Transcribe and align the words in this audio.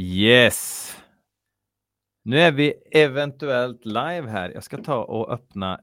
Yes. 0.00 0.96
Nu 2.22 2.38
är 2.38 2.52
vi 2.52 2.74
eventuellt 2.90 3.84
live 3.84 4.28
här. 4.28 4.50
Jag 4.50 4.64
ska 4.64 4.76
ta 4.76 5.04
och 5.04 5.32
öppna 5.32 5.80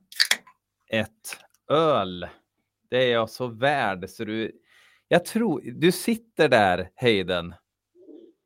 ett 0.88 1.38
öl. 1.71 2.28
Det 2.90 2.98
är 3.04 3.12
jag 3.12 3.30
så 3.30 3.48
värd 3.48 4.10
så 4.10 4.26
du. 4.26 4.52
Jag 5.08 5.26
tror 5.26 5.62
du 5.66 5.91
sitter 5.91 6.50
där 6.50 6.90
Hayden 6.95 7.54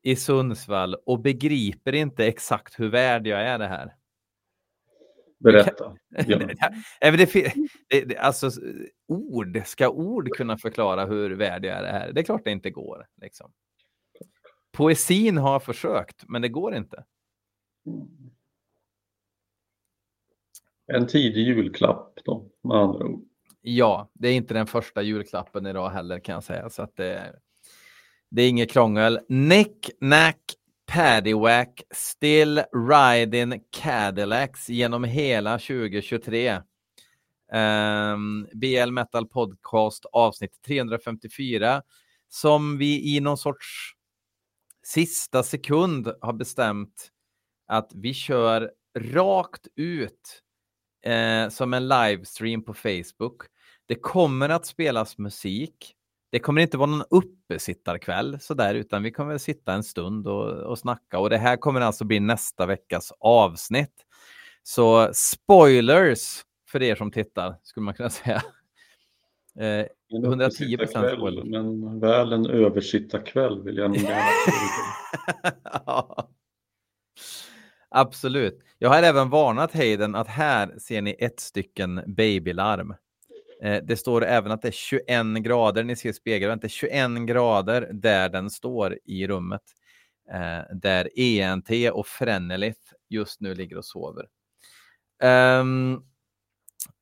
i 0.04 0.16
Sundsvall 0.16 0.96
och 1.06 1.20
begriper 1.20 1.96
inte 1.96 2.26
exakt 2.26 2.80
hur 2.80 2.90
värd 2.90 3.28
jag 3.28 3.42
är 3.42 3.60
det 3.60 3.68
här. 3.68 3.96
Berätta. 5.40 5.96
Ja. 6.28 6.40
det, 7.90 8.06
det, 8.06 8.18
alltså, 8.18 8.50
ord, 9.08 9.62
ska 9.66 9.90
ord 9.90 10.30
kunna 10.30 10.58
förklara 10.58 11.06
hur 11.06 11.32
värd 11.32 11.66
jag 11.66 11.78
är 11.78 11.82
det 11.82 11.92
här? 11.92 12.12
Det 12.12 12.22
är 12.22 12.26
klart 12.26 12.42
det 12.46 12.52
inte 12.52 12.70
går. 12.70 13.06
Liksom. 13.22 13.52
Poesin 14.72 15.38
har 15.38 15.60
försökt, 15.60 16.24
men 16.28 16.42
det 16.42 16.50
går 16.50 16.76
inte. 16.76 17.04
En 20.88 21.08
tidig 21.08 21.48
julklapp 21.48 22.20
då, 22.26 22.46
med 22.64 22.78
andra 22.78 23.06
ord. 23.06 23.24
Ja, 23.62 24.10
det 24.14 24.28
är 24.28 24.34
inte 24.34 24.54
den 24.54 24.68
första 24.68 25.02
julklappen 25.02 25.66
idag 25.66 25.90
heller 25.90 26.20
kan 26.20 26.34
jag 26.34 26.44
säga. 26.44 26.70
Så 26.70 26.82
att 26.82 26.96
det, 26.96 27.36
det 28.30 28.42
är 28.42 28.50
inget 28.50 28.72
krångel. 28.72 29.20
Nick, 29.30 29.90
Nack, 30.00 30.42
Paddywack, 30.86 31.82
Still 31.92 32.62
Riding 32.90 33.64
Cadillacs 33.70 34.70
genom 34.70 35.04
hela 35.04 35.58
2023. 35.58 36.62
Um, 37.54 38.48
BL 38.54 38.92
Metal 38.92 39.28
Podcast 39.28 40.06
avsnitt 40.12 40.62
354 40.68 41.82
som 42.30 42.78
vi 42.78 43.16
i 43.16 43.20
någon 43.20 43.38
sorts 43.38 43.96
sista 44.84 45.44
sekund 45.44 46.14
har 46.22 46.34
bestämt 46.34 47.12
att 47.68 47.92
vi 47.96 48.14
kör 48.14 48.72
rakt 49.00 49.68
ut 49.76 50.42
eh, 51.06 51.50
som 51.50 51.74
en 51.74 51.88
livestream 51.88 52.64
på 52.64 52.74
Facebook. 52.74 53.42
Det 53.86 53.96
kommer 53.96 54.50
att 54.50 54.66
spelas 54.66 55.18
musik. 55.18 55.96
Det 56.32 56.40
kommer 56.40 56.62
inte 56.62 56.78
vara 56.78 56.90
någon 56.90 57.06
uppesittarkväll 57.10 58.40
sådär, 58.40 58.76
utan 58.76 59.04
vi 59.04 59.12
kommer 59.12 59.36
att 59.36 59.42
sitta 59.42 59.74
en 59.74 59.84
stund 59.84 60.28
och, 60.28 60.50
och 60.50 60.80
snacka. 60.80 61.20
Och 61.20 61.30
det 61.30 61.38
här 61.38 61.58
kommer 61.58 61.82
alltså 61.82 62.06
bli 62.06 62.20
nästa 62.20 62.66
veckas 62.66 63.14
avsnitt. 63.20 64.06
Så 64.64 65.10
spoilers 65.14 66.42
för 66.70 66.84
er 66.84 66.96
som 66.96 67.12
tittar, 67.12 67.56
skulle 67.64 67.84
man 67.84 67.94
kunna 67.94 68.10
säga. 68.10 68.44
Eh, 69.60 69.86
110 70.14 70.78
procent. 70.78 71.46
Men 71.46 72.00
väl 72.00 72.34
en 72.34 72.46
översittarkväll 72.46 73.64
vill 73.64 73.78
jag 73.78 73.92
nog 73.92 74.00
gärna 74.00 74.32
ja. 75.86 76.30
Absolut. 77.90 78.60
Jag 78.78 78.90
har 78.90 79.04
även 79.04 79.30
varnat 79.30 79.74
Hayden 79.74 80.16
att 80.16 80.28
här 80.28 80.78
ser 80.78 81.02
ni 81.02 81.16
ett 81.20 81.40
stycken 81.40 82.04
babylarm. 82.08 82.96
Eh, 83.64 83.84
det 83.84 83.98
står 83.98 84.26
även 84.26 84.52
att 84.52 84.62
det 84.62 84.68
är 84.68 84.72
21 84.72 85.44
grader, 85.44 85.84
ni 85.84 85.96
ser 85.96 86.14
spegeln, 86.14 86.60
det 86.60 86.68
är 86.68 86.70
21 86.70 87.28
grader 87.28 87.90
där 87.94 88.30
den 88.30 88.50
står 88.50 88.98
i 89.06 89.28
rummet. 89.28 89.62
Eh, 90.34 90.76
där 90.76 91.10
ENT 91.20 91.70
och 91.94 92.08
Frenelith 92.08 92.82
just 93.10 93.42
nu 93.42 93.56
ligger 93.56 93.78
och 93.78 93.86
sover. 93.86 94.26
Um, 95.60 96.04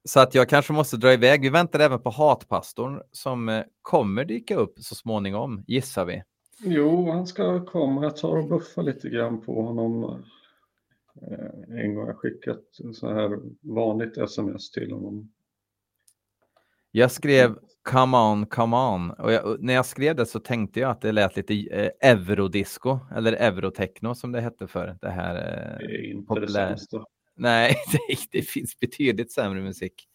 så 0.06 0.20
att 0.20 0.36
jag 0.36 0.50
kanske 0.50 0.74
måste 0.74 0.98
dra 0.98 1.14
iväg. 1.14 1.42
Vi 1.42 1.50
väntar 1.50 1.80
även 1.80 2.00
på 2.00 2.10
hatpastorn 2.10 3.02
som 3.12 3.50
eh, 3.50 3.64
kommer 3.82 4.26
dyka 4.26 4.56
upp 4.56 4.80
så 4.80 4.96
småningom, 4.96 5.64
gissar 5.68 6.06
vi. 6.06 6.24
Jo, 6.62 7.12
han 7.12 7.28
ska 7.28 7.66
komma. 7.66 8.04
Jag 8.04 8.18
tar 8.18 8.38
och 8.38 8.48
buffar 8.48 8.84
lite 8.84 9.10
grann 9.10 9.42
på 9.42 9.62
honom. 9.62 10.24
En 11.68 11.96
gång 11.96 12.04
har 12.04 12.10
jag 12.12 12.18
skickat 12.18 12.64
så 12.94 13.14
här 13.14 13.40
vanligt 13.62 14.18
sms 14.18 14.72
till 14.72 14.92
honom 14.92 15.32
jag 16.92 17.12
skrev 17.12 17.56
Come 17.84 18.18
on, 18.18 18.46
come 18.46 18.78
on. 18.78 19.12
Och 19.12 19.32
jag, 19.32 19.64
när 19.64 19.74
jag 19.74 19.86
skrev 19.86 20.16
det 20.16 20.26
så 20.26 20.40
tänkte 20.40 20.80
jag 20.80 20.92
att 20.92 21.02
det 21.02 21.12
lät 21.12 21.36
lite 21.36 21.54
eh, 21.54 22.12
eurodisco 22.12 23.00
eller 23.16 23.34
eurotechno 23.34 24.16
som 24.16 24.32
det 24.32 24.42
hette 24.42 24.68
för 24.68 24.98
det 25.02 25.10
här. 25.10 25.36
Eh, 25.36 25.78
det 25.88 25.96
är 25.96 26.12
inte 26.12 26.28
populär... 26.28 26.78
det 26.92 27.06
Nej, 27.40 27.76
det, 27.92 28.18
det, 28.32 28.42
finns 28.42 28.80
betydligt 28.80 29.32
sämre 29.32 29.62
musik. 29.62 30.08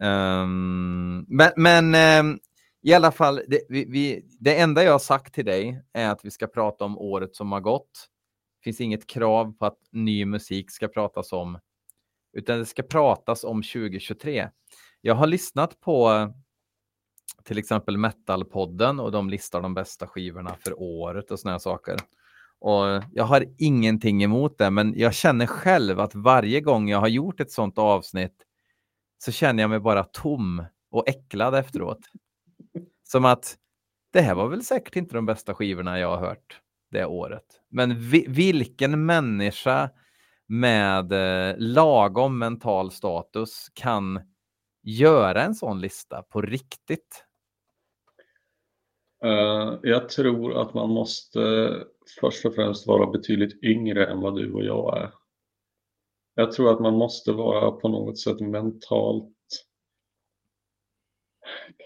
Um, 0.00 1.26
men, 1.28 1.52
men 1.56 1.94
um, 2.26 2.40
i 2.82 2.94
alla 2.94 3.12
fall, 3.12 3.42
det, 3.48 3.60
vi, 3.68 3.84
vi, 3.84 4.24
det 4.40 4.60
enda 4.60 4.84
jag 4.84 4.92
har 4.92 4.98
sagt 4.98 5.34
till 5.34 5.44
dig 5.44 5.82
är 5.92 6.08
att 6.08 6.24
vi 6.24 6.30
ska 6.30 6.46
prata 6.46 6.84
om 6.84 6.98
året 6.98 7.36
som 7.36 7.52
har 7.52 7.60
gått. 7.60 8.08
Det 8.58 8.64
finns 8.64 8.80
inget 8.80 9.06
krav 9.06 9.52
på 9.58 9.66
att 9.66 9.78
ny 9.90 10.24
musik 10.24 10.70
ska 10.70 10.88
pratas 10.88 11.32
om, 11.32 11.58
utan 12.32 12.58
det 12.58 12.66
ska 12.66 12.82
pratas 12.82 13.44
om 13.44 13.62
2023. 13.62 14.48
Jag 15.00 15.14
har 15.14 15.26
lyssnat 15.26 15.80
på 15.80 16.28
till 17.44 17.58
exempel 17.58 17.96
Metalpodden 17.96 19.00
och 19.00 19.12
de 19.12 19.30
listar 19.30 19.60
de 19.60 19.74
bästa 19.74 20.06
skivorna 20.06 20.56
för 20.60 20.80
året 20.80 21.30
och 21.30 21.40
sådana 21.40 21.58
saker. 21.58 21.96
Och 22.60 23.02
jag 23.12 23.24
har 23.24 23.44
ingenting 23.58 24.22
emot 24.22 24.58
det, 24.58 24.70
men 24.70 24.94
jag 24.96 25.14
känner 25.14 25.46
själv 25.46 26.00
att 26.00 26.14
varje 26.14 26.60
gång 26.60 26.88
jag 26.88 26.98
har 26.98 27.08
gjort 27.08 27.40
ett 27.40 27.50
sådant 27.50 27.78
avsnitt 27.78 28.46
så 29.18 29.32
känner 29.32 29.62
jag 29.62 29.70
mig 29.70 29.80
bara 29.80 30.04
tom 30.04 30.64
och 30.90 31.08
äcklad 31.08 31.54
efteråt. 31.54 31.98
Som 33.04 33.24
att 33.24 33.56
det 34.12 34.20
här 34.20 34.34
var 34.34 34.48
väl 34.48 34.64
säkert 34.64 34.96
inte 34.96 35.14
de 35.14 35.26
bästa 35.26 35.54
skivorna 35.54 35.98
jag 35.98 36.16
har 36.16 36.26
hört 36.26 36.60
det 36.90 37.04
året. 37.04 37.44
Men 37.68 37.98
vi, 37.98 38.24
vilken 38.28 39.06
människa 39.06 39.90
med 40.46 41.12
eh, 41.12 41.54
lagom 41.58 42.38
mental 42.38 42.90
status 42.90 43.70
kan 43.74 44.20
göra 44.82 45.42
en 45.42 45.54
sån 45.54 45.80
lista 45.80 46.22
på 46.22 46.42
riktigt? 46.42 47.24
Uh, 49.24 49.78
jag 49.82 50.08
tror 50.08 50.60
att 50.62 50.74
man 50.74 50.90
måste 50.90 51.70
först 52.20 52.46
och 52.46 52.54
främst 52.54 52.86
vara 52.86 53.10
betydligt 53.10 53.64
yngre 53.64 54.06
än 54.06 54.20
vad 54.20 54.36
du 54.36 54.52
och 54.52 54.64
jag 54.64 54.98
är. 54.98 55.12
Jag 56.34 56.52
tror 56.52 56.72
att 56.72 56.80
man 56.80 56.94
måste 56.94 57.32
vara 57.32 57.70
på 57.70 57.88
något 57.88 58.18
sätt 58.18 58.40
mentalt 58.40 59.34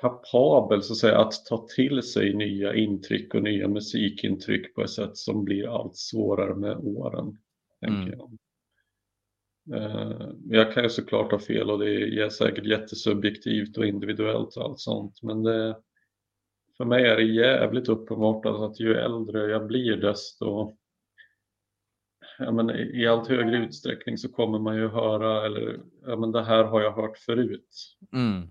kapabel 0.01 0.83
så 0.83 0.93
att, 0.93 0.99
säga, 0.99 1.19
att 1.19 1.47
ta 1.47 1.67
till 1.77 2.03
sig 2.03 2.35
nya 2.35 2.75
intryck 2.75 3.35
och 3.35 3.43
nya 3.43 3.69
musikintryck 3.69 4.75
på 4.75 4.83
ett 4.83 4.91
sätt 4.91 5.17
som 5.17 5.45
blir 5.45 5.69
allt 5.69 5.97
svårare 5.97 6.55
med 6.55 6.77
åren. 6.77 7.39
Mm. 7.87 8.13
Jag. 8.13 8.39
Eh, 9.73 10.31
jag 10.45 10.73
kan 10.73 10.83
ju 10.83 10.89
såklart 10.89 11.33
ha 11.33 11.39
fel 11.39 11.71
och 11.71 11.79
det 11.79 12.21
är 12.21 12.29
säkert 12.29 12.67
jättesubjektivt 12.67 13.79
och 13.79 13.87
individuellt 13.87 14.57
och 14.57 14.65
allt 14.65 14.81
sånt 14.81 15.23
men 15.23 15.43
det, 15.43 15.77
för 16.77 16.85
mig 16.85 17.05
är 17.07 17.17
det 17.17 17.23
jävligt 17.23 17.89
uppenbart 17.89 18.47
att 18.47 18.81
ju 18.81 18.95
äldre 18.95 19.51
jag 19.51 19.67
blir 19.67 19.97
desto 19.97 20.77
ja, 22.39 22.53
men 22.53 22.71
i 22.71 23.07
allt 23.07 23.29
högre 23.29 23.57
utsträckning 23.57 24.19
så 24.19 24.33
kommer 24.33 24.59
man 24.59 24.77
ju 24.77 24.89
höra 24.89 25.47
eller 25.47 25.81
ja, 26.07 26.17
men 26.17 26.33
det 26.33 26.45
här 26.45 26.65
har 26.65 26.81
jag 26.81 26.93
hört 26.93 27.19
förut. 27.19 27.97
Mm. 28.13 28.49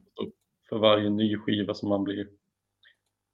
För 0.69 0.77
varje 0.77 1.09
ny 1.09 1.37
skiva 1.37 1.73
som 1.73 1.89
man 1.89 2.03
blir 2.03 2.27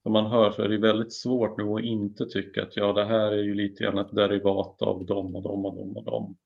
som 0.04 0.14
man 0.14 0.26
hör 0.26 0.52
så 0.52 0.62
är 0.62 0.70
det 0.70 0.78
väldigt 0.78 1.14
svårt 1.14 1.58
nu 1.58 1.64
att 1.64 1.84
inte 1.84 2.26
tycka 2.26 2.64
att 2.64 2.78
ja 2.78 2.94
det 2.94 3.06
här 3.06 3.32
är 3.32 3.44
ju 3.44 3.54
lite 3.54 3.84
grann 3.84 3.98
ett 3.98 4.16
derivat 4.16 4.82
av 4.82 5.06
dem 5.06 5.36
och 5.36 5.44
dem 5.44 5.66
och 5.66 5.76
dem 5.76 5.98
och 5.98 6.04
dem 6.04 6.38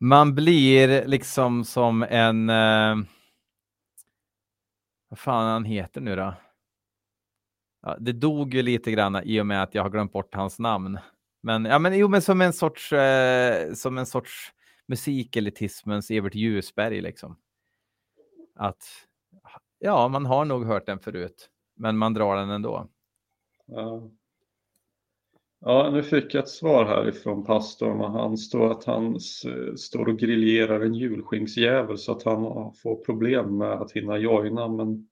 man 0.00 0.34
blir 0.34 1.06
liksom 1.06 1.64
som 1.64 2.02
en... 2.02 2.50
Eh, 2.50 2.96
vad 5.08 5.18
fan 5.18 5.46
han 5.46 5.64
heter 5.64 6.00
nu 6.00 6.16
då? 6.16 6.34
Ja, 7.82 7.96
det 8.00 8.12
dog 8.12 8.54
ju 8.54 8.62
lite 8.62 8.90
grann 8.90 9.20
i 9.24 9.40
och 9.40 9.46
med 9.46 9.62
att 9.62 9.74
jag 9.74 9.82
har 9.82 9.90
glömt 9.90 10.12
bort 10.12 10.34
hans 10.34 10.58
namn. 10.58 10.98
Men, 11.42 11.64
ja, 11.64 11.78
men, 11.78 11.98
jo, 11.98 12.08
men 12.08 12.22
som 12.22 12.40
en 12.40 12.52
sorts, 12.52 12.92
eh, 12.92 13.72
som 13.72 13.98
en 13.98 14.06
sorts 14.06 14.52
musikelitismens 14.86 16.10
Evert 16.10 16.34
Ljusberg 16.34 17.00
liksom. 17.00 17.36
Att 18.54 18.84
ja, 19.78 20.08
man 20.08 20.26
har 20.26 20.44
nog 20.44 20.66
hört 20.66 20.86
den 20.86 20.98
förut, 20.98 21.50
men 21.76 21.98
man 21.98 22.14
drar 22.14 22.36
den 22.36 22.50
ändå. 22.50 22.88
Ja. 23.66 24.10
Ja, 25.62 25.90
nu 25.92 26.02
fick 26.02 26.34
jag 26.34 26.42
ett 26.42 26.48
svar 26.48 26.84
härifrån 26.84 27.44
pastorn 27.44 28.00
och 28.00 28.12
han 28.12 28.36
står 28.38 28.70
att 28.70 28.84
han 28.84 29.20
står 29.76 30.08
och 30.08 30.18
grillerar 30.18 30.80
en 30.80 30.94
julskinksjävel 30.94 31.98
så 31.98 32.12
att 32.12 32.22
han 32.22 32.72
får 32.74 33.04
problem 33.04 33.58
med 33.58 33.72
att 33.72 33.92
hinna 33.92 34.18
joina 34.18 34.68
men 34.68 35.08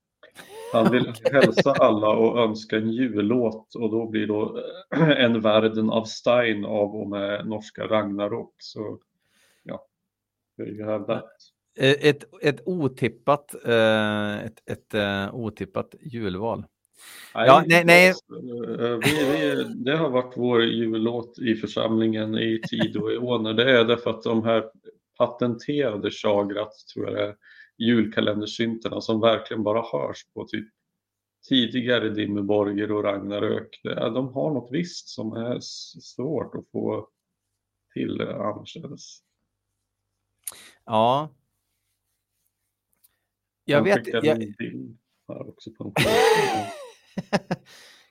han 0.73 0.91
vill 0.91 1.13
hälsa 1.33 1.73
alla 1.73 2.09
och 2.09 2.39
önska 2.39 2.77
en 2.77 2.93
jullåt 2.93 3.75
och 3.75 3.91
då 3.91 4.07
blir 4.07 4.27
då 4.27 4.63
En 5.17 5.41
världen 5.41 5.91
av 5.91 6.05
Stein 6.05 6.65
av 6.65 6.97
och 6.97 7.09
med 7.09 7.47
norska 7.47 7.87
Ragnarok. 7.87 8.55
Så 8.59 8.99
ja, 9.63 9.87
you 10.59 10.85
have 10.85 11.07
that. 11.07 11.31
Ett, 11.81 12.25
ett 12.43 12.61
otippat, 12.67 13.55
eh, 13.65 14.45
ett, 14.45 14.71
ett, 14.71 14.95
eh, 14.95 15.35
otippat 15.35 15.95
julval. 16.01 16.65
Ja, 17.35 17.65
nej, 17.67 17.85
nej. 17.85 18.15
Vi, 19.05 19.33
vi, 19.33 19.65
det 19.75 19.97
har 19.97 20.11
varit 20.11 20.33
vår 20.37 20.65
jullåt 20.65 21.39
i 21.39 21.55
församlingen 21.55 22.35
i 22.35 22.61
tid 22.69 22.97
och 22.97 23.13
i 23.13 23.17
åner. 23.17 23.55
Det 23.55 23.79
är 23.79 23.85
därför 23.85 24.11
att 24.11 24.23
de 24.23 24.45
här 24.45 24.65
patenterade 25.19 26.11
chagrat, 26.11 26.73
tror 26.95 27.07
jag 27.07 27.15
det 27.15 27.23
är, 27.23 27.35
julkalendersynterna 27.79 29.01
som 29.01 29.21
verkligen 29.21 29.63
bara 29.63 29.83
hörs 29.83 30.27
på 30.35 30.45
typ 30.45 30.69
tidigare 31.49 32.09
Dimmerborger 32.09 32.93
och 32.93 33.05
Ragnarök. 33.05 33.81
De 33.85 34.35
har 34.35 34.55
något 34.55 34.73
visst 34.73 35.09
som 35.09 35.33
är 35.33 35.61
svårt 36.01 36.55
att 36.55 36.71
få 36.73 37.09
till 37.95 38.21
annorstädes. 38.21 39.19
Ja. 40.85 41.35
Jag 43.65 43.83
vet. 43.83 44.07
Jag... 44.07 44.25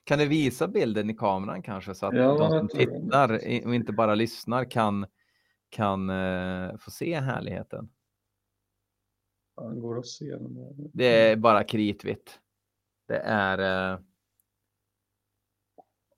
Kan 0.04 0.18
du 0.18 0.26
visa 0.26 0.68
bilden 0.68 1.10
i 1.10 1.14
kameran 1.14 1.62
kanske 1.62 1.94
så 1.94 2.06
att 2.06 2.16
ja, 2.16 2.38
de 2.38 2.50
som 2.50 2.68
tittar 2.68 3.32
och 3.66 3.74
inte 3.74 3.92
bara 3.92 4.14
lyssnar 4.14 4.70
kan, 4.70 5.06
kan 5.68 6.10
uh, 6.10 6.76
få 6.78 6.90
se 6.90 7.20
härligheten? 7.20 7.90
Det 9.60 9.80
går 9.80 9.98
att 9.98 10.06
se. 10.06 10.36
Det 10.92 11.04
är 11.04 11.36
bara 11.36 11.64
kritvitt. 11.64 12.38
Det 13.08 13.18
är 13.18 13.58
uh, 13.92 13.98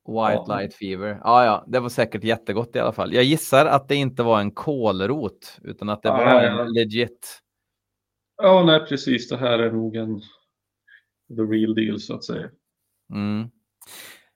White 0.06 0.44
ja. 0.46 0.56
Light 0.58 0.74
Fever. 0.74 1.20
Ja, 1.24 1.44
ja, 1.44 1.64
det 1.68 1.80
var 1.80 1.88
säkert 1.88 2.24
jättegott 2.24 2.76
i 2.76 2.78
alla 2.78 2.92
fall. 2.92 3.14
Jag 3.14 3.24
gissar 3.24 3.66
att 3.66 3.88
det 3.88 3.94
inte 3.94 4.22
var 4.22 4.40
en 4.40 4.50
kålrot 4.50 5.58
utan 5.62 5.88
att 5.88 6.02
det 6.02 6.08
ja, 6.08 6.16
var 6.16 6.42
en 6.42 6.56
ja. 6.56 6.64
legit. 6.64 7.40
Ja, 8.36 8.64
nej, 8.64 8.80
precis. 8.88 9.28
Det 9.28 9.36
här 9.36 9.58
är 9.58 9.72
nog 9.72 9.96
en 9.96 10.20
the 11.36 11.42
real 11.42 11.74
deal 11.74 12.00
så 12.00 12.14
att 12.14 12.24
säga. 12.24 12.50
Mm. 13.12 13.50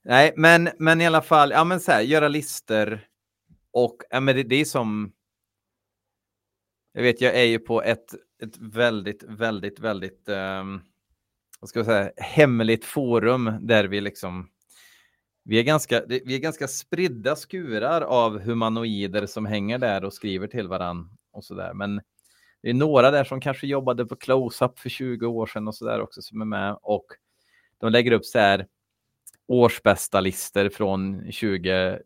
Nej, 0.04 0.34
men, 0.36 0.68
men 0.78 1.00
i 1.00 1.06
alla 1.06 1.22
fall, 1.22 1.50
ja 1.50 1.64
men 1.64 1.80
så 1.80 1.92
här, 1.92 2.00
göra 2.00 2.28
lister 2.28 3.08
och 3.72 3.96
ja, 4.10 4.20
men 4.20 4.36
det, 4.36 4.42
det 4.42 4.56
är 4.56 4.64
som. 4.64 5.12
Jag 6.92 7.02
vet, 7.02 7.20
jag 7.20 7.34
är 7.34 7.44
ju 7.44 7.58
på 7.58 7.82
ett, 7.82 8.14
ett 8.42 8.58
väldigt, 8.58 9.22
väldigt, 9.22 9.80
väldigt, 9.80 10.28
um, 10.28 10.82
vad 11.60 11.68
ska 11.68 11.78
jag 11.78 11.86
säga, 11.86 12.12
hemligt 12.16 12.84
forum 12.84 13.52
där 13.60 13.84
vi 13.84 14.00
liksom 14.00 14.50
vi 15.46 15.58
är, 15.58 15.62
ganska, 15.62 16.02
vi 16.06 16.34
är 16.34 16.38
ganska 16.38 16.68
spridda 16.68 17.36
skurar 17.36 18.00
av 18.00 18.40
humanoider 18.40 19.26
som 19.26 19.46
hänger 19.46 19.78
där 19.78 20.04
och 20.04 20.12
skriver 20.12 20.46
till 20.46 20.68
varandra 20.68 21.08
och 21.32 21.44
så 21.44 21.54
där. 21.54 21.74
Men 21.74 22.00
det 22.62 22.70
är 22.70 22.74
några 22.74 23.10
där 23.10 23.24
som 23.24 23.40
kanske 23.40 23.66
jobbade 23.66 24.06
på 24.06 24.16
close-up 24.16 24.78
för 24.78 24.88
20 24.88 25.26
år 25.26 25.46
sedan 25.46 25.68
och 25.68 25.74
så 25.74 25.84
där 25.84 26.00
också 26.00 26.22
som 26.22 26.40
är 26.40 26.44
med 26.44 26.78
och 26.82 27.06
de 27.78 27.92
lägger 27.92 28.12
upp 28.12 28.24
så 28.24 28.38
här 28.38 28.66
årsbästa 29.46 30.20
listor 30.20 30.68
från 30.68 31.18
2001 31.18 32.02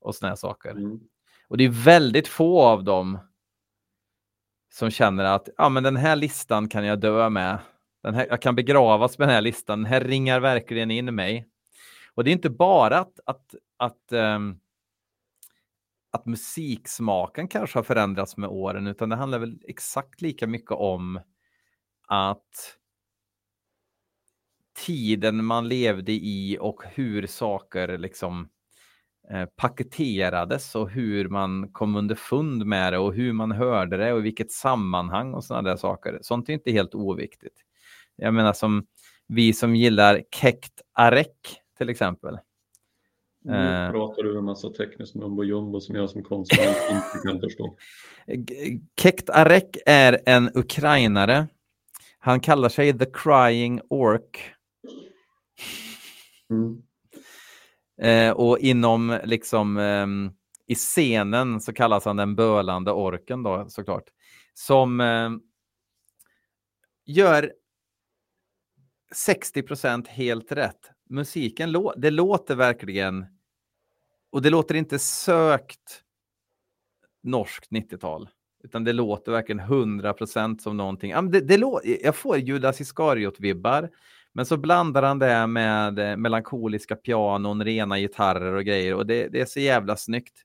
och 0.00 0.14
såna 0.14 0.28
här 0.28 0.36
saker. 0.36 0.70
Mm. 0.70 1.00
Och 1.48 1.56
det 1.56 1.64
är 1.64 1.84
väldigt 1.84 2.28
få 2.28 2.62
av 2.62 2.84
dem 2.84 3.18
som 4.72 4.90
känner 4.90 5.24
att 5.24 5.48
ja, 5.56 5.68
men 5.68 5.82
den 5.82 5.96
här 5.96 6.16
listan 6.16 6.68
kan 6.68 6.84
jag 6.84 7.00
dö 7.00 7.28
med. 7.28 7.58
Den 8.02 8.14
här, 8.14 8.26
jag 8.30 8.42
kan 8.42 8.54
begravas 8.54 9.18
med 9.18 9.28
den 9.28 9.34
här 9.34 9.42
listan. 9.42 9.78
Den 9.78 9.92
här 9.92 10.00
ringar 10.00 10.40
verkligen 10.40 10.90
in 10.90 11.14
mig. 11.14 11.46
Och 12.14 12.24
det 12.24 12.30
är 12.30 12.32
inte 12.32 12.50
bara 12.50 12.98
att, 12.98 13.20
att, 13.26 13.54
att, 13.76 14.12
um, 14.12 14.60
att 16.10 16.26
musiksmaken 16.26 17.48
kanske 17.48 17.78
har 17.78 17.84
förändrats 17.84 18.36
med 18.36 18.48
åren, 18.48 18.86
utan 18.86 19.08
det 19.08 19.16
handlar 19.16 19.38
väl 19.38 19.62
exakt 19.68 20.20
lika 20.20 20.46
mycket 20.46 20.70
om 20.70 21.20
att 22.06 22.76
tiden 24.86 25.44
man 25.44 25.68
levde 25.68 26.12
i 26.12 26.58
och 26.60 26.82
hur 26.94 27.26
saker 27.26 27.98
liksom 27.98 28.48
paketerades 29.56 30.74
och 30.74 30.90
hur 30.90 31.28
man 31.28 31.68
kom 31.72 31.96
underfund 31.96 32.66
med 32.66 32.92
det 32.92 32.98
och 32.98 33.14
hur 33.14 33.32
man 33.32 33.52
hörde 33.52 33.96
det 33.96 34.12
och 34.12 34.18
i 34.18 34.22
vilket 34.22 34.52
sammanhang 34.52 35.34
och 35.34 35.44
sådana 35.44 35.70
där 35.70 35.76
saker. 35.76 36.18
Sånt 36.22 36.48
är 36.48 36.52
inte 36.52 36.70
helt 36.70 36.94
oviktigt. 36.94 37.54
Jag 38.16 38.34
menar 38.34 38.52
som 38.52 38.86
vi 39.28 39.52
som 39.52 39.76
gillar 39.76 40.22
Kekt 40.34 40.82
Arek 40.92 41.60
till 41.78 41.88
exempel. 41.88 42.38
Nu 43.44 43.52
uh, 43.52 43.90
pratar 43.90 44.22
du 44.22 44.38
en 44.38 44.44
massa 44.44 44.70
tekniskt 44.70 45.14
mumbo 45.14 45.44
jumbo 45.44 45.80
som 45.80 45.94
jag 45.94 46.10
som 46.10 46.22
konsument 46.22 46.76
inte 46.90 47.28
kan 47.28 47.40
förstå. 47.40 47.76
Kekt 49.02 49.30
Arek 49.30 49.76
är 49.86 50.20
en 50.26 50.50
ukrainare. 50.54 51.46
Han 52.18 52.40
kallar 52.40 52.68
sig 52.68 52.98
The 52.98 53.06
Crying 53.06 53.80
Ork. 53.90 54.54
Mm. 56.50 56.82
Eh, 58.00 58.30
och 58.30 58.58
inom 58.58 59.20
liksom 59.24 59.76
eh, 59.78 60.06
i 60.66 60.74
scenen 60.74 61.60
så 61.60 61.72
kallas 61.72 62.04
han 62.04 62.16
den 62.16 62.34
bölande 62.34 62.92
orken 62.92 63.42
då 63.42 63.66
såklart. 63.68 64.04
Som 64.54 65.00
eh, 65.00 65.30
gör 67.06 67.52
60% 69.26 70.08
helt 70.08 70.52
rätt 70.52 70.90
musiken, 71.08 71.76
det 71.96 72.10
låter 72.10 72.54
verkligen, 72.54 73.26
och 74.30 74.42
det 74.42 74.50
låter 74.50 74.74
inte 74.74 74.98
sökt 74.98 76.02
norskt 77.22 77.70
90-tal, 77.70 78.28
utan 78.64 78.84
det 78.84 78.92
låter 78.92 79.32
verkligen 79.32 79.60
100% 79.60 80.58
som 80.58 80.76
någonting. 80.76 81.30
Det, 81.30 81.40
det 81.40 81.56
jag 82.02 82.16
får 82.16 82.38
Judas 82.38 82.80
Iskariot-vibbar, 82.80 83.90
men 84.34 84.46
så 84.46 84.56
blandar 84.56 85.02
han 85.02 85.18
det 85.18 85.46
med 85.46 85.98
eh, 85.98 86.16
melankoliska 86.16 86.96
pianon, 86.96 87.64
rena 87.64 87.98
gitarrer 87.98 88.54
och 88.54 88.64
grejer 88.64 88.94
och 88.94 89.06
det, 89.06 89.28
det 89.28 89.40
är 89.40 89.46
så 89.46 89.60
jävla 89.60 89.96
snyggt. 89.96 90.42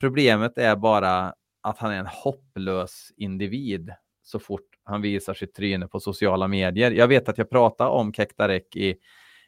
Problemet 0.00 0.58
är 0.58 0.76
bara 0.76 1.34
att 1.62 1.78
han 1.78 1.92
är 1.92 1.98
en 1.98 2.06
hopplös 2.06 3.12
individ 3.16 3.90
så 4.22 4.38
fort 4.38 4.74
han 4.84 5.02
visar 5.02 5.34
sitt 5.34 5.54
tryne 5.54 5.86
på 5.88 6.00
sociala 6.00 6.48
medier. 6.48 6.90
Jag 6.90 7.08
vet 7.08 7.28
att 7.28 7.38
jag 7.38 7.50
pratade 7.50 7.90
om 7.90 8.12
Kektarek 8.12 8.76
i 8.76 8.96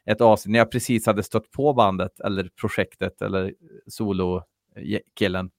ett 0.05 0.21
avsnitt 0.21 0.51
när 0.51 0.59
jag 0.59 0.71
precis 0.71 1.05
hade 1.05 1.23
stött 1.23 1.51
på 1.51 1.73
bandet 1.73 2.19
eller 2.19 2.49
projektet 2.61 3.21
eller 3.21 3.53
solokillen. 3.87 5.49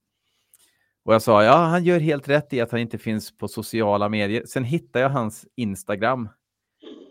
Och 1.04 1.14
jag 1.14 1.22
sa, 1.22 1.44
ja, 1.44 1.56
han 1.56 1.84
gör 1.84 2.00
helt 2.00 2.28
rätt 2.28 2.52
i 2.52 2.60
att 2.60 2.70
han 2.70 2.80
inte 2.80 2.98
finns 2.98 3.36
på 3.36 3.48
sociala 3.48 4.08
medier. 4.08 4.42
Sen 4.46 4.64
hittade 4.64 5.02
jag 5.02 5.10
hans 5.10 5.46
Instagram 5.56 6.28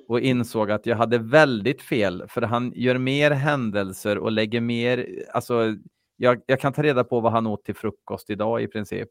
och 0.07 0.19
insåg 0.19 0.71
att 0.71 0.86
jag 0.86 0.95
hade 0.95 1.18
väldigt 1.18 1.81
fel, 1.81 2.24
för 2.27 2.41
han 2.41 2.74
gör 2.75 2.98
mer 2.98 3.32
händelser 3.32 4.17
och 4.17 4.32
lägger 4.32 4.62
mer, 4.62 5.24
alltså, 5.34 5.75
jag, 6.15 6.41
jag 6.46 6.60
kan 6.60 6.74
ta 6.74 6.84
reda 6.84 7.03
på 7.03 7.20
vad 7.20 7.32
han 7.32 7.48
åt 7.48 7.63
till 7.65 7.75
frukost 7.75 8.29
idag 8.29 8.62
i 8.62 8.67
princip. 8.67 9.10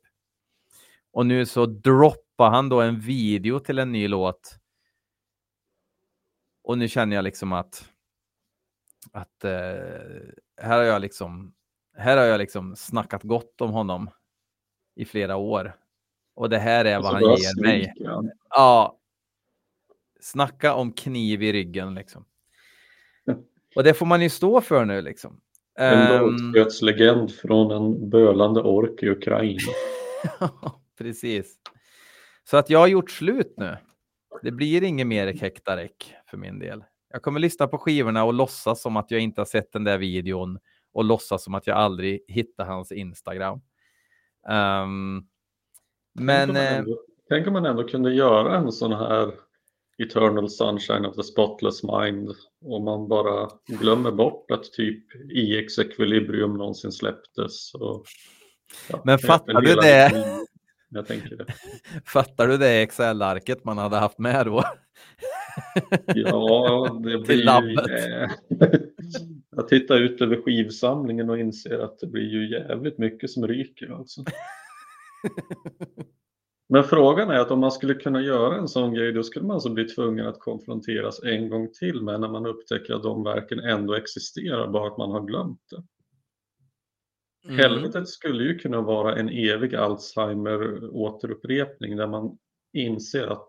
Och 1.12 1.26
nu 1.26 1.46
så 1.46 1.66
droppar 1.66 2.50
han 2.50 2.68
då 2.68 2.80
en 2.80 3.00
video 3.00 3.58
till 3.58 3.78
en 3.78 3.92
ny 3.92 4.08
låt. 4.08 4.58
Och 6.62 6.78
nu 6.78 6.88
känner 6.88 7.16
jag 7.16 7.22
liksom 7.22 7.52
att 7.52 7.92
att 9.12 9.44
eh, 9.44 9.50
här 10.62 10.76
har 10.76 10.82
jag 10.82 11.02
liksom 11.02 11.54
här 11.96 12.16
har 12.16 12.24
jag 12.24 12.38
liksom 12.38 12.76
snackat 12.76 13.22
gott 13.22 13.60
om 13.60 13.70
honom 13.70 14.10
i 14.94 15.04
flera 15.04 15.36
år. 15.36 15.76
Och 16.34 16.50
det 16.50 16.58
här 16.58 16.84
är 16.84 17.00
vad 17.00 17.12
han 17.12 17.22
ger 17.22 17.62
mig. 17.62 17.92
Ja. 18.50 18.98
Snacka 20.20 20.74
om 20.74 20.92
kniv 20.92 21.42
i 21.42 21.52
ryggen 21.52 21.94
liksom. 21.94 22.24
Och 23.76 23.84
det 23.84 23.94
får 23.94 24.06
man 24.06 24.22
ju 24.22 24.30
stå 24.30 24.60
för 24.60 24.84
nu 24.84 25.02
liksom. 25.02 25.40
En 25.78 26.22
um, 26.22 26.54
legend 26.82 27.34
från 27.34 27.70
en 27.70 28.10
bölande 28.10 28.62
ork 28.62 29.02
i 29.02 29.08
Ukraina. 29.08 29.72
Precis. 30.98 31.56
Så 32.44 32.56
att 32.56 32.70
jag 32.70 32.78
har 32.78 32.86
gjort 32.86 33.10
slut 33.10 33.54
nu. 33.56 33.76
Det 34.42 34.50
blir 34.50 34.82
inget 34.82 35.06
mer 35.06 35.32
Kektarek 35.36 36.14
för 36.30 36.36
min 36.36 36.58
del. 36.58 36.84
Jag 37.12 37.22
kommer 37.22 37.40
lyssna 37.40 37.66
på 37.66 37.78
skivorna 37.78 38.24
och 38.24 38.34
låtsas 38.34 38.82
som 38.82 38.96
att 38.96 39.10
jag 39.10 39.20
inte 39.20 39.40
har 39.40 39.46
sett 39.46 39.72
den 39.72 39.84
där 39.84 39.98
videon 39.98 40.58
och 40.92 41.04
låtsas 41.04 41.44
som 41.44 41.54
att 41.54 41.66
jag 41.66 41.76
aldrig 41.76 42.24
hittar 42.28 42.64
hans 42.64 42.92
Instagram. 42.92 43.60
Um, 44.48 45.26
men... 46.14 46.48
Tänk 46.48 46.50
om, 46.50 46.56
ändå, 46.56 46.90
eh, 46.90 46.96
tänk 47.28 47.46
om 47.46 47.52
man 47.52 47.66
ändå 47.66 47.84
kunde 47.84 48.14
göra 48.14 48.56
en 48.56 48.72
sån 48.72 48.92
här 48.92 49.32
Eternal 49.98 50.50
Sunshine 50.50 51.06
of 51.06 51.16
the 51.16 51.22
Spotless 51.22 51.82
Mind 51.82 52.34
och 52.64 52.82
man 52.82 53.08
bara 53.08 53.50
glömmer 53.66 54.12
bort 54.12 54.50
att 54.50 54.72
typ 54.72 55.04
IX 55.30 55.78
Equilibrium 55.78 56.56
någonsin 56.56 56.92
släpptes. 56.92 57.74
Och, 57.74 58.04
ja, 58.90 59.02
Men 59.04 59.18
fattar 59.18 59.60
du 59.60 59.74
det? 59.74 60.12
Jag 60.88 61.06
tänker 61.06 61.36
det. 61.36 61.46
Fattar 62.06 62.48
du 62.48 62.56
det 62.56 62.82
Excel-arket 62.82 63.64
man 63.64 63.78
hade 63.78 63.96
haft 63.96 64.18
med 64.18 64.46
då? 64.46 64.64
Ja, 66.06 67.00
det 67.02 67.18
blir 67.18 67.62
ju... 67.62 67.76
Jag 69.56 69.68
tittar 69.68 69.96
ut 69.96 70.20
över 70.20 70.42
skivsamlingen 70.42 71.30
och 71.30 71.38
inser 71.38 71.78
att 71.78 71.98
det 71.98 72.06
blir 72.06 72.22
ju 72.22 72.50
jävligt 72.50 72.98
mycket 72.98 73.30
som 73.30 73.48
ryker 73.48 73.92
alltså. 73.92 74.24
Men 76.68 76.84
frågan 76.84 77.30
är 77.30 77.38
att 77.38 77.50
om 77.50 77.60
man 77.60 77.72
skulle 77.72 77.94
kunna 77.94 78.20
göra 78.20 78.56
en 78.56 78.68
sån 78.68 78.94
grej, 78.94 79.12
då 79.12 79.22
skulle 79.22 79.46
man 79.46 79.54
alltså 79.54 79.68
bli 79.68 79.84
tvungen 79.84 80.26
att 80.26 80.40
konfronteras 80.40 81.22
en 81.22 81.50
gång 81.50 81.72
till 81.72 82.02
med 82.02 82.20
när 82.20 82.28
man 82.28 82.46
upptäcker 82.46 82.94
att 82.94 83.02
de 83.02 83.24
verken 83.24 83.58
ändå 83.58 83.94
existerar, 83.94 84.68
bara 84.68 84.86
att 84.86 84.98
man 84.98 85.10
har 85.10 85.26
glömt 85.26 85.60
det. 85.70 85.82
Mm. 87.44 87.58
Helvetet 87.58 88.08
skulle 88.08 88.44
ju 88.44 88.58
kunna 88.58 88.80
vara 88.80 89.16
en 89.16 89.28
evig 89.28 89.74
Alzheimer-återupprepning 89.74 91.96
där 91.96 92.06
man 92.06 92.38
inser 92.72 93.26
att 93.26 93.48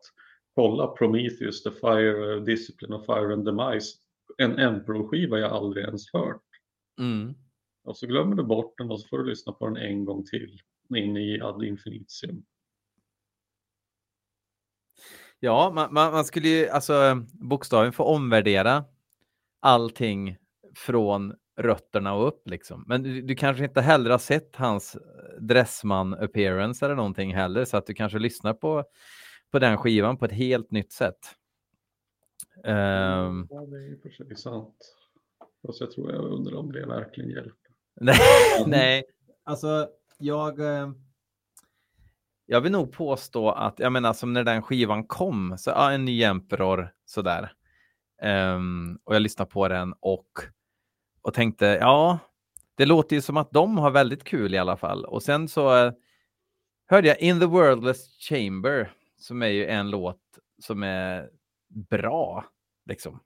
kolla 0.56 0.88
Prometheus, 0.88 1.64
The 1.64 1.72
Fire 1.72 2.40
Discipline 2.40 2.94
of 2.94 3.06
Fire 3.06 3.34
and 3.34 3.46
Demise, 3.46 3.98
en 4.38 4.60
Emperor-skiva 4.60 5.40
jag 5.40 5.52
aldrig 5.52 5.86
ens 5.86 6.14
hört. 6.14 6.44
Mm. 7.00 7.34
Och 7.84 7.98
så 7.98 8.08
glömmer 8.08 8.36
du 8.36 8.44
bort 8.44 8.78
den 8.78 8.92
och 8.92 9.02
så 9.02 9.08
får 9.08 9.18
du 9.18 9.26
lyssna 9.26 9.54
på 9.54 9.66
den 9.66 9.78
en 9.78 10.06
gång 10.06 10.26
till 10.26 10.62
in 10.96 11.18
i 11.18 11.42
ad 11.42 11.68
infinitium. 11.68 12.44
Ja, 15.40 15.72
man, 15.76 15.94
man, 15.94 16.12
man, 16.12 16.26
skulle 16.26 16.48
ju 16.48 16.70
alltså 16.70 17.24
bokstavligen 17.32 17.94
få 17.94 18.04
omvärdera 18.04 18.84
allting 19.60 20.38
från 20.76 21.36
rötterna 21.58 22.14
och 22.14 22.28
upp 22.28 22.48
liksom. 22.48 22.84
Men 22.88 23.04
du, 23.04 23.22
du 23.22 23.36
kanske 23.36 23.64
inte 23.64 23.82
heller 23.82 24.10
har 24.10 24.18
sett 24.18 24.56
hans 24.56 24.98
Dressman 25.40 26.14
appearance 26.14 26.86
eller 26.86 26.96
någonting 26.96 27.36
heller, 27.36 27.66
så 27.66 27.78
att 27.78 27.86
du 27.86 27.94
kanske 27.94 28.20
lyssnar 28.20 28.54
på, 28.54 28.84
på 29.52 29.60
den 29.60 29.78
skivan 29.78 30.18
på 30.18 30.26
ett 30.26 30.32
helt 30.32 30.72
nytt 30.72 30.92
sätt. 30.92 31.20
Um... 32.64 33.48
Ja, 33.50 33.66
det 33.66 33.78
är 33.78 33.90
ju 33.90 34.00
för 34.02 34.10
sig 34.10 34.36
sant. 34.36 34.96
Fast 35.68 35.80
jag 35.80 35.92
tror 35.92 36.12
jag 36.12 36.26
undrar 36.26 36.56
om 36.56 36.72
det 36.72 36.86
verkligen 36.86 37.30
hjälper. 37.30 37.72
nej, 38.02 38.18
nej, 38.68 39.04
alltså 39.44 39.88
jag. 40.18 40.60
Eh, 40.60 40.92
jag 42.50 42.62
vill 42.62 42.72
nog 42.72 42.92
påstå 42.92 43.52
att 43.52 43.80
jag 43.80 43.92
menar 43.92 44.14
som 44.14 44.34
när 44.34 44.44
den 44.44 44.62
skivan 44.62 45.04
kom 45.04 45.58
så 45.58 45.70
ja, 45.70 45.92
en 45.92 46.06
ny 46.06 46.24
Emperor 46.24 46.94
sådär. 47.06 47.54
Um, 48.22 49.00
och 49.04 49.16
jag 49.16 49.22
lyssnade 49.22 49.52
på 49.52 49.68
den 49.68 49.94
och 50.00 50.28
och 51.22 51.34
tänkte 51.34 51.66
ja, 51.66 52.20
det 52.76 52.86
låter 52.86 53.16
ju 53.16 53.22
som 53.22 53.38
att 53.38 53.52
de 53.52 53.78
har 53.78 53.92
väldigt 53.92 54.24
kul 54.24 54.54
i 54.54 54.58
alla 54.58 54.78
fall. 54.78 55.06
Och 55.06 55.24
sen 55.24 55.48
så 55.48 55.86
uh, 55.86 55.94
hörde 56.86 57.08
jag 57.08 57.20
In 57.20 57.40
the 57.40 57.46
Worldless 57.46 58.18
Chamber 58.20 58.92
som 59.18 59.42
är 59.42 59.48
ju 59.48 59.66
en 59.66 59.90
låt 59.90 60.22
som 60.62 60.84
är 60.84 61.30
bra 61.90 62.46
liksom. 62.86 63.20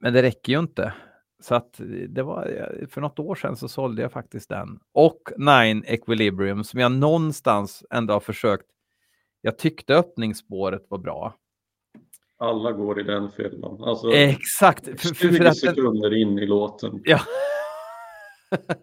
Men 0.00 0.12
det 0.12 0.22
räcker 0.22 0.52
ju 0.52 0.58
inte. 0.58 0.94
Så 1.42 1.54
att 1.54 1.80
det 2.08 2.22
var 2.22 2.70
för 2.90 3.00
något 3.00 3.18
år 3.18 3.34
sedan 3.34 3.56
så 3.56 3.68
sålde 3.68 4.02
jag 4.02 4.12
faktiskt 4.12 4.48
den. 4.48 4.80
Och 4.92 5.20
Nine 5.36 5.84
Equilibrium 5.86 6.64
som 6.64 6.80
jag 6.80 6.92
någonstans 6.92 7.84
ändå 7.90 8.12
har 8.12 8.20
försökt. 8.20 8.66
Jag 9.40 9.58
tyckte 9.58 9.94
öppningsspåret 9.94 10.86
var 10.88 10.98
bra. 10.98 11.34
Alla 12.38 12.72
går 12.72 13.00
i 13.00 13.02
den 13.02 13.30
fällan. 13.30 13.82
Alltså, 13.84 14.12
Exakt. 14.12 14.84
20 14.86 15.14
för, 15.14 15.32
för 15.32 15.44
att 15.44 15.56
sekunder 15.56 16.16
in 16.16 16.38
i 16.38 16.46
låten. 16.46 17.00
Ja. 17.04 17.20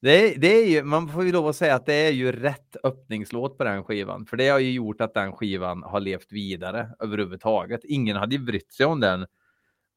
det, 0.00 0.34
är, 0.34 0.38
det 0.38 0.62
är 0.62 0.66
ju, 0.66 0.82
man 0.82 1.08
får 1.08 1.24
ju 1.24 1.32
lov 1.32 1.48
att 1.48 1.56
säga 1.56 1.74
att 1.74 1.86
det 1.86 1.94
är 1.94 2.10
ju 2.10 2.32
rätt 2.32 2.76
öppningslåt 2.84 3.58
på 3.58 3.64
den 3.64 3.84
skivan. 3.84 4.26
För 4.26 4.36
det 4.36 4.48
har 4.48 4.58
ju 4.58 4.72
gjort 4.72 5.00
att 5.00 5.14
den 5.14 5.32
skivan 5.32 5.82
har 5.82 6.00
levt 6.00 6.32
vidare 6.32 6.88
överhuvudtaget. 6.98 7.80
Ingen 7.84 8.16
hade 8.16 8.34
ju 8.34 8.42
brytt 8.42 8.72
sig 8.72 8.86
om 8.86 9.00
den 9.00 9.26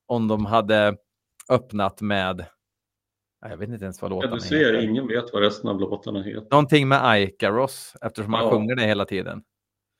om 0.05 0.27
de 0.27 0.45
hade 0.45 0.97
öppnat 1.49 2.01
med 2.01 2.45
jag 3.49 3.57
vet 3.57 3.69
inte 3.69 3.83
ens 3.83 4.01
vad 4.01 4.11
låtarna. 4.11 4.31
Ja, 4.31 4.35
du 4.35 4.41
ser, 4.41 4.73
heter. 4.73 4.89
ingen 4.89 5.07
vet 5.07 5.33
vad 5.33 5.41
resten 5.41 5.69
av 5.69 5.79
låtarna 5.79 6.23
heter. 6.23 6.47
Någonting 6.51 6.87
med 6.87 7.23
Ikaros, 7.23 7.95
eftersom 8.01 8.33
han 8.33 8.45
ja. 8.45 8.51
sjunger 8.51 8.75
det 8.75 8.83
hela 8.83 9.05
tiden. 9.05 9.43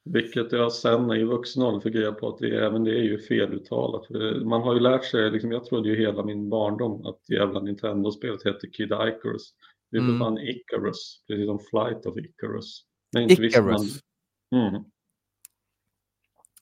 Vilket 0.06 0.52
jag 0.52 0.72
sen 0.72 1.12
i 1.12 1.24
vuxen 1.24 1.64
ålder 1.64 1.80
fick 1.80 1.96
reda 1.96 2.12
på 2.12 2.28
att 2.28 2.38
det, 2.38 2.66
även 2.66 2.84
det 2.84 2.92
är 2.92 3.04
ju 3.04 3.20
feluttalat. 3.20 4.10
Man 4.46 4.62
har 4.62 4.74
ju 4.74 4.80
lärt 4.80 5.06
sig, 5.06 5.32
liksom, 5.32 5.52
jag 5.52 5.66
trodde 5.66 5.90
ju 5.90 5.96
hela 5.96 6.24
min 6.24 6.50
barndom 6.50 7.06
att 7.06 7.30
jävla 7.30 7.60
Nintendo-spelet 7.60 8.46
hette 8.46 8.68
Kid 8.68 8.92
Icarus. 8.92 9.54
Det 9.92 9.98
är 9.98 10.02
mm. 10.02 10.20
för 10.20 10.26
fan 10.26 10.38
Icarus, 10.38 11.24
precis 11.28 11.46
som 11.46 11.60
Flight 11.60 12.06
of 12.06 12.18
Icarus. 12.18 12.84
Men 13.14 13.24
inte 13.24 13.44
Icarus? 13.44 14.02
Man... 14.52 14.68
Mm. 14.68 14.84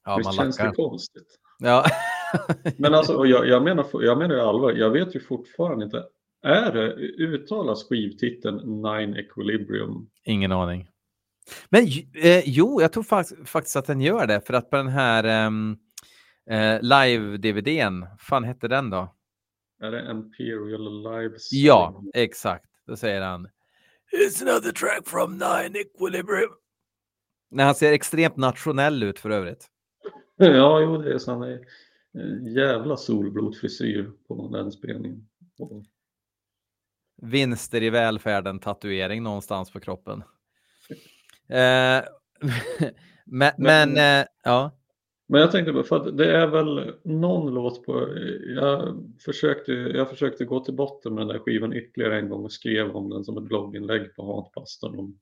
Ja, 0.03 0.17
Visst 0.17 0.35
känns 0.35 0.59
lackar. 0.59 0.69
det 0.69 0.75
konstigt? 0.75 1.39
Ja. 1.59 1.85
Men 2.77 2.93
alltså, 2.93 3.25
jag, 3.25 3.47
jag, 3.47 3.63
menar, 3.63 3.85
jag 4.03 4.17
menar 4.17 4.35
allvar, 4.35 4.71
jag 4.71 4.89
vet 4.89 5.15
ju 5.15 5.19
fortfarande 5.19 5.85
inte. 5.85 6.03
Är 6.43 6.71
det, 6.71 6.93
uttalas 7.23 7.87
skivtiteln 7.89 8.81
Nine 8.81 9.15
Equilibrium? 9.15 10.09
Ingen 10.23 10.51
aning. 10.51 10.87
Men 11.69 11.87
eh, 12.23 12.43
jo, 12.45 12.81
jag 12.81 12.93
tror 12.93 13.03
faktiskt, 13.03 13.49
faktiskt 13.49 13.75
att 13.75 13.85
den 13.85 14.01
gör 14.01 14.27
det, 14.27 14.41
för 14.41 14.53
att 14.53 14.69
på 14.69 14.77
den 14.77 14.87
här 14.87 15.23
ehm, 15.23 15.77
eh, 16.49 16.81
live-DVDn, 16.81 18.07
fan 18.19 18.43
hette 18.43 18.67
den 18.67 18.89
då? 18.89 19.15
Är 19.81 19.91
det 19.91 20.11
Imperial 20.11 21.03
Live? 21.03 21.35
Ja, 21.51 22.03
exakt. 22.13 22.65
Då 22.87 22.95
säger 22.95 23.21
han 23.21 23.49
It's 24.11 24.41
another 24.41 24.71
track 24.71 25.07
from 25.07 25.31
Nine 25.31 25.75
Equilibrium. 25.75 26.49
När 27.51 27.63
han 27.63 27.75
ser 27.75 27.91
extremt 27.91 28.37
nationell 28.37 29.03
ut 29.03 29.19
för 29.19 29.29
övrigt. 29.29 29.67
Ja, 30.37 30.81
jo, 30.81 30.97
det 30.97 31.13
är 31.13 31.17
så. 31.17 31.57
Är 32.13 32.57
jävla 32.57 32.97
solblodfrisyr 32.97 34.11
på 34.27 34.49
den 34.53 34.71
spelningen. 34.71 35.27
Vinster 37.21 37.83
i 37.83 37.89
välfärden 37.89 38.59
tatuering 38.59 39.23
någonstans 39.23 39.71
på 39.71 39.79
kroppen. 39.79 40.23
Eh, 41.49 41.57
men, 43.25 43.51
men, 43.57 43.93
men 43.93 44.19
eh, 44.21 44.27
ja. 44.43 44.71
Men 45.27 45.41
jag 45.41 45.51
tänkte 45.51 45.73
bara, 45.73 45.83
för 45.83 45.95
att 45.95 46.17
det 46.17 46.31
är 46.31 46.47
väl 46.47 46.93
någon 47.03 47.53
låt 47.53 47.85
på, 47.85 48.07
jag 48.55 49.03
försökte, 49.25 49.71
jag 49.71 50.09
försökte 50.09 50.45
gå 50.45 50.59
till 50.59 50.73
botten 50.73 51.13
med 51.13 51.21
den 51.21 51.27
där 51.27 51.39
skivan 51.39 51.73
ytterligare 51.73 52.19
en 52.19 52.29
gång 52.29 52.43
och 52.43 52.51
skrev 52.51 52.95
om 52.95 53.09
den 53.09 53.23
som 53.23 53.37
ett 53.37 53.43
blogginlägg 53.43 54.15
på 54.15 54.35
Hatpastorn 54.35 54.99
om 54.99 55.19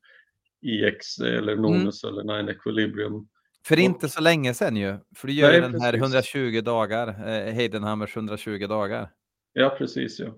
EX 0.61 1.19
eller 1.19 1.55
Nonus 1.55 2.03
mm. 2.03 2.13
eller 2.13 2.37
Nine 2.37 2.49
Equilibrium. 2.49 3.27
För 3.65 3.79
inte 3.79 4.09
så 4.09 4.21
länge 4.21 4.53
sedan 4.53 4.75
ju, 4.75 4.97
för 5.15 5.27
du 5.27 5.33
gör 5.33 5.51
nej, 5.51 5.61
den 5.61 5.81
här 5.81 5.93
120 5.93 6.61
dagar, 6.61 7.07
eh, 7.07 7.53
Heidenhammers 7.53 8.15
120 8.15 8.67
dagar. 8.67 9.11
Ja, 9.53 9.75
precis 9.77 10.19
ja. 10.19 10.35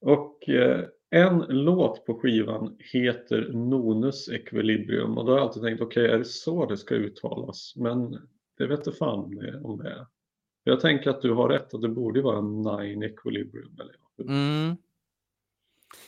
Och 0.00 0.48
eh, 0.48 0.84
en 1.10 1.38
låt 1.48 2.06
på 2.06 2.14
skivan 2.14 2.76
heter 2.78 3.50
Nonus 3.52 4.28
Equilibrium 4.28 5.18
och 5.18 5.24
då 5.24 5.32
har 5.32 5.38
jag 5.38 5.46
alltid 5.46 5.62
tänkt 5.62 5.80
okej, 5.80 6.04
okay, 6.04 6.14
är 6.14 6.18
det 6.18 6.24
så 6.24 6.66
det 6.66 6.76
ska 6.76 6.94
uttalas? 6.94 7.72
Men 7.76 8.10
det 8.58 8.66
vet 8.66 8.78
inte 8.78 8.92
fan 8.92 9.18
om 9.64 9.78
det 9.78 9.90
är. 9.90 10.06
Jag 10.64 10.80
tänker 10.80 11.10
att 11.10 11.22
du 11.22 11.32
har 11.32 11.48
rätt 11.48 11.74
att 11.74 11.82
det 11.82 11.88
borde 11.88 12.22
vara 12.22 12.40
Nine 12.40 13.02
Equilibrium. 13.02 13.78
Eller? 13.80 13.94
Mm. 14.32 14.76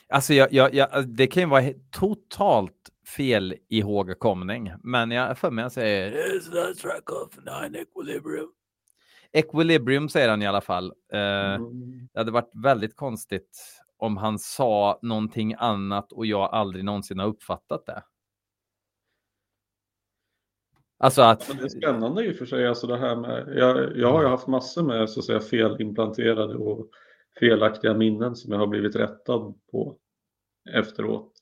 Alltså, 0.09 0.35
jag, 0.35 0.53
jag, 0.53 0.75
jag, 0.75 1.09
det 1.09 1.27
kan 1.27 1.43
ju 1.43 1.49
vara 1.49 1.73
totalt 1.91 2.91
fel 3.09 3.55
ihågkomning, 3.69 4.73
men 4.83 5.11
jag 5.11 5.39
för 5.39 5.51
mig 5.51 5.65
att 5.65 5.73
säger 5.73 6.13
It's 6.13 6.51
the 6.53 6.81
track 6.81 7.11
of 7.11 7.37
nine 7.37 7.75
equilibrium. 7.75 8.49
Equilibrium 9.33 10.09
säger 10.09 10.29
han 10.29 10.43
i 10.43 10.47
alla 10.47 10.61
fall. 10.61 10.93
Uh, 11.15 11.21
mm. 11.55 12.09
Det 12.13 12.21
hade 12.21 12.31
varit 12.31 12.51
väldigt 12.65 12.97
konstigt 12.97 13.81
om 13.97 14.17
han 14.17 14.39
sa 14.39 14.99
någonting 15.03 15.55
annat 15.59 16.13
och 16.13 16.27
jag 16.27 16.55
aldrig 16.55 16.85
någonsin 16.85 17.19
har 17.19 17.27
uppfattat 17.27 17.87
det. 17.87 18.03
Alltså 20.99 21.23
att... 21.23 21.49
Men 21.49 21.57
det 21.57 21.65
är 21.65 21.69
spännande 21.69 22.25
i 22.25 22.33
och 22.33 22.37
för 22.37 22.47
sig, 22.47 22.67
alltså 22.67 22.87
det 22.87 22.99
här 22.99 23.17
med, 23.17 23.57
jag, 23.57 23.97
jag 23.99 24.13
har 24.13 24.23
ju 24.23 24.29
haft 24.29 24.47
massor 24.47 24.83
med 24.83 25.11
så 25.11 25.21
att 25.21 25.27
säga 25.27 25.41
felimplanterade 25.41 26.55
och 26.55 26.89
felaktiga 27.41 27.95
minnen 27.95 28.37
som 28.37 28.53
jag 28.53 28.59
har 28.59 28.67
blivit 28.67 28.97
rättad 28.97 29.55
på 29.71 29.97
efteråt. 30.75 31.33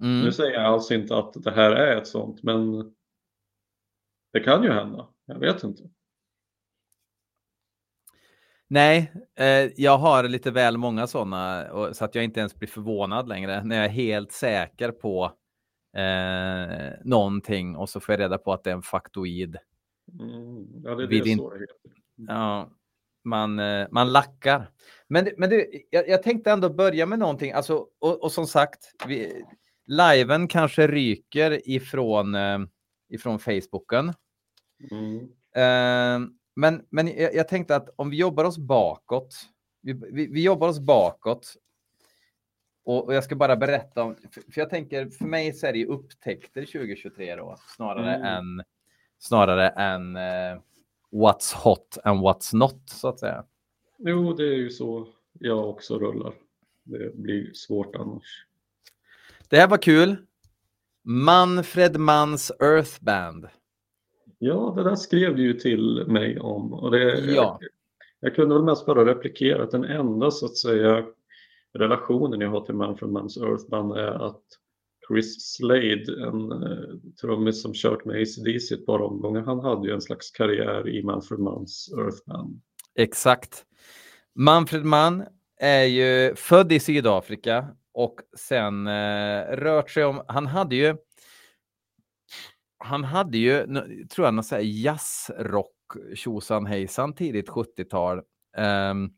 Mm. 0.00 0.24
Nu 0.24 0.32
säger 0.32 0.52
jag 0.52 0.64
alls 0.64 0.90
inte 0.90 1.16
att 1.16 1.32
det 1.32 1.50
här 1.50 1.70
är 1.70 1.96
ett 1.96 2.06
sånt, 2.06 2.42
men 2.42 2.92
det 4.32 4.40
kan 4.40 4.62
ju 4.62 4.72
hända. 4.72 5.08
Jag 5.26 5.38
vet 5.38 5.64
inte. 5.64 5.82
Nej, 8.68 9.12
eh, 9.38 9.70
jag 9.76 9.98
har 9.98 10.24
lite 10.24 10.50
väl 10.50 10.76
många 10.76 11.06
sådana 11.06 11.68
så 11.92 12.04
att 12.04 12.14
jag 12.14 12.24
inte 12.24 12.40
ens 12.40 12.54
blir 12.54 12.68
förvånad 12.68 13.28
längre 13.28 13.64
när 13.64 13.76
jag 13.76 13.84
är 13.84 13.88
helt 13.88 14.32
säker 14.32 14.92
på 14.92 15.32
eh, 15.96 16.98
någonting 17.04 17.76
och 17.76 17.88
så 17.88 18.00
får 18.00 18.12
jag 18.12 18.20
reda 18.20 18.38
på 18.38 18.52
att 18.52 18.64
det 18.64 18.70
är 18.70 18.74
en 18.74 18.82
faktoid. 18.82 19.56
Mm, 20.20 20.66
ja, 20.84 20.94
det 20.94 21.04
är 21.04 21.24
det 21.24 21.36
så 21.36 21.50
det 21.50 21.60
heter. 21.60 21.76
Ja, 22.16 22.70
man, 23.24 23.58
eh, 23.58 23.88
man 23.90 24.12
lackar. 24.12 24.70
Men, 25.08 25.28
men 25.36 25.50
du, 25.50 25.86
jag, 25.90 26.08
jag, 26.08 26.22
tänkte 26.22 26.50
ändå 26.50 26.70
börja 26.70 27.06
med 27.06 27.18
någonting, 27.18 27.52
alltså, 27.52 27.86
och, 27.98 28.22
och 28.22 28.32
som 28.32 28.46
sagt, 28.46 28.94
vi, 29.06 29.44
liven 29.90 30.48
kanske 30.48 30.86
ryker 30.86 31.68
ifrån, 31.68 32.34
eh, 32.34 32.58
ifrån 33.08 33.38
Facebooken. 33.38 34.12
Mm. 34.90 35.18
Eh, 35.54 36.28
men 36.56 36.86
men 36.90 37.08
jag, 37.08 37.34
jag, 37.34 37.48
tänkte 37.48 37.76
att 37.76 37.88
om 37.96 38.10
vi 38.10 38.16
jobbar 38.16 38.44
oss 38.44 38.58
bakåt, 38.58 39.34
vi, 39.82 39.92
vi, 39.92 40.26
vi 40.26 40.42
jobbar 40.42 40.68
oss 40.68 40.80
bakåt 40.80 41.54
och, 42.84 43.04
och, 43.04 43.14
jag 43.14 43.24
ska 43.24 43.36
bara 43.36 43.56
berätta 43.56 44.02
om, 44.02 44.16
för, 44.32 44.52
för, 44.52 44.60
jag 44.60 44.70
tänker, 44.70 45.10
för 45.10 45.24
mig 45.24 45.52
så 45.52 45.66
är 45.66 45.72
det 45.72 45.78
ju 45.78 45.86
upptäckter 45.86 46.62
2023 46.62 47.36
då, 47.36 47.56
snarare 47.76 48.14
mm. 48.14 48.26
än, 48.26 48.64
snarare 49.18 49.68
än 49.68 50.16
uh, 50.16 50.60
what's 51.10 51.54
hot 51.56 51.98
and 52.04 52.20
what's 52.20 52.56
not, 52.56 52.82
så 52.90 53.08
att 53.08 53.18
säga. 53.18 53.44
Jo, 53.98 54.32
det 54.32 54.44
är 54.44 54.56
ju 54.56 54.70
så 54.70 55.08
jag 55.32 55.68
också 55.68 55.98
rullar. 55.98 56.34
Det 56.82 57.14
blir 57.16 57.52
svårt 57.52 57.96
annars. 57.96 58.46
Det 59.50 59.56
här 59.56 59.68
var 59.68 59.82
kul. 59.82 60.16
Manfred 61.04 61.96
Mans 61.96 62.52
Earth 62.60 63.04
Band. 63.04 63.48
Ja, 64.38 64.72
det 64.76 64.82
där 64.82 64.96
skrev 64.96 65.36
du 65.36 65.42
ju 65.42 65.54
till 65.54 66.04
mig 66.06 66.40
om. 66.40 66.72
Och 66.72 66.90
det, 66.90 67.18
ja. 67.18 67.34
jag, 67.34 67.58
jag 68.20 68.34
kunde 68.34 68.54
väl 68.54 68.64
mest 68.64 68.86
bara 68.86 69.04
replikera 69.04 69.62
att 69.62 69.70
den 69.70 69.84
enda 69.84 70.30
så 70.30 70.46
att 70.46 70.56
säga 70.56 71.04
relationen 71.78 72.40
jag 72.40 72.50
har 72.50 72.60
till 72.60 72.74
Manfred 72.74 73.10
Mans 73.10 73.36
Earth 73.36 73.68
Band 73.70 73.92
är 73.92 74.26
att 74.26 74.42
Chris 75.08 75.54
Slade, 75.54 76.26
en 76.26 76.52
uh, 76.52 76.96
trummis 77.20 77.62
som 77.62 77.72
kört 77.74 78.04
med 78.04 78.22
ACDC 78.22 78.74
ett 78.74 78.86
par 78.86 79.02
omgångar, 79.02 79.42
han 79.42 79.60
hade 79.60 79.88
ju 79.88 79.94
en 79.94 80.00
slags 80.00 80.30
karriär 80.30 80.88
i 80.88 81.02
Manfred 81.02 81.40
Mans 81.40 81.92
Earth 81.98 82.18
Band. 82.26 82.60
Exakt. 82.94 83.64
Manfred 84.34 84.84
Mann 84.84 85.24
är 85.60 85.84
ju 85.84 86.34
född 86.34 86.72
i 86.72 86.80
Sydafrika 86.80 87.68
och 87.94 88.20
sen 88.36 88.86
uh, 88.86 89.56
rört 89.56 89.90
sig 89.90 90.04
om, 90.04 90.22
han 90.28 90.46
hade 90.46 90.76
ju 90.76 90.96
han 92.84 93.04
hade 93.04 93.38
ju, 93.38 93.66
tror 94.10 94.26
jag, 94.26 94.34
någon 94.34 94.44
sån 94.44 94.56
här 94.56 94.64
jazzrock 94.64 95.76
tjosan 96.14 96.66
hejsan 96.66 97.12
tidigt 97.12 97.48
70-tal. 97.48 98.18
Um, 98.18 98.24
ehm, 98.64 99.10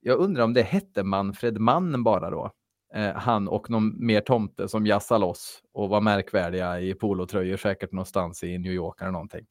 jag 0.00 0.18
undrar 0.18 0.44
om 0.44 0.54
det 0.54 0.62
hette 0.62 1.02
Manfred 1.02 1.58
Mann 1.58 2.04
bara 2.04 2.30
då. 2.30 2.50
Uh, 2.96 3.12
han 3.12 3.48
och 3.48 3.70
någon 3.70 4.06
mer 4.06 4.20
tomte 4.20 4.68
som 4.68 4.86
jassade 4.86 5.20
loss 5.20 5.62
och 5.72 5.88
var 5.88 6.00
märkvärdiga 6.00 6.80
i 6.80 6.94
polotröjor 6.94 7.56
säkert 7.56 7.92
någonstans 7.92 8.44
i 8.44 8.58
New 8.58 8.72
York 8.72 9.00
eller 9.00 9.10
någonting. 9.10 9.46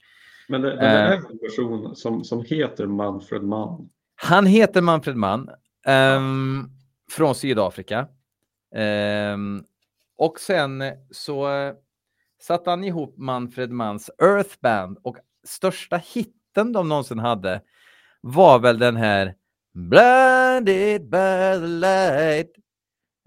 Men 0.47 0.61
det, 0.61 0.75
det 0.75 0.81
är 0.81 1.15
en 1.15 1.39
person 1.39 1.95
som, 1.95 2.23
som 2.23 2.45
heter 2.45 2.87
Manfred 2.87 3.43
Mann. 3.43 3.89
Han 4.15 4.45
heter 4.45 4.81
Manfred 4.81 5.15
Mann 5.15 5.49
um, 5.87 6.69
från 7.11 7.35
Sydafrika. 7.35 8.07
Um, 9.33 9.65
och 10.17 10.39
sen 10.39 10.83
så 11.11 11.53
eh, 11.53 11.73
satte 12.41 12.69
han 12.69 12.83
ihop 12.83 13.17
Manfred 13.17 13.71
Manns 13.71 14.09
Earth 14.21 14.55
Band 14.61 14.97
och 15.03 15.17
största 15.43 15.97
hitten 15.97 16.71
de 16.71 16.89
någonsin 16.89 17.19
hade 17.19 17.61
var 18.21 18.59
väl 18.59 18.79
den 18.79 18.95
här 18.95 19.35
Blinded 19.73 21.09
by 21.09 21.59
the 21.61 21.67
light 21.67 22.55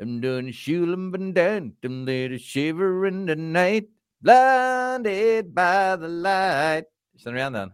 I'm 0.03 0.21
doing 0.21 0.53
I'm 0.53 2.05
doing 2.05 2.39
shiver 2.39 3.07
in 3.07 3.27
the 3.27 3.35
night 3.35 3.89
Blinded 4.21 5.55
by 5.55 5.97
the 6.01 6.09
light 6.09 6.85
Känner 7.17 7.33
du 7.33 7.39
igen 7.39 7.53
den? 7.53 7.73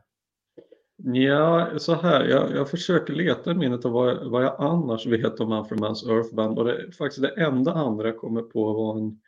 Ja, 1.04 1.70
så 1.78 1.94
här, 1.94 2.24
jag, 2.24 2.56
jag 2.56 2.70
försöker 2.70 3.12
leta 3.12 3.50
i 3.50 3.54
minnet 3.54 3.84
av 3.84 3.92
vad, 3.92 4.30
vad 4.30 4.44
jag 4.44 4.56
annars 4.58 5.06
vet 5.06 5.40
om 5.40 5.48
Manfred 5.48 5.80
Manns 5.80 6.06
Earth 6.06 6.34
Band 6.34 6.58
och 6.58 6.64
det, 6.64 6.92
faktiskt 6.92 7.22
det 7.22 7.42
enda 7.42 7.72
andra 7.72 8.08
jag 8.08 8.18
kommer 8.18 8.42
på 8.42 8.72
var 8.72 8.98
en 8.98 9.20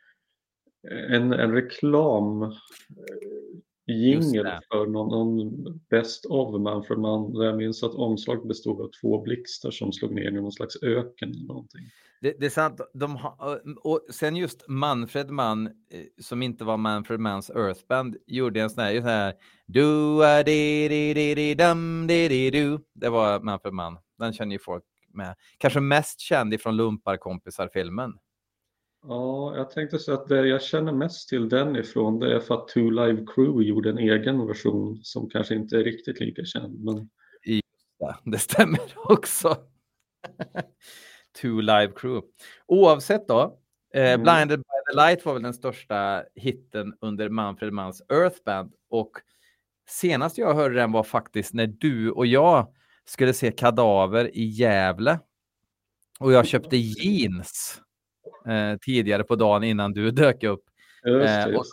en, 0.91 1.33
en 1.33 1.51
reklam 1.51 2.41
eh, 2.41 2.51
jingel 3.87 4.47
för 4.71 4.85
någon, 4.85 5.09
någon 5.09 5.63
Best 5.89 6.25
of 6.25 6.61
Manfred 6.61 6.99
Mann 6.99 7.33
där 7.33 7.45
jag 7.45 7.57
minns 7.57 7.83
att 7.83 7.95
omslaget 7.95 8.47
bestod 8.47 8.81
av 8.81 8.89
två 9.01 9.21
blixtar 9.21 9.71
som 9.71 9.93
slog 9.93 10.13
ner 10.15 10.27
i 10.27 10.31
någon 10.31 10.51
slags 10.51 10.83
öken 10.83 11.29
eller 11.29 11.47
någonting. 11.47 11.81
Det, 12.23 12.35
det 12.39 12.45
är 12.45 12.49
sant. 12.49 12.81
De 12.93 13.15
ha, 13.15 13.59
och 13.83 14.01
sen 14.09 14.35
just 14.35 14.67
Manfred 14.67 15.29
Mann, 15.29 15.67
eh, 15.67 15.71
som 16.21 16.41
inte 16.41 16.63
var 16.63 16.77
Manfred 16.77 17.19
Manns 17.19 17.49
Earthband, 17.49 18.17
gjorde 18.27 18.61
en 18.61 18.69
sån 18.69 18.83
här, 18.83 18.95
sån 18.95 19.09
här 19.09 19.33
du 19.65 20.25
a 20.25 20.43
di 20.43 20.87
di 20.87 21.13
di 21.13 21.35
di 21.35 21.55
dum 21.55 22.07
di 22.07 22.27
di 22.27 22.49
du. 22.49 22.79
Det 22.93 23.09
var 23.09 23.39
Manfred 23.39 23.73
Mann. 23.73 23.97
Den 24.17 24.33
känner 24.33 24.51
ju 24.51 24.59
folk 24.59 24.83
med. 25.07 25.35
Kanske 25.57 25.79
mest 25.79 26.19
känd 26.19 26.53
ifrån 26.53 26.77
Lumparkompisar-filmen. 26.77 28.13
Ja, 29.07 29.55
jag 29.55 29.71
tänkte 29.71 29.99
säga 29.99 30.17
att 30.17 30.27
det 30.27 30.47
jag 30.47 30.61
känner 30.61 30.91
mest 30.91 31.29
till 31.29 31.49
den 31.49 31.75
ifrån 31.75 32.19
det 32.19 32.35
är 32.35 32.39
för 32.39 32.55
att 32.55 32.67
Two 32.67 32.91
Live 32.91 33.25
Crew 33.35 33.63
gjorde 33.63 33.89
en 33.89 33.97
egen 33.97 34.47
version 34.47 34.99
som 35.03 35.29
kanske 35.29 35.55
inte 35.55 35.77
är 35.77 35.83
riktigt 35.83 36.19
lika 36.19 36.45
känd. 36.45 36.83
Men... 36.83 37.09
Ja, 37.97 38.19
det 38.25 38.37
stämmer 38.37 38.93
också. 38.95 39.57
Two 41.41 41.61
Live 41.61 41.93
Crew. 41.95 42.21
Oavsett 42.65 43.27
då, 43.27 43.59
eh, 43.93 44.13
mm. 44.13 44.23
Blinded 44.23 44.59
by 44.59 44.91
the 44.91 44.95
Light 44.95 45.25
var 45.25 45.33
väl 45.33 45.43
den 45.43 45.53
största 45.53 46.23
hitten 46.35 46.93
under 47.01 47.29
Manfred 47.29 47.73
Manns 47.73 48.01
Earth 48.09 48.37
Band 48.45 48.73
och 48.89 49.11
senast 49.87 50.37
jag 50.37 50.53
hörde 50.53 50.75
den 50.75 50.91
var 50.91 51.03
faktiskt 51.03 51.53
när 51.53 51.67
du 51.67 52.11
och 52.11 52.25
jag 52.25 52.67
skulle 53.05 53.33
se 53.33 53.51
Kadaver 53.51 54.37
i 54.37 54.43
Gävle 54.43 55.19
och 56.19 56.31
jag 56.31 56.47
köpte 56.47 56.77
jeans 56.77 57.81
eh, 58.47 58.77
tidigare 58.81 59.23
på 59.23 59.35
dagen 59.35 59.63
innan 59.63 59.93
du 59.93 60.11
dök 60.11 60.43
upp. 60.43 60.63
Just, 61.05 61.29
eh, 61.29 61.47
just. 61.47 61.57
Och 61.57 61.65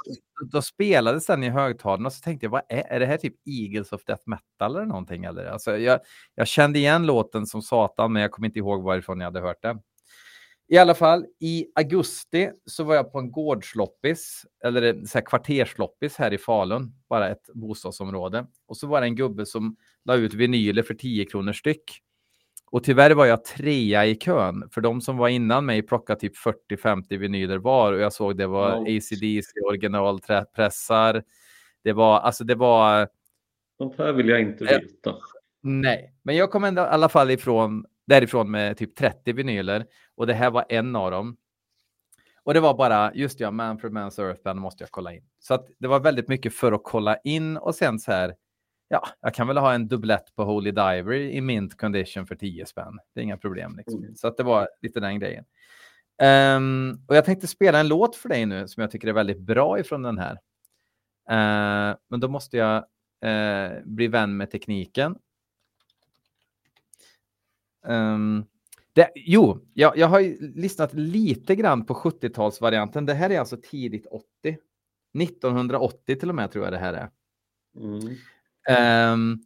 då 0.45 0.63
spelades 0.63 1.27
den 1.27 1.43
i 1.43 1.49
högtalarna 1.49 2.07
och 2.07 2.13
så 2.13 2.21
tänkte 2.21 2.47
jag, 2.47 2.51
vad 2.51 2.63
är, 2.69 2.83
är 2.89 3.01
det 3.01 3.07
här 3.07 3.17
typ 3.17 3.35
Eagles 3.47 3.93
of 3.93 4.05
Death 4.05 4.23
Metal 4.27 4.77
eller 4.77 4.87
någonting? 4.87 5.25
Eller? 5.25 5.45
Alltså, 5.45 5.79
jag, 5.79 6.01
jag 6.35 6.49
kände 6.49 6.79
igen 6.79 7.07
låten 7.07 7.47
som 7.47 7.63
satan, 7.63 8.13
men 8.13 8.23
jag 8.23 8.31
kommer 8.31 8.49
inte 8.49 8.59
ihåg 8.59 8.83
varifrån 8.83 9.21
jag 9.21 9.25
hade 9.25 9.41
hört 9.41 9.63
den. 9.63 9.81
I 10.73 10.79
alla 10.79 10.95
fall, 10.95 11.27
i 11.41 11.67
augusti 11.75 12.51
så 12.67 12.85
var 12.85 12.95
jag 12.95 13.13
på 13.13 13.19
en 13.19 13.31
gårdsloppis, 13.31 14.45
eller 14.65 15.05
så 15.07 15.19
här 15.19 15.27
kvartersloppis 15.27 16.17
här 16.17 16.33
i 16.33 16.39
Falun, 16.39 16.93
bara 17.09 17.29
ett 17.29 17.51
bostadsområde. 17.55 18.47
Och 18.69 18.77
så 18.77 18.87
var 18.87 19.01
det 19.01 19.07
en 19.07 19.17
gubbe 19.17 19.47
som 19.47 19.77
la 20.05 20.15
ut 20.15 20.35
vinyler 20.35 20.83
för 20.83 20.95
10 20.95 21.25
kronor 21.25 21.53
styck. 21.53 21.83
Och 22.71 22.85
tyvärr 22.85 23.11
var 23.11 23.27
jag 23.27 23.45
trea 23.45 24.07
i 24.07 24.15
kön, 24.15 24.69
för 24.71 24.81
de 24.81 25.01
som 25.01 25.17
var 25.17 25.29
innan 25.29 25.67
mig 25.67 25.83
plockade 25.83 26.21
typ 26.21 26.37
40-50 26.71 27.17
vinyler 27.19 27.59
var 27.59 27.93
och 27.93 28.01
jag 28.01 28.13
såg 28.13 28.37
det 28.37 28.47
var 28.47 28.77
oh. 28.77 28.83
ACDC 28.83 29.61
originalpressar. 29.69 31.23
Det 31.85 31.93
var, 31.93 32.21
alltså 32.21 32.45
det 32.45 32.55
var... 32.55 33.09
Sånt 33.79 33.99
här 33.99 34.13
vill 34.13 34.29
jag 34.29 34.41
inte 34.41 34.65
veta. 34.65 35.17
nej, 35.63 36.15
men 36.23 36.37
jag 36.37 36.51
kom 36.51 36.65
ändå 36.65 36.83
i 36.83 36.85
alla 36.85 37.09
fall 37.09 37.31
ifrån, 37.31 37.85
därifrån 38.07 38.51
med 38.51 38.77
typ 38.77 38.97
30 38.97 39.33
vinyler 39.33 39.87
och 40.17 40.27
det 40.27 40.35
här 40.35 40.51
var 40.51 40.65
en 40.69 40.97
av 40.97 41.11
dem. 41.11 41.37
Och 42.43 42.55
det 42.55 42.61
var 42.61 42.75
bara, 42.75 43.15
just 43.15 43.41
ja, 43.41 43.51
Manfred 43.51 43.93
Man's 43.93 44.21
Earthband 44.21 44.61
måste 44.61 44.83
jag 44.83 44.91
kolla 44.91 45.15
in. 45.15 45.23
Så 45.39 45.55
att 45.55 45.69
det 45.79 45.89
var 45.89 46.01
väldigt 46.01 46.29
mycket 46.29 46.55
för 46.55 46.73
att 46.73 46.85
kolla 46.85 47.17
in 47.17 47.57
och 47.57 47.75
sen 47.75 47.99
så 47.99 48.13
här, 48.13 48.35
ja, 48.93 49.09
jag 49.21 49.35
kan 49.35 49.47
väl 49.47 49.57
ha 49.57 49.75
en 49.75 49.89
dubblett 49.89 50.35
på 50.37 50.45
Holy 50.45 50.71
Diver 50.71 51.13
i 51.13 51.41
mint 51.41 51.77
condition 51.77 52.27
för 52.27 52.35
10 52.35 52.67
spänn. 52.67 52.99
Det 53.15 53.21
är 53.21 53.25
inga 53.25 53.37
problem. 53.37 53.77
Liksom. 53.77 54.03
Mm. 54.03 54.15
Så 54.15 54.29
att 54.29 54.37
det 54.37 54.43
var 54.43 54.69
lite 54.83 55.01
den 55.01 55.19
grejen. 55.19 55.45
Um, 56.57 57.05
och 57.09 57.17
jag 57.17 57.25
tänkte 57.25 57.47
spela 57.47 57.81
en 57.81 57.89
låt 57.89 58.17
för 58.17 58.29
dig 58.29 58.47
nu 58.47 58.69
som 58.69 58.81
jag 58.81 58.91
tycker 58.91 59.09
är 59.09 59.13
väldigt 59.13 59.41
bra 59.41 59.79
ifrån 59.79 60.03
den 60.03 60.19
här. 60.19 60.33
Uh, 61.31 61.97
men 62.09 62.21
då 62.21 62.29
måste 62.29 62.57
jag 62.57 62.77
uh, 63.25 63.79
bli 63.85 64.09
vän 64.09 64.37
med 64.37 64.51
tekniken. 64.51 65.17
Um, 67.87 68.45
det, 68.93 69.11
jo, 69.15 69.59
jag, 69.75 69.97
jag 69.97 70.07
har 70.07 70.21
lyssnat 70.57 70.95
lite 70.95 71.57
grann 71.57 71.87
på 71.87 71.95
70-talsvarianten. 71.95 73.07
Det 73.07 73.15
här 73.15 73.31
är 73.31 73.39
alltså 73.39 73.57
tidigt 73.63 74.07
80. 74.07 74.27
1980 75.19 76.17
till 76.17 76.29
och 76.29 76.35
med 76.35 76.51
tror 76.51 76.65
jag 76.65 76.73
det 76.73 76.79
här 76.79 76.95
är. 76.95 77.11
Mm. 77.77 78.17
Um, 79.13 79.43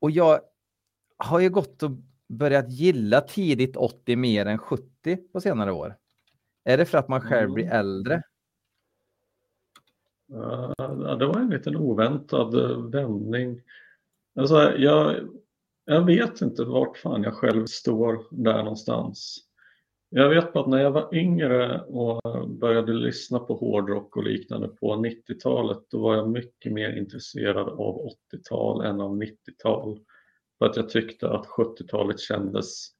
och 0.00 0.10
jag 0.10 0.40
har 1.16 1.40
ju 1.40 1.50
gått 1.50 1.82
och 1.82 1.90
börjat 2.28 2.70
gilla 2.70 3.20
tidigt 3.20 3.76
80 3.76 4.16
mer 4.16 4.46
än 4.46 4.58
70 4.58 5.16
på 5.32 5.40
senare 5.40 5.72
år. 5.72 5.96
Är 6.64 6.78
det 6.78 6.86
för 6.86 6.98
att 6.98 7.08
man 7.08 7.20
själv 7.20 7.52
blir 7.52 7.64
mm. 7.64 7.78
äldre? 7.78 8.22
Ja, 10.26 10.74
det 11.18 11.26
var 11.26 11.40
en 11.40 11.50
liten 11.50 11.76
oväntad 11.76 12.54
vändning. 12.92 13.62
Alltså, 14.38 14.72
jag, 14.76 15.28
jag 15.84 16.06
vet 16.06 16.40
inte 16.40 16.64
vart 16.64 16.98
fan 16.98 17.22
jag 17.22 17.34
själv 17.34 17.66
står 17.66 18.24
där 18.30 18.62
någonstans. 18.62 19.47
Jag 20.10 20.28
vet 20.28 20.52
bara 20.52 20.64
att 20.64 20.70
när 20.70 20.78
jag 20.78 20.90
var 20.90 21.14
yngre 21.14 21.80
och 21.80 22.48
började 22.48 22.92
lyssna 22.92 23.38
på 23.38 23.54
hårdrock 23.54 24.16
och 24.16 24.24
liknande 24.24 24.68
på 24.68 24.94
90-talet 24.94 25.78
då 25.90 26.02
var 26.02 26.16
jag 26.16 26.30
mycket 26.30 26.72
mer 26.72 26.96
intresserad 26.96 27.68
av 27.68 28.08
80-tal 28.32 28.84
än 28.84 29.00
av 29.00 29.16
90-tal. 29.16 30.00
För 30.58 30.66
att 30.66 30.76
jag 30.76 30.88
tyckte 30.88 31.30
att 31.30 31.46
70-talet 31.46 32.20
kändes 32.20 32.98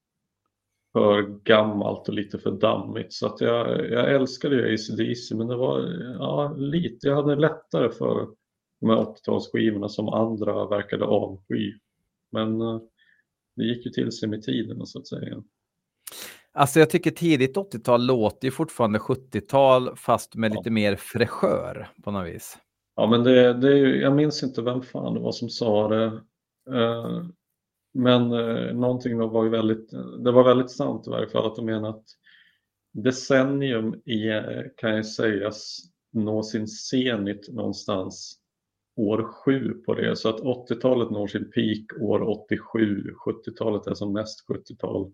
för 0.93 1.23
gammalt 1.23 2.09
och 2.09 2.15
lite 2.15 2.39
för 2.39 2.51
dammigt. 2.51 3.13
Så 3.13 3.27
att 3.27 3.41
jag, 3.41 3.91
jag 3.91 4.15
älskade 4.15 4.57
ju 4.57 4.75
ACDC 4.75 5.35
men 5.35 5.47
det 5.47 5.57
var 5.57 5.81
ja, 6.19 6.55
lite, 6.57 7.09
jag 7.09 7.17
hade 7.17 7.37
lättare 7.37 7.91
för 7.91 8.29
de 8.81 8.91
här 8.91 8.97
80-talsskivorna 8.97 9.89
som 9.89 10.09
andra 10.09 10.67
verkade 10.67 11.05
avsky. 11.05 11.73
Men 12.33 12.61
eh, 12.61 12.81
det 13.57 13.65
gick 13.65 13.87
ju 13.87 13.93
till 13.93 14.13
sig 14.13 14.29
med 14.29 14.43
tiden 14.43 14.87
så 14.87 14.99
att 14.99 15.07
säga. 15.07 15.43
Alltså 16.59 16.79
jag 16.79 16.91
tycker 16.91 17.11
tidigt 17.11 17.57
80-tal 17.57 18.07
låter 18.07 18.47
ju 18.47 18.51
fortfarande 18.51 18.99
70-tal 18.99 19.97
fast 19.97 20.35
med 20.35 20.53
Ja. 20.53 20.57
lite 20.57 20.71
mer 20.71 20.97
fräschör 20.97 21.89
på 22.05 22.11
något 22.11 22.27
vis. 22.27 22.59
Ja, 22.97 23.07
men 23.07 23.25
det, 23.25 23.53
det 23.55 23.69
är 23.69 23.77
ju, 23.77 24.01
jag 24.01 24.17
minns 24.17 24.43
inte 24.43 24.63
vem 24.63 24.83
fan 24.83 25.15
det 25.15 25.21
var 25.21 25.33
som 25.33 25.49
sa 25.49 25.89
det. 25.89 26.05
Eh, 26.71 27.25
men 27.95 28.33
eh, 28.33 28.75
någonting 28.75 29.19
var 29.19 29.45
ju 29.45 29.51
väldigt, 29.51 29.91
det 30.25 30.33
var 30.33 30.45
väldigt 30.45 30.71
sant 30.71 31.07
i 31.07 31.11
varje 31.11 31.29
fall 31.29 31.47
att 31.47 31.57
de 31.57 31.65
menar 31.65 31.89
att 31.89 32.05
decennium 32.93 33.95
i, 34.05 34.29
eh, 34.29 34.63
kan 34.77 34.97
ju 34.97 35.05
sägas 35.05 35.79
nå 36.13 36.43
sin 36.43 36.69
zenit 36.69 37.49
någonstans 37.53 38.39
år 38.97 39.23
sju 39.23 39.75
på 39.87 39.95
det. 39.95 40.17
Så 40.17 40.29
att 40.29 40.41
80-talet 40.41 41.11
når 41.11 41.27
sin 41.27 41.51
peak 41.51 42.03
år 42.03 42.23
87, 42.29 43.05
70-talet 43.27 43.87
är 43.87 43.95
som 43.95 44.13
mest 44.13 44.49
70-tal 44.49 45.13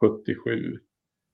77 0.00 0.78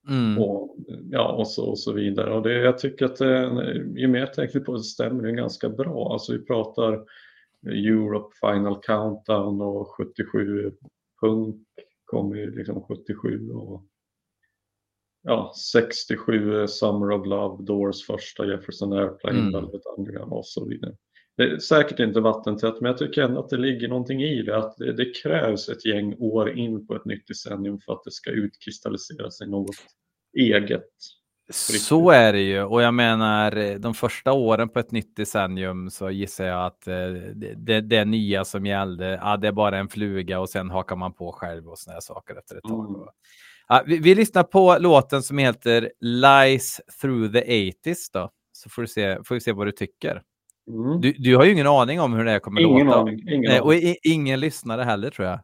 Mm. 0.09 0.38
och, 0.42 0.77
ja, 1.11 1.33
och, 1.33 1.48
så, 1.48 1.70
och 1.70 1.79
så 1.79 1.92
vidare. 1.92 2.35
Och 2.35 2.42
det, 2.42 2.53
jag 2.53 2.79
tycker 2.79 3.05
att 3.05 3.16
det, 3.16 3.53
ju 3.96 4.09
mer 4.09 4.20
jag 4.20 4.35
tänker 4.35 4.61
på 4.61 4.72
det 4.72 4.83
stämmer 4.83 5.22
det 5.22 5.33
ganska 5.33 5.68
bra. 5.68 6.12
Alltså 6.12 6.33
vi 6.33 6.38
pratar 6.38 7.05
Europe 7.66 8.35
Final 8.40 8.81
Countdown 8.83 9.61
och 9.61 9.88
77 9.88 10.72
punk 11.20 11.57
kommer 12.05 12.37
ju 12.37 12.50
liksom 12.57 12.83
77 12.83 13.50
och 13.50 13.85
ja, 15.22 15.53
67 15.72 16.66
Summer 16.66 17.11
of 17.11 17.27
Love, 17.27 17.64
Doors 17.64 18.07
första, 18.07 18.46
Jefferson 18.46 18.92
Airplane, 18.92 19.38
Mm. 19.38 19.53
Velvet 19.53 19.83
Underground 19.98 20.33
och 20.33 20.46
så 20.46 20.68
vidare. 20.68 20.96
Det 21.37 21.42
är 21.42 21.59
säkert 21.59 22.01
inte 22.01 22.20
vattentätt 22.20 22.81
men 22.81 22.90
jag 22.90 22.99
tycker 22.99 23.23
ändå 23.23 23.40
att 23.40 23.49
det 23.49 23.57
ligger 23.57 23.88
någonting 23.88 24.23
i 24.23 24.42
det. 24.42 24.57
Att 24.57 24.77
det, 24.77 24.92
det 24.92 25.23
krävs 25.23 25.68
ett 25.68 25.87
gäng 25.87 26.14
år 26.18 26.59
in 26.59 26.87
på 26.87 26.97
ett 26.97 27.05
nytt 27.05 27.29
decennium 27.29 27.81
för 27.81 27.92
att 27.92 28.05
det 28.05 28.11
ska 28.11 28.31
utkristallisera 28.31 29.31
sig 29.31 29.49
något 29.49 29.77
eget. 30.38 30.90
Så 31.51 32.11
är 32.11 32.33
det 32.33 32.40
ju 32.40 32.62
och 32.62 32.83
jag 32.83 32.94
menar 32.94 33.57
eh, 33.57 33.75
de 33.75 33.94
första 33.94 34.33
åren 34.33 34.68
på 34.68 34.79
ett 34.79 34.90
nytt 34.90 35.16
decennium 35.16 35.90
så 35.90 36.11
gissar 36.11 36.44
jag 36.44 36.66
att 36.66 36.87
eh, 36.87 36.94
det, 37.35 37.55
det, 37.57 37.81
det 37.81 38.05
nya 38.05 38.44
som 38.44 38.66
gällde, 38.66 39.18
ja, 39.23 39.37
det 39.37 39.49
är 39.49 39.53
bara 39.53 39.79
en 39.79 39.88
fluga 39.88 40.40
och 40.40 40.49
sen 40.49 40.70
hakar 40.70 40.97
man 40.97 41.12
på 41.12 41.33
själv 41.33 41.68
och 41.68 41.79
sådana 41.79 42.01
saker 42.01 42.38
efter 42.38 42.57
ett 42.57 42.62
tag. 42.62 42.88
Mm. 42.88 43.09
Ja, 43.68 43.83
vi, 43.87 43.99
vi 43.99 44.14
lyssnar 44.14 44.42
på 44.42 44.77
låten 44.81 45.23
som 45.23 45.38
heter 45.38 45.92
Lies 46.01 46.81
through 47.01 47.33
the 47.33 47.40
80s 47.40 48.11
då, 48.12 48.31
så 48.53 48.70
får, 48.70 48.83
du 48.83 48.88
se, 48.88 49.18
får 49.25 49.35
vi 49.35 49.40
se 49.40 49.53
vad 49.53 49.66
du 49.66 49.73
tycker. 49.73 50.23
Mm. 50.68 51.00
Du, 51.00 51.12
du 51.12 51.37
har 51.37 51.44
ju 51.44 51.53
ingen 51.53 51.66
aning 51.66 52.00
om 52.00 52.12
hur 52.12 52.24
det 52.24 52.31
här 52.31 52.38
kommer 52.38 52.61
Ingen 52.61 52.87
låta. 52.87 52.98
aning. 53.00 53.18
Ingen 53.29 53.40
Nej, 53.40 53.50
aning. 53.50 53.62
och 53.62 53.74
i, 53.74 53.96
ingen 54.03 54.40
lyssnare 54.40 54.83
heller 54.83 55.11
tror 55.11 55.29
jag. 55.29 55.40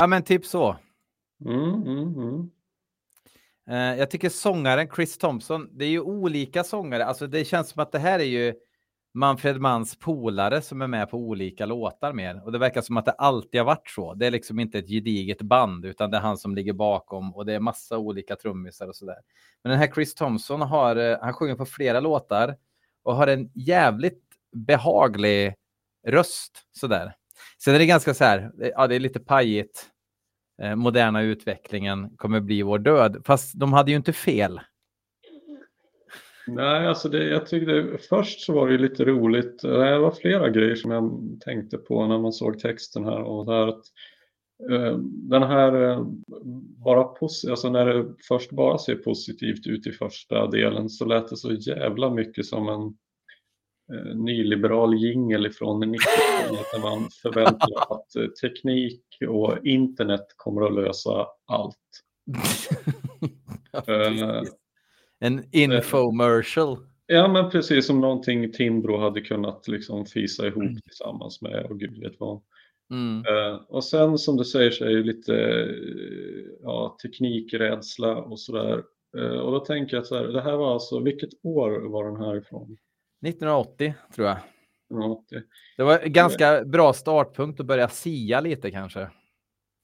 Ja 0.00 0.06
men 0.06 0.22
typ 0.22 0.46
så. 0.46 0.76
Mm, 1.44 1.74
mm, 1.74 2.14
mm. 2.14 2.50
Eh, 3.70 3.98
jag 3.98 4.10
tycker 4.10 4.28
sångaren 4.28 4.88
Chris 4.94 5.18
Thompson, 5.18 5.68
det 5.72 5.84
är 5.84 5.88
ju 5.88 6.00
olika 6.00 6.64
sångare, 6.64 7.04
alltså 7.04 7.26
det 7.26 7.44
känns 7.44 7.68
som 7.68 7.82
att 7.82 7.92
det 7.92 7.98
här 7.98 8.18
är 8.18 8.24
ju 8.24 8.54
Manfred 9.14 9.60
Manns 9.60 9.98
polare 9.98 10.62
som 10.62 10.82
är 10.82 10.86
med 10.86 11.10
på 11.10 11.18
olika 11.18 11.66
låtar 11.66 12.12
mer. 12.12 12.44
Och 12.44 12.52
det 12.52 12.58
verkar 12.58 12.80
som 12.80 12.96
att 12.96 13.04
det 13.04 13.10
alltid 13.10 13.60
har 13.60 13.66
varit 13.66 13.90
så. 13.90 14.14
Det 14.14 14.26
är 14.26 14.30
liksom 14.30 14.58
inte 14.60 14.78
ett 14.78 14.88
gediget 14.88 15.42
band, 15.42 15.84
utan 15.84 16.10
det 16.10 16.16
är 16.16 16.20
han 16.20 16.38
som 16.38 16.54
ligger 16.54 16.72
bakom 16.72 17.34
och 17.34 17.46
det 17.46 17.52
är 17.52 17.60
massa 17.60 17.98
olika 17.98 18.36
trummisar 18.36 18.88
och 18.88 18.96
sådär. 18.96 19.18
Men 19.62 19.70
den 19.70 19.78
här 19.78 19.92
Chris 19.94 20.14
Thompson 20.14 20.60
har, 20.60 20.96
eh, 20.96 21.18
han 21.20 21.32
sjunger 21.32 21.54
på 21.54 21.66
flera 21.66 22.00
låtar 22.00 22.56
och 23.02 23.16
har 23.16 23.26
en 23.26 23.50
jävligt 23.54 24.22
behaglig 24.52 25.54
röst 26.06 26.68
sådär. 26.72 27.14
Sen 27.64 27.74
är 27.74 27.78
det 27.78 27.86
ganska 27.86 28.14
så 28.14 28.24
här, 28.24 28.50
ja 28.58 28.86
det 28.86 28.94
är 28.94 29.00
lite 29.00 29.20
pajigt. 29.20 29.86
Eh, 30.62 30.76
moderna 30.76 31.22
utvecklingen 31.22 32.10
kommer 32.16 32.40
bli 32.40 32.62
vår 32.62 32.78
död. 32.78 33.22
Fast 33.24 33.60
de 33.60 33.72
hade 33.72 33.90
ju 33.90 33.96
inte 33.96 34.12
fel. 34.12 34.60
Nej, 36.46 36.86
alltså 36.86 37.08
det, 37.08 37.24
jag 37.24 37.46
tyckte 37.46 37.98
först 38.08 38.40
så 38.40 38.52
var 38.52 38.66
det 38.66 38.72
ju 38.72 38.78
lite 38.78 39.04
roligt. 39.04 39.62
Det 39.62 39.98
var 39.98 40.10
flera 40.10 40.48
grejer 40.48 40.74
som 40.74 40.90
jag 40.90 41.20
tänkte 41.44 41.78
på 41.78 42.06
när 42.06 42.18
man 42.18 42.32
såg 42.32 42.58
texten 42.58 43.04
här 43.04 43.22
och 43.22 43.46
där 43.46 43.68
att 43.68 43.84
eh, 44.70 44.98
den 45.02 45.42
här 45.42 45.90
eh, 45.90 46.06
bara 46.84 47.02
posi- 47.02 47.50
alltså 47.50 47.70
när 47.70 47.86
det 47.86 48.14
först 48.28 48.50
bara 48.50 48.78
ser 48.78 48.94
positivt 48.94 49.66
ut 49.66 49.86
i 49.86 49.92
första 49.92 50.46
delen 50.46 50.88
så 50.88 51.04
lät 51.04 51.28
det 51.28 51.36
så 51.36 51.52
jävla 51.52 52.10
mycket 52.10 52.46
som 52.46 52.68
en 52.68 52.94
eh, 53.94 54.14
nyliberal 54.14 54.94
jingel 54.94 55.46
ifrån 55.46 55.84
90-talet 55.84 56.66
där 56.72 56.80
man 56.80 57.10
förväntar 57.22 57.68
att 57.94 58.16
eh, 58.16 58.26
teknik 58.26 59.02
och 59.28 59.66
internet 59.66 60.26
kommer 60.36 60.62
att 60.62 60.74
lösa 60.74 61.26
allt. 61.46 61.76
Eh, 63.72 64.42
En 65.20 65.44
infomercial. 65.52 66.78
Ja, 67.06 67.28
men 67.28 67.50
precis 67.50 67.86
som 67.86 68.00
någonting 68.00 68.52
Timbro 68.52 68.98
hade 68.98 69.20
kunnat 69.20 69.68
liksom 69.68 70.06
fisa 70.06 70.46
ihop 70.46 70.82
tillsammans 70.84 71.42
med 71.42 71.66
och 71.66 71.80
gud 71.80 71.98
vet 71.98 72.20
vad. 72.20 72.42
Mm. 72.90 73.24
Eh, 73.26 73.60
och 73.68 73.84
sen 73.84 74.18
som 74.18 74.36
du 74.36 74.44
säger 74.44 74.70
så 74.70 74.84
är 74.84 74.88
det 74.88 75.02
lite 75.02 75.66
ja, 76.62 76.96
teknikrädsla 77.02 78.16
och 78.16 78.40
sådär. 78.40 78.82
Eh, 79.18 79.38
och 79.38 79.52
då 79.52 79.60
tänker 79.60 79.96
jag 79.96 80.06
så 80.06 80.16
här, 80.16 80.24
det 80.24 80.42
här 80.42 80.56
var 80.56 80.72
alltså, 80.72 81.00
vilket 81.00 81.30
år 81.42 81.88
var 81.88 82.04
den 82.04 82.16
här 82.16 82.36
ifrån? 82.36 82.76
1980 83.22 83.94
tror 84.14 84.26
jag. 84.28 84.36
Ja, 84.88 85.24
det, 85.28 85.42
Det 85.76 85.82
var 85.82 85.98
en 85.98 86.12
ganska 86.12 86.64
bra 86.64 86.92
startpunkt 86.92 87.60
att 87.60 87.66
börja 87.66 87.88
sia 87.88 88.40
lite 88.40 88.70
kanske. 88.70 89.10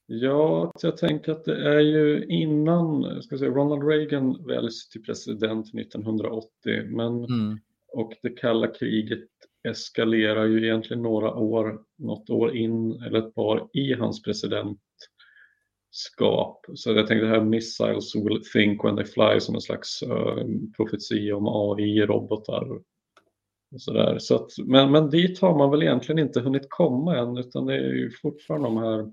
ja, 0.05 0.71
jag 0.81 0.97
tänker 0.97 1.31
att 1.31 1.45
det 1.45 1.69
är 1.75 1.79
ju 1.79 2.25
innan, 2.25 3.01
jag 3.03 3.23
ska 3.23 3.37
säga, 3.37 3.51
Ronald 3.51 3.87
Reagan 3.89 4.45
väljs 4.47 4.89
till 4.89 5.03
president 5.03 5.65
1980, 5.75 6.49
men 6.87 7.23
Mm. 7.25 7.59
och 7.93 8.13
det 8.21 8.29
kalla 8.29 8.67
kriget 8.67 9.27
eskalerar 9.67 10.45
ju 10.45 10.63
egentligen 10.65 11.03
några 11.03 11.33
år, 11.33 11.81
något 11.97 12.29
år 12.29 12.55
in 12.55 13.03
eller 13.03 13.19
ett 13.19 13.35
par 13.35 13.67
i 13.73 13.93
hans 13.93 14.21
presidentskap. 14.21 14.77
Så 16.75 16.91
jag 16.91 17.07
tänkte 17.07 17.25
det 17.25 17.31
här 17.31 17.41
missiles 17.43 18.15
will 18.15 18.41
think 18.53 18.83
when 18.83 18.95
they 18.95 19.05
fly 19.05 19.39
som 19.39 19.55
en 19.55 19.61
slags 19.61 20.03
uh, 20.03 20.43
profetia 20.77 21.35
om 21.35 21.47
AI-robotar. 21.47 22.71
Och 22.71 22.81
så. 23.77 24.15
Så 24.19 24.35
att, 24.35 24.51
men, 24.65 24.91
men 24.91 25.09
dit 25.09 25.39
har 25.39 25.57
man 25.57 25.71
väl 25.71 25.83
egentligen 25.83 26.19
inte 26.19 26.41
hunnit 26.41 26.65
komma 26.69 27.17
än 27.17 27.37
utan 27.37 27.65
det 27.65 27.73
är 27.73 27.93
ju 27.93 28.11
fortfarande 28.21 28.67
de 28.67 28.77
här 28.77 29.11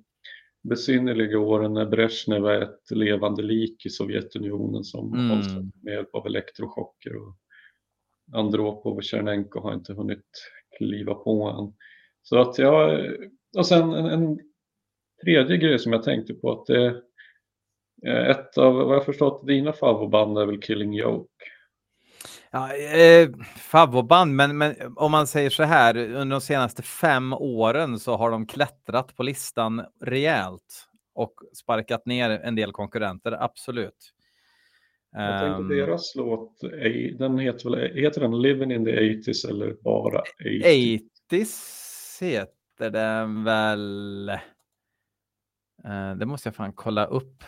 besynnerliga 0.68 1.38
åren 1.38 1.74
när 1.74 1.86
Brezhnev 1.86 2.46
är 2.46 2.60
ett 2.60 2.90
levande 2.90 3.42
lik 3.42 3.86
i 3.86 3.90
Sovjetunionen 3.90 4.84
som 4.84 5.14
Mm. 5.14 5.30
hålls 5.30 5.46
med 5.82 5.94
hjälp 5.94 6.14
av 6.14 6.26
elektrochocker 6.26 7.16
och 7.16 7.36
Andropov 8.32 8.96
och 8.96 9.04
Tjernenko 9.04 9.60
har 9.60 9.74
inte 9.74 9.92
hunnit 9.92 10.24
kliva 10.78 11.14
på 11.14 11.42
än. 11.48 11.72
Så 12.22 12.38
att 12.38 12.58
jag, 12.58 13.06
och 13.56 13.66
sen 13.66 13.92
en, 13.92 14.06
en 14.06 14.38
tredje 15.24 15.56
grej 15.56 15.78
som 15.78 15.92
jag 15.92 16.02
tänkte 16.02 16.34
på 16.34 16.52
att 16.52 16.66
det 16.66 17.02
är 18.06 18.30
ett 18.30 18.58
av, 18.58 18.74
vad 18.74 18.96
jag 18.96 19.04
förstått, 19.04 19.46
dina 19.46 19.72
favoritband 19.72 20.38
är 20.38 20.46
väl 20.46 20.62
Killing 20.62 20.94
Joke? 20.94 21.30
Ja, 22.50 22.74
eh, 22.74 23.28
favoritband, 23.56 24.34
men, 24.34 24.58
men 24.58 24.74
om 24.96 25.10
man 25.12 25.26
säger 25.26 25.50
så 25.50 25.62
här, 25.62 25.96
under 25.96 26.36
de 26.36 26.40
senaste 26.40 26.82
fem 26.82 27.32
åren 27.32 27.98
så 27.98 28.16
har 28.16 28.30
de 28.30 28.46
klättrat 28.46 29.16
på 29.16 29.22
listan 29.22 29.84
rejält 30.04 30.88
och 31.14 31.34
sparkat 31.54 32.06
ner 32.06 32.30
en 32.30 32.54
del 32.54 32.72
konkurrenter, 32.72 33.32
absolut. 33.32 34.14
Jag 35.16 35.40
tänkte 35.40 35.62
Ehm, 35.62 35.68
deras 35.68 36.14
låt, 36.14 36.60
den 37.18 37.38
heter 37.38 37.70
väl, 37.70 37.94
heter 37.94 38.20
den 38.20 38.42
Living 38.42 38.72
in 38.72 38.84
the 38.84 38.90
80s 38.90 39.48
eller 39.48 39.76
bara 39.82 40.22
80s? 40.44 41.00
80s 41.30 42.24
heter 42.24 42.90
den 42.90 43.44
väl. 43.44 44.28
Eh, 45.84 46.14
det 46.16 46.26
måste 46.26 46.48
jag 46.48 46.56
fan 46.56 46.72
kolla 46.72 47.06
upp. 47.06 47.44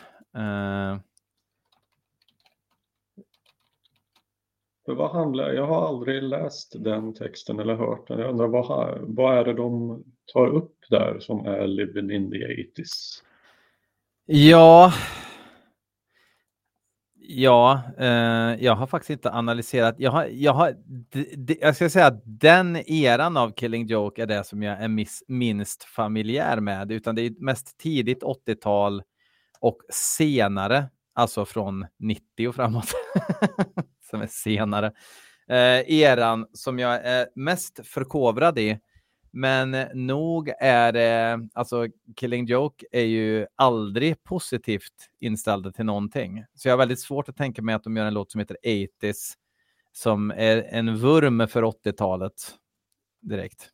För 4.86 4.94
vad 4.94 5.10
handlar, 5.10 5.52
jag 5.52 5.66
har 5.66 5.88
aldrig 5.88 6.22
läst 6.22 6.74
den 6.84 7.14
texten 7.14 7.58
eller 7.58 7.74
hört 7.74 8.08
den. 8.08 8.18
Jag 8.18 8.30
undrar 8.30 8.48
vad, 8.48 8.98
vad 9.00 9.38
är 9.38 9.44
det 9.44 9.54
de 9.54 10.04
tar 10.32 10.46
upp 10.46 10.76
där 10.90 11.16
som 11.20 11.46
är 11.46 11.66
Living 11.66 12.10
in 12.10 12.30
the 12.30 12.36
80s? 12.36 13.22
ja. 14.26 14.92
Ja, 17.28 17.82
eh, 17.98 18.64
jag 18.64 18.74
har 18.76 18.86
faktiskt 18.86 19.10
inte 19.10 19.32
analyserat. 19.32 19.94
Jag, 19.98 20.10
har, 20.10 20.24
jag, 20.24 20.52
har, 20.52 20.72
d- 20.86 21.34
d- 21.36 21.56
jag 21.60 21.76
ska 21.76 21.90
säga 21.90 22.06
att 22.06 22.22
den 22.24 22.76
eran 22.76 23.36
av 23.36 23.50
Killing 23.50 23.86
Joke 23.86 24.22
är 24.22 24.26
det 24.26 24.44
som 24.44 24.62
jag 24.62 24.82
är 24.82 24.88
miss, 24.88 25.24
minst 25.28 25.84
familjär 25.84 26.60
med, 26.60 26.92
utan 26.92 27.14
det 27.14 27.22
är 27.22 27.32
mest 27.38 27.78
tidigt 27.78 28.22
80-tal 28.22 29.02
och 29.60 29.78
senare, 29.92 30.84
alltså 31.16 31.44
från 31.44 31.86
90 31.98 32.48
och 32.48 32.54
framåt, 32.54 32.88
som 34.10 34.22
är 34.22 34.26
senare, 34.26 34.92
eh, 35.48 35.90
eran 35.90 36.46
som 36.52 36.78
jag 36.78 37.06
är 37.06 37.28
mest 37.34 37.80
förkovrad 37.86 38.58
i. 38.58 38.78
Men 39.30 39.70
nog 39.94 40.52
är 40.60 40.92
det, 40.92 41.48
alltså 41.54 41.86
Killing 42.16 42.46
Joke 42.46 42.86
är 42.90 43.04
ju 43.04 43.46
aldrig 43.56 44.24
positivt 44.24 45.10
inställda 45.20 45.72
till 45.72 45.84
någonting. 45.84 46.44
Så 46.54 46.68
jag 46.68 46.72
har 46.72 46.78
väldigt 46.78 47.00
svårt 47.00 47.28
att 47.28 47.36
tänka 47.36 47.62
mig 47.62 47.74
att 47.74 47.84
de 47.84 47.96
gör 47.96 48.06
en 48.06 48.14
låt 48.14 48.32
som 48.32 48.38
heter 48.38 48.56
80s 48.64 49.34
som 49.92 50.30
är 50.30 50.66
en 50.70 50.96
vurm 50.96 51.48
för 51.48 51.62
80-talet 51.62 52.32
direkt. 53.20 53.70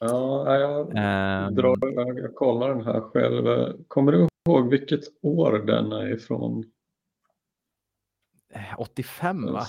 Ja, 0.00 0.58
jag, 0.58 0.92
Ehm, 0.96 1.54
drar, 1.54 1.76
jag, 1.80 2.18
jag 2.18 2.34
kollar 2.34 2.68
den 2.68 2.84
här 2.84 3.00
själv. 3.00 3.72
Kommer 3.88 4.12
du 4.12 4.28
ihåg 4.48 4.70
vilket 4.70 5.00
år 5.22 5.52
den 5.66 5.92
är 5.92 6.12
ifrån? 6.14 6.64
85 8.78 9.46
va? 9.52 9.66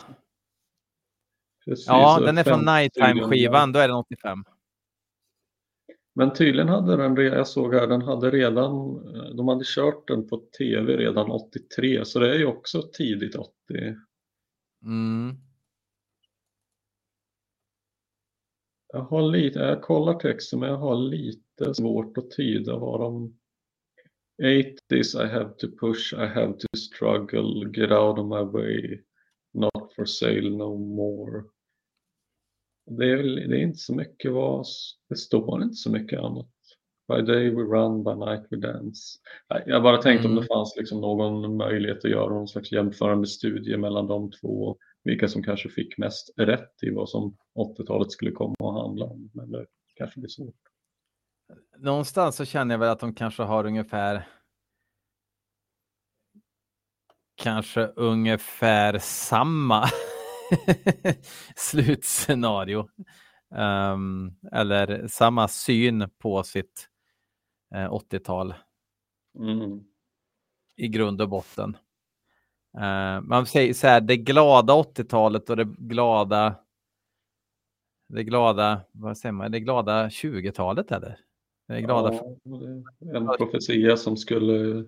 Precis, 1.65 1.88
Ja, 1.88 2.19
den 2.19 2.38
är 2.38 2.43
från 2.43 2.65
50 2.65 2.71
Nighttime-skivan, 2.71 3.71
då 3.71 3.80
är 3.80 3.88
den 3.88 3.98
85. 3.98 4.43
Men 6.15 6.34
tydligen 6.34 6.69
hade 6.69 6.98
den, 6.98 7.15
jag 7.15 7.48
såg 7.48 7.74
här, 7.74 7.88
den 7.88 8.02
hade 8.02 8.32
redan, 8.32 8.71
de 9.36 9.48
hade 9.48 9.63
kört 9.65 10.08
den 10.08 10.28
på 10.28 10.38
tv 10.58 10.98
redan 10.98 11.32
83, 11.32 12.06
så 12.06 12.19
det 12.19 12.30
är 12.36 12.39
ju 12.39 12.45
också 12.45 12.82
tidigt 12.82 13.36
80. 13.36 13.52
Mm. 14.84 15.38
Jag 18.93 19.02
har 19.02 19.21
lite, 19.21 19.60
jag 19.60 19.82
kollar 19.82 20.13
texten 20.13 20.60
men 20.60 20.69
jag 20.69 20.78
har 20.78 20.95
lite 20.95 21.76
svårt 21.76 22.17
att 22.17 22.32
tyda 22.32 22.78
vad 22.78 23.00
de 23.00 23.38
80s 24.41 25.15
I 25.26 25.28
have 25.28 25.54
to 25.58 25.67
push, 25.80 26.13
I 26.13 26.26
have 26.28 26.54
to 26.54 26.67
struggle, 26.78 27.65
get 27.74 27.91
out 27.91 28.19
of 28.19 28.26
my 28.26 28.43
way, 28.60 29.00
not 29.54 29.93
for 29.95 30.06
sale 30.06 30.50
no 30.50 30.78
more. 30.78 31.43
Det 32.91 33.06
är, 33.12 33.17
väl- 33.17 33.50
det 33.50 33.58
är 33.58 33.62
inte 33.62 33.80
så 33.80 33.95
mycket 33.95 34.32
vad, 34.32 34.65
det 35.10 35.15
står 35.15 35.63
inte 35.63 35.76
så 35.76 35.91
mycket 35.91 36.19
annat. 36.19 36.50
By 37.08 37.21
day 37.21 37.50
we 37.50 37.62
run, 37.62 38.04
by 38.04 38.12
night 38.15 38.48
we 38.50 38.58
dance. 38.58 39.19
Jag 39.65 39.84
bara 39.84 39.98
tänkte 40.02 40.28
om 40.28 40.32
Mm. 40.32 40.41
det 40.41 40.48
fanns 40.48 40.76
liksom 40.78 41.02
någon 41.02 41.58
möjlighet 41.58 42.06
att 42.06 42.12
göra 42.12 42.30
någon 42.30 42.48
slags 42.48 42.71
jämförande 42.71 43.28
studie 43.28 43.78
mellan 43.78 44.08
de 44.08 44.32
två. 44.32 44.78
Vilka 45.04 45.28
som 45.28 45.43
kanske 45.43 45.69
fick 45.69 45.98
mest 45.98 46.34
rätt 46.38 46.84
i 46.84 46.89
vad 46.89 47.10
som 47.10 47.38
80-talet 47.60 48.12
skulle 48.12 48.32
komma 48.32 48.56
att 48.60 48.82
handla 48.88 49.06
om. 49.06 49.30
Men 49.34 49.52
det 49.52 49.65
kanske 49.95 50.19
blir 50.19 50.30
svårt. 50.30 50.56
Någonstans 51.77 52.36
så 52.36 52.45
känner 52.45 52.73
jag 52.73 52.79
väl 52.79 52.89
att 52.89 52.99
de 52.99 53.13
kanske 53.13 53.43
har 53.43 53.65
ungefär 53.65 54.27
kanske 57.36 57.86
ungefär 57.86 58.99
samma 58.99 59.86
slutscenario. 61.55 62.89
Ehm, 63.55 64.36
eller 64.51 65.08
samma 65.08 65.47
syn 65.47 66.10
på 66.19 66.43
sitt 66.43 66.89
eh, 67.75 67.91
80-tal 67.91 68.53
Mm. 69.39 69.84
i 70.77 70.88
grund 70.88 71.21
och 71.21 71.29
botten. 71.29 71.77
Eh, 72.77 73.21
man 73.21 73.45
säger 73.45 73.73
så 73.73 73.88
här, 73.88 74.01
det 74.01 74.17
glada 74.17 74.73
80-talet 74.73 75.49
och 75.49 75.58
det 75.58 75.63
glada 75.65 76.55
det 78.08 78.23
glada, 78.23 78.81
vad 78.91 79.17
säger 79.17 79.34
man, 79.34 79.51
det 79.51 79.60
glada 79.60 80.08
20-talet 80.08 80.91
eller? 80.91 81.19
Det 81.67 81.82
glada 81.82 82.13
Ja, 82.13 83.12
är 83.12 83.15
en 83.15 83.38
profetia 83.38 83.97
som 83.97 84.17
skulle... 84.17 84.86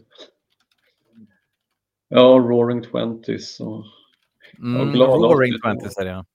Ja, 2.07 2.19
Roaring 2.19 2.83
Twenties. 2.83 3.59
Och... 3.59 3.85
Mm, 4.59 4.95
Roaring 4.95 5.53
80-tal. 5.53 5.61
Twenties 5.61 5.97
är 5.97 6.05
det 6.05 6.11
ja. 6.11 6.25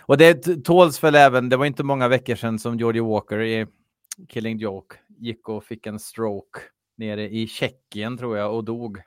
Och 0.00 0.18
det 0.18 0.64
tåls 0.64 1.04
väl 1.04 1.14
även, 1.14 1.48
det 1.48 1.56
var 1.56 1.66
inte 1.66 1.82
många 1.82 2.08
veckor 2.08 2.34
sedan 2.34 2.58
som 2.58 2.78
Georgie 2.78 3.02
Walker 3.02 3.40
i 3.40 3.66
Killing 4.28 4.58
Joke 4.58 4.96
gick 5.08 5.48
och 5.48 5.64
fick 5.64 5.86
en 5.86 5.98
stroke 5.98 6.60
nere 6.96 7.28
i 7.28 7.46
Tjeckien 7.46 8.18
tror 8.18 8.36
jag 8.36 8.54
och 8.54 8.64
dog. 8.64 9.02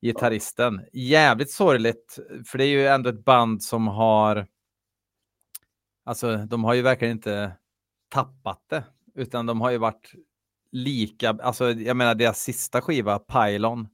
Gitarristen. 0.00 0.80
Jävligt 0.92 1.50
sorgligt, 1.50 2.18
för 2.46 2.58
det 2.58 2.64
är 2.64 2.68
ju 2.68 2.86
ändå 2.86 3.10
ett 3.10 3.24
band 3.24 3.62
som 3.62 3.86
har, 3.86 4.46
alltså 6.04 6.36
de 6.36 6.64
har 6.64 6.74
ju 6.74 6.82
verkligen 6.82 7.12
inte 7.12 7.52
tappat 8.08 8.64
det, 8.68 8.84
utan 9.14 9.46
de 9.46 9.60
har 9.60 9.70
ju 9.70 9.78
varit 9.78 10.12
lika, 10.72 11.30
alltså 11.30 11.70
jag 11.70 11.96
menar 11.96 12.14
deras 12.14 12.40
sista 12.40 12.80
skiva, 12.80 13.18
Pylon, 13.18 13.88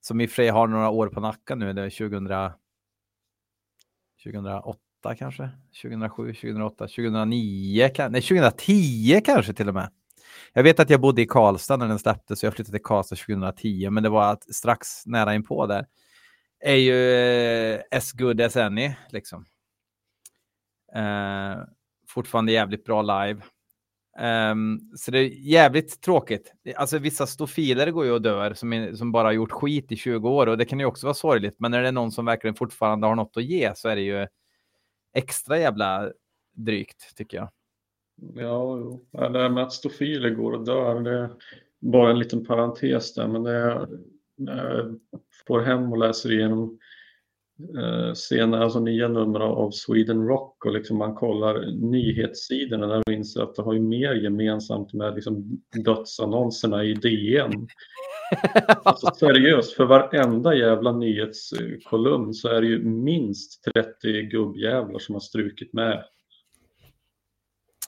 som 0.00 0.20
i 0.20 0.26
och 0.26 0.30
för 0.30 0.34
sig 0.34 0.48
har 0.48 0.66
några 0.66 0.90
år 0.90 1.08
på 1.08 1.20
nacken 1.20 1.58
nu, 1.58 1.72
det 1.72 1.82
är 1.82 1.90
2000, 1.90 2.28
2008 4.24 4.78
kanske, 5.18 5.50
2007, 5.82 6.34
2008, 6.34 6.86
2009, 6.86 7.90
nej 7.98 8.22
2010 8.22 9.20
kanske 9.24 9.52
till 9.52 9.68
och 9.68 9.74
med. 9.74 9.90
Jag 10.52 10.62
vet 10.62 10.80
att 10.80 10.90
jag 10.90 11.00
bodde 11.00 11.22
i 11.22 11.26
Karlstad 11.26 11.76
när 11.76 11.88
den 11.88 11.98
släpptes, 11.98 12.40
så 12.40 12.46
jag 12.46 12.54
flyttade 12.54 12.78
till 12.78 12.84
Karlstad 12.84 13.16
2010, 13.16 13.90
men 13.90 14.02
det 14.02 14.08
var 14.08 14.32
att 14.32 14.54
strax 14.54 15.06
nära 15.06 15.34
inpå 15.34 15.66
där. 15.66 15.86
Är 16.60 16.74
ju 16.74 17.12
eh, 17.74 17.80
as 17.90 18.12
good 18.12 18.40
as 18.40 18.56
any, 18.56 18.92
liksom. 19.10 19.44
Eh, 20.94 21.62
fortfarande 22.08 22.52
jävligt 22.52 22.84
bra 22.84 23.02
live. 23.02 23.42
Um, 24.18 24.90
så 24.96 25.10
det 25.10 25.18
är 25.18 25.28
jävligt 25.28 26.00
tråkigt. 26.00 26.52
Alltså 26.76 26.98
vissa 26.98 27.26
stofiler 27.26 27.90
går 27.90 28.04
ju 28.04 28.10
och 28.10 28.22
dör 28.22 28.54
som, 28.54 28.72
är, 28.72 28.94
som 28.94 29.12
bara 29.12 29.28
har 29.28 29.32
gjort 29.32 29.52
skit 29.52 29.92
i 29.92 29.96
20 29.96 30.28
år 30.28 30.46
och 30.46 30.58
det 30.58 30.64
kan 30.64 30.80
ju 30.80 30.86
också 30.86 31.06
vara 31.06 31.14
sorgligt. 31.14 31.54
Men 31.58 31.70
när 31.70 31.82
det 31.82 31.88
är 31.88 31.92
någon 31.92 32.12
som 32.12 32.24
verkligen 32.24 32.54
fortfarande 32.54 33.06
har 33.06 33.14
något 33.14 33.36
att 33.36 33.44
ge 33.44 33.72
så 33.74 33.88
är 33.88 33.96
det 33.96 34.02
ju 34.02 34.26
extra 35.14 35.58
jävla 35.58 36.12
drygt 36.52 37.16
tycker 37.16 37.36
jag. 37.36 37.50
Ja, 38.34 38.78
jo. 38.78 39.06
Ja, 39.10 39.28
det 39.28 39.38
här 39.38 39.48
med 39.48 39.62
att 39.62 39.72
stofiler 39.72 40.30
går 40.30 40.52
och 40.52 40.64
dör, 40.64 41.00
det 41.00 41.18
är 41.18 41.30
bara 41.78 42.10
en 42.10 42.18
liten 42.18 42.46
parentes 42.46 43.14
där, 43.14 43.28
men 43.28 43.42
det 43.42 43.52
är, 43.52 43.88
när 44.36 44.74
jag 44.74 45.00
får 45.46 45.60
hem 45.60 45.92
och 45.92 45.98
läser 45.98 46.32
igenom 46.32 46.78
eh, 47.78 48.14
senare, 48.14 48.64
alltså 48.64 48.80
nya 48.80 49.08
nummer 49.08 49.40
av 49.40 49.70
Sweden 49.70 50.26
Rock 50.26 50.64
och 50.64 50.72
liksom 50.72 50.98
man 50.98 51.14
kollar 51.14 51.72
nyhetssidorna 51.90 52.86
där 52.86 53.02
och 53.06 53.12
inser 53.12 53.42
att 53.42 53.54
det 53.54 53.62
har 53.62 53.72
ju 53.72 53.80
mer 53.80 54.14
gemensamt 54.14 54.92
med 54.92 55.14
liksom 55.14 55.60
dödsannonserna 55.84 56.84
i 56.84 56.94
DN. 56.94 57.68
Alltså 58.82 59.10
seriöst, 59.14 59.72
för 59.72 59.84
varenda 59.84 60.54
jävla 60.54 60.92
nyhetskolumn 60.92 62.34
så 62.34 62.48
är 62.48 62.60
det 62.60 62.66
ju 62.66 62.84
minst 62.84 63.64
30 63.74 64.22
gubbjävlar 64.22 64.98
som 64.98 65.14
har 65.14 65.20
strukit 65.20 65.72
med. 65.72 66.04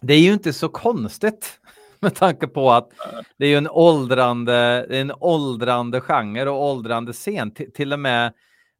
Det 0.00 0.14
är 0.14 0.20
ju 0.20 0.32
inte 0.32 0.52
så 0.52 0.68
konstigt 0.68 1.60
med 2.00 2.14
tanke 2.14 2.46
på 2.46 2.70
att 2.70 2.88
det 3.38 3.46
är 3.46 3.58
en 3.58 3.68
åldrande, 3.68 4.86
en 4.90 5.12
åldrande 5.20 6.00
genre 6.00 6.50
och 6.50 6.70
åldrande 6.70 7.12
scen. 7.12 7.50
Till, 7.50 7.72
till 7.72 7.92
och 7.92 8.00
med 8.00 8.32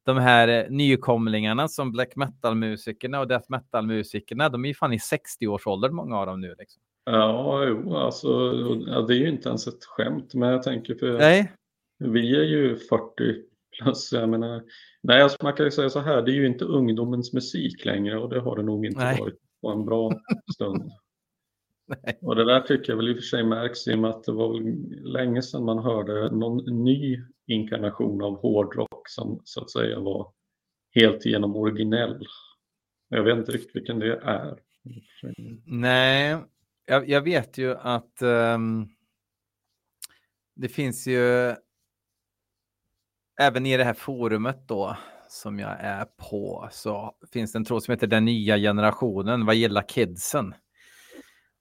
de 0.05 0.19
här 0.19 0.67
nykomlingarna 0.71 1.69
som 1.69 1.93
black 1.93 2.17
metal-musikerna 2.17 3.21
och 3.21 3.29
death 3.29 3.47
metal-musikerna, 3.49 4.49
de 4.49 4.65
är 4.65 4.69
ju 4.69 4.75
fan 4.75 4.93
i 4.93 4.99
60-årsåldern 4.99 5.95
många 5.95 6.19
av 6.19 6.27
dem 6.27 6.41
nu. 6.41 6.55
Liksom. 6.59 6.83
Ja, 7.05 7.65
jo, 7.65 7.97
alltså 7.97 8.53
det 9.07 9.15
är 9.15 9.19
ju 9.19 9.29
inte 9.29 9.49
ens 9.49 9.67
ett 9.67 9.85
skämt, 9.85 10.35
men 10.35 10.49
jag 10.49 10.63
tänker 10.63 10.95
för 10.95 11.19
Nej, 11.19 11.53
vi 11.99 12.37
är 12.37 12.45
ju 12.45 12.77
40 12.77 12.85
plus, 13.79 14.13
jag 14.13 14.29
menar, 14.29 14.63
nej, 15.03 15.23
alltså 15.23 15.39
man 15.43 15.53
kan 15.53 15.67
ju 15.67 15.71
säga 15.71 15.91
så 15.91 16.01
här, 16.01 16.23
det 16.23 16.31
är 16.31 16.35
ju 16.35 16.47
inte 16.47 16.65
ungdomens 16.65 17.33
musik 17.33 17.85
längre 17.85 18.19
och 18.19 18.29
det 18.29 18.41
har 18.41 18.57
det 18.57 18.63
nog 18.63 18.87
inte 18.87 19.05
Nej. 19.05 19.21
varit 19.21 19.39
på 19.63 19.69
en 19.69 19.85
bra 19.85 20.13
stund. 20.55 20.91
Nej. 21.87 22.19
Och 22.23 22.37
det 22.37 22.45
där 22.45 22.61
tycker 22.61 22.93
jag 22.93 22.97
väl 22.97 23.09
i 23.09 23.13
och 23.13 23.17
för 23.17 23.23
sig 23.23 23.45
märks 23.45 23.89
i 23.89 23.95
och 23.95 23.99
med 23.99 24.11
att 24.11 24.25
det 24.25 24.33
var 24.33 24.61
länge 25.13 25.43
sedan 25.43 25.65
man 25.65 25.79
hörde 25.79 26.31
någon 26.31 26.85
ny 26.85 27.23
inkarnation 27.47 28.23
av 28.23 28.41
hårdrock 28.41 29.09
som 29.09 29.41
så 29.45 29.61
att 29.61 29.71
säga 29.71 30.01
var 30.01 30.33
helt 30.95 31.27
igenom 31.27 31.57
originell. 31.57 32.27
Jag 33.09 33.23
vet 33.23 33.39
inte 33.39 33.53
riktigt 33.53 33.77
vilken 33.77 33.99
det 33.99 34.17
är. 34.17 34.59
nej. 35.67 36.39
Jag, 36.87 37.09
jag 37.09 37.21
vet 37.21 37.59
ju 37.59 37.77
att 37.77 38.23
ehm, 38.23 38.89
det 40.55 40.69
finns 40.69 41.07
ju 41.07 41.55
även 43.41 43.67
i 43.67 43.77
det 43.77 43.85
här 43.85 43.95
forumet 43.95 44.69
då 44.69 44.97
som 45.29 45.59
jag 45.59 45.77
är 45.81 46.05
på 46.05 46.69
så 46.73 47.15
finns 47.33 47.53
det 47.53 47.59
en 47.59 47.65
tråd 47.65 47.83
som 47.83 47.93
heter 47.93 48.07
den 48.07 48.25
nya 48.25 48.57
generationen 48.57 49.47
vad 49.47 49.55
gillar 49.55 49.89
kidsen. 49.89 50.55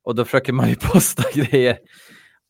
Och 0.04 0.16
då 0.16 0.26
försöker 0.26 0.54
man 0.54 0.70
ju 0.70 0.76
posta 0.94 1.24
grejer. 1.34 1.78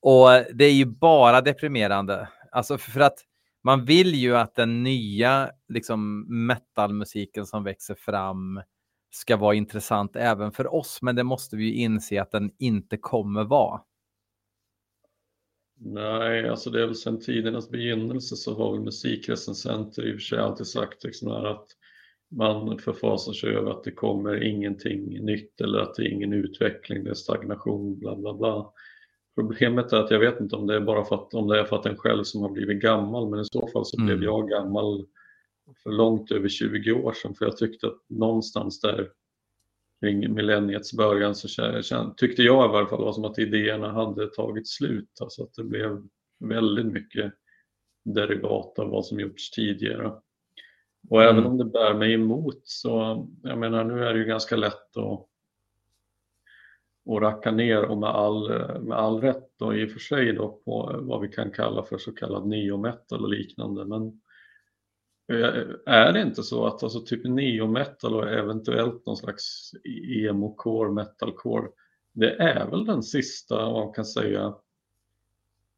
Och 0.02 0.30
det 0.54 0.66
är 0.66 0.74
ju 0.74 0.86
bara 0.86 1.42
deprimerande. 1.42 2.30
Alltså 2.52 2.78
för 2.78 3.00
att 3.00 3.18
man 3.64 3.86
vill 3.86 4.16
ju 4.16 4.36
att 4.36 4.56
den 4.56 4.84
nya 4.84 5.52
liksom 5.68 6.26
metalmusiken 6.48 7.46
som 7.46 7.64
växer 7.64 7.96
fram 7.96 8.62
ska 9.12 9.38
vara 9.38 9.56
intressant 9.56 10.16
även 10.16 10.52
för 10.52 10.74
oss, 10.74 11.02
men 11.02 11.16
det 11.16 11.24
måste 11.24 11.56
vi 11.56 11.64
ju 11.66 11.74
inse 11.74 12.22
att 12.22 12.32
den 12.32 12.52
inte 12.58 12.98
kommer 12.98 13.44
vara. 13.44 13.82
Nej, 15.84 16.50
alltså 16.50 16.70
det 16.70 16.82
är 16.82 16.86
väl 16.86 16.96
sedan 16.96 17.20
tidernas 17.20 17.70
begynnelse 17.70 18.36
så 18.36 18.56
har 18.56 18.72
väl 18.72 18.82
musikrecensenter 18.82 20.08
i 20.08 20.12
och 20.12 20.16
för 20.16 20.22
sig 20.22 20.40
alltid 20.40 20.68
sagt 20.68 21.04
liksom 21.04 21.32
att 21.32 21.68
man 22.32 22.78
förfasar 22.78 23.34
sig 23.34 23.56
över 23.56 23.72
att 23.72 23.84
det 23.84 23.92
kommer 23.92 24.44
ingenting 24.44 25.26
nytt 25.26 25.62
eller 25.62 25.80
att 25.80 25.96
det 25.96 26.04
är 26.04 26.08
ingen 26.12 26.34
utveckling, 26.34 27.04
det 27.04 27.10
är 27.10 27.14
stagnation, 27.14 28.00
bla 28.00 28.16
bla 28.16 28.34
bla. 28.34 28.74
Problemet 29.36 29.94
är 29.94 29.98
att 29.98 30.12
jag 30.12 30.20
vet 30.20 30.40
inte 30.40 30.56
om 30.56 30.68
det 30.68 30.76
är 30.76 30.82
bara 30.82 31.04
för 31.06 31.16
att, 31.16 31.34
om 31.34 31.48
det 31.48 31.60
är 31.60 31.64
för 31.64 31.76
att 31.76 31.86
en 31.86 31.98
själv 31.98 32.24
som 32.24 32.42
har 32.42 32.50
blivit 32.50 32.82
gammal, 32.82 33.30
men 33.30 33.40
i 33.40 33.46
så 33.46 33.68
fall 33.68 33.86
så 33.86 33.98
blev 33.98 34.18
Mm. 34.18 34.24
jag 34.24 34.50
gammal 34.50 35.06
för 35.84 35.92
långt 35.92 36.32
över 36.32 36.50
20 36.50 36.92
år 36.92 37.14
sedan, 37.14 37.36
för 37.36 37.46
jag 37.46 37.58
tyckte 37.58 37.88
att 37.88 38.00
någonstans 38.10 38.82
där 38.82 39.10
kring 40.00 40.34
millenniets 40.34 40.94
början 40.94 41.36
så 41.36 41.48
tyckte 42.18 42.42
jag 42.42 42.70
i 42.70 42.74
varje 42.74 42.88
fall 42.88 43.04
var 43.04 43.14
som 43.14 43.26
att 43.26 43.40
idéerna 43.40 43.92
hade 43.92 44.28
tagit 44.28 44.68
slut, 44.68 45.18
alltså 45.22 45.44
att 45.44 45.54
det 45.54 45.64
blev 45.64 46.04
väldigt 46.40 46.86
mycket 46.86 47.34
derivat 48.06 48.80
av 48.80 48.90
vad 48.90 49.06
som 49.06 49.20
gjorts 49.20 49.52
tidigare. 49.52 50.14
Och 51.10 51.24
även 51.24 51.38
Mm. 51.38 51.52
om 51.52 51.58
det 51.58 51.66
bär 51.66 51.94
mig 51.94 52.14
emot 52.14 52.62
så, 52.64 53.28
jag 53.44 53.58
menar 53.58 53.84
nu 53.84 54.04
är 54.06 54.14
det 54.14 54.20
ju 54.20 54.26
ganska 54.26 54.56
lätt 54.56 54.98
att, 54.98 55.28
att 57.10 57.22
racka 57.22 57.52
ner 57.52 57.84
och 57.84 57.98
med 57.98 58.10
all, 58.10 58.50
med 58.82 58.98
all 58.98 59.22
rätt 59.22 59.62
och 59.62 59.78
i 59.78 59.86
och 59.86 59.92
för 59.92 60.00
sig 60.00 60.34
då 60.34 60.62
på 60.66 60.96
vad 61.02 61.22
vi 61.22 61.28
kan 61.28 61.52
kalla 61.52 61.84
för 61.84 61.98
så 61.98 62.12
kallad 62.12 62.48
neometal 62.48 63.24
och 63.24 63.30
liknande. 63.30 63.86
Men 63.86 64.22
eh, 65.32 65.64
är 65.86 66.14
det 66.14 66.22
inte 66.22 66.44
så 66.44 66.66
att 66.66 66.84
alltså 66.84 67.02
typ 67.02 67.26
neometal 67.26 68.16
och 68.16 68.30
eventuellt 68.30 69.06
någon 69.06 69.18
slags 69.18 69.72
emo-core, 70.18 70.92
metalcore, 70.92 71.68
det 72.14 72.32
är 72.32 72.68
väl 72.70 72.86
den 72.86 73.04
sista, 73.04 73.56
vad 73.56 73.86
man 73.86 73.94
kan 73.94 74.06
säga, 74.06 74.56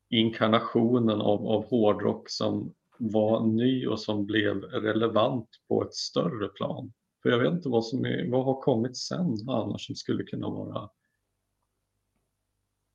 inkarnationen 0.09 1.21
av, 1.21 1.47
av 1.47 1.65
hårdrock 1.69 2.29
som 2.29 2.73
var 2.99 3.47
ny 3.47 3.88
och 3.88 3.99
som 3.99 4.25
blev 4.25 4.62
relevant 4.62 5.49
på 5.67 5.84
ett 5.84 5.93
större 5.93 6.47
plan. 6.47 6.93
För 7.23 7.29
jag 7.29 7.39
vet 7.39 7.53
inte 7.53 7.69
vad 7.69 7.86
som 7.86 8.06
är, 8.06 8.32
vad 8.32 8.45
har 8.45 8.62
kommit 8.62 8.97
sen 8.97 9.38
annars 9.49 9.86
som 9.86 9.95
skulle 9.95 10.23
kunna 10.23 10.49
vara 10.49 10.89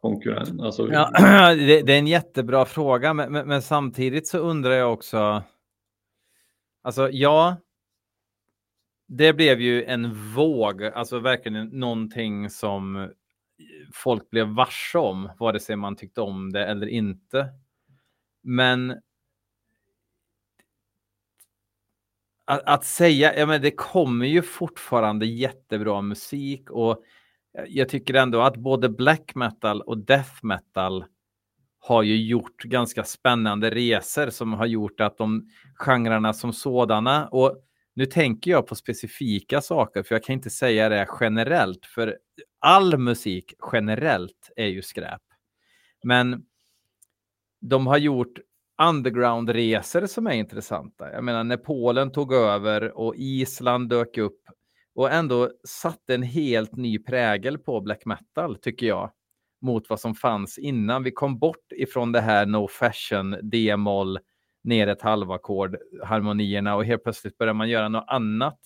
konkurrent. 0.01 0.61
Alltså, 0.61 0.89
Ja, 0.93 1.11
det, 1.55 1.83
det 1.83 1.95
är 1.95 1.99
en 1.99 2.07
jättebra 2.07 2.65
fråga, 2.65 3.15
men, 3.15 3.33
men, 3.33 3.49
men 3.49 3.63
samtidigt 3.63 4.27
så 4.27 4.39
undrar 4.39 4.73
jag 4.73 4.93
också. 4.93 5.43
Alltså, 6.83 7.11
ja. 7.11 7.57
Det 9.07 9.33
blev 9.33 9.61
ju 9.61 9.85
en 9.85 10.35
våg, 10.35 10.85
alltså 10.85 11.19
verkligen 11.19 11.67
någonting 11.67 12.51
som 12.51 13.11
folk 13.95 14.31
blev 14.31 14.47
varse 14.47 14.99
om, 14.99 15.31
vare 15.39 15.61
sig 15.61 15.77
man 15.77 15.97
tyckte 15.97 16.21
om 16.21 16.53
det 16.53 16.67
eller 16.67 16.87
inte. 16.87 17.49
Men 18.43 18.95
att, 22.49 22.63
att 22.67 22.85
säga, 22.85 23.39
ja 23.39 23.47
men 23.47 23.63
det 23.63 23.71
kommer 23.71 24.27
ju 24.27 24.43
fortfarande 24.43 25.27
jättebra 25.27 26.03
musik 26.03 26.71
och 26.71 27.05
eh, 27.59 27.65
jag 27.69 27.89
tycker 27.89 28.15
ändå 28.15 28.41
att 28.41 28.57
både 28.57 28.89
black 28.89 29.35
metal 29.35 29.83
och 29.83 29.99
death 29.99 30.33
metal 30.43 31.05
har 31.79 32.03
ju 32.03 32.27
gjort 32.27 32.63
ganska 32.63 33.05
spännande 33.05 33.71
resor 33.71 34.31
som 34.31 34.53
har 34.53 34.67
gjort 34.67 35.01
att 35.01 35.19
de 35.19 35.51
genrerna 35.75 36.33
som 36.33 36.53
sådana 36.53 37.29
och 37.29 37.63
nu 37.95 38.07
tänker 38.07 38.51
jag 38.51 38.67
på 38.67 38.75
specifika 38.75 39.61
saker 39.61 40.03
för 40.03 40.15
jag 40.15 40.25
kan 40.25 40.33
inte 40.33 40.51
säga 40.51 40.89
det 40.89 41.09
generellt 41.21 41.87
för 41.87 42.19
all 42.59 42.99
musik 42.99 43.55
generellt 43.73 44.51
är 44.57 44.67
ju 44.67 44.83
skräp. 44.83 45.23
Men 46.03 46.43
de 47.61 47.87
har 47.87 47.99
gjort 47.99 48.39
undergroundresor 48.83 50.07
som 50.07 50.27
är 50.27 50.33
intressanta. 50.33 51.13
Jag 51.13 51.25
menar 51.25 51.45
när 51.45 51.57
Polen 51.57 52.13
tog 52.13 52.33
över 52.33 52.99
och 52.99 53.15
Island 53.17 53.89
dök 53.89 54.19
upp 54.19 54.41
och 54.95 55.11
ändå 55.13 55.51
satte 55.65 56.15
en 56.15 56.23
helt 56.23 56.77
ny 56.77 56.99
prägel 56.99 57.59
på 57.59 57.81
black 57.81 58.05
metal 58.05 58.57
tycker 58.57 58.87
jag 58.87 59.13
mot 59.61 59.91
vad 59.91 60.01
som 60.01 60.15
fanns 60.15 60.59
innan 60.59 61.03
vi 61.03 61.11
kom 61.11 61.39
bort 61.39 61.73
ifrån 61.73 62.13
det 62.13 62.21
här 62.21 62.47
no 62.47 62.69
fashion, 62.69 63.37
d-moll, 63.43 64.19
ner 64.65 64.87
ett 64.87 65.03
halvackord, 65.03 65.77
harmonierna 66.05 66.77
och 66.77 66.85
helt 66.85 67.03
plötsligt 67.03 67.39
börjar 67.39 67.55
man 67.55 67.69
göra 67.69 67.89
något 67.89 68.05
annat. 68.09 68.59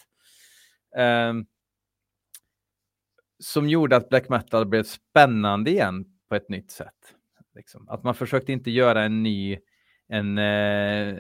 Ehm, 0.97 1.47
som 3.39 3.69
gjorde 3.69 3.97
att 3.97 4.09
black 4.09 4.29
metal 4.29 4.67
blev 4.67 4.83
spännande 4.83 5.71
igen 5.71 6.05
på 6.29 6.35
ett 6.35 6.49
nytt 6.49 6.71
sätt. 6.71 7.15
Liksom. 7.55 7.89
Att 7.89 8.03
man 8.03 8.15
försökte 8.15 8.53
inte 8.53 8.71
göra 8.71 9.03
en 9.03 9.23
ny, 9.23 9.59
en, 10.13 10.39
eh, 10.39 11.15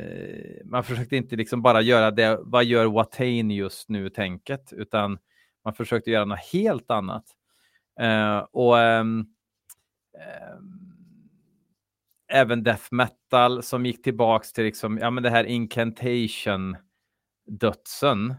man 0.65 0.85
försökte 0.85 1.17
inte 1.17 1.37
liksom 1.37 1.63
bara 1.63 1.81
göra 1.81 2.11
det, 2.11 2.39
vad 2.43 2.65
gör 2.65 2.87
Watain 2.87 3.51
just 3.51 3.89
nu 3.89 4.11
tänket, 4.11 4.73
utan 4.73 5.19
Man 5.65 5.75
försökte 5.75 6.11
göra 6.11 6.25
något 6.25 6.53
helt 6.53 6.91
annat. 6.91 7.25
Eh, 8.01 8.39
och 8.39 8.81
eh, 8.81 9.05
även 12.33 12.63
death 12.63 12.87
metal 12.91 13.63
som 13.63 13.87
gick 13.87 14.03
tillbaks 14.03 14.53
till 14.53 14.65
liksom, 14.65 14.99
ja, 14.99 15.11
men 15.11 15.23
det 15.23 15.31
här 15.31 15.45
incantation 15.45 16.77
dödsen 17.47 18.35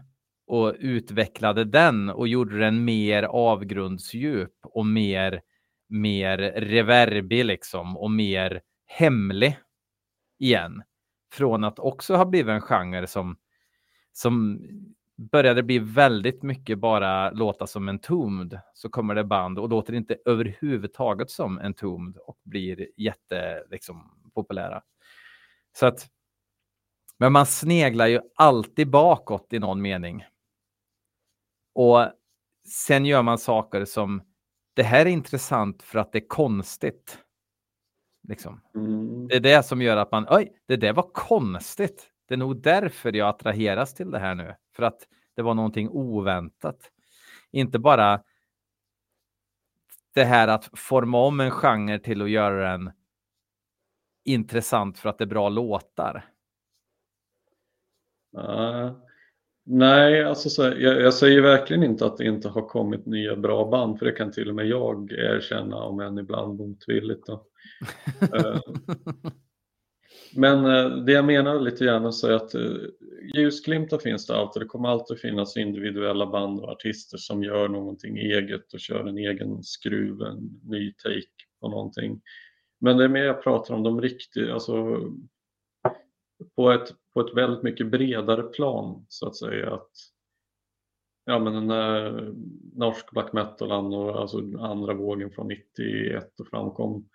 och 0.46 0.74
utvecklade 0.78 1.64
den 1.64 2.10
och 2.10 2.28
gjorde 2.28 2.58
den 2.58 2.84
mer 2.84 3.22
avgrundsdjup 3.22 4.54
och 4.62 4.86
mer, 4.86 5.40
mer 5.88 6.38
reverbig 6.56 7.44
liksom 7.44 7.96
och 7.96 8.10
mer 8.10 8.60
hemlig 8.86 9.56
igen. 10.38 10.82
Från 11.32 11.64
att 11.64 11.78
också 11.78 12.14
ha 12.14 12.24
blivit 12.24 12.50
en 12.50 12.60
genre 12.60 13.06
som, 13.06 13.36
som 14.12 14.60
började 15.16 15.62
bli 15.62 15.78
väldigt 15.78 16.42
mycket 16.42 16.78
bara 16.78 17.30
låta 17.30 17.66
som 17.66 17.88
en 17.88 17.98
tomd 17.98 18.58
så 18.74 18.88
kommer 18.88 19.14
det 19.14 19.24
band 19.24 19.58
och 19.58 19.68
låter 19.68 19.92
inte 19.92 20.16
överhuvudtaget 20.24 21.30
som 21.30 21.58
en 21.58 21.74
tomd 21.74 22.16
och 22.16 22.38
blir 22.42 22.88
jätte 22.96 23.64
liksom, 23.70 24.10
populära. 24.34 24.82
Så 25.76 25.86
att, 25.86 26.08
men 27.18 27.32
man 27.32 27.46
sneglar 27.46 28.06
ju 28.06 28.20
alltid 28.34 28.90
bakåt 28.90 29.52
i 29.52 29.58
någon 29.58 29.82
mening. 29.82 30.24
Och 31.74 32.12
sen 32.68 33.06
gör 33.06 33.22
man 33.22 33.38
saker 33.38 33.84
som 33.84 34.22
det 34.74 34.82
här 34.82 35.06
är 35.06 35.10
intressant 35.10 35.82
för 35.82 35.98
att 35.98 36.12
det 36.12 36.18
är 36.18 36.28
konstigt. 36.28 37.23
Liksom. 38.28 38.60
Mm. 38.74 39.28
Det 39.28 39.36
är 39.36 39.40
det 39.40 39.62
som 39.62 39.82
gör 39.82 39.96
att 39.96 40.12
man, 40.12 40.26
oj, 40.30 40.52
det 40.66 40.76
där 40.76 40.92
var 40.92 41.10
konstigt. 41.12 42.10
Det 42.28 42.34
är 42.34 42.38
nog 42.38 42.62
därför 42.62 43.12
jag 43.12 43.28
attraheras 43.28 43.94
till 43.94 44.10
det 44.10 44.18
här 44.18 44.34
nu. 44.34 44.54
För 44.76 44.82
att 44.82 45.08
det 45.36 45.42
var 45.42 45.54
någonting 45.54 45.88
oväntat. 45.88 46.90
Inte 47.50 47.78
bara 47.78 48.22
det 50.14 50.24
här 50.24 50.48
att 50.48 50.70
forma 50.72 51.18
om 51.18 51.40
en 51.40 51.50
genre 51.50 51.98
till 51.98 52.22
att 52.22 52.30
göra 52.30 52.72
den 52.72 52.92
intressant 54.24 54.98
för 54.98 55.08
att 55.08 55.18
det 55.18 55.24
är 55.24 55.26
bra 55.26 55.48
låtar. 55.48 56.24
Uh, 58.36 58.92
nej, 59.64 60.24
alltså 60.24 60.50
så, 60.50 60.62
jag, 60.62 61.00
jag 61.00 61.14
säger 61.14 61.42
verkligen 61.42 61.82
inte 61.82 62.06
att 62.06 62.16
det 62.16 62.24
inte 62.24 62.48
har 62.48 62.68
kommit 62.68 63.06
nya 63.06 63.36
bra 63.36 63.70
band, 63.70 63.98
för 63.98 64.06
det 64.06 64.12
kan 64.12 64.32
till 64.32 64.48
och 64.48 64.54
med 64.54 64.66
jag 64.66 65.12
erkänna, 65.12 65.76
om 65.76 66.00
än 66.00 66.18
ibland 66.18 66.58
motvilligt. 66.58 67.26
Då. 67.26 67.46
Eh, 68.34 68.60
men 70.36 70.64
eh, 70.64 70.96
det 71.04 71.12
jag 71.12 71.24
menar 71.24 71.60
lite 71.60 71.84
grann 71.84 72.12
så 72.12 72.26
är 72.26 72.32
att 72.32 72.54
eh, 72.54 72.72
ljusglimtar 73.34 73.98
finns 73.98 74.26
det 74.26 74.36
alltid. 74.36 74.62
Det 74.62 74.66
kommer 74.66 74.88
alltid 74.88 75.18
finnas 75.18 75.56
individuella 75.56 76.26
band 76.26 76.60
och 76.60 76.68
artister 76.68 77.18
som 77.18 77.44
gör 77.44 77.68
någonting 77.68 78.18
eget 78.18 78.72
och 78.72 78.80
kör 78.80 79.06
en 79.06 79.18
egen 79.18 79.62
skruv, 79.62 80.22
en 80.22 80.60
ny 80.64 80.92
take 80.92 81.44
på 81.60 81.68
någonting. 81.68 82.20
Men 82.80 82.96
det 82.96 83.04
är 83.04 83.08
mer 83.08 83.24
jag 83.24 83.42
pratar 83.42 83.74
om 83.74 83.82
de 83.82 84.00
riktiga, 84.00 84.54
alltså 84.54 85.00
på 86.56 86.70
ett, 86.70 86.94
på 87.14 87.20
ett 87.20 87.36
väldigt 87.36 87.62
mycket 87.62 87.86
bredare 87.86 88.42
plan 88.42 89.06
så 89.08 89.26
att 89.26 89.36
säga. 89.36 89.74
Att, 89.74 89.90
ja 91.24 91.38
men 91.38 91.52
den 91.52 91.68
där 91.68 92.32
norsk 92.74 93.10
black 93.10 93.32
metal 93.32 93.94
och 93.94 94.20
alltså 94.20 94.38
andra 94.58 94.94
vågen 94.94 95.30
från 95.30 95.48
91 95.48 96.40
och 96.40 96.48
framkom. 96.48 97.08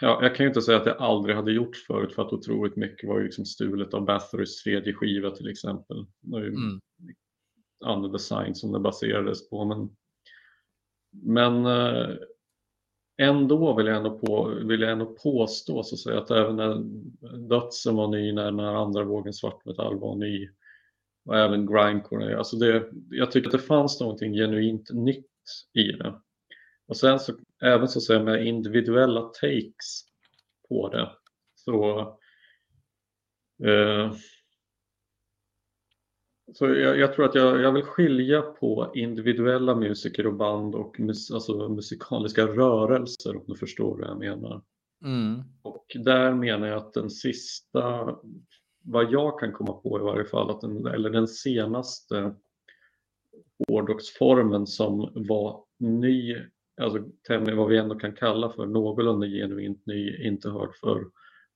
Ja, 0.00 0.18
jag 0.22 0.36
kan 0.36 0.44
ju 0.44 0.48
inte 0.48 0.62
säga 0.62 0.78
att 0.78 0.84
det 0.84 0.94
aldrig 0.94 1.36
hade 1.36 1.52
gjorts 1.52 1.86
förut 1.86 2.14
för 2.14 2.22
att 2.22 2.32
otroligt 2.32 2.76
mycket 2.76 3.08
var 3.08 3.18
ju 3.18 3.24
liksom 3.24 3.44
stulet 3.44 3.94
av 3.94 4.04
Bathorys 4.04 4.62
tredje 4.62 4.92
skiva 4.92 5.30
till 5.30 5.48
exempel. 5.48 6.06
Det 6.20 6.38
ju 6.38 6.48
Mm. 6.48 6.80
Under 7.84 8.08
Design 8.08 8.54
som 8.54 8.72
det 8.72 8.80
baserades 8.80 9.50
på. 9.50 9.64
Men, 9.64 9.96
men 11.10 11.66
eh, 11.66 12.16
ändå 13.18 13.76
vill 13.76 13.86
jag 13.86 13.96
ändå, 13.96 14.18
på, 14.18 14.44
vill 14.64 14.80
jag 14.80 14.92
ändå 14.92 15.06
påstå 15.06 15.82
så 15.82 15.94
att, 15.94 16.00
säga, 16.00 16.18
att 16.18 16.30
även 16.30 16.56
när 16.56 16.74
dödsen 17.48 17.96
var 17.96 18.08
ny, 18.08 18.32
när 18.32 18.44
den 18.44 18.60
här 18.60 18.74
andra 18.74 19.04
vågen 19.04 19.32
svartmetall 19.32 19.98
var 19.98 20.16
ny 20.16 20.50
och 21.24 21.38
även 21.38 21.66
grindcore, 21.66 22.38
alltså 22.38 22.56
det, 22.56 22.90
jag 23.10 23.30
tycker 23.30 23.48
att 23.48 23.52
det 23.52 23.58
fanns 23.58 24.00
någonting 24.00 24.32
genuint 24.32 24.90
nytt 24.90 25.26
i 25.72 25.92
det. 25.92 26.20
Och 26.88 26.96
sen 26.96 27.18
så 27.18 27.32
även 27.62 27.88
så 27.88 27.98
att 27.98 28.02
säga 28.02 28.22
med 28.22 28.46
individuella 28.46 29.20
takes 29.20 30.04
på 30.68 30.88
det 30.88 31.10
så 31.54 32.00
eh, 33.64 34.12
så 36.54 36.66
jag, 36.66 36.98
jag 36.98 37.12
tror 37.12 37.24
att 37.24 37.34
jag, 37.34 37.60
jag 37.60 37.72
vill 37.72 37.82
skilja 37.82 38.42
på 38.42 38.92
individuella 38.94 39.74
musiker 39.74 40.26
och 40.26 40.34
band 40.34 40.74
och 40.74 41.00
mus, 41.00 41.30
alltså 41.30 41.68
musikaliska 41.68 42.46
rörelser 42.46 43.36
om 43.36 43.44
du 43.46 43.56
förstår 43.56 43.98
vad 43.98 44.08
jag 44.08 44.18
menar. 44.18 44.62
Mm. 45.04 45.42
Och 45.62 45.86
där 45.94 46.34
menar 46.34 46.66
jag 46.66 46.76
att 46.76 46.92
den 46.92 47.10
sista, 47.10 48.14
vad 48.82 49.12
jag 49.12 49.40
kan 49.40 49.52
komma 49.52 49.72
på 49.72 49.98
i 50.00 50.02
varje 50.02 50.24
fall, 50.24 50.50
att 50.50 50.60
den, 50.60 50.86
eller 50.86 51.10
den 51.10 51.28
senaste 51.28 52.34
hårdrocksformen 53.68 54.66
som 54.66 55.12
var 55.14 55.64
ny, 55.78 56.36
alltså 56.82 56.98
tämligen 57.26 57.58
vad 57.58 57.68
vi 57.68 57.76
ändå 57.76 57.94
kan 57.94 58.12
kalla 58.12 58.50
för 58.50 58.66
någorlunda 58.66 59.26
genuint 59.26 59.86
ny, 59.86 60.26
inte 60.26 60.50
hörd 60.50 60.74
för 60.80 61.04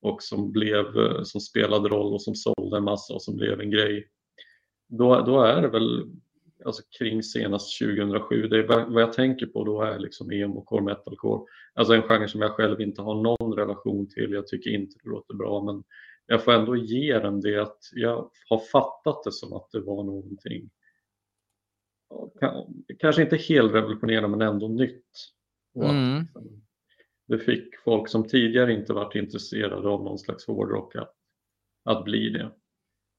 och 0.01 0.23
som 0.23 0.51
blev, 0.51 0.97
eh, 0.97 1.23
som 1.23 1.41
spelade 1.41 1.89
roll 1.89 2.13
och 2.13 2.21
som 2.21 2.35
sålde 2.35 2.77
en 2.77 2.83
massa 2.83 3.13
och 3.13 3.23
som 3.23 3.35
blev 3.35 3.61
en 3.61 3.71
grej. 3.71 4.07
Då, 4.89 5.21
då 5.21 5.41
är 5.41 5.61
det 5.61 5.67
väl 5.67 6.05
alltså 6.65 6.83
kring 6.99 7.23
senast 7.23 7.79
2007. 7.79 8.47
Det 8.47 8.57
är 8.57 8.67
vad 8.93 9.01
jag 9.01 9.13
tänker 9.13 9.45
på 9.45 9.63
då 9.63 9.81
är 9.81 9.99
liksom 9.99 10.31
emo-core, 10.31 10.81
metalcore. 10.81 11.45
Alltså 11.73 11.93
en 11.93 12.01
genre 12.01 12.27
som 12.27 12.41
jag 12.41 12.51
själv 12.51 12.81
inte 12.81 13.01
har 13.01 13.15
någon 13.15 13.53
relation 13.53 14.07
till. 14.07 14.31
Jag 14.31 14.47
tycker 14.47 14.69
inte 14.69 14.95
det 15.03 15.09
låter 15.09 15.33
bra 15.33 15.63
men 15.63 15.83
jag 16.25 16.43
får 16.43 16.51
ändå 16.51 16.75
ge 16.75 17.19
den 17.19 17.41
det 17.41 17.61
att 17.61 17.79
jag 17.93 18.29
har 18.49 18.59
fattat 18.71 19.23
det 19.23 19.31
som 19.31 19.53
att 19.53 19.71
det 19.71 19.79
var 19.79 20.03
någonting 20.03 20.69
kanske 22.99 23.21
inte 23.21 23.37
helt 23.37 23.73
revolutionerande 23.73 24.37
men 24.37 24.47
ändå 24.47 24.67
nytt. 24.67 25.05
Och 25.73 25.89
Mm. 25.89 26.19
liksom, 26.19 26.61
det 27.27 27.39
fick 27.39 27.77
folk 27.83 28.09
som 28.09 28.27
tidigare 28.27 28.73
inte 28.73 28.93
varit 28.93 29.15
intresserade 29.15 29.89
av 29.89 30.03
någon 30.03 30.19
slags 30.19 30.47
hårdrock 30.47 30.95
att, 30.95 31.15
att 31.85 32.03
bli 32.03 32.29
det. 32.29 32.51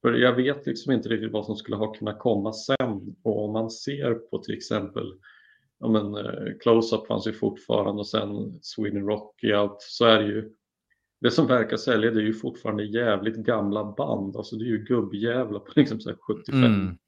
För 0.02 0.12
jag 0.12 0.32
vet 0.34 0.66
liksom 0.66 0.92
inte 0.92 1.08
riktigt 1.08 1.32
vad 1.32 1.46
som 1.46 1.56
skulle 1.56 1.76
ha 1.76 1.92
kunnat 1.94 2.18
komma 2.18 2.52
sen. 2.52 3.16
Och 3.22 3.44
om 3.44 3.52
man 3.52 3.70
ser 3.70 4.14
på 4.14 4.38
till 4.38 4.54
exempel, 4.54 5.12
ja 5.78 5.88
men 5.88 6.14
eh, 6.14 6.52
Close-Up 6.60 7.06
fanns 7.06 7.26
ju 7.26 7.32
fortfarande 7.32 8.00
och 8.00 8.08
sen 8.08 8.58
Sweden 8.62 9.06
Rock 9.06 9.44
i 9.44 9.52
allt, 9.52 9.76
så 9.80 10.04
är 10.04 10.22
det 10.22 10.26
ju 10.28 10.52
det 11.20 11.30
som 11.30 11.46
verkar 11.46 11.76
sälja 11.76 12.10
det 12.10 12.20
är 12.20 12.24
ju 12.24 12.34
fortfarande 12.34 12.84
jävligt 12.84 13.36
gamla 13.36 13.84
band, 13.96 14.36
alltså 14.36 14.56
det 14.56 14.64
är 14.64 14.68
ju 14.68 14.84
gubbjävlar 14.84 15.60
på 15.60 15.72
liksom 15.76 16.00
så 16.00 16.10
här 16.10 16.16
75. 16.16 16.64
Mm. 16.64 16.98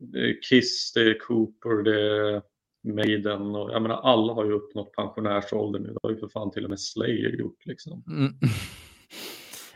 Det 0.00 0.18
är 0.18 0.42
Kiss, 0.42 0.92
det 0.94 1.00
är 1.00 1.18
Cooper, 1.18 1.82
det 1.82 2.00
är 2.00 2.42
Maiden 2.82 3.54
och 3.54 3.70
jag 3.72 3.82
menar 3.82 3.96
alla 3.96 4.32
har 4.32 4.44
ju 4.44 4.52
uppnått 4.52 4.92
pensionärsåldern 4.92 5.82
nu, 5.82 5.88
det 5.88 5.98
har 6.02 6.10
ju 6.10 6.16
för 6.16 6.28
fan 6.28 6.50
till 6.50 6.64
och 6.64 6.70
med 6.70 6.80
Slayer 6.80 7.30
gjort 7.38 7.66
liksom. 7.66 8.04
Mm. 8.08 8.32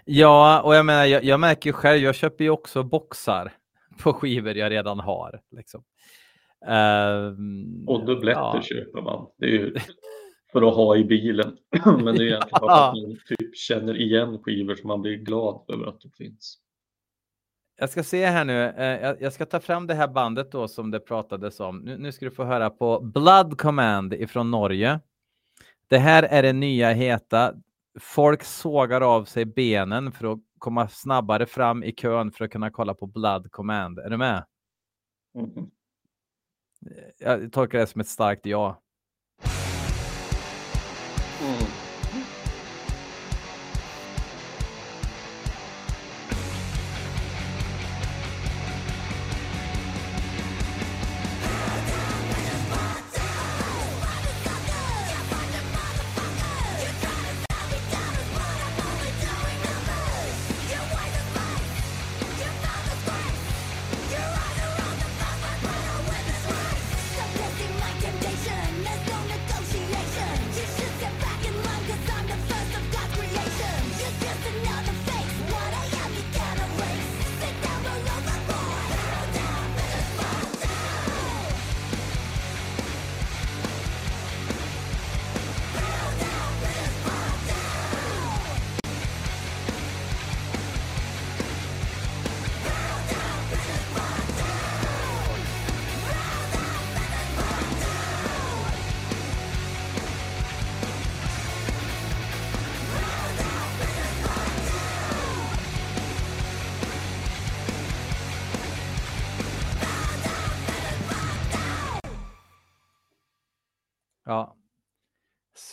Ja, 0.06 0.62
och 0.62 0.74
jag 0.74 0.86
menar, 0.86 1.04
jag, 1.04 1.24
jag 1.24 1.40
märker 1.40 1.70
ju 1.70 1.72
själv, 1.72 2.02
jag 2.02 2.14
köper 2.14 2.44
ju 2.44 2.50
också 2.50 2.82
boxar 2.82 3.52
på 4.02 4.12
skivor 4.12 4.56
jag 4.56 4.70
redan 4.72 5.00
har. 5.00 5.40
Liksom. 5.56 5.84
Ehm, 6.66 7.88
Och 7.88 8.06
dubbletter 8.06 8.40
ja. 8.40 8.62
köper 8.62 9.02
man. 9.02 9.26
Det 9.38 9.46
är 9.46 9.50
ju 9.50 9.74
för 10.52 10.62
att 10.68 10.74
ha 10.74 10.96
i 10.96 11.04
bilen. 11.04 11.56
Men 11.84 12.14
det 12.14 12.22
är 12.22 12.26
egentligen 12.26 12.60
bara 12.60 12.76
för 12.76 12.88
att 12.88 13.08
man 13.08 13.18
typ 13.26 13.56
känner 13.56 14.00
igen 14.00 14.38
skivor 14.42 14.74
som 14.74 14.88
man 14.88 15.02
blir 15.02 15.16
glad 15.16 15.64
över 15.68 15.86
att 15.86 16.00
de 16.00 16.10
finns. 16.10 16.58
Jag 17.76 17.90
ska 17.90 18.02
se 18.02 18.26
här 18.26 18.44
nu, 18.44 18.64
eh, 18.64 19.14
jag, 19.20 19.32
ska 19.32 19.46
ta 19.46 19.60
fram 19.60 19.86
det 19.86 19.94
här 19.94 20.08
bandet 20.08 20.52
då 20.52 20.68
som 20.68 20.90
det 20.90 21.00
pratades 21.00 21.60
om. 21.60 21.78
Nu, 21.78 22.12
ska 22.12 22.24
du 22.24 22.30
få 22.30 22.44
höra 22.44 22.70
på 22.70 23.00
Blood 23.00 23.58
Command 23.58 24.14
ifrån 24.14 24.50
Norge. 24.50 25.00
Det 25.88 25.98
här 25.98 26.22
är 26.22 26.42
det 26.42 26.52
nya 26.52 26.92
heta. 26.92 27.54
Folk 28.00 28.44
sågar 28.44 29.00
av 29.00 29.24
sig 29.24 29.44
benen 29.44 30.12
för 30.12 30.32
att 30.32 30.38
komma 30.58 30.88
snabbare 30.88 31.46
fram 31.46 31.84
i 31.84 31.92
kön 31.92 32.32
för 32.32 32.44
att 32.44 32.50
kunna 32.50 32.70
kolla 32.70 32.94
på 32.94 33.06
Blood 33.06 33.52
Command. 33.52 33.98
Är 33.98 34.10
du 34.10 34.16
med? 34.16 34.44
Mhm. 35.34 35.70
Jag 37.18 37.52
tolkar 37.52 37.78
det 37.78 37.86
som 37.86 38.00
ett 38.00 38.08
starkt 38.08 38.46
ja. 38.46 38.82
Mm. 41.42 41.83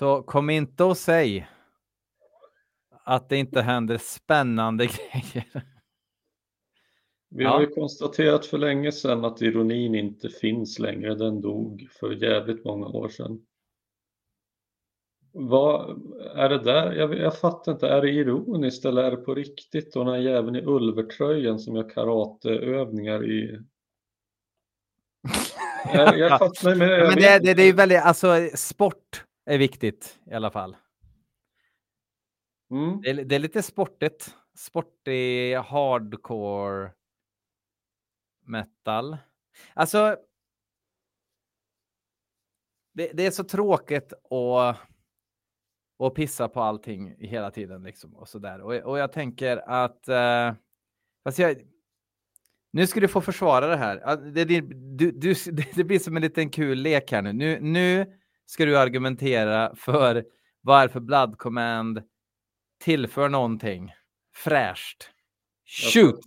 Så 0.02 0.22
kom 0.24 0.49
inte 0.49 0.84
och 0.84 0.97
säg 0.97 1.47
att 2.89 3.30
det 3.30 3.38
inte 3.38 3.62
händer 3.62 3.97
spännande 3.97 4.86
grejer. 5.14 5.64
Vi 7.30 7.43
Ja. 7.43 7.49
har 7.49 7.62
ju 7.62 7.68
konstaterat 7.68 8.45
för 8.45 8.58
länge 8.58 8.91
sedan 8.91 9.26
att 9.26 9.41
ironin 9.41 9.95
inte 9.95 10.30
finns 10.30 10.80
längre. 10.80 11.16
Den 11.16 11.41
dog 11.41 11.88
för 11.99 12.12
jävligt 12.12 12.66
många 12.66 12.88
år 12.88 13.10
sedan. 13.10 13.45
Vad 15.32 16.02
är 16.36 16.49
det 16.49 16.64
där? 16.64 16.93
Jag, 16.93 17.18
jag 17.18 17.39
fattar 17.39 17.72
inte. 17.72 17.88
Är 17.88 18.02
det 18.02 18.10
ironiskt 18.10 18.86
eller 18.86 19.04
är 19.04 19.12
det 19.12 19.18
på 19.18 19.36
riktigt? 19.36 19.95
Och 19.95 20.06
den 20.06 20.14
här 20.14 20.22
jäveln 20.22 20.56
i 20.56 20.62
ulvertröjan 20.66 21.60
som 21.60 21.76
gör 21.76 21.89
karateövningar 21.89 23.32
i... 23.32 23.60
Jag, 25.93 26.20
jag 26.20 26.39
fattar 26.39 26.76
men 26.76 26.89
jag 26.89 26.99
Ja, 26.99 27.06
men 27.08 27.16
det, 27.16 27.39
det, 27.39 27.54
det 27.54 27.62
är 27.62 27.68
ju 27.68 27.74
väldigt, 27.74 28.02
alltså 28.02 28.49
sport 28.56 29.26
är 29.46 29.58
viktigt 29.58 30.20
i 30.26 30.34
alla 30.34 30.52
fall. 30.52 30.78
Mm. 32.72 33.02
Det 33.02 33.10
är, 33.10 33.14
det 33.14 33.36
är 33.36 33.39
lite 33.39 33.64
sportigt. 33.64 34.36
Sportig 34.56 35.56
hardcore 35.56 36.92
metal. 38.46 39.18
Alltså. 39.74 40.18
Det, 42.94 43.12
det 43.14 43.26
är 43.26 43.32
så 43.32 43.44
tråkigt 43.44 44.14
att, 44.14 44.78
att 46.00 46.14
pissa 46.16 46.48
på 46.50 46.62
allting 46.62 47.16
hela 47.20 47.52
tiden 47.52 47.84
liksom 47.84 48.16
och 48.16 48.30
så 48.30 48.39
där. 48.39 48.62
Och, 48.62 48.74
och 48.74 49.00
jag 49.00 49.12
tänker 49.12 49.58
att. 49.70 50.10
Uh, 50.10 50.58
fast 51.24 51.39
jag, 51.39 51.62
nu 52.74 52.88
ska 52.88 53.00
du 53.00 53.08
få 53.08 53.22
försvara 53.22 53.68
det 53.68 53.78
här. 53.78 54.18
Det, 54.18 54.46
det, 54.46 54.62
du, 54.98 55.12
du, 55.12 55.34
det 55.76 55.84
blir 55.84 56.00
som 56.00 56.16
en 56.16 56.22
liten 56.22 56.50
kul 56.50 56.78
lek 56.78 57.12
här 57.12 57.22
nu. 57.22 57.34
Nu, 57.34 57.60
nu 57.60 58.21
ska 58.52 58.66
du 58.66 58.78
argumentera 58.78 59.76
för 59.76 60.26
varför 60.62 60.99
Blood 60.99 61.38
Command 61.38 62.04
tillför 62.80 63.30
någonting 63.30 63.91
fräscht. 64.36 65.10
Jag 65.84 65.91
ska- 65.91 65.99
Shoot! 66.02 66.20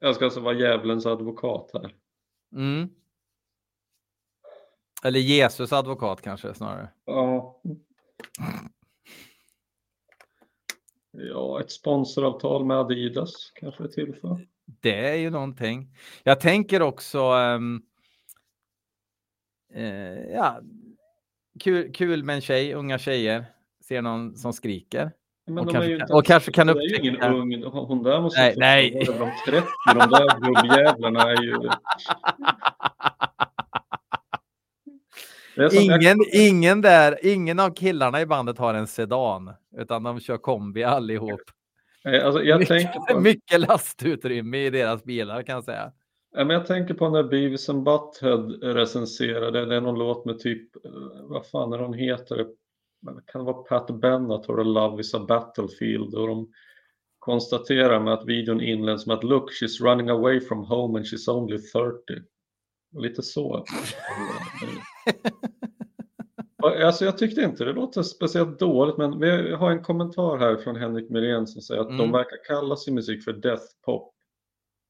Jag 0.00 0.14
ska 0.14 0.24
alltså 0.24 0.40
vara 0.40 0.54
djävulens 0.54 1.06
advokat 1.06 1.70
här. 1.74 1.94
Mm. 2.52 2.88
Eller 5.04 5.20
Jesus 5.20 5.72
advokat 5.72 6.22
kanske 6.22 6.54
snarare. 6.54 6.88
Ja. 7.04 7.60
Ja, 11.10 11.60
ett 11.60 11.70
sponsoravtal 11.70 12.64
med 12.64 12.76
Adidas 12.76 13.50
kanske 13.54 13.88
tillför. 13.88 14.46
Det 14.64 15.08
är 15.08 15.14
ju 15.14 15.30
någonting. 15.30 15.96
Jag 16.22 16.40
tänker 16.40 16.82
också. 16.82 17.18
ehm, 17.20 17.82
eh, 19.72 20.20
ja, 20.34 20.60
kul, 21.60 21.92
kul 21.92 22.24
med 22.24 22.34
en 22.34 22.40
tjej, 22.40 22.74
unga 22.74 22.98
tjejer. 22.98 23.44
Ser 23.84 24.02
någon 24.02 24.36
som 24.36 24.52
skriker. 24.52 25.10
Men 25.46 25.58
Och 25.58 25.72
kanske 25.72 25.92
inte 25.92 26.12
och 26.12 26.24
kanske 26.24 26.52
kan 26.52 26.66
det 26.66 26.72
är 26.72 26.76
ju 26.88 26.96
ingen 26.96 27.16
upptäcka- 27.16 27.32
ung. 27.34 27.62
Hon 27.64 28.02
där 28.02 28.20
måste 28.20 28.40
Nej, 28.40 28.54
nej. 28.56 28.92
vara 29.06 29.16
över 29.16 29.26
de 29.46 29.50
30. 29.50 29.66
De 29.94 29.98
där 30.10 30.40
gubbjävlarna 30.40 31.22
är 31.22 31.42
ju... 31.42 31.56
Ingen, 35.72 36.18
ingen 36.32 36.80
där, 36.80 37.18
ingen 37.22 37.58
av 37.60 37.74
killarna 37.74 38.20
i 38.20 38.26
bandet 38.26 38.58
har 38.58 38.74
en 38.74 38.86
sedan, 38.86 39.52
utan 39.76 40.02
de 40.02 40.20
kör 40.20 40.36
kombi 40.38 40.84
allihop. 40.84 41.40
Alltså, 42.24 42.42
jag, 42.42 42.58
mycket, 42.58 42.68
tänker 42.68 43.14
på, 43.14 43.20
mycket 43.20 43.60
lastutrymme 43.60 44.58
i 44.58 44.70
deras 44.70 45.04
bilar 45.04 45.42
kan 45.42 45.54
jag 45.54 45.64
säga. 45.64 45.92
Men 46.44 46.50
jag 46.50 46.66
tänker 46.66 46.94
på 46.94 47.08
när 47.08 47.22
Beavis 47.22 47.68
and 47.68 47.82
Butthead 47.82 48.58
recenserade, 48.62 49.64
det 49.66 49.76
är 49.76 49.80
någon 49.80 49.98
låt 49.98 50.24
med 50.24 50.38
typ, 50.38 50.76
eh, 50.84 50.92
vad 51.22 51.46
fan 51.46 51.72
är 51.72 51.78
hon 51.78 51.94
heter? 51.94 52.46
Kan 53.26 53.44
det 53.44 53.52
vara 53.52 53.62
Pat 53.62 54.00
Bennett 54.00 54.46
och 54.48 54.64
Love 54.66 55.00
is 55.00 55.14
a 55.14 55.24
battlefield? 55.28 56.14
Och 56.14 56.26
de 56.28 56.52
konstaterar 57.18 58.00
med 58.00 58.12
att 58.14 58.26
videon 58.26 58.60
inleds 58.60 59.06
med 59.06 59.16
att 59.16 59.24
look, 59.24 59.50
she's 59.50 59.82
running 59.82 60.08
away 60.08 60.40
from 60.40 60.64
home 60.64 60.98
and 60.98 61.06
she's 61.06 61.30
only 61.30 61.58
30. 61.58 61.96
Och 62.94 63.02
lite 63.02 63.22
så. 63.22 63.64
Alltså 66.84 67.04
jag 67.04 67.18
tyckte 67.18 67.40
inte 67.40 67.64
det 67.64 67.72
låter 67.72 68.02
speciellt 68.02 68.58
dåligt 68.58 68.96
men 68.96 69.18
vi 69.20 69.52
har 69.54 69.70
en 69.70 69.82
kommentar 69.82 70.38
här 70.38 70.56
från 70.56 70.76
Henrik 70.76 71.10
Mirén 71.10 71.46
som 71.46 71.62
säger 71.62 71.80
att 71.80 71.88
de 71.88 72.00
Mm. 72.00 72.12
verkar 72.12 72.44
kalla 72.48 72.76
sin 72.76 72.94
musik 72.94 73.24
för 73.24 73.32
death 73.32 73.64
pop. 73.84 74.15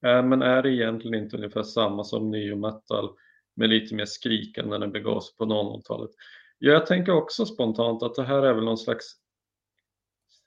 Äh, 0.05 0.23
Men 0.23 0.41
är 0.41 0.61
det 0.63 0.69
egentligen 0.69 1.23
inte 1.23 1.37
ungefär 1.37 1.63
samma 1.63 2.03
som 2.03 2.31
neo 2.31 2.55
metal 2.55 3.09
med 3.55 3.69
lite 3.69 3.95
mer 3.95 4.05
skrikande 4.05 4.77
när 4.77 4.85
det 4.85 4.91
begav 4.91 5.19
sig 5.19 5.35
på 5.37 5.45
00-talet? 5.45 6.11
Ja, 6.59 6.71
jag 6.71 6.85
tänker 6.85 7.11
också 7.11 7.45
spontant 7.45 8.03
att 8.03 8.15
det 8.15 8.23
här 8.23 8.41
är 8.41 8.53
väl 8.53 8.65
någon 8.65 8.77
slags 8.77 9.15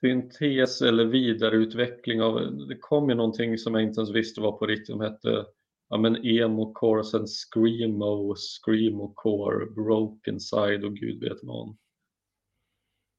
syntes 0.01 0.81
eller 0.81 1.05
vidareutveckling 1.05 2.21
av, 2.21 2.57
det 2.67 2.77
kom 2.77 3.09
ju 3.09 3.15
någonting 3.15 3.57
som 3.57 3.73
jag 3.73 3.83
inte 3.83 3.99
ens 3.99 4.15
visste 4.15 4.41
var 4.41 4.51
på 4.51 4.65
riktigt, 4.65 4.87
som 4.87 5.01
hette 5.01 5.45
ja, 5.89 5.97
men 5.97 6.25
emo 6.25 6.73
core, 6.73 7.03
sen 7.03 7.27
screamo, 7.27 8.35
screamo 8.35 9.13
core, 9.15 9.65
broken 9.65 10.39
side 10.39 10.83
och 10.83 10.95
gud 10.95 11.23
vet 11.23 11.43
man. 11.43 11.77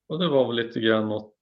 Och 0.08 0.18
det 0.18 0.28
var 0.28 0.46
väl 0.46 0.66
lite 0.66 0.80
grann 0.80 1.08
något 1.08 1.34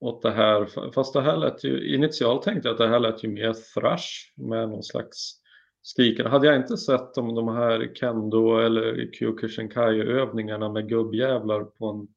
åt 0.00 0.22
det 0.22 0.30
här, 0.30 0.90
fast 0.92 1.12
det 1.12 1.20
här 1.20 1.36
lät 1.36 1.64
ju, 1.64 1.94
initialt 1.94 2.42
tänkte 2.42 2.68
jag 2.68 2.72
att 2.74 2.78
det 2.78 2.88
här 2.88 3.00
lät 3.00 3.24
ju 3.24 3.28
mer 3.28 3.52
thrash 3.74 4.32
med 4.36 4.68
någon 4.68 4.82
slags 4.82 5.32
skrikande. 5.82 6.30
Hade 6.30 6.46
jag 6.46 6.56
inte 6.56 6.76
sett 6.76 7.18
om 7.18 7.34
de 7.34 7.48
här 7.48 7.92
kendo 7.94 8.58
eller 8.58 9.12
kyokushinkai 9.12 10.00
övningarna 10.00 10.68
med 10.72 10.88
gubbjävlar 10.88 11.64
på 11.64 11.86
en, 11.86 12.08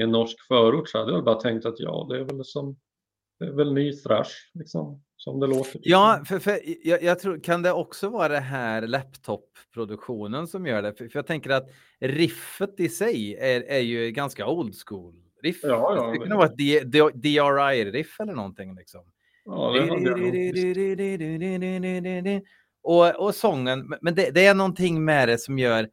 i 0.00 0.02
en 0.02 0.10
norsk 0.10 0.46
förort 0.48 0.88
så 0.88 0.98
hade 0.98 1.12
jag 1.12 1.24
bara 1.24 1.40
tänkt 1.40 1.66
att 1.66 1.80
ja, 1.80 2.06
det 2.10 2.18
är 2.18 2.24
väl 2.24 2.44
som 2.44 2.76
det 3.38 3.46
är 3.46 3.52
väl 3.52 3.72
ny 3.72 3.92
thrash 3.92 4.32
liksom, 4.54 5.02
som 5.16 5.40
det 5.40 5.46
låter. 5.46 5.80
Ja, 5.84 6.22
för, 6.26 6.38
för 6.38 6.58
jag, 6.84 7.02
jag 7.02 7.18
tror, 7.18 7.40
kan 7.40 7.62
det 7.62 7.72
också 7.72 8.08
vara 8.08 8.28
det 8.28 8.40
här 8.40 8.86
laptop-produktionen 8.86 10.46
som 10.46 10.66
gör 10.66 10.82
det? 10.82 10.94
För, 10.94 11.08
för 11.08 11.18
jag 11.18 11.26
tänker 11.26 11.50
att 11.50 11.70
riffet 12.00 12.80
i 12.80 12.88
sig 12.88 13.36
är, 13.36 13.60
är 13.60 13.80
ju 13.80 14.10
ganska 14.10 14.48
old 14.48 14.74
school. 14.86 15.27
Riff. 15.42 15.60
Ja, 15.62 15.94
ja, 15.96 16.06
det 16.12 16.18
det- 16.24 16.28
vara 17.00 17.12
ett 17.12 17.22
DRI-riff 17.22 18.20
eller 18.20 18.34
någonting 18.34 18.74
liksom. 18.74 19.00
Ja, 19.44 19.72
det. 19.72 19.80
Och, 22.82 23.24
och 23.26 23.34
sången, 23.34 23.94
men- 24.00 24.14
det, 24.14 24.30
det 24.30 24.46
är 24.46 24.54
någonting 24.54 25.04
med 25.04 25.28
det 25.28 25.38
som 25.38 25.58
gör 25.58 25.88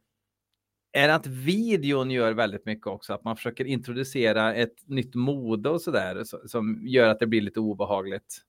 är 0.92 1.08
att 1.08 1.26
videon 1.26 2.10
gör 2.10 2.32
väldigt 2.32 2.66
mycket 2.66 2.86
också, 2.86 3.12
att 3.12 3.24
man 3.24 3.36
försöker 3.36 3.64
introducera 3.64 4.54
ett 4.54 4.88
nytt 4.88 5.14
mode 5.14 5.68
och 5.70 5.82
sådär 5.82 6.24
så- 6.24 6.48
som 6.48 6.80
gör 6.86 7.08
att 7.08 7.20
det 7.20 7.26
blir 7.26 7.40
lite 7.40 7.60
obehagligt. 7.60 8.42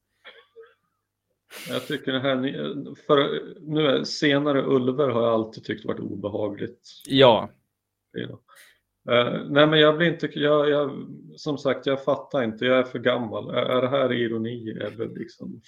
Jag 1.69 1.87
tycker 1.87 2.11
det 2.11 2.19
här, 2.19 2.35
för 3.07 3.41
nu 3.61 3.87
är, 3.87 4.03
senare 4.03 4.63
ulver 4.65 5.09
har 5.09 5.21
jag 5.23 5.33
alltid 5.33 5.63
tyckt 5.63 5.85
varit 5.85 5.99
obehagligt. 5.99 6.89
Ja, 8.13 8.39
Eh, 9.07 9.41
nej 9.49 9.67
men 9.67 9.79
jag 9.79 9.97
blir 9.97 10.07
inte, 10.07 10.29
jag, 10.33 10.69
jag, 10.69 11.07
som 11.35 11.57
sagt 11.57 11.85
jag 11.85 12.03
fattar 12.03 12.43
inte, 12.43 12.65
jag 12.65 12.79
är 12.79 12.83
för 12.83 12.99
gammal. 12.99 13.49
Är, 13.49 13.53
är 13.53 13.81
det 13.81 13.89
här 13.89 14.13
ironi 14.13 14.69
eller 14.71 15.07
liksom? 15.07 15.61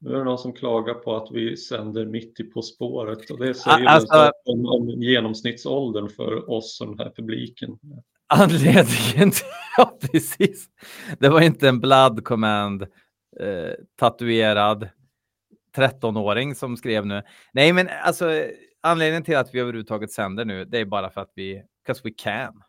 Nu 0.00 0.10
är 0.14 0.18
det 0.18 0.24
någon 0.24 0.38
som 0.38 0.52
klagar 0.52 0.94
på 0.94 1.16
att 1.16 1.28
vi 1.32 1.56
sänder 1.56 2.06
mitt 2.06 2.40
i 2.40 2.44
På 2.44 2.62
spåret 2.62 3.30
och 3.30 3.38
det 3.38 3.54
säger 3.54 3.86
alltså- 3.86 4.32
så 4.44 4.52
om, 4.52 4.66
om 4.66 4.88
genomsnittsåldern 5.02 6.08
för 6.08 6.50
oss 6.50 6.80
och 6.80 6.86
den 6.86 6.98
här 6.98 7.12
publiken. 7.16 7.78
anledningen 8.26 9.30
till, 9.30 9.46
ja 9.76 9.98
precis. 10.00 10.68
Det 11.18 11.28
var 11.28 11.40
inte 11.40 11.68
en 11.68 11.80
blood 11.80 12.24
command 12.24 12.82
eh, 13.40 13.72
tatuerad 13.96 14.88
13-åring 15.76 16.54
som 16.54 16.76
skrev 16.76 17.06
nu. 17.06 17.22
Nej, 17.52 17.72
men 17.72 17.88
alltså 18.02 18.44
anledningen 18.80 19.24
till 19.24 19.36
att 19.36 19.54
vi 19.54 19.60
överhuvudtaget 19.60 20.10
sänder 20.10 20.44
nu, 20.44 20.64
det 20.64 20.78
är 20.78 20.84
bara 20.84 21.10
för 21.10 21.20
att 21.20 21.32
vi, 21.34 21.62
because 21.86 22.00
we 22.04 22.10
can. 22.16 22.62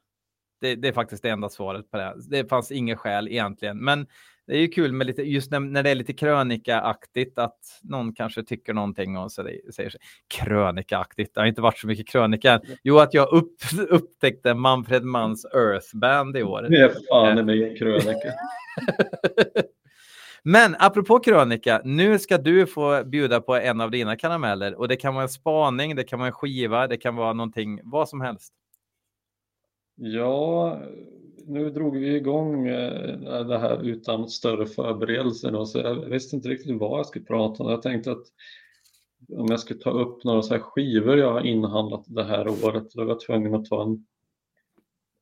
Det, 0.61 0.75
det 0.75 0.87
är 0.87 0.93
faktiskt 0.93 1.23
det 1.23 1.29
enda 1.29 1.49
svaret 1.49 1.91
på 1.91 1.97
det. 1.97 2.15
Det 2.29 2.49
fanns 2.49 2.71
inget 2.71 2.99
skäl 2.99 3.27
egentligen, 3.27 3.77
men 3.77 4.07
det 4.47 4.53
är 4.53 4.59
ju 4.59 4.67
kul 4.67 4.93
med 4.93 5.07
lite, 5.07 5.21
just 5.23 5.51
när, 5.51 5.59
när 5.59 5.83
det 5.83 5.89
är 5.89 5.95
lite 5.95 6.13
krönikaaktigt 6.13 7.39
att 7.39 7.59
någon 7.83 8.13
kanske 8.13 8.43
tycker 8.43 8.73
någonting 8.73 9.17
och 9.17 9.31
så 9.31 9.43
det, 9.43 9.73
säger 9.75 9.89
sig. 9.89 9.99
Krönikaaktigt, 10.27 11.35
det 11.35 11.41
har 11.41 11.47
inte 11.47 11.61
varit 11.61 11.77
så 11.77 11.87
mycket 11.87 12.07
krönika. 12.07 12.61
Jo, 12.83 12.97
att 12.97 13.13
jag 13.13 13.33
upp, 13.33 13.55
upptäckte 13.89 14.53
Manfred 14.53 15.03
Manns 15.03 15.45
Earth 15.45 15.97
Band 15.97 16.37
i 16.37 16.43
år. 16.43 16.61
Det 16.69 16.77
är 16.77 16.93
fan 17.09 17.37
i 17.37 17.43
mig 17.43 17.69
en 17.69 17.77
krönika. 17.77 18.33
Men 20.47 20.75
apropå 20.79 21.19
krönika, 21.19 21.81
nu 21.83 22.19
ska 22.19 22.37
du 22.37 22.67
få 22.67 23.03
bjuda 23.03 23.41
på 23.41 23.55
en 23.55 23.81
av 23.81 23.91
dina 23.91 24.15
karameller 24.15 24.75
och 24.75 24.87
det 24.87 24.95
kan 24.95 25.13
vara 25.13 25.23
en 25.23 25.29
spaning, 25.29 25.95
det 25.95 26.03
kan 26.03 26.19
vara 26.19 26.27
en 26.27 26.33
skiva, 26.33 26.87
det 26.87 26.97
kan 26.97 27.15
vara 27.15 27.33
någonting, 27.33 27.79
vad 27.83 28.09
som 28.09 28.21
helst. 28.21 28.53
Ja, 29.95 30.79
nu 31.47 31.69
drog 31.69 31.97
vi 31.97 32.15
igång 32.15 32.65
det 33.47 33.57
här 33.59 33.83
utan 33.83 34.29
större 34.29 34.65
förberedelser 34.65 35.51
då, 35.51 35.65
så 35.65 35.79
jag 35.79 35.95
visste 35.95 36.35
inte 36.35 36.49
riktigt 36.49 36.79
vad 36.79 36.99
jag 36.99 37.05
skulle 37.05 37.25
prata 37.25 37.63
om. 37.63 37.69
Jag 37.69 37.81
tänkte 37.81 38.11
att 38.11 38.25
om 39.37 39.45
jag 39.49 39.59
skulle 39.59 39.79
ta 39.79 39.89
upp 39.89 40.23
några 40.23 40.41
så 40.41 40.53
här 40.53 40.61
skivor 40.61 41.17
jag 41.17 41.33
har 41.33 41.41
inhandlat 41.41 42.03
det 42.07 42.23
här 42.23 42.47
året, 42.47 42.91
då 42.93 43.03
var 43.03 43.09
jag 43.09 43.19
tvungen 43.19 43.55
att 43.55 43.65
ta 43.65 43.83
en 43.83 44.05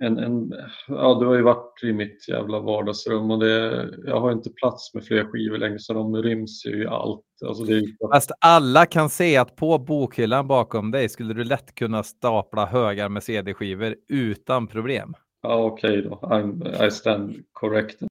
en, 0.03 0.17
en, 0.17 0.53
ja, 0.87 1.17
du 1.19 1.25
har 1.25 1.35
ju 1.35 1.41
varit 1.41 1.83
i 1.83 1.93
mitt 1.93 2.29
jävla 2.29 2.59
vardagsrum 2.59 3.31
och 3.31 3.39
det, 3.39 3.89
jag 4.05 4.19
har 4.19 4.31
inte 4.31 4.49
plats 4.49 4.93
med 4.93 5.05
fler 5.05 5.25
skivor 5.25 5.57
längre 5.57 5.79
så 5.79 5.93
de 5.93 6.15
ryms 6.15 6.65
ju 6.65 6.83
i 6.83 6.87
allt. 6.87 7.25
Alltså 7.45 7.63
det 7.63 7.73
är 7.73 8.11
Fast 8.13 8.31
alla 8.39 8.85
kan 8.85 9.09
se 9.09 9.37
att 9.37 9.55
på 9.55 9.77
bokhyllan 9.77 10.47
bakom 10.47 10.91
dig 10.91 11.09
skulle 11.09 11.33
du 11.33 11.43
lätt 11.43 11.75
kunna 11.75 12.03
stapla 12.03 12.65
högar 12.65 13.09
med 13.09 13.23
CD-skivor 13.23 13.95
utan 14.09 14.67
problem. 14.67 15.13
Ja, 15.41 15.63
okej 15.63 16.01
då. 16.01 16.19
I'm, 16.21 16.85
I 16.87 16.91
stand 16.91 17.35
corrected. 17.51 18.09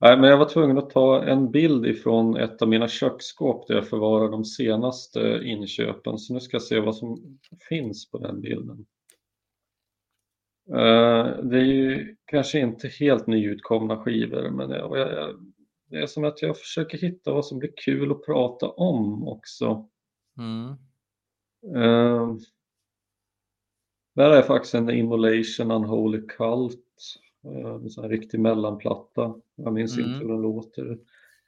Nej, 0.00 0.16
men 0.16 0.30
jag 0.30 0.38
var 0.38 0.48
tvungen 0.48 0.78
att 0.78 0.90
ta 0.90 1.22
en 1.22 1.50
bild 1.50 1.86
ifrån 1.86 2.36
ett 2.36 2.62
av 2.62 2.68
mina 2.68 2.88
köksskåp 2.88 3.68
där 3.68 3.74
jag 3.74 3.88
förvarar 3.88 4.30
de 4.30 4.44
senaste 4.44 5.40
inköpen. 5.44 6.18
Så 6.18 6.34
nu 6.34 6.40
ska 6.40 6.54
jag 6.54 6.62
se 6.62 6.80
vad 6.80 6.96
som 6.96 7.38
finns 7.68 8.10
på 8.10 8.18
den 8.18 8.40
bilden. 8.40 8.86
Eh, 10.68 11.36
det 11.42 11.56
är 11.56 11.64
ju 11.64 12.16
kanske 12.24 12.58
inte 12.58 12.88
helt 12.88 13.26
nyutkomna 13.26 13.96
skivor, 13.96 14.50
men 14.50 14.70
jag, 14.70 14.98
jag, 14.98 15.34
det 15.90 15.96
är 15.96 16.06
som 16.06 16.24
att 16.24 16.42
jag 16.42 16.58
försöker 16.58 16.98
hitta 16.98 17.32
vad 17.32 17.46
som 17.46 17.58
blir 17.58 17.72
kul 17.84 18.10
att 18.12 18.26
prata 18.26 18.68
om 18.68 19.28
också. 19.28 19.88
Mm. 20.38 20.74
Uh, 21.76 22.36
där 24.14 24.30
är 24.30 24.42
faktiskt 24.42 24.74
en 24.74 24.90
Immolation 24.90 25.70
Unholy 25.70 26.26
Cult, 26.26 26.84
uh, 27.46 27.74
en 27.74 27.90
sån 27.90 28.08
riktig 28.08 28.40
mellanplatta. 28.40 29.34
Jag 29.54 29.72
minns 29.72 29.98
Mm. 29.98 30.10
inte 30.10 30.24
hur 30.24 30.32
den 30.32 30.42
låter. 30.42 30.98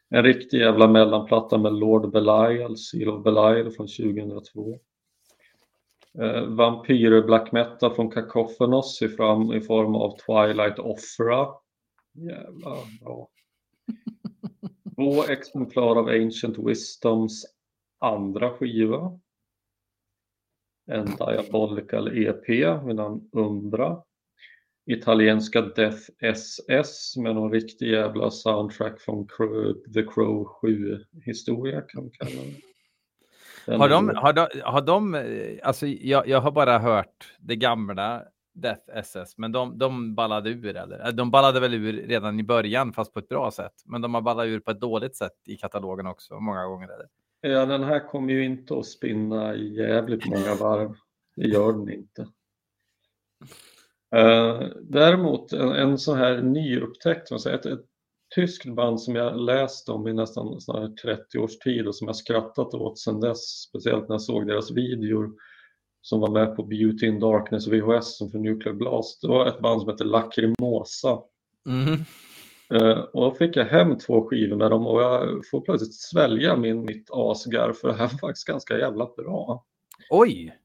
En 0.08 0.22
riktig 0.22 0.58
jävla 0.58 0.88
mellanplatta 0.88 1.58
med 1.58 1.72
Lord 1.74 2.12
Belial, 2.12 2.76
Seal 2.76 3.08
of 3.08 3.24
Belial 3.24 3.70
från 3.70 3.86
2002. 3.88 4.78
Uh, 6.20 6.44
Vampyrer 6.46 7.22
Black 7.22 7.52
Metal 7.52 7.94
från 7.94 8.10
Cacophonous 8.10 9.02
i, 9.02 9.08
fram, 9.08 9.52
i 9.52 9.60
form 9.60 9.94
av 9.94 10.16
Twilight 10.16 10.78
Opera. 10.78 11.48
Jävla 12.14 12.76
bra. 13.00 13.28
Två 14.96 15.24
exemplar 15.24 15.96
av 15.96 16.08
Ancient 16.08 16.58
Wisdoms 16.58 17.46
andra 18.00 18.50
skiva 18.50 19.18
en 20.86 21.06
Diabolical 21.06 22.08
EP 22.08 22.48
vid 22.86 22.96
namn 22.96 23.28
Umbra. 23.32 24.02
Italienska 24.90 25.62
Death 25.62 26.10
SS 26.18 27.16
med 27.16 27.34
någon 27.34 27.52
riktig 27.52 27.90
jävla 27.90 28.30
soundtrack 28.30 29.00
från 29.00 29.26
The 29.94 30.02
Crow 30.02 30.48
7-historia 30.62 31.80
kan 31.80 32.02
man 32.02 32.10
kalla 32.10 32.30
det. 32.30 32.75
Har 33.66 33.88
de, 33.88 34.08
har 34.08 34.32
de, 34.32 34.46
har 34.64 34.80
de 34.82 35.58
alltså 35.62 35.86
jag, 35.86 36.28
jag 36.28 36.40
har 36.40 36.50
bara 36.50 36.78
hört 36.78 37.34
det 37.38 37.56
gamla 37.56 38.22
Death 38.56 38.80
SS, 38.94 39.38
men 39.38 39.52
de, 39.52 39.78
de 39.78 40.14
ballade 40.14 40.50
ur 40.50 40.76
eller? 40.76 41.06
Eh, 41.06 41.12
De 41.12 41.30
ballade 41.30 41.60
väl 41.60 41.74
ur 41.74 41.92
redan 41.92 42.40
i 42.40 42.42
början, 42.42 42.92
fast 42.92 43.12
på 43.12 43.18
ett 43.18 43.28
bra 43.28 43.50
sätt. 43.50 43.72
Men 43.84 44.00
de 44.00 44.14
har 44.14 44.20
ballat 44.20 44.46
ur 44.46 44.60
på 44.60 44.70
ett 44.70 44.80
dåligt 44.80 45.16
sätt 45.16 45.32
i 45.46 45.56
katalogen 45.56 46.06
också, 46.06 46.40
många 46.40 46.64
gånger. 46.64 46.88
Eller? 46.88 47.06
Ja, 47.40 47.66
den 47.66 47.84
här 47.84 48.08
kommer 48.08 48.32
ju 48.32 48.44
inte 48.44 48.78
att 48.78 48.86
spinna 48.86 49.54
jävligt 49.54 50.26
många 50.26 50.54
varv. 50.54 50.94
Det 51.36 51.46
gör 51.48 51.72
den 51.72 51.92
inte. 51.92 52.28
Eh, 54.16 54.62
däremot 54.80 55.52
en, 55.52 55.72
en 55.72 55.98
så 55.98 56.14
här 56.14 56.42
nyupptäckt, 56.42 57.32
ett, 57.32 57.66
ett 57.66 57.84
tyskt 58.36 58.74
band 58.74 59.00
som 59.00 59.14
jag 59.14 59.36
läst 59.36 59.88
om 59.88 60.08
i 60.08 60.12
nästan 60.12 60.60
sån 60.60 60.82
här 60.82 60.88
30 60.88 61.38
års 61.38 61.58
tid 61.58 61.86
och 61.86 61.94
som 61.94 62.06
jag 62.06 62.16
skrattat 62.16 62.74
åt 62.74 62.98
sedan 62.98 63.20
dess, 63.20 63.46
speciellt 63.68 64.08
när 64.08 64.14
jag 64.14 64.22
såg 64.22 64.46
deras 64.46 64.70
videor 64.70 65.30
som 66.02 66.20
var 66.20 66.30
med 66.30 66.56
på 66.56 66.62
Beauty 66.62 67.06
in 67.06 67.20
Darkness 67.20 67.66
VHS 67.66 68.18
som 68.18 68.30
för 68.30 68.38
Nuclear 68.38 68.74
Blast. 68.74 69.22
Det 69.22 69.28
var 69.28 69.46
ett 69.46 69.60
band 69.60 69.80
som 69.80 69.90
heter 69.90 70.04
Lacrimosa. 70.04 71.18
Mhm. 71.64 72.04
Eh, 72.74 72.98
och 72.98 73.20
då 73.20 73.30
fick 73.34 73.56
jag 73.56 73.64
hem 73.64 73.98
två 73.98 74.28
skivor 74.28 74.56
med 74.56 74.70
dem 74.70 74.86
och 74.86 75.02
jag 75.02 75.46
får 75.50 75.60
plötsligt 75.60 75.94
svälja 75.94 76.56
min, 76.56 76.84
mitt 76.84 77.10
asgar 77.10 77.72
för 77.72 77.88
det 77.88 77.94
här 77.94 78.08
var 78.08 78.18
faktiskt 78.18 78.46
ganska 78.46 78.78
jävla 78.78 79.10
bra. 79.16 79.64
Oj! 80.10 80.58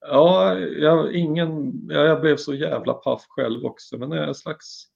Ja, 0.00 0.58
jag, 0.58 1.14
ingen, 1.14 1.72
ja, 1.88 2.00
jag 2.00 2.20
blev 2.20 2.36
så 2.36 2.54
jävla 2.54 2.92
paff 2.92 3.26
själv 3.28 3.64
också, 3.64 3.98
men 3.98 4.10
det 4.10 4.18
är 4.18 4.26
en 4.26 4.34
slags 4.34 4.89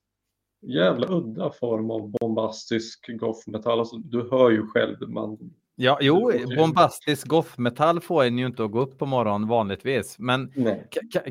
jävla 0.66 1.06
udda 1.06 1.50
form 1.50 1.90
av 1.90 2.10
bombastisk 2.10 3.10
goth 3.18 3.48
metal. 3.48 3.78
Alltså, 3.78 3.96
du 3.96 4.28
hör 4.30 4.50
ju 4.50 4.66
själv, 4.66 5.08
man, 5.08 5.38
Ja, 5.76 5.98
jo, 6.00 6.32
bombastisk 6.56 7.26
goth-metall 7.26 8.00
får 8.00 8.24
en 8.24 8.38
ju 8.38 8.46
inte 8.46 8.64
att 8.64 8.70
gå 8.70 8.80
upp 8.80 8.98
på 8.98 9.06
morgonen 9.06 9.48
vanligtvis. 9.48 10.18
Men 10.18 10.52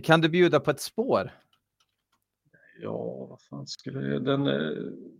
kan 0.04 0.22
du 0.22 0.30
bjuda 0.30 0.60
på 0.60 0.72
ett 0.72 0.80
spår? 0.80 1.32
Ja, 2.82 3.28
vad 3.30 3.42
fan 3.42 3.68
skulle 3.68 4.08
jag... 4.08 4.26
Den, 4.26 4.48
eh, 4.48 4.72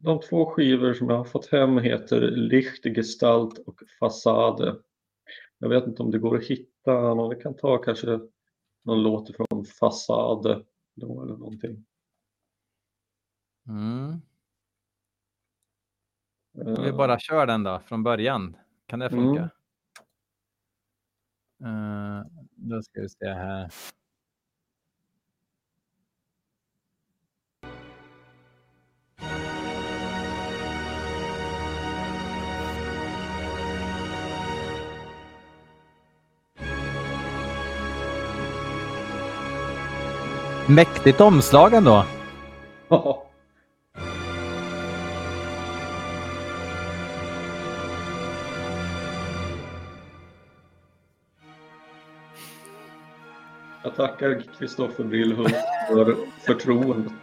de 0.01 0.20
två 0.20 0.45
skivor 0.45 0.93
som 0.93 1.09
jag 1.09 1.18
har 1.18 1.24
fått 1.24 1.51
hem 1.51 1.78
heter 1.78 2.22
Lichtgestalt 2.22 3.59
och 3.66 3.80
Fassade. 3.99 4.76
Jag 5.57 5.70
vet 5.70 5.88
inte 5.88 6.03
om 6.03 6.11
det 6.11 6.20
går 6.20 6.38
att 6.38 6.43
hitta 6.43 6.93
någon. 6.93 7.36
Vi 7.36 7.41
kan 7.41 7.55
ta 7.55 7.78
kanske 7.78 8.20
någon 8.84 9.03
låt 9.03 9.36
från 9.36 9.66
Fassade 9.66 10.64
då 10.95 11.24
eller 11.24 11.38
någonting. 11.38 11.86
Mm. 13.68 14.22
Eh, 16.57 16.68
Om 16.68 16.84
vi 16.84 16.91
bara 16.91 17.20
kör 17.20 17.45
den 17.47 17.64
då 17.64 17.80
från 17.80 18.03
början. 18.03 18.57
Kan 18.86 18.99
det 18.99 19.09
funka? 19.09 19.49
Eh, 21.64 22.22
då 22.55 22.82
ska 22.84 23.01
vi 23.01 23.09
se 23.09 23.26
här. 23.34 23.70
Mäktigt 40.68 41.22
omslag 41.22 41.74
ändå. 41.74 42.05
Jag 53.84 53.95
tackar 53.95 54.41
Kristoffer 54.59 55.03
Brilhult 55.03 55.55
för 55.88 56.15
förtroendet. 56.45 57.13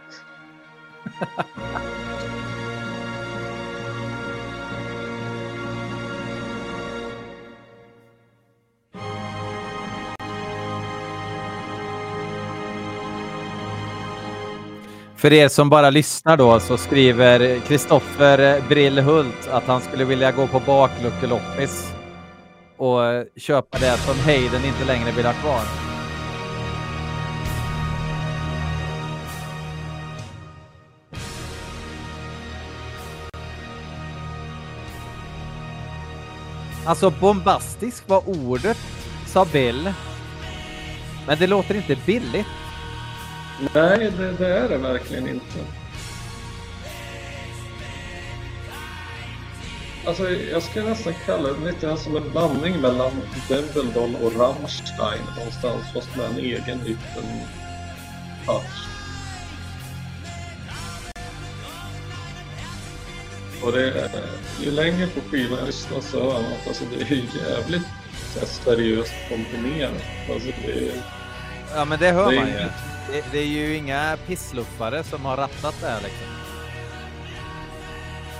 För 15.15 15.33
er 15.33 15.47
som 15.47 15.69
bara 15.69 15.89
lyssnar 15.89 16.37
då 16.37 16.59
så 16.59 16.77
skriver 16.77 17.59
Kristoffer 17.59 18.61
Brillhult 18.69 19.47
att 19.51 19.63
han 19.63 19.81
skulle 19.81 20.05
vilja 20.05 20.31
gå 20.31 20.47
på 20.47 20.59
bakluckeloppis 20.59 21.93
och 22.77 22.99
köpa 23.35 23.77
det 23.77 23.97
som 23.97 24.19
Hayden 24.19 24.65
inte 24.65 24.85
längre 24.85 25.11
vill 25.11 25.25
ha 25.25 25.33
kvar. 25.33 25.90
Alltså 36.85 37.09
bombastisk 37.09 38.09
var 38.09 38.29
ordet, 38.29 38.77
sa 39.27 39.45
Bill. 39.45 39.93
Men 41.27 41.39
det 41.39 41.47
låter 41.47 41.75
inte 41.75 41.95
billigt. 42.05 42.47
Nej, 43.73 44.11
det, 44.17 44.31
det 44.31 44.47
är 44.47 44.69
det 44.69 44.77
verkligen 44.77 45.29
inte. 45.29 45.59
Alltså, 50.05 50.29
jag 50.29 50.63
skulle 50.63 50.89
nästan 50.89 51.13
kalla 51.25 51.53
det 51.53 51.65
lite 51.65 51.97
som 51.97 52.15
en 52.17 52.31
blandning 52.31 52.81
mellan 52.81 53.11
Dumbledore 53.49 54.25
och 54.25 54.35
Rammstein 54.39 55.21
någonstans, 55.37 55.83
fast 55.93 56.15
med 56.15 56.25
en 56.25 56.37
egen 56.37 56.77
liten 56.77 57.23
touch. 58.45 58.90
Och 63.63 63.71
det 63.71 63.89
är, 63.89 64.09
ju 64.61 64.71
längre 64.71 65.07
på 65.07 65.21
skivan 65.31 65.57
jag 65.59 65.65
lyssnar 65.67 66.01
så 66.01 66.19
hör 66.23 66.41
man 66.41 66.51
att 66.53 66.67
alltså, 66.67 66.83
det 66.97 67.01
är 67.01 67.49
jävligt 67.49 67.87
så 68.33 68.45
seriöst 68.45 69.13
komponerat. 69.29 69.91
Alltså, 70.33 70.49
det 70.65 70.91
Ja, 71.75 71.85
men 71.85 71.99
det 71.99 72.11
hör 72.11 72.31
Det 72.31 72.39
man 72.39 72.47
ju. 72.47 72.53
inget. 72.53 72.71
Det, 73.11 73.23
det 73.31 73.39
är 73.39 73.45
ju 73.47 73.75
inga 73.75 74.17
pissluffare 74.27 75.03
som 75.03 75.25
har 75.25 75.37
rattat 75.37 75.75
det 75.81 75.87
här 75.87 76.01
liksom. 76.01 76.27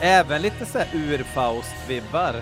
Även 0.01 0.41
lite 0.41 0.65
så 0.65 0.77
här 0.77 0.87
urfaust-vibbar. 0.93 2.33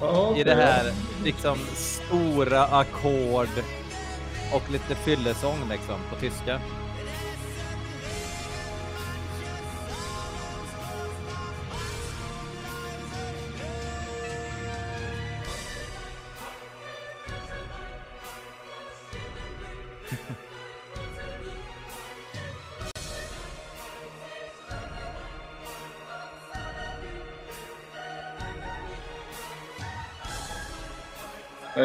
Ja, 0.00 0.36
i 0.36 0.44
det 0.44 0.54
här 0.54 0.92
liksom 1.24 1.58
stora 1.74 2.64
ackord 2.64 3.48
och 4.52 4.70
lite 4.70 4.94
fyllesång 4.94 5.58
liksom 5.70 5.96
på 6.10 6.16
tyska. 6.20 6.60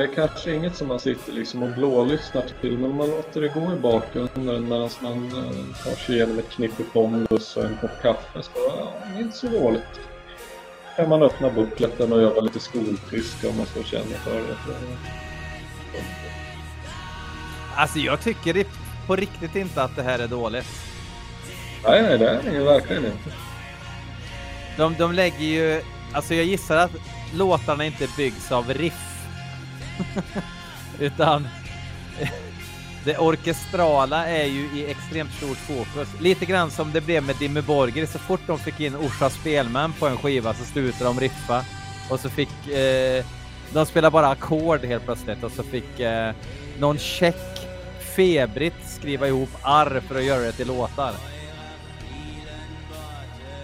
Är 0.03 0.07
kanske 0.15 0.53
inget 0.53 0.75
som 0.75 0.87
man 0.87 0.99
sitter 0.99 1.33
liksom 1.33 1.63
och 1.63 1.69
blålyssnar 1.69 2.43
till, 2.61 2.77
men 2.77 2.95
man 2.95 3.09
låter 3.09 3.41
det 3.41 3.47
gå 3.47 3.73
i 3.73 3.75
bakgrunden 3.75 4.69
medan 4.69 4.89
man 5.01 5.25
eh, 5.25 5.83
tar 5.83 5.95
sig 5.95 6.15
igenom 6.15 6.39
ett 6.39 6.49
knippe 6.49 6.83
Pondus 6.83 7.57
och 7.57 7.63
en 7.63 7.77
kopp 7.81 8.01
kaffe. 8.01 8.41
Så 8.41 8.51
ja, 8.55 8.93
det 9.13 9.19
är 9.19 9.21
inte 9.21 9.37
så 9.37 9.47
dåligt. 9.47 9.99
Kan 10.95 11.09
man 11.09 11.23
öppna 11.23 11.49
buckleten 11.49 12.13
och 12.13 12.21
göra 12.21 12.41
lite 12.41 12.59
skoltyska 12.59 13.49
om 13.49 13.57
man 13.57 13.65
så 13.65 13.83
känner 13.83 14.17
för 14.17 14.35
det. 14.35 14.57
Alltså 17.75 17.99
jag 17.99 18.21
tycker 18.21 18.53
det 18.53 18.67
på 19.07 19.15
riktigt 19.15 19.55
inte 19.55 19.83
att 19.83 19.95
det 19.95 20.03
här 20.03 20.19
är 20.19 20.27
dåligt. 20.27 20.67
Nej, 21.83 22.01
nej, 22.01 22.17
det 22.17 22.29
är 22.29 22.51
det 22.51 22.63
verkligen 22.63 23.05
inte. 23.05 23.31
De, 24.77 24.95
de 24.97 25.13
lägger 25.13 25.45
ju, 25.45 25.81
alltså 26.13 26.33
jag 26.33 26.45
gissar 26.45 26.77
att 26.77 26.91
låtarna 27.33 27.85
inte 27.85 28.07
byggs 28.17 28.51
av 28.51 28.73
riff. 28.73 29.16
Utan 30.99 31.47
det 33.05 33.17
orkestrala 33.17 34.27
är 34.27 34.45
ju 34.45 34.69
i 34.79 34.91
extremt 34.91 35.33
stort 35.33 35.57
fokus. 35.57 36.09
Lite 36.21 36.45
grann 36.45 36.71
som 36.71 36.91
det 36.91 37.01
blev 37.01 37.23
med 37.23 37.35
Dimmy 37.35 37.61
Borger. 37.61 38.05
Så 38.05 38.19
fort 38.19 38.41
de 38.47 38.59
fick 38.59 38.79
in 38.79 38.95
Orsa 38.95 39.29
Spelmän 39.29 39.93
på 39.93 40.07
en 40.07 40.17
skiva 40.17 40.53
så 40.53 40.63
slutade 40.63 41.03
de 41.03 41.19
riffa. 41.19 41.65
Och 42.09 42.19
så 42.19 42.29
fick 42.29 42.67
eh, 42.67 43.25
de 43.73 43.85
spela 43.85 44.11
bara 44.11 44.27
ackord 44.27 44.85
helt 44.85 45.05
plötsligt 45.05 45.43
och 45.43 45.51
så 45.51 45.63
fick 45.63 45.99
eh, 45.99 46.33
någon 46.79 46.97
check 46.97 47.67
febrigt 48.15 48.89
skriva 48.89 49.27
ihop 49.27 49.49
arr 49.61 50.01
för 50.07 50.15
att 50.15 50.25
göra 50.25 50.41
det 50.41 50.51
till 50.51 50.67
låtar. 50.67 51.13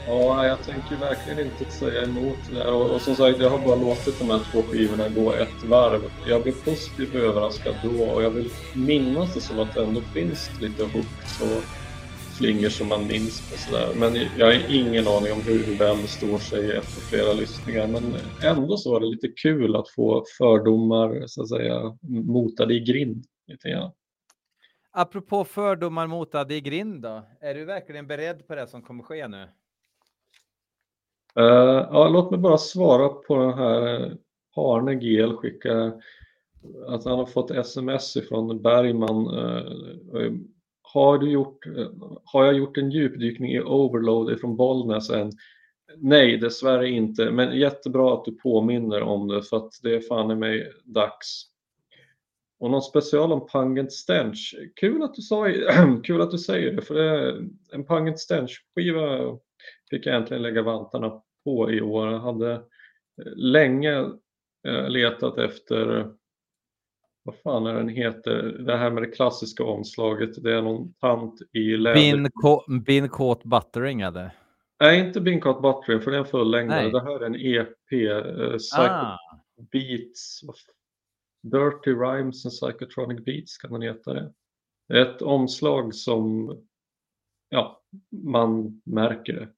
Ja, 0.08 0.48
jag 0.48 0.64
tänker 0.64 0.96
verkligen 0.96 1.40
inte 1.40 1.72
säga 1.72 2.04
emot 2.04 2.38
det. 2.52 2.72
Och, 2.72 2.96
och 2.96 3.02
som 3.02 3.16
sagt, 3.16 3.40
jag 3.40 3.50
har 3.50 3.66
bara 3.66 3.76
låtit 3.76 4.20
de 4.20 4.30
här 4.30 4.40
två 4.52 4.62
skivorna 4.62 5.10
gå 5.10 5.34
ett 5.34 5.64
varv. 5.64 6.02
Jag 6.28 6.44
blev 6.44 6.54
positivt 6.66 7.16
överraskad 7.16 7.76
då 7.84 8.04
och 8.04 8.24
jag 8.24 8.30
vill 8.30 8.50
minnas 8.76 9.34
det 9.34 9.42
som 9.42 9.60
att 9.60 9.74
det 9.74 9.84
ändå 9.84 10.02
finns 10.02 10.62
lite 10.62 10.84
hooks 10.84 11.42
och 11.42 11.64
flingor 12.38 12.70
som 12.70 12.88
man 12.88 13.08
minns 13.08 13.52
på 13.52 13.58
sådär. 13.58 13.94
Men 13.96 14.16
jag 14.38 14.46
har 14.46 14.60
ingen 14.70 15.08
aning 15.08 15.34
om 15.34 15.42
hur 15.42 15.78
väl 15.78 15.98
det 16.02 16.08
står 16.08 16.38
sig 16.38 16.78
efter 16.78 17.02
flera 17.02 17.34
lyssningar. 17.34 17.88
Men 17.88 18.04
ändå 18.44 18.78
så 18.78 18.92
var 18.92 19.00
det 19.00 19.06
lite 19.06 19.28
kul 19.28 19.76
att 19.76 19.90
få 19.90 20.26
fördomar 20.38 21.28
så 21.28 21.42
att 21.42 21.50
säga 21.50 21.98
motade 22.02 22.74
i 22.74 22.80
grind 22.80 23.26
lite 23.48 23.70
grann. 23.70 23.92
Apropå 24.92 25.46
fördomar 25.46 26.08
motade 26.08 26.56
i 26.56 26.62
grind 26.62 27.02
då. 27.02 27.24
Är 27.42 27.54
du 27.54 27.66
verkligen 27.66 28.08
beredd 28.08 28.48
på 28.48 28.56
det 28.56 28.68
som 28.68 28.82
kommer 28.82 29.04
ske 29.04 29.28
nu? 29.28 29.48
Uh, 31.40 31.88
ja, 31.92 32.10
låt 32.10 32.32
mig 32.32 32.40
bara 32.40 32.58
svara 32.58 33.10
på 33.10 33.38
den 33.38 33.54
här 33.54 34.02
eh, 34.02 34.12
Arne 34.56 34.96
GL 34.96 35.36
skickar 35.36 36.02
att 36.88 37.06
han 37.06 37.18
har 37.20 37.26
fått 37.26 37.52
sms 37.52 38.18
ifrån 38.18 38.62
Bergman. 38.62 39.28
Uh, 39.28 40.32
har, 40.82 41.18
du 41.18 41.32
gjort, 41.32 41.68
uh, 41.68 41.88
har 42.26 42.46
jag 42.46 42.54
gjort 42.54 42.78
en 42.78 42.92
djupdykning 42.92 43.52
i 43.52 43.62
Overload 43.62 44.32
ifrån 44.32 44.56
Bollnäs 44.56 45.10
än? 45.10 45.32
Nej, 45.98 46.38
dessvärre 46.38 46.90
inte, 46.90 47.32
men 47.32 47.60
jättebra 47.60 48.14
att 48.14 48.26
du 48.26 48.32
påminner 48.32 49.02
om 49.02 49.28
det 49.28 49.44
för 49.44 49.58
att 49.58 49.72
det 49.84 49.96
är 49.96 50.02
fan 50.02 50.32
i 50.32 50.36
mig 50.36 50.72
dags. 50.84 51.46
Och 52.60 52.72
någon 52.72 52.82
special 52.82 53.32
om 53.32 53.48
Pungent 53.48 53.92
Stench. 53.92 54.56
Kul 54.76 55.04
att 55.04 55.14
du, 55.14 55.22
sa, 55.22 55.48
kul 56.04 56.22
att 56.22 56.32
du 56.32 56.38
säger 56.38 56.74
det, 56.74 56.82
för 56.82 56.96
det 56.96 57.04
är 57.04 57.48
en 57.72 57.86
Pungent 57.86 58.20
Stench-skiva 58.20 59.38
fick 59.90 60.06
jag 60.06 60.16
äntligen 60.16 60.44
lägga 60.44 60.62
vantarna 60.62 61.22
på 61.44 61.72
i 61.72 61.82
år. 61.82 62.12
Jag 62.12 62.20
hade 62.20 62.54
eh, 62.54 63.36
länge 63.36 63.94
eh, 64.68 64.90
letat 64.90 65.38
efter, 65.38 66.10
vad 67.24 67.36
fan 67.44 67.66
är 67.66 67.74
den 67.74 67.90
heter, 67.90 68.44
det 68.44 68.78
här 68.78 68.92
med 68.92 69.04
det 69.04 69.12
klassiska 69.12 69.64
omslaget. 69.64 70.44
Det 70.44 70.54
är 70.54 70.62
någon 70.62 70.94
tant 70.94 71.42
i 71.54 71.78
läder. 71.78 71.96
Bin, 71.96 72.84
bin 72.84 73.10
Caught 73.10 73.44
Buttering 73.44 74.04
hade. 74.04 74.32
Nej, 74.84 75.00
inte 75.00 75.22
Binkat 75.22 75.62
Buttering 75.62 76.02
för 76.02 76.12
det 76.12 76.18
är 76.18 76.22
en 76.22 76.26
fullängdare. 76.26 76.90
Det 76.90 77.04
här 77.04 77.20
är 77.20 77.26
en 77.26 77.36
EP, 77.36 77.92
eh, 77.92 78.58
Psycho 78.58 78.82
Ah, 78.82 79.18
Beats, 79.72 80.42
Dirty 81.44 81.92
Rhymes 81.92 82.46
and 82.46 82.52
Psychotronic 82.52 83.26
Beats 83.26 83.58
kan 83.58 83.72
den 83.72 83.82
heta 83.82 84.14
det. 84.14 84.34
Det 84.88 85.02
ett 85.02 85.22
omslag 85.22 85.96
som, 85.96 86.58
ja, 87.50 87.82
man 88.12 88.82
märker 88.86 89.34
det. 89.34 89.50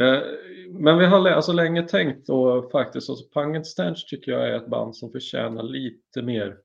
Eh, 0.00 0.22
Men 0.68 0.98
vi 0.98 1.06
har 1.06 1.28
alltså 1.30 1.52
länge 1.52 1.82
tänkt 1.82 2.28
och 2.28 2.70
faktiskt, 2.70 3.10
alltså 3.10 3.24
Pungent 3.34 3.66
Stench 3.66 4.06
tycker 4.08 4.32
jag 4.32 4.48
är 4.48 4.54
ett 4.56 4.68
band 4.68 4.96
som 4.96 5.12
förtjänar 5.12 5.62
lite 5.62 6.22
mer 6.22 6.56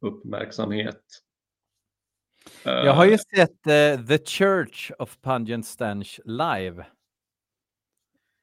uppmärksamhet. 0.00 1.02
Eh, 2.64 2.72
jag 2.72 2.92
har 2.92 3.04
ju 3.06 3.18
sett 3.18 3.66
eh, 3.66 4.06
The 4.06 4.18
Church 4.24 4.90
of 4.98 5.18
Pungent 5.20 5.66
Stench 5.66 6.20
live. 6.24 6.86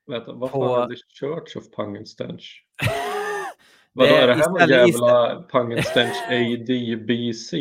Vänta, 0.08 0.34
vad 0.34 0.52
på- 0.52 0.66
fan 0.68 0.92
är 0.92 0.96
The 0.96 1.02
Church 1.20 1.58
of 1.58 1.72
Pungent 1.76 2.08
Stench? 2.08 2.66
Vadå, 3.94 4.14
är 4.14 4.28
det 4.28 4.34
här 4.34 4.50
någon 4.50 4.70
jävla 4.70 5.44
Pungent 5.52 5.86
Stench 5.86 6.16
ADBC? 6.30 7.54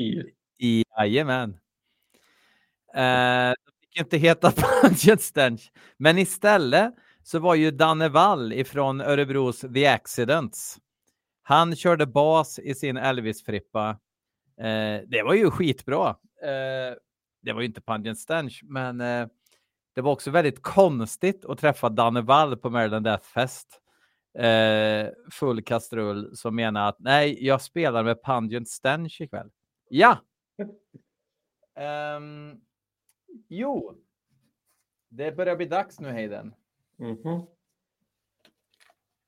Jajamän. 0.99 1.57
De 2.95 3.55
fick 3.95 4.01
inte 4.01 4.17
heta 4.17 4.53
Stench. 5.19 5.73
Men 5.97 6.19
istället 6.19 6.95
så 7.23 7.39
var 7.39 7.55
ju 7.55 7.71
Danne 7.71 8.09
Wall 8.09 8.53
ifrån 8.53 9.01
Örebros 9.01 9.61
The 9.75 9.87
Accidents. 9.87 10.79
Han 11.43 11.77
körde 11.77 12.07
bas 12.07 12.59
i 12.59 12.75
sin 12.75 12.97
Elvis-frippa. 12.97 13.91
Eh, 14.61 15.01
det 15.07 15.23
var 15.25 15.35
ju 15.35 15.51
skitbra. 15.51 16.09
Eh, 16.43 16.97
det 17.43 17.53
var 17.53 17.61
ju 17.61 17.67
inte 17.67 17.81
Pungent 17.81 18.19
Stench, 18.19 18.61
men 18.65 19.01
eh, 19.01 19.27
det 19.95 20.01
var 20.01 20.13
också 20.13 20.31
väldigt 20.31 20.63
konstigt 20.63 21.45
att 21.45 21.59
träffa 21.59 21.89
Danne 21.89 22.21
Wall 22.21 22.57
på 22.57 22.71
Maryland 22.71 23.05
Death 23.05 23.27
Fest. 23.27 23.81
Eh, 24.39 25.09
full 25.33 25.63
kastrull 25.63 26.37
som 26.37 26.57
menar 26.57 26.89
att 26.89 26.97
nej, 26.99 27.47
jag 27.47 27.63
spelar 27.63 28.05
med 28.05 28.23
Pungent 28.23 28.69
Stench 28.69 29.21
ikväll. 29.21 29.51
Ja, 29.89 30.19
Ehm, 31.77 32.61
jo, 33.49 33.95
det 35.09 35.37
börjar 35.37 35.57
bli 35.57 35.67
dags 35.67 36.01
nu 36.01 36.09
Hayden. 36.09 36.55
Mhm. 36.99 37.47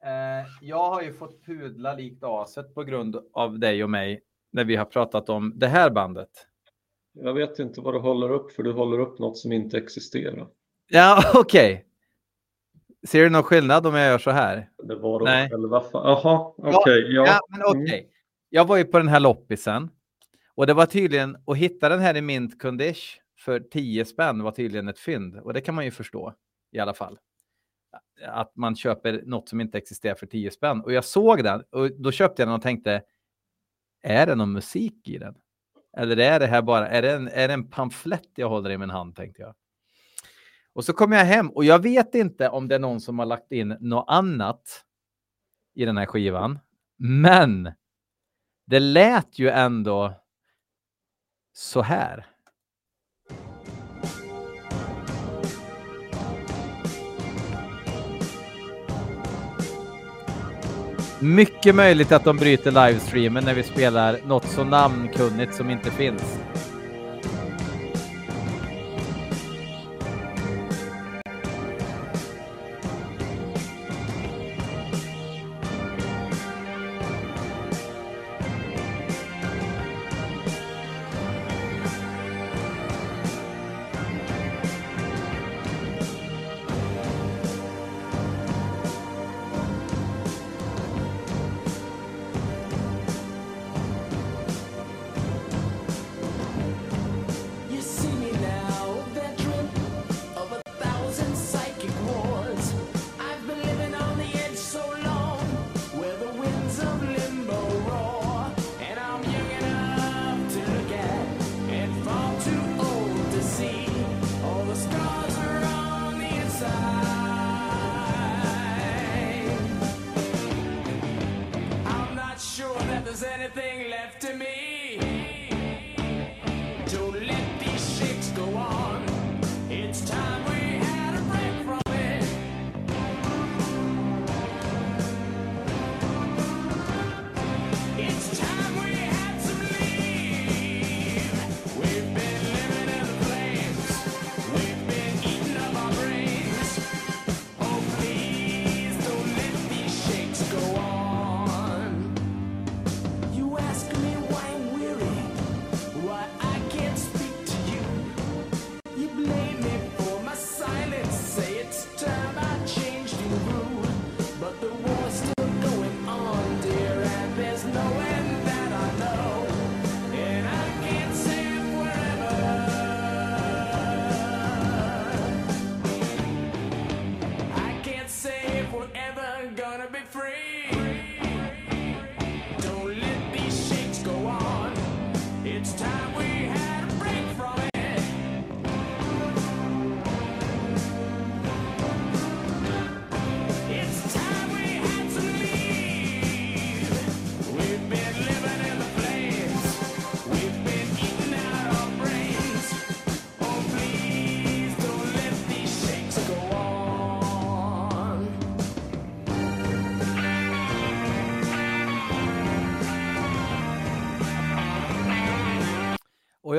Eh, 0.05 0.47
jag 0.61 0.91
har 0.91 1.03
ju 1.03 1.13
fått 1.13 1.45
pudla 1.45 1.95
likt 1.95 2.25
aset 2.25 2.75
på 2.75 2.85
grund 2.85 3.17
av 3.33 3.59
dig 3.59 3.85
och 3.85 3.91
mig 3.91 4.23
när 4.53 4.65
vi 4.65 4.77
har 4.77 4.85
pratat 4.85 5.29
om 5.29 5.53
det 5.57 5.67
här 5.67 5.91
bandet. 5.91 6.31
Jag 7.13 7.35
vet 7.35 7.59
inte 7.59 7.81
vad 7.81 7.95
du 7.95 7.99
håller 7.99 8.31
upp 8.31 8.53
för 8.53 8.63
du 8.63 8.73
håller 8.73 8.99
upp 8.99 9.19
något 9.19 9.39
som 9.39 9.53
inte 9.53 9.79
existerar. 9.79 10.49
Ja, 10.89 11.23
okej. 11.35 11.87
Ser 13.07 13.23
du 13.23 13.31
någon 13.31 13.43
skillnad 13.43 13.87
om 13.87 13.95
jag 13.95 14.07
gör 14.07 14.19
så 14.19 14.31
här? 14.31 14.71
Det 14.83 14.97
var 14.97 15.19
de 15.19 15.25
Nej. 15.25 15.51
själva. 15.51 15.85
Jaha, 15.93 16.53
okej. 16.57 17.15
Ja, 17.15 17.27
ja. 17.27 17.41
men 17.49 17.63
okej. 17.65 18.11
Jag 18.49 18.65
var 18.65 18.77
ju 18.77 18.85
på 18.85 18.99
den 18.99 19.09
här 19.09 19.21
loppisen 19.21 19.91
och 20.55 20.67
det 20.67 20.75
var 20.75 20.87
tydligen 20.87 21.37
att 21.47 21.57
hitta 21.57 21.89
den 21.89 22.01
här 22.01 22.17
i 22.17 22.21
mint 22.21 22.63
condition 22.63 23.26
för 23.47 23.61
10 23.61 24.05
spänn 24.05 24.43
var 24.43 24.53
tydligen 24.53 24.89
ett 24.89 24.99
fynd 24.99 25.37
och 25.37 25.53
det 25.53 25.61
kan 25.61 25.75
man 25.75 25.85
ju 25.85 25.91
förstå 25.91 26.35
i 26.73 26.79
alla 26.79 26.95
fall. 26.95 27.19
Att 28.27 28.57
man 28.57 28.77
köper 28.77 29.23
något 29.27 29.49
som 29.49 29.61
inte 29.61 29.79
existerar 29.79 30.15
för 30.15 30.27
10 30.27 30.51
spänn 30.51 30.81
och 30.81 30.93
jag 30.93 31.05
såg 31.05 31.45
den 31.45 31.63
och 31.71 31.91
då 32.01 32.13
köpte 32.13 32.43
jag 32.43 32.49
den 32.49 32.55
och 32.55 32.63
tänkte 32.63 33.03
är 34.03 34.27
det 34.27 34.35
någon 34.35 34.53
musik 34.53 35.09
i 35.09 35.19
den? 35.19 35.35
Eller 35.97 36.17
är 36.17 36.41
det 36.41 36.47
här 36.47 36.63
bara, 36.63 36.89
är 36.89 37.03
det 37.03 37.13
en, 37.13 37.29
är 37.29 37.49
det 37.49 37.55
en 37.55 37.71
pamflett 37.71 38.31
jag 38.35 38.49
håller 38.49 38.71
i 38.71 38.79
min 38.79 38.91
hand 38.91 39.17
tänkte 39.17 39.43
jag. 39.43 39.55
Och 40.73 40.85
så 40.85 40.93
kom 40.93 41.13
jag 41.13 41.25
hem 41.25 41.51
och 41.51 41.65
jag 41.65 41.83
vet 41.83 42.15
inte 42.15 42.49
om 42.49 42.69
det 42.69 42.75
är 42.75 42.79
någon 42.79 43.01
som 43.01 43.19
har 43.19 43.27
lagt 43.27 43.53
in 43.53 43.77
något 43.81 44.05
annat 44.09 44.85
i 45.75 45.85
den 45.85 45.97
här 45.97 46.07
skivan. 46.07 46.59
Men 46.97 47.73
det 48.67 48.81
lät 48.81 49.39
ju 49.39 49.49
ändå 49.49 50.13
så 51.53 51.83
här. 51.83 52.36
Mycket 61.21 61.75
möjligt 61.75 62.13
att 62.13 62.25
de 62.25 62.37
bryter 62.37 62.71
livestreamen 62.71 63.45
när 63.45 63.55
vi 63.55 63.63
spelar 63.63 64.19
något 64.27 64.49
så 64.49 64.65
namnkunnigt 64.65 65.55
som 65.55 65.71
inte 65.71 65.91
finns. 65.91 66.39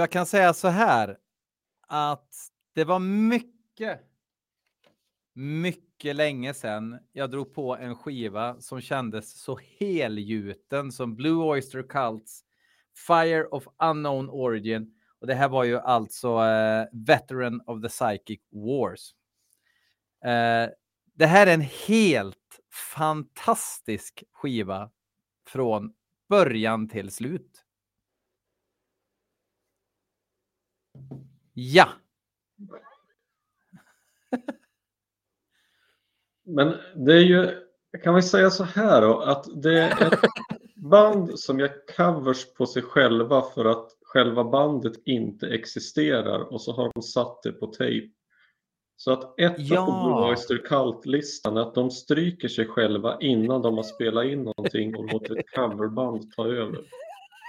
Jag 0.08 0.12
kan 0.12 0.26
säga 0.26 0.53
så 0.53 0.68
här 0.68 1.18
att 1.88 2.30
det 2.74 2.84
var 2.84 2.99
mycket, 2.99 3.99
mycket 5.34 6.16
länge 6.16 6.53
sedan 6.53 6.99
jag 7.12 7.32
drog 7.32 7.53
på 7.53 7.78
en 7.78 7.95
skiva 7.95 8.62
som 8.62 8.82
kändes 8.82 9.41
så 9.41 9.60
helgjuten 9.80 10.91
som 10.91 11.16
Blue 11.16 11.43
Oyster 11.43 11.84
Cults 11.84 12.41
Fire 13.08 13.45
of 13.45 13.68
Unknown 13.84 14.30
Origin. 14.30 14.95
Och 15.22 15.28
det 15.28 15.36
här 15.36 15.49
var 15.49 15.64
ju 15.64 15.80
alltså 15.80 16.28
eh, 16.28 16.86
Veteran 16.91 17.62
of 17.66 17.82
the 17.82 17.89
Psychic 17.89 18.41
Wars. 18.51 19.16
Eh, 20.26 20.70
det 21.14 21.26
här 21.26 21.47
är 21.47 21.53
en 21.53 21.68
helt 21.88 22.60
fantastisk 22.95 24.24
skiva 24.32 24.91
från 25.47 25.93
början 26.30 26.89
till 26.89 27.12
slut. 27.12 27.57
Ja, 31.53 31.87
Men 36.47 36.73
det 36.95 37.13
är 37.13 37.19
ju, 37.21 37.49
kan 38.03 38.15
vi 38.15 38.21
säga 38.21 38.49
så 38.49 38.63
här 38.63 39.01
då, 39.01 39.19
att 39.19 39.61
det 39.63 39.79
är 39.79 40.13
ett 40.13 40.19
band 40.75 41.39
som 41.39 41.59
gör 41.59 41.71
covers 41.97 42.53
på 42.53 42.65
sig 42.65 42.81
själva 42.81 43.41
för 43.41 43.65
att 43.65 43.87
själva 44.01 44.43
bandet 44.43 44.93
inte 45.05 45.47
existerar 45.47 46.39
och 46.39 46.61
så 46.61 46.73
har 46.73 46.91
de 46.95 47.01
satt 47.01 47.43
det 47.43 47.51
på 47.51 47.67
tejp. 47.67 48.13
Så 48.95 49.11
att 49.11 49.39
ett 49.39 49.55
Ja. 49.57 49.85
på 49.85 49.91
Blue 49.91 50.29
Oyster 50.29 50.57
Cult-listan 50.57 51.57
är 51.57 51.61
att 51.61 51.75
de 51.75 51.91
stryker 51.91 52.47
sig 52.47 52.67
själva 52.67 53.17
innan 53.19 53.61
de 53.61 53.75
har 53.75 53.83
spelat 53.83 54.25
in 54.25 54.43
någonting 54.43 54.95
och 54.95 55.13
låter 55.13 55.39
ett 55.39 55.51
coverband 55.55 56.31
ta 56.31 56.47
över. 56.47 56.79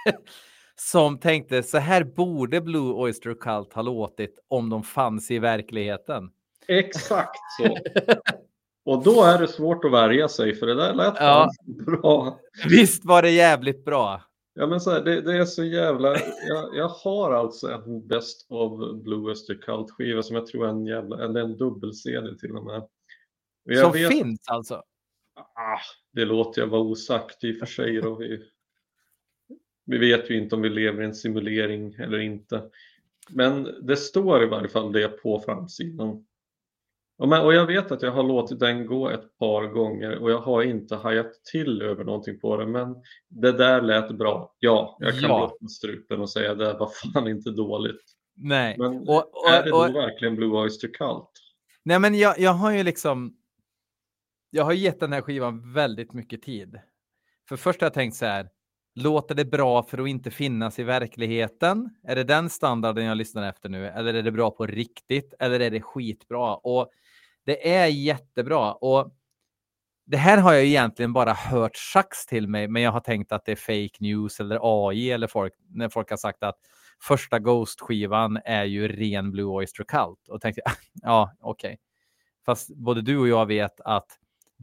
som 0.81 1.19
tänkte 1.19 1.63
så 1.63 1.77
här 1.77 2.03
borde 2.03 2.61
Blue 2.61 2.93
Oyster 2.93 3.33
Cult 3.33 3.73
ha 3.73 3.81
låtit 3.81 4.39
om 4.47 4.69
de 4.69 4.83
fanns 4.83 5.31
i 5.31 5.39
verkligheten. 5.39 6.31
Exakt 6.67 7.39
så. 7.57 7.77
Och 8.85 9.03
då 9.03 9.23
är 9.23 9.39
det 9.39 9.47
svårt 9.47 9.85
att 9.85 9.91
värja 9.91 10.27
sig 10.27 10.55
för 10.55 10.65
det 10.67 10.75
där 10.75 10.93
lät 10.93 11.13
Ja. 11.19 11.49
bra. 11.85 12.39
Visst 12.69 13.05
var 13.05 13.21
det 13.21 13.31
jävligt 13.31 13.85
bra? 13.85 14.21
Ja 14.53 14.67
men 14.67 14.81
så 14.81 14.91
här, 14.91 15.01
det, 15.01 15.21
det 15.21 15.37
är 15.37 15.45
så 15.45 15.63
jävla, 15.63 16.07
jag, 16.47 16.75
jag 16.75 16.87
har 16.87 17.31
alltså 17.31 17.71
en 17.71 18.07
Best 18.07 18.45
of 18.49 19.01
Blue 19.03 19.19
Oyster 19.29 19.55
Cult 19.55 19.91
skiva 19.91 20.23
som 20.23 20.35
jag 20.35 20.47
tror 20.47 20.65
är 20.65 20.69
en 20.69 20.85
jävla, 20.85 21.23
eller 21.25 21.39
en 21.41 21.57
dubbel-CD 21.57 22.35
till 22.37 22.55
och 22.55 22.63
med. 22.65 22.83
Som 23.81 23.91
vet- 23.91 24.07
finns 24.09 24.39
alltså? 24.47 24.73
Ah, 25.35 25.79
det 26.13 26.25
låter 26.25 26.61
jag 26.61 26.67
vara 26.67 26.81
osagt 26.81 27.43
i 27.43 27.53
och 27.53 27.57
för 27.59 27.65
sig 27.65 28.01
då. 28.01 28.15
Vi, 28.15 28.39
vi 29.89 29.97
vet 29.97 30.29
ju 30.29 30.37
inte 30.37 30.55
om 30.55 30.61
vi 30.61 30.69
lever 30.69 31.01
i 31.01 31.05
en 31.05 31.15
simulering 31.15 31.93
eller 31.93 32.19
inte. 32.19 32.63
Men 33.29 33.67
det 33.81 33.95
står 33.95 34.43
i 34.43 34.45
varje 34.45 34.69
fall 34.69 34.91
det 34.91 35.07
på 35.07 35.39
framsidan. 35.39 36.25
Och, 37.17 37.45
och 37.45 37.53
jag 37.53 37.65
vet 37.65 37.91
att 37.91 38.01
jag 38.01 38.11
har 38.11 38.23
låtit 38.23 38.59
den 38.59 38.85
gå 38.85 39.09
ett 39.09 39.37
par 39.37 39.67
gånger 39.67 40.17
och 40.17 40.31
jag 40.31 40.39
har 40.39 40.63
inte 40.63 40.95
hajat 40.95 41.43
till 41.51 41.81
över 41.81 42.03
någonting 42.03 42.39
på 42.39 42.57
det. 42.57 42.65
Men 42.67 42.95
det 43.27 43.51
där 43.51 43.81
lät 43.81 44.11
bra. 44.11 44.55
Ja, 44.59 44.97
jag 44.99 45.13
kan 45.13 45.29
Ja. 45.29 45.55
ja. 45.59 45.67
strupen 45.67 46.21
och 46.21 46.29
säga 46.29 46.55
det 46.55 46.73
var 46.73 46.89
fan 47.13 47.27
inte 47.27 47.51
dåligt. 47.51 48.01
Nej. 48.35 48.75
Men 48.77 48.97
Och, 48.99 49.15
och, 49.15 49.49
är 49.49 49.63
det 49.63 49.71
och, 49.71 49.87
då 49.87 49.93
verkligen 49.93 50.35
Blue 50.35 50.61
Oyster 50.61 50.87
Cult? 50.87 51.29
nej, 51.83 51.99
men 51.99 52.15
jag, 52.15 52.39
jag 52.39 52.51
har 52.53 52.71
ju 52.71 52.83
liksom. 52.83 53.35
Jag 54.49 54.63
har 54.63 54.73
gett 54.73 54.99
den 54.99 55.13
här 55.13 55.21
skivan 55.21 55.73
väldigt 55.73 56.13
mycket 56.13 56.41
tid. 56.41 56.79
För 57.49 57.57
först 57.57 57.81
har 57.81 57.85
jag 57.85 57.93
tänkt 57.93 58.15
så 58.15 58.25
här. 58.25 58.49
Låter 58.95 59.35
det 59.35 59.45
bra 59.45 59.83
för 59.83 59.97
att 59.97 60.07
inte 60.07 60.31
finnas 60.31 60.79
i 60.79 60.83
verkligheten? 60.83 61.89
Är 62.03 62.15
det 62.15 62.23
den 62.23 62.49
standarden 62.49 63.05
jag 63.05 63.17
lyssnar 63.17 63.49
efter 63.49 63.69
nu? 63.69 63.87
Eller 63.87 64.13
är 64.13 64.23
det 64.23 64.31
bra 64.31 64.51
på 64.51 64.65
riktigt? 64.65 65.33
Eller 65.39 65.59
är 65.59 65.71
det 65.71 65.81
skitbra? 65.81 66.55
Och 66.55 66.89
det 67.45 67.75
är 67.75 67.85
jättebra. 67.87 68.73
Och 68.73 69.13
det 70.05 70.17
här 70.17 70.37
har 70.37 70.53
jag 70.53 70.63
egentligen 70.63 71.13
bara 71.13 71.33
hört 71.33 71.75
sax 71.75 72.25
till 72.25 72.47
mig, 72.47 72.67
men 72.67 72.81
jag 72.81 72.91
har 72.91 72.99
tänkt 72.99 73.31
att 73.31 73.45
det 73.45 73.51
är 73.51 73.55
fake 73.55 73.97
news 73.99 74.39
eller 74.39 74.59
AI 74.61 75.11
eller 75.11 75.27
folk 75.27 75.53
när 75.69 75.89
folk 75.89 76.09
har 76.09 76.17
sagt 76.17 76.43
att 76.43 76.55
första 77.01 77.39
Ghost-skivan 77.39 78.39
är 78.45 78.63
ju 78.63 78.87
ren 78.87 79.31
Blue 79.31 79.45
Oyster 79.45 79.83
Cult 79.83 80.27
och 80.29 80.41
tänkte 80.41 80.61
ja, 80.93 81.33
okej. 81.39 81.77
Fast 82.45 82.75
både 82.75 83.01
du 83.01 83.17
och 83.17 83.27
jag 83.27 83.45
vet 83.45 83.81
att 83.81 84.07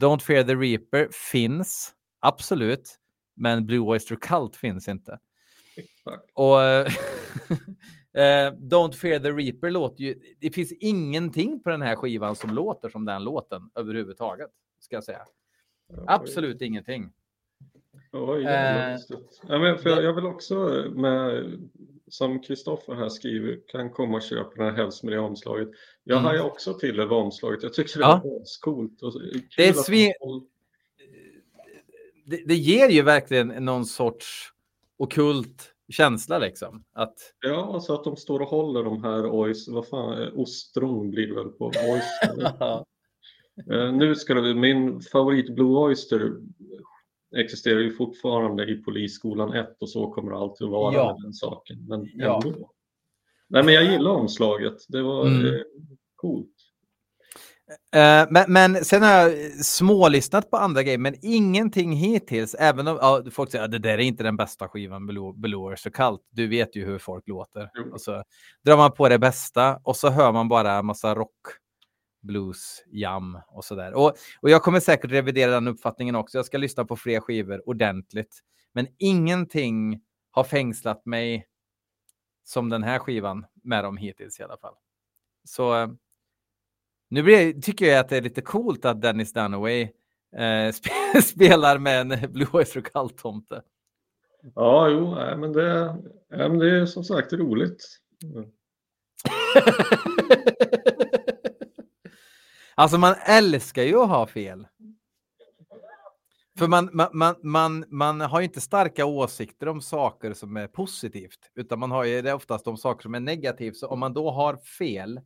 Don't 0.01 0.19
Fear 0.19 0.43
the 0.43 0.55
Reaper 0.55 1.09
finns 1.31 1.93
absolut. 2.19 2.99
Men 3.37 3.65
Blue 3.65 3.79
Oyster 3.79 4.15
Cult 4.15 4.55
finns 4.55 4.87
inte. 4.87 5.19
Exakt. 5.75 6.31
Och 6.33 6.61
eh, 8.21 8.51
Don't 8.53 8.91
Fear 8.91 9.19
the 9.19 9.31
Reaper 9.31 9.71
låter 9.71 10.03
ju... 10.03 10.15
Det 10.39 10.49
finns 10.51 10.71
ingenting 10.71 11.59
på 11.63 11.69
den 11.69 11.81
här 11.81 11.95
skivan 11.95 12.35
som 12.35 12.49
låter 12.53 12.89
som 12.89 13.05
den 13.05 13.23
låten 13.23 13.69
överhuvudtaget. 13.75 14.49
Ska 14.79 14.95
jag 14.95 15.03
säga. 15.03 15.21
Absolut 16.07 16.61
ingenting. 16.61 17.11
Oj, 18.11 18.43
Eh, 18.45 18.97
ja, 19.47 19.59
men 19.59 19.77
för 19.77 19.89
jag, 19.89 19.97
det- 19.97 20.03
jag 20.03 20.13
vill 20.13 20.25
också 20.25 20.55
med, 20.95 21.45
som 22.07 22.39
Kristoffer 22.41 22.95
här 22.95 23.09
skriver, 23.09 23.59
kan 23.67 23.89
komma 23.89 24.17
och 24.17 24.23
köpa 24.23 24.55
den 24.55 24.65
här 24.65 24.71
helst 24.83 25.03
med 25.03 25.13
det 25.13 25.19
omslaget. 25.19 25.69
Jag 26.03 26.15
Mm. 26.17 26.25
har 26.25 26.33
ju 26.33 26.39
också 26.41 26.73
till 26.73 26.99
över 26.99 27.15
omslaget. 27.15 27.63
Jag 27.63 27.73
tycker 27.73 27.99
det 27.99 28.05
Ja. 28.05 28.21
är 28.25 28.61
coolt. 28.61 29.01
Och 29.01 29.13
Det 29.57 29.65
är 29.65 29.69
att 29.69 29.75
de 29.75 29.81
svin- 29.81 30.47
Det, 32.29 32.43
det 32.45 32.55
ger 32.55 32.89
ju 32.89 33.01
verkligen 33.01 33.47
någon 33.47 33.85
sorts 33.85 34.53
okult 34.97 35.73
känsla 35.89 36.39
liksom. 36.39 36.83
Att, 36.93 37.13
Ja, 37.41 37.73
alltså 37.73 37.93
att 37.93 38.03
de 38.03 38.15
står 38.15 38.39
och 38.39 38.47
håller 38.47 38.83
de 38.83 39.03
här 39.03 39.25
ois, 39.29 39.67
vad 39.67 39.87
fan, 39.87 40.21
eh, 40.21 40.29
ostron 40.33 41.11
blir 41.11 41.27
det 41.27 41.33
väl 41.35 41.49
på 41.49 41.65
oyster. 41.65 42.83
Eh, 43.71 43.93
nu 43.93 44.15
ska 44.15 44.33
det, 44.33 44.53
min 44.55 45.01
favorit 45.01 45.55
Blue 45.55 45.77
Oyster 45.77 46.33
existerar 47.37 47.79
ju 47.79 47.91
fortfarande 47.93 48.71
i 48.71 48.75
Polisskolan 48.75 49.53
1 49.53 49.77
och 49.81 49.89
så 49.89 50.11
kommer 50.11 50.31
det 50.31 50.37
alltid 50.37 50.65
att 50.65 50.71
vara 50.71 50.93
Ja. 50.93 51.13
med 51.15 51.23
den 51.23 51.33
saken. 51.33 51.85
Men 51.87 52.09
Ja. 52.13 52.41
ändå. 52.45 52.71
Nej, 53.47 53.63
men 53.63 53.73
jag 53.73 53.83
gillar 53.91 54.11
omslaget. 54.11 54.77
Det 54.87 55.01
var 55.01 55.25
Mm. 55.27 55.45
eh, 55.45 55.59
coolt. 56.15 56.53
Eh, 57.95 58.27
men, 58.29 58.45
men 58.47 58.85
sen 58.85 59.03
har 59.03 59.11
jag 59.11 59.51
smålyssnat 59.65 60.51
på 60.51 60.57
andra 60.57 60.83
grejer, 60.83 60.97
men 60.97 61.15
ingenting 61.21 61.91
hittills. 61.91 62.55
Även 62.59 62.87
om 62.87 62.97
ja, 63.01 63.23
folk 63.31 63.51
säger 63.51 63.65
att 63.65 63.71
det 63.71 63.79
där 63.79 63.93
är 63.93 63.97
inte 63.97 64.23
den 64.23 64.37
bästa 64.37 64.67
skivan, 64.67 65.07
Blue 65.35 65.55
Oyster 65.55 65.89
Cult. 65.89 66.21
Du 66.29 66.47
vet 66.47 66.75
ju 66.75 66.85
hur 66.85 66.99
folk 66.99 67.27
låter. 67.27 67.69
Jo. 67.73 67.93
Och 67.93 68.01
så 68.01 68.23
drar 68.65 68.77
man 68.77 68.91
på 68.91 69.09
det 69.09 69.19
bästa 69.19 69.79
och 69.83 69.95
så 69.95 70.09
hör 70.09 70.31
man 70.31 70.47
bara 70.47 70.73
en 70.73 70.85
massa 70.85 71.15
rock, 71.15 71.37
blues, 72.21 72.83
jam 72.91 73.39
och 73.47 73.65
sådär. 73.65 73.93
Och, 73.93 74.13
och 74.41 74.49
jag 74.49 74.63
kommer 74.63 74.79
säkert 74.79 75.11
revidera 75.11 75.51
den 75.51 75.67
uppfattningen 75.67 76.15
också. 76.15 76.37
Jag 76.37 76.45
ska 76.45 76.57
lyssna 76.57 76.85
på 76.85 76.95
fler 76.95 77.19
skivor 77.19 77.69
ordentligt. 77.69 78.39
Men 78.73 78.87
ingenting 78.97 80.01
har 80.31 80.43
fängslat 80.43 81.05
mig 81.05 81.47
som 82.43 82.69
den 82.69 82.83
här 82.83 82.99
skivan 82.99 83.45
med 83.63 83.83
dem 83.83 83.97
hittills 83.97 84.39
i 84.39 84.43
alla 84.43 84.57
fall. 84.57 84.73
Så 85.43 85.75
eh, 85.75 85.87
nu 87.09 87.23
blir, 87.23 87.61
tycker 87.61 87.85
jag 87.85 87.99
att 87.99 88.09
det 88.09 88.17
är 88.17 88.21
lite 88.21 88.41
coolt 88.41 88.85
att 88.85 89.01
Dennis 89.01 89.33
Dunaway 89.33 89.81
eh, 90.35 90.41
sp- 90.71 91.21
spelar 91.21 91.77
med 91.77 92.11
en 92.11 92.31
Blue 92.31 92.47
Oyster 92.53 92.81
Cult-tomte. 92.81 93.61
Ja, 94.55 94.89
jo, 94.89 95.15
nej, 95.15 95.37
men 95.37 95.53
det, 95.53 95.85
nej, 96.29 96.49
men 96.49 96.59
det 96.59 96.69
är 96.69 96.85
som 96.85 97.03
sagt 97.03 97.33
roligt. 97.33 97.99
Mm. 98.23 98.45
alltså 102.75 102.97
man 102.97 103.15
älskar 103.25 103.83
ju 103.83 103.99
att 103.99 104.09
ha 104.09 104.27
fel. 104.27 104.67
För 106.57 106.67
man, 106.67 106.89
man, 106.93 107.09
man, 107.13 107.35
man, 107.41 107.85
man 107.87 108.21
har 108.21 108.39
ju 108.39 108.45
inte 108.45 108.61
starka 108.61 109.05
åsikter 109.05 109.67
om 109.67 109.81
saker 109.81 110.33
som 110.33 110.57
är 110.57 110.67
positivt, 110.67 111.51
utan 111.55 111.79
man 111.79 111.91
har 111.91 112.03
ju 112.03 112.21
det 112.21 112.33
oftast 112.33 112.67
om 112.67 112.77
saker 112.77 113.01
som 113.01 113.15
är 113.15 113.19
negativt. 113.19 113.77
Så 113.77 113.87
om 113.87 113.99
man 113.99 114.13
då 114.13 114.31
har 114.31 114.57
fel 114.57 115.21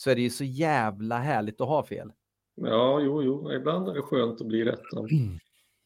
så 0.00 0.10
är 0.10 0.14
det 0.14 0.20
ju 0.20 0.30
så 0.30 0.44
jävla 0.44 1.18
härligt 1.18 1.60
att 1.60 1.68
ha 1.68 1.82
fel. 1.82 2.12
Ja, 2.54 3.00
jo, 3.00 3.22
jo, 3.22 3.52
ibland 3.52 3.88
är 3.88 3.94
det 3.94 4.02
skönt 4.02 4.40
att 4.40 4.46
bli 4.46 4.64
rättad. 4.64 5.08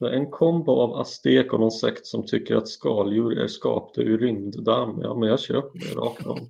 Är 0.01 0.11
en 0.11 0.31
kombo 0.31 0.73
av 0.73 0.95
aztek 0.95 1.53
och 1.53 1.61
någon 1.61 1.71
sekt 1.71 2.07
som 2.07 2.27
tycker 2.27 2.57
att 2.57 2.69
skaldjur 2.69 3.39
är 3.39 3.47
skapta 3.47 4.03
ur 4.03 4.19
rymddamm. 4.19 5.01
Ja, 5.03 5.15
men 5.15 5.29
jag 5.29 5.41
köper 5.41 5.79
det 5.79 5.95
rakt 5.95 6.27
av. 6.27 6.39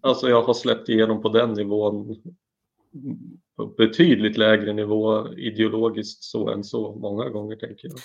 Alltså 0.00 0.28
jag 0.28 0.42
har 0.42 0.54
släppt 0.54 0.88
igenom 0.88 1.22
på 1.22 1.28
den 1.28 1.52
nivån 1.52 2.16
på 3.56 3.66
betydligt 3.66 4.36
lägre 4.36 4.72
nivå 4.72 5.32
ideologiskt 5.34 6.22
så 6.22 6.48
än 6.48 6.64
så 6.64 6.94
många 6.94 7.28
gånger 7.28 7.56
tänker 7.56 7.88
jag. 7.88 7.96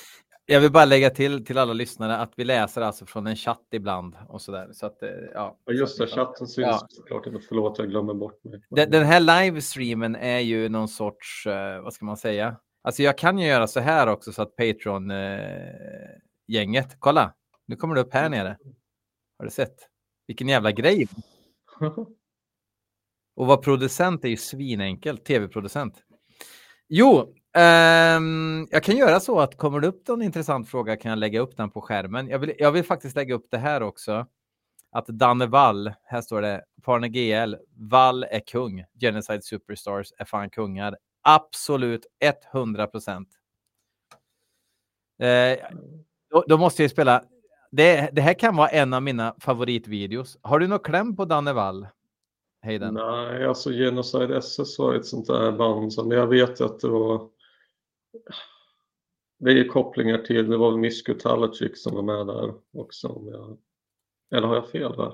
Jag 0.52 0.62
vill 0.62 0.72
bara 0.72 0.86
lägga 0.86 1.10
till 1.10 1.46
till 1.46 1.58
alla 1.58 1.74
lyssnare 1.74 2.18
att 2.18 2.34
vi 2.36 2.44
läser 2.44 2.82
alltså 2.82 3.06
från 3.06 3.28
en 3.28 3.36
chatt 3.36 3.68
ibland 3.72 4.16
och 4.28 4.42
så 4.42 4.52
där. 4.52 4.74
Så 4.74 4.86
att, 4.86 5.04
eh, 5.04 5.10
ja. 5.34 5.58
Och 5.66 5.74
just 5.74 5.98
det, 5.98 6.08
chatten 6.08 6.48
syns 6.48 6.68
Ja. 6.68 6.88
såklart. 6.90 7.28
Förlåt, 7.50 7.80
jag 7.80 7.90
glömmer 7.90 8.14
bort 8.14 8.44
mig. 8.44 8.62
Den, 8.70 8.92
den 8.92 9.06
här 9.06 9.20
livestreamen 9.20 10.16
är 10.16 10.40
ju 10.40 10.70
någon 10.70 10.88
sorts, 10.88 11.48
eh, 11.48 11.82
vad 11.82 11.94
ska 11.94 12.06
man 12.06 12.18
säga? 12.18 12.58
Alltså 12.82 13.04
jag 13.04 13.18
kan 13.18 13.40
ju 13.40 13.48
göra 13.48 13.68
så 13.68 13.80
här 13.80 14.08
också 14.08 14.32
så 14.32 14.42
att 14.42 14.56
Patreon-gänget, 14.56 16.96
kolla, 17.00 17.34
nu 17.68 17.76
kommer 17.76 17.96
det 17.96 18.02
upp 18.02 18.14
här 18.14 18.30
nere. 18.30 18.58
Har 19.38 19.46
du 19.46 19.52
sett? 19.52 19.76
Vilken 20.28 20.48
jävla 20.48 20.72
grej. 20.72 21.08
Och 23.36 23.48
vara 23.48 23.58
producent 23.58 24.26
är 24.26 24.30
ju 24.30 24.38
svinenkelt, 24.38 25.26
tv-producent. 25.26 26.04
Jo, 26.90 27.34
Um, 27.58 28.68
jag 28.72 28.84
kan 28.84 28.98
göra 28.98 29.20
så 29.20 29.40
att 29.40 29.58
kommer 29.58 29.80
det 29.80 29.88
upp 29.88 30.08
någon 30.08 30.22
intressant 30.22 30.70
fråga 30.70 30.98
kan 30.98 31.10
jag 31.10 31.20
lägga 31.20 31.40
upp 31.40 31.58
den 31.58 31.70
på 31.70 31.82
skärmen. 31.82 32.28
Jag 32.28 32.40
vill, 32.40 32.54
jag 32.60 32.72
vill 32.72 32.84
faktiskt 32.84 33.16
lägga 33.16 33.36
upp 33.36 33.48
det 33.52 33.58
här 33.58 33.84
också. 33.84 34.26
Att 34.92 35.08
Danne 35.08 35.46
Wall, 35.46 35.94
här 36.04 36.22
står 36.22 36.42
det, 36.42 36.64
Parne 36.84 37.10
GL, 37.10 37.56
Wall 37.78 38.24
är 38.24 38.40
kung, 38.40 38.86
Genocide 39.00 39.44
Superstars 39.44 40.14
är 40.18 40.26
fan 40.26 40.50
kungar. 40.50 40.98
Absolut 41.22 42.06
100 42.54 42.88
procent. 42.88 43.28
Uh, 45.24 45.80
då, 46.30 46.44
då 46.48 46.58
måste 46.58 46.82
jag 46.82 46.92
spela, 46.92 47.24
det, 47.72 48.10
det 48.14 48.22
här 48.22 48.34
kan 48.34 48.56
vara 48.56 48.70
en 48.70 48.94
av 48.94 49.04
mina 49.04 49.36
favoritvideos. 49.40 50.38
Har 50.42 50.60
du 50.60 50.68
någon 50.68 50.80
kläm 50.80 51.16
på 51.16 51.26
Danne 51.26 51.54
Wall? 51.54 51.88
Hayden? 52.64 52.94
Nej, 52.94 53.46
alltså 53.46 53.72
Genocide 53.72 54.38
SS 54.38 54.80
var 54.80 54.94
ett 54.94 55.06
sånt 55.06 55.28
där 55.28 55.52
band 55.52 55.94
som 55.94 56.12
jag 56.12 56.28
vet 56.28 56.62
att 56.62 56.80
det 56.80 56.88
var 56.88 57.30
det 59.38 59.52
är 59.52 59.68
kopplingar 59.68 60.18
till, 60.18 60.50
det 60.50 60.58
var 60.58 60.78
Misko 60.78 61.14
Talacic 61.14 61.84
som 61.84 61.96
var 61.96 62.02
med 62.02 62.28
där 62.28 62.54
också. 62.74 63.22
Jag, 63.26 63.58
eller 64.32 64.48
har 64.48 64.56
jag 64.56 64.70
fel 64.70 64.92
där? 64.92 65.14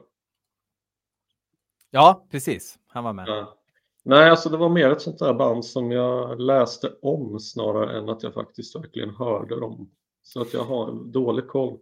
Ja, 1.91 2.27
precis. 2.31 2.79
Han 2.87 3.03
var 3.03 3.13
med. 3.13 3.27
Ja. 3.27 3.57
Nej, 4.03 4.29
alltså 4.29 4.49
det 4.49 4.57
var 4.57 4.69
mer 4.69 4.89
ett 4.89 5.01
sånt 5.01 5.19
där 5.19 5.33
band 5.33 5.65
som 5.65 5.91
jag 5.91 6.41
läste 6.41 6.93
om 7.01 7.39
snarare 7.39 7.97
än 7.97 8.09
att 8.09 8.23
jag 8.23 8.33
faktiskt 8.33 8.75
verkligen 8.75 9.09
hörde 9.09 9.59
dem. 9.59 9.91
Så 10.23 10.41
att 10.41 10.53
jag 10.53 10.63
har 10.63 10.91
dålig 10.91 11.47
koll. 11.47 11.77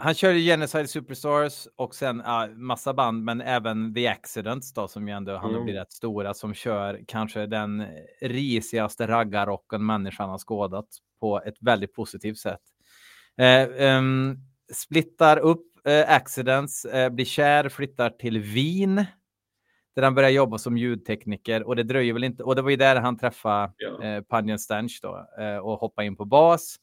Han 0.00 0.14
körde 0.14 0.38
Genocide 0.38 0.88
Superstars 0.88 1.68
och 1.76 1.94
sen 1.94 2.22
ja, 2.24 2.48
massa 2.54 2.94
band, 2.94 3.24
men 3.24 3.40
även 3.40 3.94
The 3.94 4.06
Accidents 4.08 4.72
då, 4.72 4.88
som 4.88 5.08
ju 5.08 5.14
ändå 5.14 5.36
han 5.36 5.50
Mm. 5.50 5.64
blir 5.64 5.74
rätt 5.74 5.92
stora, 5.92 6.34
som 6.34 6.54
kör 6.54 7.00
kanske 7.08 7.46
den 7.46 7.86
risigaste 8.20 9.06
raggarrocken 9.06 9.86
människan 9.86 10.30
har 10.30 10.38
skådat 10.38 10.86
på 11.20 11.42
ett 11.46 11.56
väldigt 11.60 11.92
positivt 11.94 12.38
sätt. 12.38 12.60
Eh, 13.38 13.86
ehm, 13.86 14.36
splittar 14.72 15.36
upp 15.38 15.66
eh, 15.86 16.10
Accidents, 16.14 16.84
eh, 16.84 17.10
blir 17.10 17.24
kär, 17.24 17.68
flyttar 17.68 18.10
till 18.10 18.38
Wien 18.38 19.04
där 19.94 20.02
han 20.02 20.14
börjar 20.14 20.30
jobba 20.30 20.58
som 20.58 20.76
ljudtekniker 20.76 21.62
och 21.62 21.76
det 21.76 21.82
dröjer 21.82 22.12
väl 22.12 22.24
inte. 22.24 22.42
Och 22.42 22.56
det 22.56 22.62
var 22.62 22.70
ju 22.70 22.76
där 22.76 22.96
han 22.96 23.18
träffade 23.18 23.72
Ja. 23.76 24.02
eh, 24.04 24.22
Panjan 24.22 24.58
Stench 24.58 25.00
då 25.02 25.26
eh, 25.42 25.56
och 25.56 25.78
hoppade 25.78 26.06
in 26.06 26.16
på 26.16 26.24
bas. 26.24 26.76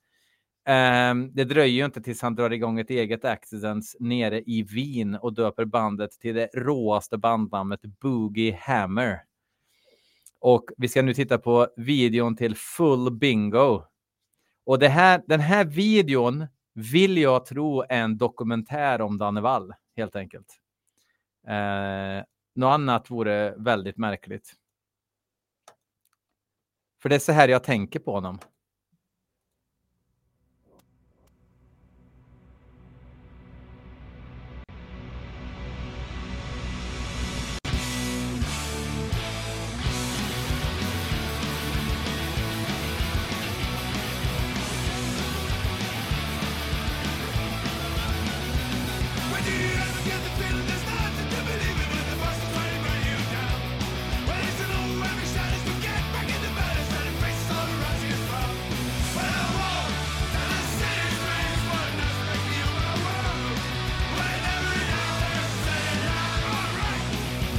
Ehm, 0.66 1.32
det 1.34 1.44
dröjer 1.44 1.76
ju 1.76 1.86
inte 1.86 2.02
tills 2.02 2.22
han 2.22 2.36
drar 2.36 2.50
igång 2.50 2.80
ett 2.80 2.90
eget 2.90 3.26
Accidents 3.26 3.96
nere 4.00 4.42
i 4.42 4.64
Wien 4.64 5.16
och 5.16 5.34
döper 5.34 5.66
bandet 5.66 6.12
till 6.12 6.36
det 6.36 6.50
råaste 6.54 7.18
bandnamnet 7.18 7.82
Boogie 7.82 8.60
Hammer. 8.62 9.24
Och 10.40 10.66
vi 10.78 10.88
ska 10.88 11.02
nu 11.02 11.14
titta 11.14 11.38
på 11.38 11.68
videon 11.76 12.36
till 12.36 12.56
Full 12.56 13.12
Bingo. 13.12 13.84
Och 14.66 14.80
det 14.80 14.90
här, 14.90 15.24
den 15.28 15.40
här 15.40 15.66
videon 15.66 16.48
vill 16.74 17.18
jag 17.18 17.46
tro 17.46 17.82
är 17.82 18.02
en 18.04 18.18
dokumentär 18.18 19.02
om 19.02 19.18
Danne 19.18 19.42
Wall, 19.42 19.74
helt 19.96 20.16
enkelt. 20.16 20.60
Eh, 21.48 22.24
något 22.56 22.74
annat 22.74 23.12
vore 23.12 23.56
väldigt 23.58 23.98
märkligt. 23.98 24.54
För 27.02 27.10
det 27.10 27.16
är 27.16 27.20
så 27.20 27.32
här 27.32 27.48
jag 27.48 27.64
tänker 27.64 28.00
på 28.00 28.12
honom. 28.12 28.40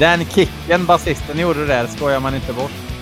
Den 0.04 0.24
kicken 0.24 0.86
basisten 0.86 1.38
gjorde 1.38 1.66
där 1.66 1.86
skojar 1.86 2.20
man 2.20 2.34
inte 2.34 2.52
bort. 2.52 2.93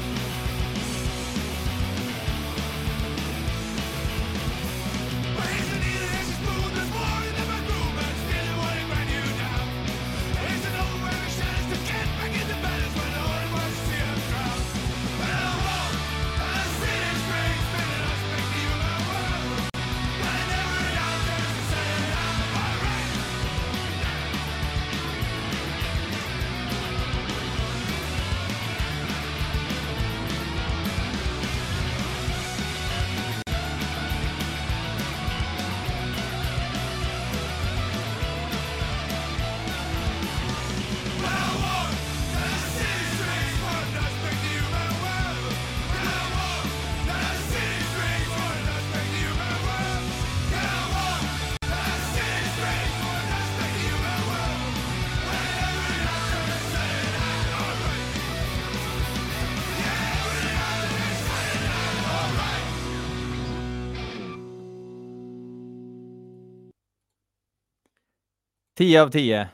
Tio 68.82 69.02
av 69.02 69.08
tio. 69.10 69.48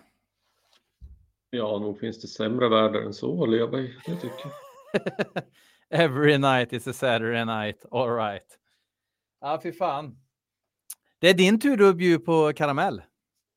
Ja, 1.51 1.79
nog 1.79 1.99
finns 1.99 2.21
det 2.21 2.29
sämre 2.29 2.69
världar 2.69 3.01
än 3.01 3.15
så 3.15 3.43
att 3.43 3.51
leva 3.51 3.81
i, 3.81 3.95
det 4.07 4.15
tycker 4.17 4.45
jag. 4.45 5.45
Every 6.05 6.39
night 6.39 6.73
is 6.73 6.89
a 6.89 6.93
Saturday 6.93 7.45
night. 7.45 7.85
All 7.91 8.17
right. 8.17 8.59
Ja, 9.41 9.61
fy 9.63 9.73
fan. 9.73 10.19
Det 11.19 11.29
är 11.31 11.35
din 11.35 11.61
tur 11.61 11.89
att 11.89 11.97
bjuda 11.97 12.25
på 12.25 12.53
karamell. 12.57 13.03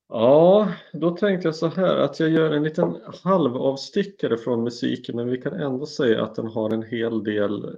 Ja, 0.09 0.73
då 0.93 1.11
tänkte 1.11 1.47
jag 1.47 1.55
så 1.55 1.67
här 1.67 1.95
att 1.95 2.19
jag 2.19 2.29
gör 2.29 2.51
en 2.51 2.63
liten 2.63 2.97
halvavstickare 3.23 4.37
från 4.37 4.63
musiken 4.63 5.15
men 5.15 5.29
vi 5.29 5.41
kan 5.41 5.53
ändå 5.53 5.85
säga 5.85 6.23
att 6.23 6.35
den 6.35 6.47
har 6.47 6.69
en 6.69 6.83
hel 6.83 7.23
del 7.23 7.65
eh, 7.65 7.71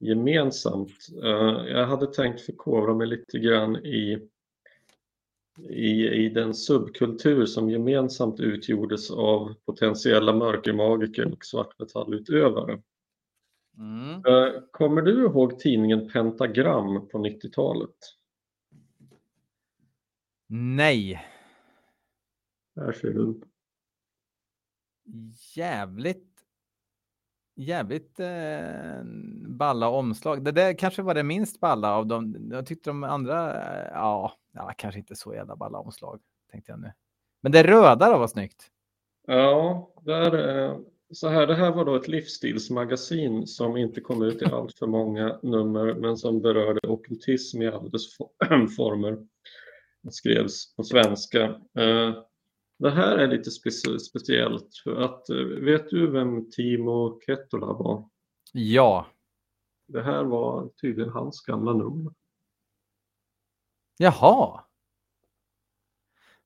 gemensamt. 0.00 1.08
Eh, 1.22 1.66
Jag 1.66 1.86
hade 1.86 2.06
tänkt 2.06 2.40
förkovra 2.40 2.94
mig 2.94 3.06
lite 3.06 3.38
grann 3.38 3.76
i, 3.76 4.28
i, 5.58 6.08
i 6.08 6.28
den 6.28 6.54
subkultur 6.54 7.46
som 7.46 7.70
gemensamt 7.70 8.40
utgjordes 8.40 9.10
av 9.10 9.54
potentiella 9.66 10.32
mörkermagiker 10.32 11.32
och 11.32 11.44
svartmetallutövare. 11.44 12.82
Mm. 13.78 14.10
Eh, 14.10 14.60
Kommer 14.70 15.02
du 15.02 15.24
ihåg 15.24 15.58
tidningen 15.58 16.08
Pentagram 16.08 17.08
på 17.08 17.18
90-talet? 17.18 17.96
Nej. 20.48 21.26
Här 22.76 22.92
ser 22.92 23.10
du. 23.10 23.40
Jävligt. 25.56 26.28
Jävligt 27.54 28.20
eh, 28.20 29.04
balla 29.46 29.88
omslag. 29.88 30.44
Det 30.44 30.52
där 30.52 30.78
kanske 30.78 31.02
var 31.02 31.14
det 31.14 31.22
minst 31.22 31.60
balla 31.60 31.94
av 31.94 32.06
dem. 32.06 32.48
Jag 32.52 32.66
tyckte 32.66 32.90
de 32.90 33.04
andra, 33.04 33.62
eh, 33.62 33.90
ja, 33.92 34.32
ja, 34.52 34.72
kanske 34.78 34.98
inte 35.00 35.16
så 35.16 35.34
jävla 35.34 35.56
balla 35.56 35.78
omslag. 35.78 36.20
Tänkte 36.50 36.72
jag 36.72 36.80
nu. 36.80 36.92
Men 37.40 37.52
det 37.52 37.62
röda 37.62 38.10
då 38.12 38.18
var 38.18 38.26
snyggt. 38.28 38.66
Ja, 39.26 39.92
där, 40.02 40.56
eh, 40.64 40.78
så 41.12 41.28
här, 41.28 41.46
det 41.46 41.54
här 41.54 41.70
var 41.72 41.84
då 41.84 41.96
ett 41.96 42.08
livsstilsmagasin 42.08 43.46
som 43.46 43.76
inte 43.76 44.00
kom 44.00 44.22
ut 44.22 44.42
i 44.42 44.44
allt 44.44 44.78
för 44.78 44.86
många 44.86 45.38
nummer 45.42 45.94
men 45.94 46.16
som 46.16 46.40
berörde 46.42 46.88
ockultism 46.88 47.62
i 47.62 47.68
alla 47.68 47.88
dess 47.88 48.18
fo- 48.18 48.66
former. 48.76 49.26
Det 50.02 50.12
skrevs 50.12 50.74
på 50.76 50.82
svenska. 50.84 51.42
Eh, 51.78 52.14
Det 52.78 52.90
här 52.90 53.18
är 53.18 53.26
lite 53.28 53.50
specie- 53.50 53.98
speciellt 53.98 54.68
för 54.84 54.96
att 55.00 55.28
eh, 55.30 55.36
vet 55.36 55.90
du 55.90 56.10
vem 56.10 56.50
Timo 56.50 57.20
Kettola 57.26 57.66
var? 57.72 58.08
Ja. 58.52 59.06
Det 59.88 60.02
här 60.02 60.24
var 60.24 60.68
tydligen 60.80 61.10
hans 61.12 61.40
gamla 61.40 61.72
nummer. 61.72 62.12
Jaha. 64.02 64.60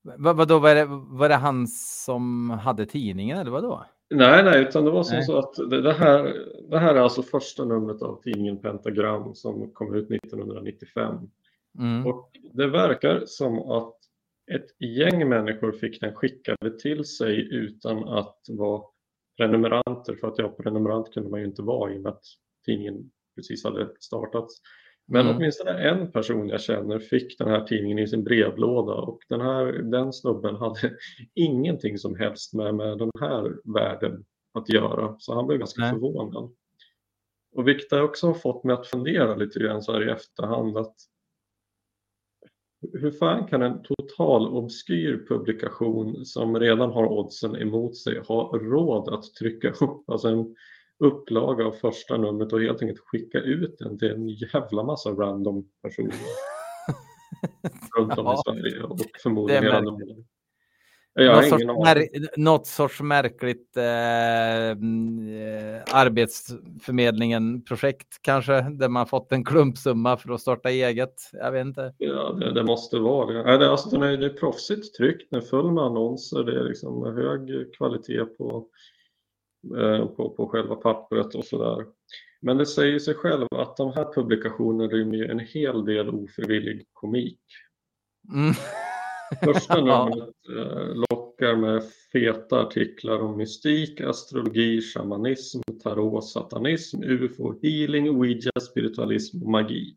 Vad 0.02 0.36
vadå, 0.36 0.58
var 0.58 0.74
det, 0.74 0.84
var 0.88 1.28
det 1.28 1.34
han 1.34 1.66
som 1.66 2.50
hade 2.50 2.86
tidningen 2.86 3.38
eller 3.38 3.50
vadå? 3.50 3.86
Nej, 4.10 4.44
nej, 4.44 4.62
utan 4.62 4.84
det 4.84 4.90
var 4.90 5.02
som 5.02 5.16
Nej. 5.16 5.24
så 5.26 5.38
att 5.38 5.54
det, 5.54 5.82
det, 5.82 5.92
här, 5.92 6.34
det 6.70 6.78
här 6.78 6.94
är 6.94 7.00
alltså 7.00 7.22
första 7.22 7.64
numret 7.64 8.02
av 8.02 8.22
tidningen 8.22 8.58
Pentagram 8.58 9.34
som 9.34 9.70
kom 9.72 9.94
ut 9.94 10.10
1995. 10.10 11.14
Mm. 11.78 12.06
Och 12.06 12.30
det 12.52 12.66
verkar 12.66 13.22
som 13.26 13.58
att 13.58 13.96
ett 14.52 14.80
gäng 14.80 15.28
människor 15.28 15.72
fick 15.72 16.00
den 16.00 16.14
skickade 16.14 16.78
till 16.78 17.04
sig 17.04 17.54
utan 17.54 18.08
att 18.08 18.38
vara 18.48 18.82
prenumeranter. 19.36 20.16
För 20.20 20.28
att 20.28 20.38
ja, 20.38 20.48
prenumerant 20.48 21.14
kunde 21.14 21.30
man 21.30 21.40
ju 21.40 21.46
inte 21.46 21.62
vara 21.62 21.92
i 21.92 21.98
och 21.98 22.02
med 22.02 22.12
att 22.12 22.24
tidningen 22.66 23.10
precis 23.36 23.64
hade 23.64 23.88
startats. 24.00 24.60
Men 25.08 25.26
Mm. 25.26 25.36
åtminstone 25.36 25.70
en 25.70 26.12
person 26.12 26.48
jag 26.48 26.60
känner 26.60 26.98
fick 26.98 27.38
den 27.38 27.48
här 27.48 27.64
tidningen 27.64 27.98
i 27.98 28.06
sin 28.06 28.24
brevlåda 28.24 28.92
och 28.92 29.18
den, 29.28 29.40
här, 29.40 29.64
den 29.72 30.12
snubben 30.12 30.56
hade 30.56 30.96
ingenting 31.34 31.98
som 31.98 32.16
helst 32.16 32.54
med, 32.54 32.74
med 32.74 32.98
den 32.98 33.10
här 33.20 33.72
världen 33.74 34.24
att 34.54 34.68
göra. 34.68 35.16
Så 35.18 35.34
han 35.34 35.46
blev 35.46 35.58
ganska 35.58 35.80
Nej. 35.80 35.90
förvånad. 35.90 36.54
Och 37.56 37.68
vilket 37.68 37.90
har 37.90 38.02
också 38.02 38.34
fått 38.34 38.64
mig 38.64 38.74
att 38.74 38.86
fundera 38.86 39.34
lite 39.34 39.58
grann 39.58 39.82
så 39.82 39.92
här 39.92 40.08
i 40.08 40.10
efterhand 40.10 40.76
att 40.76 40.94
hur 42.92 43.10
fan 43.10 43.46
kan 43.46 43.62
en 43.62 43.82
total 43.82 44.48
obskyr 44.48 45.26
publikation 45.28 46.24
som 46.24 46.60
redan 46.60 46.90
har 46.90 47.06
oddsen 47.06 47.56
emot 47.56 47.96
sig 47.96 48.20
ha 48.28 48.58
råd 48.58 49.08
att 49.08 49.24
trycka 49.24 49.70
upp 49.70 50.10
alltså 50.10 50.28
en 50.28 50.54
upplaga 50.98 51.66
av 51.66 51.72
första 51.72 52.16
numret 52.16 52.52
och 52.52 52.60
helt 52.60 52.82
enkelt 52.82 53.00
skicka 53.00 53.38
ut 53.38 53.78
den 53.78 53.98
till 53.98 54.10
en 54.10 54.28
jävla 54.28 54.82
massa 54.82 55.10
random 55.10 55.68
personer 55.82 56.14
runt 57.98 58.18
om 58.18 58.32
i 58.32 58.36
Sverige 58.44 58.82
och 58.82 58.98
förmodligen 59.22 59.64
det 59.64 59.70
hela. 59.70 59.80
Norden. 59.80 60.26
Jag 61.18 61.36
något, 61.36 61.48
sorts 61.48 61.64
mär- 61.64 62.08
något 62.36 62.66
sorts 62.66 63.00
märkligt 63.00 63.76
eh, 63.76 64.70
eh, 64.70 64.76
arbetsförmedlingen-projekt 65.92 68.18
kanske, 68.20 68.60
där 68.60 68.88
man 68.88 69.06
fått 69.06 69.32
en 69.32 69.44
klumpsumma 69.44 70.16
för 70.16 70.32
att 70.32 70.40
starta 70.40 70.70
eget. 70.70 71.30
Jag 71.32 71.52
vet 71.52 71.66
inte. 71.66 71.94
Ja, 71.98 72.32
det, 72.32 72.52
det 72.52 72.64
måste 72.64 72.98
vara 72.98 73.32
det. 73.32 73.58
Det, 73.58 73.66
är 73.66 73.70
alltså, 73.70 73.90
den 73.90 74.02
är, 74.02 74.16
det 74.16 74.26
är 74.26 74.30
proffsigt 74.30 74.96
tryckt, 74.96 75.30
den 75.30 75.40
är 75.40 75.44
full 75.44 75.72
med 75.72 75.84
annonser, 75.84 76.44
det 76.44 76.60
är 76.60 76.64
liksom 76.64 77.16
hög 77.16 77.74
kvalitet 77.76 78.24
på, 78.24 78.66
på, 80.16 80.34
på 80.36 80.48
själva 80.48 80.74
pappret 80.74 81.34
och 81.34 81.44
sådär. 81.44 81.86
Men 82.40 82.56
det 82.56 82.66
säger 82.66 82.98
sig 82.98 83.14
själv 83.14 83.46
att 83.50 83.76
de 83.76 83.92
här 83.92 84.12
publikationerna 84.14 84.92
rymmer 84.92 85.24
en 85.24 85.38
hel 85.38 85.84
del 85.84 86.08
ofrivillig 86.08 86.86
komik. 86.92 87.40
Mm. 88.32 88.54
Första 89.44 89.80
numret 89.80 90.34
eh, 90.48 90.94
lockar 91.10 91.56
med 91.56 91.82
feta 92.12 92.60
artiklar 92.60 93.18
om 93.18 93.36
mystik, 93.36 94.00
astrologi, 94.00 94.80
shamanism, 94.80 95.60
tarot, 95.82 96.24
satanism, 96.24 97.02
ufo, 97.02 97.58
healing, 97.62 98.10
ouija, 98.10 98.50
spiritualism 98.70 99.42
och 99.42 99.50
magi. 99.50 99.96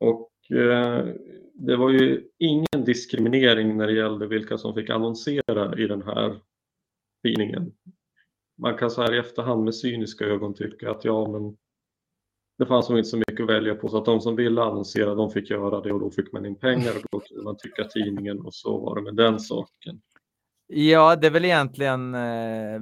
Och 0.00 0.56
eh, 0.56 1.06
det 1.54 1.76
var 1.76 1.90
ju 1.90 2.28
ingen 2.38 2.84
diskriminering 2.84 3.76
när 3.76 3.86
det 3.86 3.92
gällde 3.92 4.26
vilka 4.26 4.58
som 4.58 4.74
fick 4.74 4.90
annonsera 4.90 5.78
i 5.78 5.86
den 5.86 6.02
här 6.02 6.40
tidningen. 7.22 7.72
Man 8.60 8.76
kan 8.76 8.90
så 8.90 9.02
här 9.02 9.14
i 9.14 9.18
efterhand 9.18 9.64
med 9.64 9.74
cyniska 9.74 10.24
ögon 10.24 10.54
tycka 10.54 10.90
att 10.90 11.04
ja, 11.04 11.28
men 11.28 11.56
det 12.58 12.66
fanns 12.66 12.88
nog 12.88 12.98
inte 12.98 13.08
så 13.08 13.16
mycket 13.16 13.40
att 13.40 13.48
välja 13.48 13.74
på 13.74 13.88
så 13.88 13.98
att 13.98 14.04
de 14.04 14.20
som 14.20 14.36
ville 14.36 14.62
annonsera 14.62 15.14
de 15.14 15.30
fick 15.30 15.50
göra 15.50 15.80
det 15.80 15.92
och 15.92 16.00
då 16.00 16.10
fick 16.10 16.32
man 16.32 16.46
in 16.46 16.58
pengar 16.58 16.90
och 16.96 17.02
då 17.10 17.20
kunde 17.20 17.44
man 17.44 17.56
tycka 17.56 17.84
tidningen 17.84 18.40
och 18.40 18.54
så 18.54 18.78
var 18.78 18.96
det 18.96 19.02
med 19.02 19.16
den 19.16 19.40
saken. 19.40 20.00
Ja, 20.66 21.16
det 21.16 21.26
är 21.26 21.30
väl 21.30 21.44
egentligen, 21.44 22.14
eh, 22.14 22.80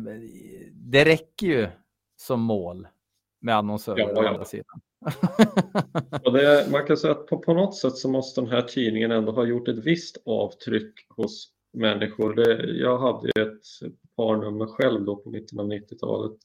det 0.72 1.05
räcker 1.05 1.46
ju 1.46 1.68
som 2.16 2.40
mål 2.40 2.88
med 3.40 3.56
annonsörer 3.56 3.98
Ja, 3.98 4.12
ja. 4.14 4.28
andra 4.28 4.44
sidan. 4.44 4.80
Det, 6.32 6.68
man 6.72 6.86
kan 6.86 6.96
säga 6.96 7.12
att 7.12 7.26
på, 7.26 7.38
på 7.38 7.55
något 7.55 7.76
sätt 7.76 7.96
så 7.96 8.10
måste 8.10 8.40
den 8.40 8.50
här 8.50 8.62
tidningen 8.62 9.10
ändå 9.10 9.32
ha 9.32 9.44
gjort 9.44 9.68
ett 9.68 9.78
visst 9.78 10.22
avtryck 10.24 11.06
hos 11.09 11.52
människor. 11.72 12.34
Det, 12.34 12.66
jag 12.66 12.98
hade 12.98 13.28
ett 13.28 13.64
par 14.19 14.36
nummer 14.36 14.66
själv 14.66 15.05
då 15.05 15.16
på 15.16 15.31
mitten 15.31 15.61
av 15.61 15.66
90-talet. 15.66 16.39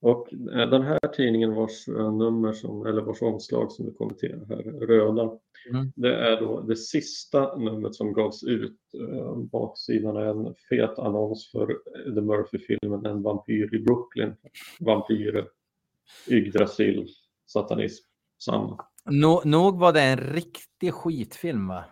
Och 0.00 0.32
eh, 0.32 0.70
den 0.70 0.82
här 0.82 0.98
tidningen 1.16 1.54
vars 1.54 1.88
eh, 1.88 2.12
nummer 2.12 2.52
som, 2.52 2.86
eller 2.86 3.02
vars 3.02 3.22
omslag 3.22 3.72
som 3.72 3.86
du 3.86 3.92
kommenterar 3.92 4.46
här, 4.48 4.86
röda, 4.86 5.38
Mm. 5.70 5.92
det 5.96 6.14
är 6.14 6.40
då 6.40 6.60
det 6.60 6.76
sista 6.76 7.56
numret 7.56 7.94
som 7.94 8.12
gavs 8.12 8.44
ut. 8.44 8.78
Eh, 9.10 9.36
Baksidan 9.36 10.16
är 10.16 10.26
en 10.26 10.54
fet 10.68 10.98
annons 10.98 11.50
för 11.50 11.66
The 12.14 12.20
Murphy-filmen 12.20 13.06
En 13.06 13.22
vampyr 13.22 13.74
i 13.74 13.78
Brooklyn. 13.78 14.34
Vampyrer, 14.80 15.48
Yggdrasil, 16.28 17.08
satanism, 17.46 18.04
samma. 18.44 18.84
Nå, 19.10 19.42
nog 19.44 19.78
var 19.78 19.92
det 19.92 20.00
en 20.02 20.18
riktig 20.18 20.94
skitfilm 20.94 21.68
va? 21.68 21.84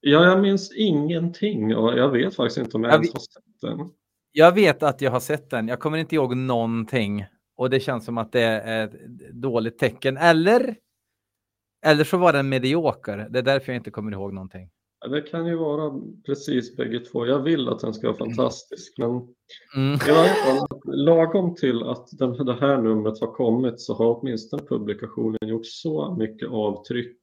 Ja, 0.00 0.24
jag 0.24 0.40
minns 0.40 0.72
ingenting 0.76 1.76
och 1.76 1.98
jag 1.98 2.10
vet 2.10 2.34
faktiskt 2.34 2.58
inte 2.58 2.76
om 2.76 2.84
jag 2.84 2.92
Jag 2.92 2.96
ens 2.96 3.12
har 3.12 3.20
sett 3.20 3.60
den. 3.60 3.90
Jag 4.38 4.54
vet 4.54 4.82
att 4.82 5.00
jag 5.00 5.10
har 5.10 5.20
sett 5.20 5.50
den. 5.50 5.68
Jag 5.68 5.80
kommer 5.80 5.98
inte 5.98 6.14
ihåg 6.14 6.36
någonting. 6.36 7.26
Och 7.56 7.70
det 7.70 7.80
känns 7.80 8.04
som 8.04 8.18
att 8.18 8.32
det 8.32 8.40
är 8.42 8.84
ett 8.84 8.92
dåligt 9.32 9.78
tecken. 9.78 10.16
Eller? 10.16 10.76
Eller 11.86 12.04
så 12.04 12.16
var 12.16 12.32
den 12.32 12.48
medioker. 12.48 13.26
Det 13.30 13.38
är 13.38 13.42
därför 13.42 13.72
jag 13.72 13.80
inte 13.80 13.90
kommer 13.90 14.12
ihåg 14.12 14.32
någonting. 14.34 14.70
Det 15.10 15.22
kan 15.22 15.46
ju 15.46 15.56
vara 15.56 16.00
precis 16.26 16.76
bägge 16.76 17.00
två. 17.00 17.26
Jag 17.26 17.42
vill 17.42 17.68
att 17.68 17.80
den 17.80 17.94
ska 17.94 18.06
vara 18.06 18.16
fantastisk, 18.16 18.94
men 18.98 19.10
Mm. 19.76 19.98
fall 19.98 20.68
lagom 20.84 21.54
till 21.54 21.82
att 21.82 22.08
den, 22.12 22.46
det 22.46 22.56
här 22.60 22.76
numret 22.82 23.20
har 23.20 23.32
kommit 23.32 23.80
så 23.80 23.94
har 23.94 24.20
åtminstone 24.20 24.62
publikationen 24.62 25.48
gjort 25.48 25.66
så 25.66 26.16
mycket 26.18 26.48
avtryck 26.48 27.18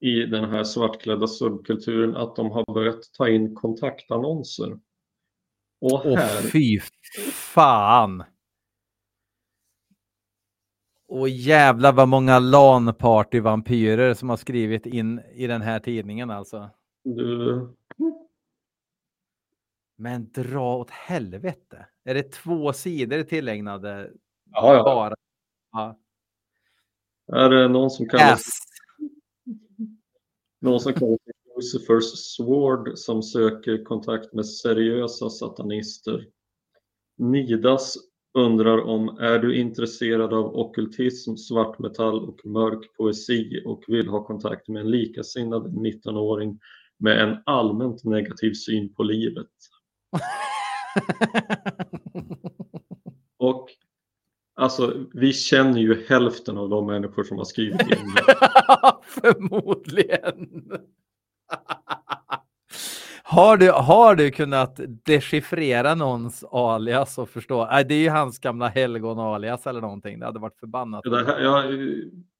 i 0.00 0.14
den 0.26 0.44
här 0.50 0.64
svartklädda 0.64 1.26
subkulturen 1.26 2.16
att 2.16 2.36
de 2.36 2.50
har 2.50 2.74
börjat 2.74 3.00
ta 3.16 3.28
in 3.28 3.54
kontaktannonser. 3.54 4.78
Och 5.84 6.06
Åh 6.06 6.18
här, 6.18 6.42
fy 6.42 6.80
fan. 7.32 8.24
Och 11.08 11.28
jävlar 11.28 11.92
vad 11.92 12.08
många 12.08 12.38
LAN-party-vampyrer 12.38 14.14
som 14.14 14.28
har 14.28 14.36
skrivit 14.36 14.86
in 14.86 15.20
i 15.34 15.46
den 15.46 15.62
här 15.62 15.78
tidningen 15.80 16.30
alltså. 16.30 16.70
du, 17.02 17.74
Men 19.96 20.32
dra 20.32 20.76
åt 20.76 20.90
helvete. 20.90 21.86
Är 22.04 22.14
det 22.14 22.32
två 22.32 22.72
sidor 22.72 23.22
tillägnade 23.22 24.10
ja, 24.50 24.74
ja. 24.74 24.82
bara? 24.84 25.14
Ja. 25.72 25.98
Är 27.32 27.50
det 27.50 27.68
någon 27.68 27.90
som 27.90 28.08
kallar 28.08 28.32
Ass. 28.32 28.42
Någon 30.60 30.80
som 30.80 30.92
kallar 30.92 31.18
sig 31.24 31.32
Lucifers 31.56 32.04
Sword 32.04 32.98
som 32.98 33.22
söker 33.22 33.84
kontakt 33.84 34.32
med 34.32 34.46
seriösa 34.46 35.30
satanister. 35.30 36.26
Nidas 37.18 37.96
undrar 38.38 38.78
om 38.78 39.08
är 39.08 39.38
du 39.38 39.56
intresserad 39.56 40.34
av 40.34 40.56
ockultism, 40.56 41.36
svartmetall 41.36 42.28
och 42.28 42.46
mörk 42.46 42.96
poesi 42.96 43.62
och 43.66 43.84
vill 43.88 44.08
ha 44.08 44.24
kontakt 44.24 44.68
med 44.68 44.80
en 44.80 44.90
likasinnad 44.90 45.66
19-åring 45.66 46.60
med 46.98 47.18
en 47.22 47.38
allmänt 47.46 48.04
negativ 48.04 48.52
syn 48.52 48.94
på 48.94 49.02
livet. 49.02 49.50
Och 53.38 53.68
alltså, 54.54 55.06
vi 55.12 55.32
känner 55.32 55.80
ju 55.80 56.06
hälften 56.06 56.58
av 56.58 56.68
de 56.68 56.86
människor 56.86 57.24
som 57.24 57.38
har 57.38 57.44
skrivit 57.44 57.80
in. 57.80 57.88
Förmodligen. 59.02 60.70
Har 63.22 63.56
du, 63.56 63.70
har 63.70 64.14
du 64.14 64.30
kunnat 64.30 64.80
dechiffrera 65.04 65.94
någons 65.94 66.44
alias 66.44 67.18
och 67.18 67.28
förstå? 67.28 67.66
Nej, 67.66 67.84
det 67.84 67.94
är 67.94 68.02
ju 68.02 68.08
hans 68.08 68.38
gamla 68.38 68.68
helgon-alias 68.68 69.66
eller 69.66 69.80
någonting. 69.80 70.18
Det 70.18 70.26
hade 70.26 70.38
varit 70.38 70.58
förbannat. 70.58 71.04
Det 71.04 71.24
här, 71.26 71.40
jag, 71.40 71.64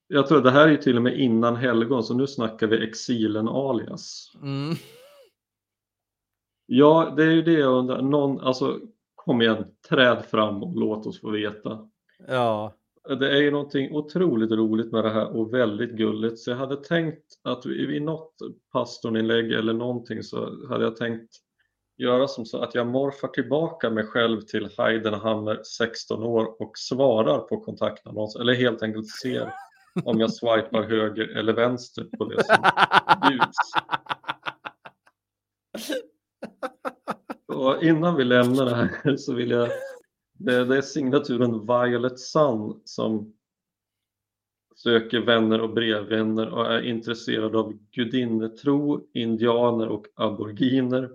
jag 0.08 0.26
tror 0.26 0.42
det 0.42 0.50
här 0.50 0.68
är 0.68 0.76
till 0.76 0.96
och 0.96 1.02
med 1.02 1.20
innan 1.20 1.56
helgon, 1.56 2.04
så 2.04 2.14
nu 2.14 2.26
snackar 2.26 2.66
vi 2.66 2.88
exilen 2.88 3.48
alias. 3.48 4.32
Mm. 4.42 4.74
Ja, 6.66 7.12
det 7.16 7.24
är 7.24 7.30
ju 7.30 7.42
det 7.42 7.52
jag 7.52 7.72
undrar. 7.72 8.02
Någon, 8.02 8.40
alltså, 8.40 8.80
kom 9.14 9.42
igen, 9.42 9.64
träd 9.88 10.24
fram 10.24 10.62
och 10.62 10.76
låt 10.76 11.06
oss 11.06 11.20
få 11.20 11.30
veta. 11.30 11.88
Ja. 12.28 12.72
Det 13.08 13.30
är 13.30 13.42
ju 13.42 13.50
någonting 13.50 13.94
otroligt 13.94 14.50
roligt 14.50 14.92
med 14.92 15.04
det 15.04 15.10
här 15.10 15.36
och 15.36 15.54
väldigt 15.54 15.90
gulligt. 15.90 16.38
Så 16.38 16.50
jag 16.50 16.56
hade 16.56 16.76
tänkt 16.76 17.24
att 17.42 17.66
vid 17.66 18.02
något 18.02 18.34
pastorinlägg 18.72 19.52
eller 19.52 19.72
någonting 19.72 20.22
så 20.22 20.68
hade 20.68 20.84
jag 20.84 20.96
tänkt 20.96 21.30
göra 21.96 22.28
som 22.28 22.46
så 22.46 22.58
att 22.58 22.74
jag 22.74 22.86
morfar 22.86 23.28
tillbaka 23.28 23.90
mig 23.90 24.04
själv 24.04 24.40
till 24.40 24.68
Heidenhammer 24.78 25.60
16 25.78 26.22
år 26.22 26.62
och 26.62 26.72
svarar 26.74 27.38
på 27.38 27.60
kontaktannons 27.60 28.36
eller 28.36 28.54
helt 28.54 28.82
enkelt 28.82 29.08
ser 29.08 29.52
om 30.04 30.20
jag 30.20 30.32
swipar 30.32 30.82
höger 30.82 31.36
eller 31.36 31.52
vänster 31.52 32.04
på 32.18 32.24
det 32.24 32.44
som 32.44 32.56
bjuds. 33.28 33.72
Och 37.54 37.82
innan 37.82 38.16
vi 38.16 38.24
lämnar 38.24 38.64
det 38.64 38.74
här 38.74 39.16
så 39.16 39.34
vill 39.34 39.50
jag 39.50 39.68
det, 40.38 40.64
det 40.64 40.76
är 40.76 40.82
signaturen 40.82 41.66
Violet 41.66 42.18
Sun 42.18 42.80
som 42.84 43.34
söker 44.76 45.20
vänner 45.20 45.60
och 45.60 45.74
brevvänner 45.74 46.48
och 46.48 46.72
är 46.72 46.82
intresserad 46.82 47.56
av 47.56 47.72
gudinnetro, 47.90 49.08
indianer 49.12 49.88
och 49.88 50.06
aboriginer, 50.14 51.10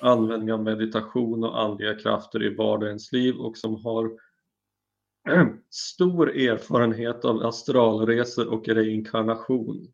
användning 0.00 0.52
av 0.52 0.62
meditation 0.62 1.44
och 1.44 1.62
andliga 1.62 1.94
krafter 1.94 2.42
i 2.42 2.54
vardagens 2.54 3.12
liv 3.12 3.36
och 3.36 3.56
som 3.56 3.84
har 3.84 4.10
stor 5.70 6.36
erfarenhet 6.36 7.24
av 7.24 7.46
astralresor 7.46 8.48
och 8.48 8.68
reinkarnation. 8.68 9.92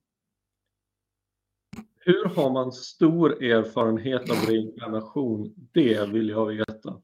Hur 2.00 2.24
har 2.24 2.50
man 2.50 2.72
stor 2.72 3.42
erfarenhet 3.42 4.30
av 4.30 4.36
reinkarnation? 4.36 5.54
Det 5.72 6.08
vill 6.08 6.28
jag 6.28 6.46
veta. 6.46 7.02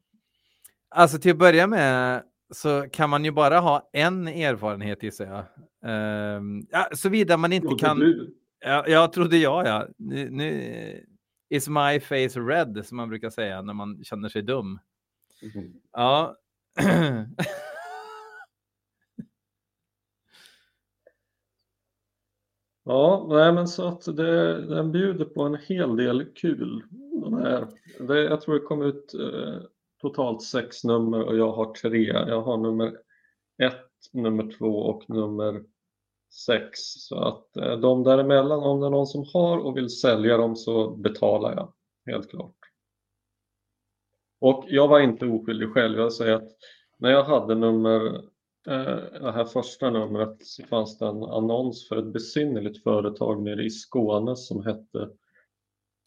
Alltså 0.97 1.17
till 1.17 1.31
att 1.31 1.37
börja 1.37 1.67
med 1.67 2.23
så 2.53 2.85
kan 2.91 3.09
man 3.09 3.25
ju 3.25 3.31
bara 3.31 3.59
ha 3.59 3.89
en 3.93 4.27
erfarenhet 4.27 5.03
gissar 5.03 5.25
jag. 5.25 6.37
Um, 6.37 6.67
ja, 6.71 6.89
Såvida 6.93 7.37
man 7.37 7.53
inte 7.53 7.75
kan... 7.79 7.99
du? 7.99 8.35
Ja, 8.59 8.87
jag 8.87 9.13
trodde 9.13 9.37
jag 9.37 9.67
ja. 9.67 9.87
Nu, 9.97 10.29
nu 10.29 11.05
is 11.49 11.67
my 11.67 11.99
face 11.99 12.39
red 12.39 12.85
som 12.85 12.97
man 12.97 13.09
brukar 13.09 13.29
säga 13.29 13.61
när 13.61 13.73
man 13.73 14.03
känner 14.03 14.29
sig 14.29 14.41
dum. 14.41 14.79
Ja. 15.91 16.35
Ja, 22.87 23.25
nej, 23.29 23.53
men 23.53 23.67
så 23.67 23.87
att 23.87 24.05
det, 24.05 24.65
den 24.65 24.91
bjuder 24.91 25.25
på 25.25 25.43
en 25.43 25.55
hel 25.55 25.95
del 25.95 26.25
kul. 26.25 26.83
Den 27.23 27.33
här. 27.33 27.67
Det, 27.99 28.23
jag 28.23 28.41
tror 28.41 28.55
det 28.55 28.65
kom 28.65 28.81
ut 28.81 29.13
eh, 29.13 29.61
totalt 30.01 30.41
sex 30.43 30.83
nummer 30.83 31.23
och 31.23 31.37
jag 31.37 31.51
har 31.51 31.73
tre. 31.73 32.05
Jag 32.05 32.41
har 32.41 32.57
nummer 32.57 32.97
ett, 33.63 34.13
nummer 34.13 34.57
två 34.57 34.77
och 34.77 35.09
nummer 35.09 35.63
sex. 36.45 36.79
Så 36.81 37.19
att 37.19 37.57
eh, 37.57 37.77
de 37.77 38.03
däremellan, 38.03 38.59
om 38.59 38.79
det 38.79 38.85
är 38.85 38.89
någon 38.89 39.07
som 39.07 39.25
har 39.33 39.57
och 39.57 39.77
vill 39.77 39.89
sälja 39.89 40.37
dem 40.37 40.55
så 40.55 40.89
betalar 40.89 41.55
jag, 41.55 41.73
helt 42.13 42.29
klart. 42.29 42.55
Och 44.39 44.65
jag 44.67 44.87
var 44.87 44.99
inte 44.99 45.25
oskyldig 45.25 45.69
själv. 45.69 45.99
Jag 45.99 46.13
säger 46.13 46.33
att 46.33 46.51
när 46.97 47.11
jag 47.11 47.23
hade 47.23 47.55
nummer 47.55 48.05
eh, 48.67 49.21
det 49.21 49.31
här 49.31 49.45
första 49.45 49.89
numret 49.89 50.37
så 50.39 50.63
fanns 50.63 50.97
det 50.97 51.05
en 51.05 51.23
annons 51.23 51.87
för 51.87 51.97
ett 51.97 52.13
besynnerligt 52.13 52.83
företag 52.83 53.43
nere 53.43 53.63
i 53.63 53.69
Skåne 53.69 54.35
som 54.35 54.65
hette 54.65 55.09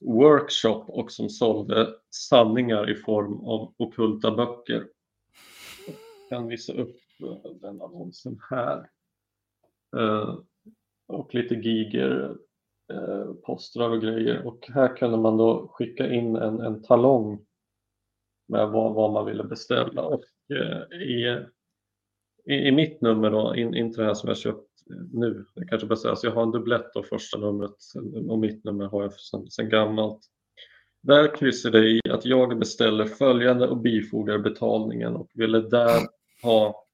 Workshop 0.00 0.84
och 0.88 1.12
som 1.12 1.28
sålde 1.28 1.94
sanningar 2.10 2.90
i 2.90 2.94
form 2.94 3.40
av 3.40 3.74
ockulta 3.76 4.30
böcker. 4.30 4.88
Jag 5.86 6.28
kan 6.28 6.48
visa 6.48 6.72
upp 6.72 6.96
eh, 7.22 7.52
den 7.60 7.82
annonsen 7.82 8.40
här. 8.50 8.90
Eh, 9.96 10.38
och 11.06 11.34
lite 11.34 11.54
giger 11.54 12.36
eh, 12.92 13.32
postrar 13.32 13.90
och 13.90 14.02
grejer. 14.02 14.46
Och 14.46 14.68
här 14.68 14.96
kunde 14.96 15.16
man 15.16 15.36
då 15.36 15.68
skicka 15.68 16.12
in 16.12 16.36
en, 16.36 16.60
en 16.60 16.82
talong 16.82 17.46
med 18.48 18.68
vad, 18.68 18.94
vad 18.94 19.12
man 19.12 19.26
ville 19.26 19.44
beställa. 19.44 20.02
Och 20.02 20.22
i 20.92 21.44
i, 22.48 22.54
i 22.54 22.72
mitt 22.72 23.00
nummer 23.00 23.30
då, 23.30 23.56
in, 23.56 23.74
inte 23.74 24.00
det 24.00 24.06
här 24.06 24.14
som 24.14 24.28
jag 24.28 24.38
köpt 24.38 24.67
nu, 25.12 25.44
det 25.54 25.64
kanske 25.64 25.86
bäst 25.86 26.02
sägas, 26.02 26.24
jag 26.24 26.30
har 26.30 26.42
en 26.42 26.50
dubblett 26.50 26.96
av 26.96 27.02
första 27.02 27.38
numret 27.38 27.76
och 28.28 28.38
mitt 28.38 28.64
nummer 28.64 28.84
har 28.84 29.02
jag 29.02 29.12
sedan, 29.12 29.50
sedan 29.50 29.68
gammalt. 29.68 30.20
Där 31.02 31.36
kryssar 31.36 31.70
det 31.70 31.88
i 31.88 32.00
att 32.10 32.24
jag 32.24 32.58
beställer 32.58 33.04
följande 33.04 33.68
och 33.68 33.76
bifogar 33.76 34.38
betalningen 34.38 35.16
och 35.16 35.30
ville 35.34 35.60
där 35.60 36.00
ha 36.42 36.86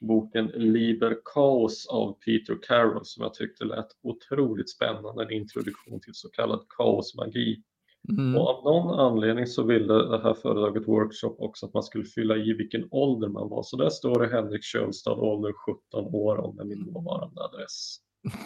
boken 0.00 0.46
Liber 0.46 1.18
Chaos 1.24 1.86
av 1.86 2.12
Peter 2.12 2.58
Carroll 2.62 3.04
som 3.04 3.22
jag 3.22 3.34
tyckte 3.34 3.64
lät 3.64 3.88
otroligt 4.02 4.70
spännande, 4.70 5.22
en 5.22 5.30
introduktion 5.30 6.00
till 6.00 6.14
så 6.14 6.28
kallad 6.28 6.66
kaosmagi. 6.68 7.62
Mm. 8.08 8.36
Och 8.36 8.48
av 8.48 8.64
någon 8.64 9.00
anledning 9.00 9.46
så 9.46 9.62
ville 9.62 9.94
det 9.94 10.22
här 10.22 10.34
företaget 10.34 10.88
Workshop 10.88 11.36
också 11.38 11.66
att 11.66 11.74
man 11.74 11.82
skulle 11.82 12.04
fylla 12.04 12.36
i 12.36 12.52
vilken 12.52 12.88
ålder 12.90 13.28
man 13.28 13.48
var. 13.48 13.62
Så 13.62 13.76
där 13.76 13.90
står 13.90 14.20
det 14.20 14.28
Henrik 14.28 14.64
Kjölstad, 14.64 15.12
ålder 15.12 15.52
17 15.52 16.14
år, 16.14 16.36
om 16.36 16.56
med 16.56 16.66
min 16.66 16.92
dåvarande 16.92 17.40
adress. 17.42 17.96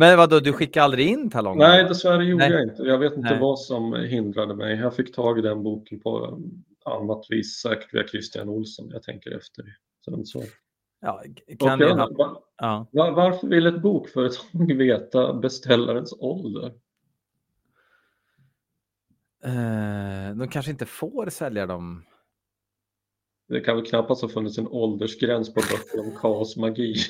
Men 0.00 0.18
vadå, 0.18 0.40
du 0.40 0.52
skickade 0.52 0.84
aldrig 0.84 1.08
in 1.08 1.30
talongen? 1.30 1.58
Nej, 1.58 1.84
dessvärre 1.84 2.24
gjorde 2.24 2.48
Nej. 2.48 2.52
jag 2.52 2.62
inte. 2.62 2.82
Jag 2.82 2.98
vet 2.98 3.16
inte 3.16 3.30
Nej. 3.30 3.40
vad 3.40 3.58
som 3.58 3.94
hindrade 3.94 4.54
mig. 4.54 4.76
Jag 4.78 4.94
fick 4.94 5.14
tag 5.14 5.38
i 5.38 5.42
den 5.42 5.62
boken 5.62 6.00
på 6.00 6.26
um, 6.26 6.64
annat 6.84 7.26
vis, 7.28 7.60
säkert 7.60 7.94
via 7.94 8.06
Christian 8.08 8.48
Olsson. 8.48 8.88
Jag 8.90 9.02
tänker 9.02 9.36
efter. 9.36 9.64
Sen 10.04 10.26
så. 10.26 10.42
Ja, 11.00 11.22
kan 11.58 11.80
jag, 11.80 11.96
ha... 11.96 12.42
ja. 12.56 12.86
va- 12.92 13.10
varför 13.10 13.46
vill 13.46 13.66
ett 13.66 13.82
bokföretag 13.82 14.72
veta 14.76 15.34
beställarens 15.34 16.14
ålder? 16.18 16.72
Eh, 19.44 20.36
de 20.36 20.48
kanske 20.50 20.70
inte 20.70 20.86
får 20.86 21.30
sälja 21.30 21.66
dem. 21.66 22.04
Det 23.48 23.60
kan 23.60 23.76
väl 23.76 23.86
knappast 23.86 24.22
ha 24.22 24.28
funnits 24.28 24.58
en 24.58 24.68
åldersgräns 24.68 25.54
på 25.54 25.60
böcker 25.60 26.00
om 26.00 26.16
kaos 26.16 26.56
magi. 26.56 26.94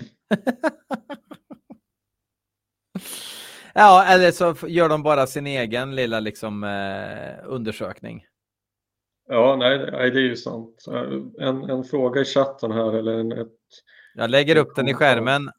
Ja, 3.75 4.05
eller 4.05 4.31
så 4.33 4.69
gör 4.69 4.89
de 4.89 5.03
bara 5.03 5.27
sin 5.27 5.47
egen 5.47 5.95
lilla 5.97 6.21
liksom, 6.21 6.65
eh, 6.65 7.45
undersökning. 7.45 8.27
Ja, 9.29 9.57
nej, 9.57 9.79
det 10.11 10.19
är 10.19 10.21
ju 10.21 10.37
sant. 10.37 10.85
En, 11.41 11.71
en 11.71 11.85
fråga 11.85 12.21
i 12.21 12.25
chatten 12.25 12.73
här, 12.73 12.93
eller 12.93 13.13
en, 13.13 13.33
ett, 13.33 13.49
Jag 14.15 14.31
lägger 14.31 14.57
upp 14.57 14.75
den 14.77 14.89
i 14.89 14.95
skärmen. 14.95 15.51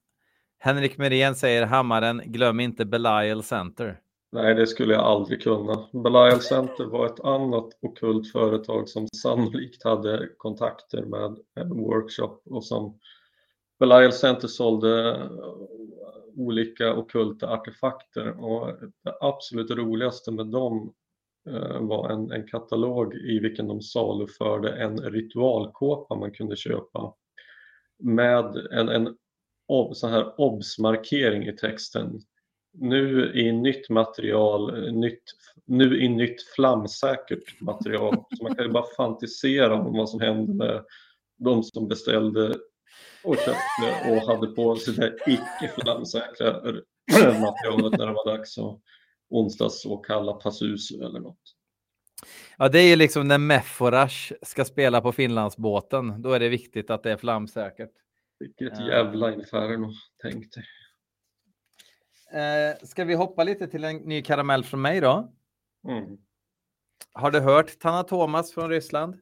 Henrik 0.59 0.97
Merén 0.97 1.35
säger 1.35 1.65
Hammaren, 1.65 2.21
glöm 2.25 2.59
inte 2.59 2.85
Belial 2.85 3.43
Center. 3.43 3.99
nej, 4.31 4.55
det 4.55 4.67
skulle 4.67 4.93
jag 4.93 5.03
aldrig 5.03 5.41
kunna. 5.41 5.87
Belial 6.03 6.39
Center 6.41 6.85
var 6.85 7.05
ett 7.05 7.19
annat 7.19 7.67
okult 7.81 8.31
företag 8.31 8.89
som 8.89 9.07
sannolikt 9.07 9.83
hade 9.83 10.29
kontakter 10.37 11.01
med 11.01 11.37
en 11.55 11.69
workshop 11.69 12.41
och 12.45 12.65
som 12.65 12.99
Belial 13.79 14.11
Center 14.13 14.47
sålde 14.47 15.21
olika 16.37 16.93
okulta 16.93 17.53
artefakter 17.53 18.43
och 18.43 18.67
det 19.03 19.13
absolut 19.21 19.71
roligaste 19.71 20.31
med 20.31 20.45
dem 20.47 20.93
var 21.79 22.09
en, 22.09 22.31
en 22.31 22.47
katalog 22.47 23.15
i 23.15 23.39
vilken 23.39 23.67
de 23.67 23.81
saluförde 23.81 24.69
en 24.69 24.97
ritualkåpa 24.97 26.15
man 26.15 26.31
kunde 26.31 26.55
köpa 26.55 27.13
med 27.99 28.55
en, 28.71 28.89
en 28.89 29.15
ob, 29.67 29.95
så 29.95 30.07
här 30.07 30.33
obs-markering 30.37 31.47
i 31.47 31.55
texten. 31.57 32.21
Nu 32.73 33.31
i 33.35 33.51
nytt 33.51 33.89
material, 33.89 34.87
eh, 34.87 34.93
nytt, 34.93 35.23
nu 35.65 36.01
i 36.01 36.09
nytt 36.09 36.41
flamsäkert 36.55 37.61
material. 37.61 38.15
Så 38.37 38.43
man 38.43 38.55
kan 38.55 38.65
ju 38.65 38.71
bara 38.71 38.95
fantisera 38.97 39.73
om 39.73 39.97
vad 39.97 40.09
som 40.09 40.21
hände 40.21 40.53
med 40.53 40.83
de 41.37 41.63
som 41.63 41.87
beställde 41.87 42.55
och 43.23 43.35
köpte 43.35 44.11
och 44.11 44.27
hade 44.27 44.47
på 44.47 44.75
sig 44.75 44.93
det 44.93 45.01
här 45.01 45.15
icke-flamsäkra 45.27 46.61
materialet 47.41 47.99
när 47.99 48.07
det 48.07 48.13
var 48.13 48.37
dags 48.37 48.57
att 48.57 48.63
och 48.63 48.81
kalla 50.03 50.33
Pazuzu 50.33 51.03
eller 51.03 51.19
något. 51.19 51.55
Ja, 52.57 52.69
det 52.69 52.79
är 52.79 52.87
ju 52.87 52.95
liksom 52.95 53.27
när 53.27 53.37
Meforash 53.37 54.33
ska 54.41 54.65
spela 54.65 55.01
på 55.01 55.11
Finlandsbåten. 55.11 56.21
Då 56.21 56.31
är 56.31 56.39
det 56.39 56.49
viktigt 56.49 56.89
att 56.89 57.03
det 57.03 57.11
är 57.11 57.17
flamsäkert. 57.17 57.91
Vilket 58.39 58.79
Ja. 58.79 58.87
jävla 58.87 59.33
inferno, 59.33 59.91
tänk 60.21 60.45
dig. 60.53 60.63
Eh, 62.31 62.77
ska 62.87 63.05
vi 63.05 63.13
hoppa 63.13 63.43
lite 63.43 63.67
till 63.67 63.83
en 63.83 63.97
ny 63.97 64.21
karamell 64.21 64.63
från 64.63 64.81
mig 64.81 65.01
då? 65.01 65.33
Mm. 65.87 66.17
Har 67.13 67.31
du 67.31 67.39
hört 67.39 67.79
Tanna 67.79 68.03
Thomas 68.03 68.51
från 68.53 68.69
Ryssland? 68.69 69.15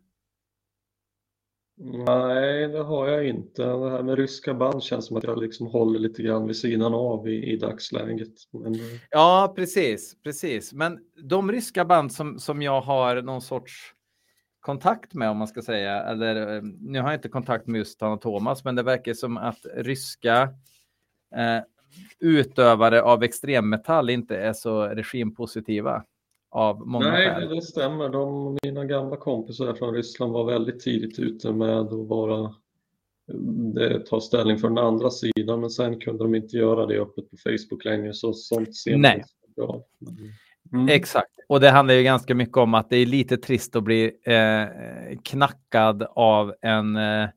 Nej, 1.80 2.68
det 2.68 2.84
har 2.84 3.08
jag 3.08 3.28
inte. 3.28 3.64
Det 3.64 3.90
här 3.90 4.04
med 4.04 4.18
ryska 4.18 4.54
band 4.54 4.84
känns 4.84 5.06
som 5.06 5.18
att 5.18 5.24
jag 5.24 5.42
liksom 5.42 5.68
håller 5.68 6.00
lite 6.00 6.24
grann 6.24 6.48
vid 6.48 6.56
sidan 6.56 6.94
av 6.94 7.28
i, 7.28 7.52
i 7.54 7.58
dagsläget. 7.58 8.34
Men, 8.52 8.74
eh, 8.74 8.80
Ja, 9.10 9.54
precis, 9.56 10.22
precis. 10.24 10.74
Men 10.74 11.00
de 11.24 11.52
ryska 11.52 11.86
band 11.86 12.12
som, 12.12 12.40
som 12.40 12.62
jag 12.62 12.82
har 12.82 13.22
någon 13.22 13.42
sorts 13.42 13.94
kontakt 14.60 15.14
med, 15.14 15.30
om 15.30 15.38
man 15.38 15.48
ska 15.48 15.62
säga, 15.62 16.04
eller 16.04 16.56
eh, 16.56 16.62
nu 16.80 17.00
har 17.00 17.08
jag 17.08 17.18
inte 17.18 17.30
kontakt 17.30 17.68
med 17.68 17.80
just 17.80 18.00
Thomas, 18.22 18.64
men 18.64 18.76
det 18.76 18.84
verkar 18.84 19.14
som 19.14 19.38
att 19.38 19.66
ryska 19.76 20.42
eh, 21.36 21.64
utövare 22.20 23.02
av 23.02 23.24
extremmetall 23.24 24.10
inte 24.10 24.38
är 24.38 24.54
så 24.54 24.84
regimpositiva 24.84 26.04
av 26.50 26.88
många 26.88 27.12
nej, 27.12 27.30
skäl. 27.30 27.50
det, 27.50 27.62
stämmer. 27.62 28.10
De, 28.10 28.58
mina 28.64 28.86
gamla 28.86 29.18
kompisar 29.18 29.74
från 29.74 29.94
Ryssland 29.94 30.34
var 30.34 30.46
väldigt 30.46 30.80
tidigt 30.80 31.20
ute 31.20 31.52
med 31.52 31.70
att 31.70 31.92
vara 31.92 32.56
det, 33.74 34.06
ta 34.06 34.22
ställning 34.22 34.58
för 34.58 34.68
den 34.68 34.78
andra 34.78 35.10
sidan, 35.10 35.60
men 35.60 35.70
sen 35.70 36.00
kunde 36.00 36.24
de 36.24 36.36
inte 36.36 36.58
göra 36.58 36.86
det 36.86 37.00
öppet 37.00 37.32
på 37.32 37.38
Facebook 37.38 37.86
längre, 37.86 38.14
så 38.14 38.34
sånt 38.34 38.76
ser 38.76 38.98
Nej. 38.98 39.24
bra. 39.56 39.84
Mm. 40.74 40.88
Exakt, 40.90 41.32
och 41.48 41.60
det 41.60 41.70
handlar 41.70 41.96
ju 41.96 42.04
ganska 42.04 42.36
mycket 42.36 42.58
om 42.58 42.74
att 42.74 42.90
det 42.90 42.98
är 42.98 43.06
lite 43.06 43.38
trist 43.38 43.76
att 43.76 43.84
bli 43.84 44.06
eh, 44.24 45.18
knackad 45.24 46.08
av 46.16 46.56
en 46.62 46.96
eh, 46.96 47.30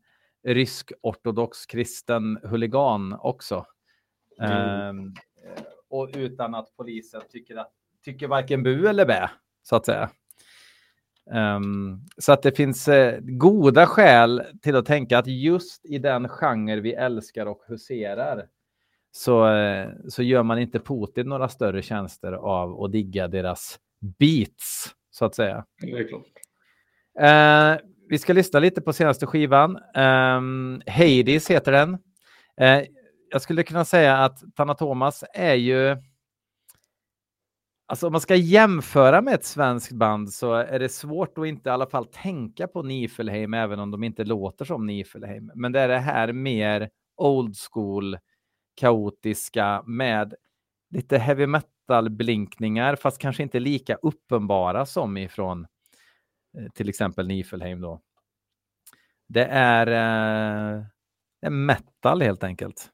rysk 0.44 0.92
ortodox 1.02 1.66
kristen 1.66 2.38
huligan 2.42 3.18
också. 3.20 3.66
Mm. 4.40 4.52
Ehm, 4.52 5.14
och 5.88 6.10
utan 6.16 6.54
att 6.54 6.76
polisen 6.76 7.20
tycker, 7.30 7.56
att, 7.56 7.72
tycker 8.04 8.28
varken 8.28 8.62
bu 8.62 8.88
eller 8.88 9.06
bä, 9.06 9.30
så 9.62 9.76
att 9.76 9.86
säga. 9.86 10.10
Ehm, 11.32 12.00
så 12.18 12.32
att 12.32 12.42
det 12.42 12.56
finns 12.56 12.88
eh, 12.88 13.18
goda 13.20 13.86
skäl 13.86 14.42
till 14.62 14.76
att 14.76 14.86
tänka 14.86 15.18
att 15.18 15.26
just 15.26 15.84
i 15.84 15.98
den 15.98 16.28
genre 16.28 16.80
vi 16.80 16.92
älskar 16.92 17.46
och 17.46 17.62
huserar 17.68 18.46
så, 19.12 19.48
eh, 19.48 19.88
så 20.08 20.22
gör 20.22 20.42
man 20.42 20.58
inte 20.58 20.80
Putin 20.80 21.28
några 21.28 21.48
större 21.48 21.82
tjänster 21.82 22.32
av 22.32 22.82
att 22.82 22.92
digga 22.92 23.28
deras 23.28 23.78
beats, 24.18 24.94
så 25.10 25.24
att 25.24 25.34
säga. 25.34 25.64
Det 25.80 25.90
är 25.90 26.08
klart. 26.08 26.22
Eh, 27.20 27.86
vi 28.08 28.18
ska 28.18 28.32
lyssna 28.32 28.60
lite 28.60 28.80
på 28.80 28.92
senaste 28.92 29.26
skivan. 29.26 29.78
Um, 29.96 30.82
Hades 30.86 31.50
heter 31.50 31.72
den. 31.72 31.98
Eh, 32.60 32.84
jag 33.30 33.42
skulle 33.42 33.62
kunna 33.62 33.84
säga 33.84 34.16
att 34.16 34.42
Tanna 34.56 34.74
Thomas 34.74 35.24
är 35.34 35.54
ju... 35.54 35.96
Alltså 37.90 38.06
om 38.06 38.12
man 38.12 38.20
ska 38.20 38.36
jämföra 38.36 39.22
med 39.22 39.34
ett 39.34 39.44
svenskt 39.44 39.92
band 39.92 40.32
så 40.32 40.54
är 40.54 40.78
det 40.78 40.88
svårt 40.88 41.38
att 41.38 41.46
inte 41.46 41.68
i 41.68 41.72
alla 41.72 41.86
fall 41.86 42.06
tänka 42.06 42.68
på 42.68 42.82
Nifelheim 42.82 43.54
även 43.54 43.80
om 43.80 43.90
de 43.90 44.04
inte 44.04 44.24
låter 44.24 44.64
som 44.64 44.86
Nifelheim. 44.86 45.50
Men 45.54 45.72
det 45.72 45.80
är 45.80 45.88
det 45.88 45.98
här 45.98 46.32
mer 46.32 46.90
old 47.16 47.54
school 47.70 48.18
kaotiska 48.76 49.82
med 49.86 50.34
lite 50.90 51.18
heavy 51.18 51.46
metal 51.46 52.10
blinkningar 52.10 52.96
fast 52.96 53.18
kanske 53.18 53.42
inte 53.42 53.60
lika 53.60 53.94
uppenbara 53.94 54.86
som 54.86 55.16
ifrån 55.16 55.66
eh, 56.58 56.70
till 56.74 56.88
exempel 56.88 57.26
Nifelheim 57.26 57.80
då. 57.80 58.00
Det 59.28 59.44
är, 59.44 59.86
eh, 59.86 60.84
det 61.40 61.46
är 61.46 61.50
metal 61.50 62.22
helt 62.22 62.44
enkelt. 62.44 62.90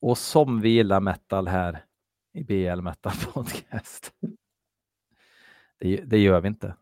Och 0.00 0.18
som 0.18 0.60
vi 0.60 0.68
gillar 0.68 1.00
metal 1.00 1.48
här 1.48 1.84
i 2.32 2.44
BL 2.44 2.80
Metal 2.80 3.12
Podcast. 3.32 4.12
Det, 5.78 5.96
det 5.96 6.18
gör 6.18 6.40
vi 6.40 6.48
inte. 6.48 6.74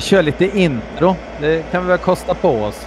Kör 0.00 0.22
lite 0.22 0.58
intro. 0.58 1.16
Det 1.40 1.70
kan 1.70 1.82
vi 1.82 1.88
väl 1.88 1.98
kosta 1.98 2.34
på 2.34 2.62
oss. 2.62 2.86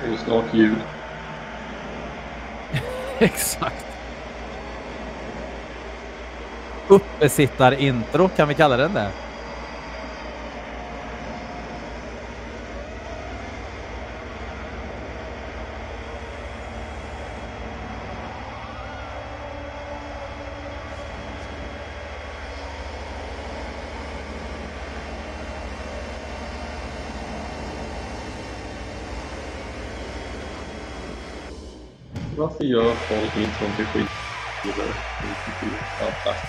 Det 0.00 0.08
är 0.08 0.10
ju 0.10 0.16
snart 0.16 0.54
jul. 0.54 0.76
Exakt. 3.18 3.86
Uppesittarintro, 6.88 8.28
kan 8.28 8.48
vi 8.48 8.54
kalla 8.54 8.76
den 8.76 8.94
det? 8.94 9.10
Varför 32.38 32.64
gör 32.64 32.96
folk 33.08 33.36
intron 33.36 33.76
till 33.76 33.86
skivor? 33.86 34.08
Ja, 35.98 36.20
tack. 36.24 36.44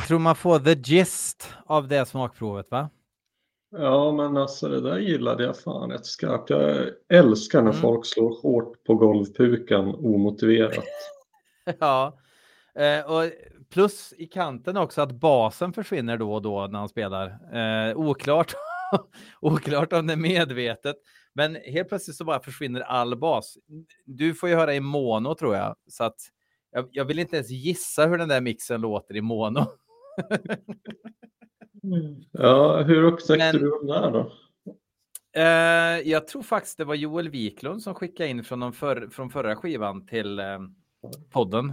Jag 0.00 0.06
tror 0.08 0.18
man 0.18 0.36
får 0.36 0.58
the 0.58 0.74
gist 0.74 1.54
av 1.66 1.88
det 1.88 2.06
smakprovet, 2.06 2.70
va? 2.70 2.90
Ja, 3.70 4.12
men 4.12 4.36
alltså 4.36 4.68
det 4.68 4.80
där 4.80 4.98
gillade 4.98 5.44
jag 5.44 5.58
fan 5.58 5.90
rätt 5.90 6.06
skarpt. 6.06 6.50
Jag 6.50 6.86
älskar 7.08 7.62
när 7.62 7.70
Mm. 7.70 7.82
folk 7.82 8.06
slår 8.06 8.42
hårt 8.42 8.84
på 8.84 8.94
golvpukan 8.94 9.94
omotiverat. 9.94 10.84
Ja. 11.80 12.18
Eh, 12.74 13.10
och 13.10 13.30
plus 13.72 14.14
i 14.18 14.26
kanten 14.26 14.76
också 14.76 15.02
att 15.02 15.12
basen 15.12 15.72
försvinner 15.72 16.16
då 16.16 16.34
och 16.34 16.42
då 16.42 16.66
när 16.66 16.78
han 16.78 16.88
spelar. 16.88 17.26
Eh, 17.90 17.96
oklart, 17.96 18.52
oklart 19.40 19.92
om 19.92 20.06
det 20.06 20.12
är 20.12 20.16
medvetet. 20.16 20.96
Men 21.34 21.54
helt 21.64 21.88
plötsligt 21.88 22.16
så 22.16 22.24
bara 22.24 22.40
försvinner 22.40 22.80
all 22.80 23.18
bas. 23.18 23.58
Du 24.06 24.34
får 24.34 24.48
ju 24.48 24.54
höra 24.54 24.74
i 24.74 24.80
mono 24.80 25.34
tror 25.34 25.56
jag. 25.56 25.76
Så 25.88 26.04
att 26.04 26.16
jag, 26.72 26.88
jag 26.90 27.04
vill 27.04 27.18
inte 27.18 27.36
ens 27.36 27.50
gissa 27.50 28.06
hur 28.06 28.18
den 28.18 28.28
där 28.28 28.40
mixen 28.40 28.80
låter 28.80 29.16
i 29.16 29.20
mono. 29.20 29.60
Ja, 32.32 32.82
hur 32.82 33.02
upptäckte 33.02 33.36
Men- 33.36 33.56
du 33.56 33.70
den 33.70 33.86
där 33.86 34.10
då? 34.10 34.32
Eh, 35.32 36.08
jag 36.10 36.26
tror 36.28 36.42
faktiskt 36.42 36.78
det 36.78 36.84
var 36.84 36.94
Joel 36.94 37.28
Wiklund 37.28 37.82
som 37.82 37.94
skickade 37.94 38.28
in 38.28 38.44
från, 38.44 38.60
de 38.60 38.72
för, 38.72 39.08
från 39.12 39.30
förra 39.30 39.56
skivan 39.56 40.06
till 40.06 40.38
eh, 40.38 40.58
podden. 41.30 41.72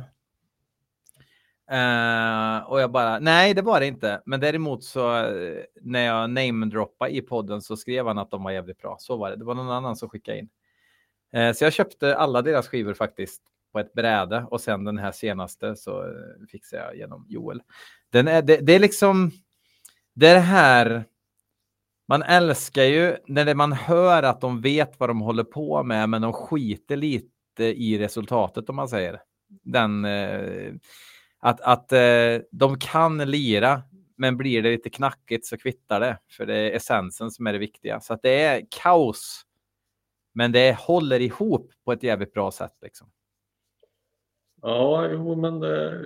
Eh, 1.72 2.58
och 2.72 2.82
jag 2.82 2.92
bara, 2.92 3.20
nej 3.20 3.54
det 3.54 3.62
var 3.62 3.80
det 3.80 3.88
inte. 3.88 4.22
Men 4.26 4.40
däremot 4.40 4.84
så 4.84 5.16
eh, 5.18 5.64
när 5.82 6.06
jag 6.06 6.30
namedroppade 6.30 7.12
i 7.12 7.22
podden 7.22 7.62
så 7.62 7.78
skrev 7.78 8.08
han 8.08 8.18
att 8.18 8.32
de 8.32 8.44
var 8.44 8.52
jävligt 8.52 8.82
bra. 8.82 8.96
Så 9.00 9.18
var 9.18 9.30
det. 9.30 9.36
Det 9.36 9.46
var 9.46 9.56
någon 9.56 9.70
annan 9.72 9.96
som 9.96 10.10
skickade 10.10 10.38
in. 10.40 10.50
Eh, 11.34 11.54
så 11.54 11.64
jag 11.64 11.74
köpte 11.74 12.16
alla 12.18 12.42
deras 12.42 12.68
skivor 12.68 12.94
faktiskt 12.94 13.42
på 13.72 13.80
ett 13.80 13.94
bräde 13.94 14.46
och 14.52 14.62
sen 14.62 14.84
den 14.84 14.98
här 14.98 15.12
senaste 15.12 15.76
så 15.76 16.04
eh, 16.04 16.48
fixar 16.52 16.78
jag 16.78 16.98
genom 16.98 17.26
Joel. 17.30 17.62
Den 18.10 18.28
är, 18.28 18.42
det, 18.42 18.58
det 18.58 18.74
är 18.74 18.80
liksom 18.80 19.32
det 20.14 20.28
är 20.28 20.34
det 20.34 20.40
här 20.40 21.06
man 22.08 22.24
älskar 22.24 22.84
ju 22.84 23.18
när 23.28 23.46
det 23.46 23.56
man 23.56 23.72
hör 23.72 24.24
att 24.24 24.42
de 24.42 24.62
vet 24.62 25.00
vad 25.00 25.10
de 25.10 25.22
håller 25.22 25.44
på 25.44 25.84
med, 25.84 26.10
men 26.10 26.22
de 26.22 26.34
skiter 26.34 26.96
lite 26.96 27.64
i 27.64 27.98
resultatet 28.00 28.70
om 28.70 28.76
man 28.76 28.90
säger. 28.90 29.22
Den, 29.64 30.06
eh, 30.06 30.74
att 31.40 31.62
att 31.62 31.92
eh, 31.92 32.42
de 32.52 32.80
kan 32.80 33.18
lira, 33.18 33.84
men 34.18 34.38
blir 34.38 34.62
det 34.62 34.72
lite 34.72 34.90
knackigt 34.90 35.46
så 35.46 35.58
kvittar 35.58 36.00
det, 36.00 36.18
för 36.30 36.46
det 36.46 36.56
är 36.56 36.76
essensen 36.76 37.32
som 37.32 37.48
är 37.48 37.54
det 37.54 37.60
viktiga. 37.60 38.00
Så 38.00 38.14
att 38.14 38.22
det 38.22 38.42
är 38.42 38.66
kaos, 38.70 39.42
men 40.34 40.52
det 40.52 40.78
håller 40.80 41.20
ihop 41.20 41.72
på 41.86 41.92
ett 41.92 42.04
jävligt 42.04 42.34
bra 42.34 42.52
sätt. 42.52 42.74
Liksom. 42.82 43.10
Ja, 44.68 45.10
jo, 45.12 45.36
men 45.36 45.60
det, 45.60 46.06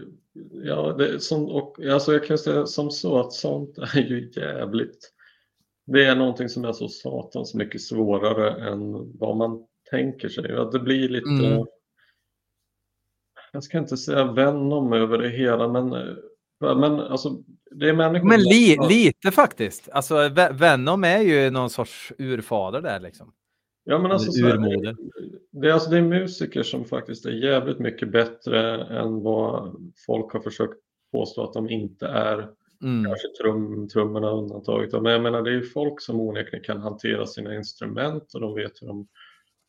ja, 0.52 0.94
det 0.98 1.20
som, 1.20 1.46
och, 1.50 1.80
alltså 1.86 2.14
jag 2.14 2.26
kan 2.26 2.38
säga 2.38 2.66
som 2.66 2.92
så 2.92 3.20
att 3.20 3.34
sånt 3.34 3.78
är 3.78 4.00
ju 4.00 4.32
jävligt. 4.36 5.12
Det 5.86 6.06
är 6.06 6.16
någonting 6.16 6.50
som 6.50 6.66
är 6.66 6.74
så 6.74 6.88
satans 6.88 7.54
mycket 7.54 7.82
svårare 7.82 8.70
än 8.70 9.12
vad 9.20 9.38
man 9.38 9.66
tänker 9.90 10.30
sig. 10.30 10.56
Att 10.56 10.72
det 10.72 10.80
blir 10.80 11.10
lite, 11.10 11.30
Mm. 11.46 11.66
jag 13.52 13.64
ska 13.64 13.78
inte 13.78 13.98
säga 13.98 14.32
Venom 14.32 14.94
över 14.94 15.18
det 15.18 15.30
hela, 15.30 15.68
men, 15.68 15.94
eh, 15.94 16.16
men 16.78 17.00
alltså 17.00 17.30
det 17.72 17.90
är 17.90 17.94
människor 17.94 18.28
Men 18.28 18.40
li, 18.42 18.78
lite 18.90 19.32
faktiskt. 19.32 19.90
Alltså, 19.90 20.30
Ve- 20.30 20.52
Venom 20.54 21.04
är 21.04 21.20
ju 21.20 21.50
någon 21.50 21.70
sorts 21.70 22.14
urfader 22.18 22.82
där 22.82 23.00
liksom. 23.00 23.34
Ja, 23.84 24.00
men 24.00 24.12
alltså, 24.12 24.40
Eller 24.40 24.52
så 24.52 24.58
här, 24.60 24.68
urmoder. 24.70 24.96
Det, 25.52 25.70
är, 25.70 25.74
alltså, 25.74 25.90
det 25.90 25.98
är 25.98 26.02
musiker 26.02 26.64
som 26.64 26.86
faktiskt 26.86 27.26
är 27.26 27.32
jävligt 27.32 27.80
mycket 27.80 28.12
bättre 28.12 28.84
än 28.84 29.24
vad 29.24 29.76
folk 30.06 30.34
har 30.34 30.40
försökt 30.40 30.80
påstå 31.12 31.44
att 31.44 31.54
de 31.54 31.70
inte 31.70 32.08
är. 32.08 32.50
Mm. 32.84 33.06
Kanske 33.06 33.28
trum, 33.42 33.88
trummorna 33.88 34.32
undantaget. 34.32 34.92
Men 35.02 35.12
jag 35.12 35.22
menar, 35.22 35.42
det 35.42 35.52
är 35.52 35.62
folk 35.62 36.02
som 36.02 36.20
onekligen 36.20 36.64
kan 36.64 36.82
hantera 36.82 37.26
sina 37.26 37.56
instrument 37.56 38.34
och 38.34 38.42
de 38.42 38.56
vet 38.56 38.82
hur 38.82 38.88
de 38.88 39.08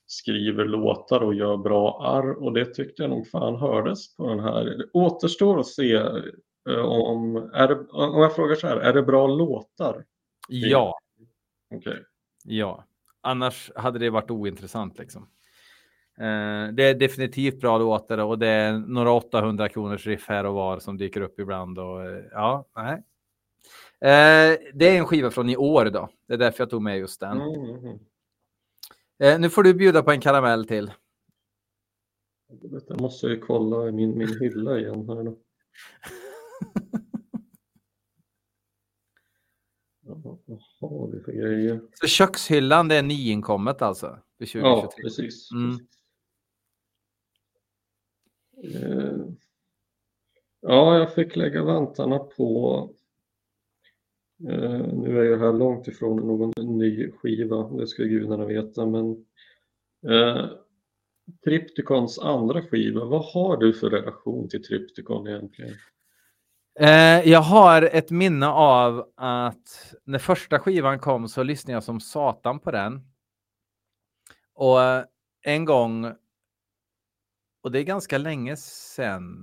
skriver 0.07 0.65
låtar 0.65 1.21
och 1.21 1.35
gör 1.35 1.57
bra 1.57 2.03
arr 2.05 2.43
och 2.43 2.53
det 2.53 2.65
tyckte 2.65 3.03
jag 3.03 3.11
nog 3.11 3.29
fan 3.29 3.57
hördes 3.57 4.17
på 4.17 4.29
den 4.29 4.41
här. 4.41 4.65
Det 4.65 4.85
återstår 4.93 5.61
att 5.61 5.67
se 5.67 5.95
eh, 6.69 6.85
om, 6.85 7.37
är 7.55 7.69
det, 7.69 7.75
om 7.91 8.23
jag 8.23 8.35
frågar 8.35 8.55
så 8.55 8.67
här, 8.67 8.77
är 8.77 8.93
det 8.93 9.03
bra 9.03 9.27
låtar? 9.27 10.05
Ja. 10.49 10.99
Okej. 11.75 12.05
Ja, 12.45 12.85
annars 13.21 13.71
hade 13.77 13.99
det 13.99 14.11
varit 14.11 14.31
ointressant 14.31 14.99
liksom. 14.99 15.29
Eh, 16.19 16.75
det 16.75 16.85
är 16.85 16.95
definitivt 16.95 17.61
bra 17.61 17.79
låtar 17.79 18.19
och 18.19 18.39
det 18.39 18.47
är 18.47 18.79
några 18.79 19.13
800 19.13 19.69
kronors 19.69 20.07
riff 20.07 20.29
här 20.29 20.47
och 20.47 20.55
var 20.55 20.79
som 20.79 20.99
dyker 20.99 21.21
upp 21.21 21.41
ibland 21.41 21.79
och 21.79 22.05
eh, 22.05 22.25
ja, 22.33 22.69
nej. 22.77 23.03
Eh, 24.01 24.59
det 24.75 24.89
är 24.89 24.99
en 24.99 25.07
skiva 25.07 25.31
från 25.31 25.49
i 25.49 25.57
år 25.57 25.85
då. 25.85 26.09
Det 26.29 26.35
är 26.35 26.39
därför 26.39 26.61
jag 26.61 26.71
tog 26.71 26.83
med 26.83 26.99
just 26.99 27.21
den. 27.21 27.41
Mm, 27.41 27.65
mm, 27.65 27.99
mm. 29.19 29.41
Nu 29.41 29.51
får 29.51 29.63
du 29.63 29.75
bjuda 29.75 30.03
på 30.03 30.11
en 30.11 30.21
karamell 30.21 30.67
till. 30.67 30.93
Jag 32.89 33.01
måste 33.01 33.27
ju 33.27 33.39
kolla 33.39 33.89
i 33.89 33.93
min, 33.93 34.19
min 34.19 34.41
hylla 34.41 34.79
igen 34.79 35.09
här 35.09 35.23
nu. 35.23 35.37
har 40.81 41.13
vi 41.13 41.21
för 41.21 41.33
grejer? 41.33 41.81
Så 41.95 42.07
kökshyllan, 42.07 42.89
det 42.89 42.95
är 42.95 43.03
nyinkommet 43.03 43.83
alltså? 43.83 44.07
För 44.39 44.47
2023. 44.47 44.61
Ja, 44.61 44.93
precis. 45.03 45.53
Mm. 45.53 45.71
precis. 45.71 45.89
Eh, 48.57 49.27
Ja, 50.65 50.99
jag 50.99 51.15
fick 51.15 51.37
lägga 51.37 51.63
vantarna 51.63 52.19
på. 52.19 52.89
Eh, 54.49 54.87
nu 54.93 55.19
är 55.21 55.25
jag 55.25 55.39
här 55.39 55.53
långt 55.53 55.89
ifrån 55.89 56.17
någon 56.17 56.79
ny 56.79 57.11
skiva, 57.13 57.69
det 57.69 57.87
ska 57.87 58.03
gudarna 58.03 58.47
veta, 58.47 58.87
men 58.87 59.11
eh, 60.09 60.47
Triptykons 61.45 62.19
andra 62.19 62.63
skiva, 62.63 63.05
vad 63.05 63.25
har 63.25 63.57
du 63.57 63.73
för 63.73 63.91
relation 63.91 64.49
till 64.49 64.65
Triptykon 64.65 65.29
egentligen? 65.29 65.75
Eh, 66.81 67.29
jag 67.29 67.43
har 67.43 67.83
ett 67.83 68.11
minne 68.11 68.49
av 68.49 69.13
att 69.17 69.95
när 70.05 70.19
första 70.19 70.59
skivan 70.59 70.99
kom 70.99 71.29
så 71.29 71.43
lyssnade 71.43 71.73
jag 71.77 71.85
som 71.85 72.01
satan 72.01 72.61
på 72.61 72.71
den. 72.71 73.01
Och 74.55 74.79
en 75.43 75.65
gång, 75.65 76.13
och 77.63 77.73
det 77.73 77.79
är 77.79 77.83
ganska 77.83 78.19
länge 78.19 78.57
sedan, 78.57 79.37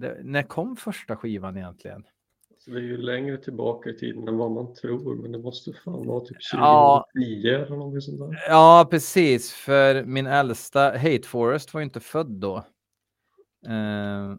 det, 0.00 0.20
när 0.22 0.42
kom 0.42 0.76
första 0.76 1.16
skivan 1.16 1.56
egentligen? 1.56 2.04
Så 2.58 2.70
det 2.70 2.78
är 2.78 2.82
ju 2.82 2.96
längre 2.96 3.38
tillbaka 3.38 3.90
i 3.90 3.98
tiden 3.98 4.28
än 4.28 4.36
vad 4.36 4.50
man 4.50 4.74
tror, 4.74 5.16
men 5.22 5.32
det 5.32 5.38
måste 5.38 5.72
fan 5.72 6.06
vara 6.06 6.20
typ 6.20 6.28
2010 6.28 6.56
Ja. 6.56 7.06
eller 7.14 7.68
någonting 7.76 8.00
sånt 8.00 8.18
där. 8.18 8.44
Ja, 8.48 8.86
precis, 8.90 9.52
för 9.52 10.04
min 10.04 10.26
äldsta, 10.26 10.80
Hate 10.98 11.22
Forest, 11.28 11.74
var 11.74 11.80
ju 11.80 11.84
inte 11.84 12.00
född 12.00 12.30
då. 12.30 12.56
Eh, 12.56 12.62
nu 13.66 13.72
ska 13.72 13.72
vi 13.72 13.72
se. 13.72 13.72
Eh, 13.72 14.36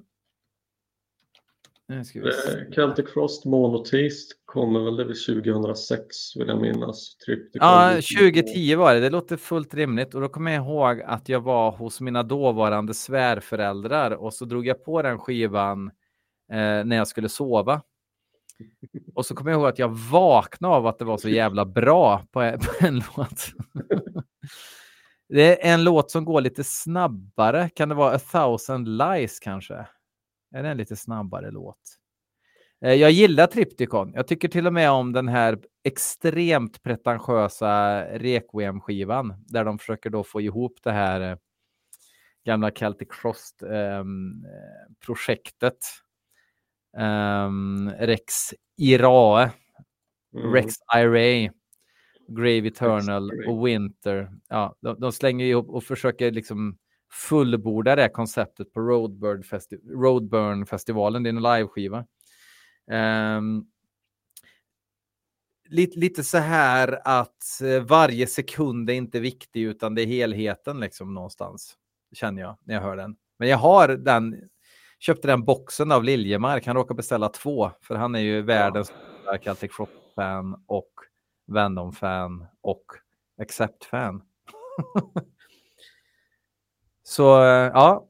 Celtic 2.76 3.10
Frost 3.14 3.46
Monoteist 3.46 4.32
kommer 4.46 4.80
väl 4.80 4.96
det 4.96 5.04
väl 5.04 5.16
2006 5.44 6.36
vill 6.36 6.48
jag 6.48 6.62
minnas. 6.62 7.18
Triptykon 7.18 7.68
Ja, 7.68 7.90
2010. 7.90 8.16
2010 8.16 8.76
var 8.76 8.94
det. 8.94 9.00
Det 9.00 9.10
låter 9.10 9.38
fullt 9.38 9.74
rimligt. 9.74 10.16
Och 10.16 10.22
då 10.22 10.30
kommer 10.30 10.52
jag 10.52 10.64
ihåg 10.66 11.02
att 11.02 11.30
jag 11.30 11.42
var 11.42 11.72
hos 11.72 12.02
mina 12.02 12.24
dåvarande 12.24 12.94
svärföräldrar 12.94 14.12
och 14.12 14.34
så 14.34 14.46
drog 14.46 14.68
jag 14.68 14.86
på 14.86 15.02
den 15.02 15.20
skivan 15.20 15.88
eh, 16.52 16.86
när 16.86 16.96
jag 16.96 17.08
skulle 17.08 17.30
sova. 17.30 17.82
Och 19.16 19.26
så 19.26 19.36
kommer 19.36 19.52
jag 19.52 19.60
ihåg 19.60 19.70
att 19.70 19.80
jag 19.80 19.90
vaknade 20.12 20.76
av 20.76 20.88
att 20.88 21.00
det 21.00 21.06
var 21.06 21.18
så 21.18 21.30
jävla 21.30 21.66
bra 21.66 22.24
på, 22.32 22.40
på 22.60 22.86
en 22.86 23.04
låt. 23.18 23.46
det 25.30 25.66
är 25.66 25.74
en 25.74 25.84
låt 25.84 26.12
som 26.12 26.26
går 26.26 26.42
lite 26.42 26.64
snabbare. 26.64 27.70
Kan 27.70 27.90
det 27.90 27.96
vara 27.96 28.16
A 28.16 28.20
thousand 28.32 28.88
lies 28.88 29.40
kanske? 29.40 29.86
Är 30.56 30.64
det 30.64 30.70
en 30.70 30.78
lite 30.78 30.96
snabbare 30.96 31.52
låt? 31.52 31.80
Eh, 32.82 32.94
Jag 32.94 33.12
gillar 33.12 33.48
Triptykon. 33.48 34.12
Jag 34.16 34.28
tycker 34.28 34.48
till 34.48 34.68
och 34.68 34.74
med 34.74 34.92
om 34.92 35.14
den 35.14 35.28
här 35.28 35.60
extremt 35.84 36.84
pretentiösa 36.84 38.02
Requiem-skivan 38.18 39.34
där 39.48 39.66
de 39.66 39.80
försöker 39.80 40.10
då 40.10 40.24
få 40.24 40.42
ihop 40.42 40.80
det 40.84 40.92
här 40.92 41.22
eh, 41.22 41.38
gamla 42.46 42.72
Celtic 42.72 43.08
Frost-projektet. 43.12 45.78
Ehm, 46.98 47.92
Rex 48.00 48.34
Irae, 48.78 49.52
Mm. 50.38 50.54
Rex 50.54 50.74
Irae, 50.96 51.52
Grave 52.28 52.68
Eternal 52.68 53.32
och 53.48 53.68
Winter. 53.68 54.32
Ja, 54.50 54.76
de, 54.82 55.00
de 55.00 55.12
slänger 55.12 55.46
ihop 55.46 55.70
och 55.70 55.84
försöker 55.84 56.32
liksom 56.32 56.78
fullborda 57.16 57.96
det 57.96 58.10
konceptet 58.10 58.74
på 58.74 58.80
Roadburn, 58.80 59.44
Festi- 59.44 59.90
Roadburn-festivalen. 59.90 61.24
Det 61.24 61.30
är 61.30 61.34
en 61.34 61.42
liveskiva. 61.42 62.06
Ehm, 62.92 63.66
lite, 65.70 66.00
lite 66.00 66.24
så 66.24 66.38
här 66.38 67.02
att 67.06 67.62
eh, 67.64 67.84
varje 67.84 68.28
sekund 68.28 68.90
är 68.90 68.94
inte 68.94 69.20
viktig 69.20 69.62
utan 69.62 69.96
det 69.96 70.02
är 70.02 70.06
helheten 70.06 70.80
liksom 70.80 71.14
någonstans. 71.14 71.78
Känner 72.14 72.42
jag 72.42 72.58
när 72.64 72.76
jag 72.76 72.82
hör 72.82 72.98
den. 72.98 73.16
Men 73.40 73.48
jag 73.48 73.58
har 73.58 73.88
den, 73.88 74.50
köpte 75.00 75.28
den 75.28 75.44
boxen 75.44 75.92
av 75.92 76.04
Liljemark. 76.04 76.66
Han 76.66 76.76
råkar 76.76 76.96
beställa 76.96 77.30
två 77.30 77.72
för 77.82 77.96
han 77.96 78.16
är 78.16 78.20
ju 78.20 78.42
världens 78.42 78.88
största 78.88 79.44
Celtic 79.44 79.72
Frost-fan 79.72 80.64
och 80.68 80.92
Venom-fan 81.48 82.46
och 82.62 82.86
Accept-fan. 83.42 84.22
Så 87.08 87.24
ja, 87.74 88.08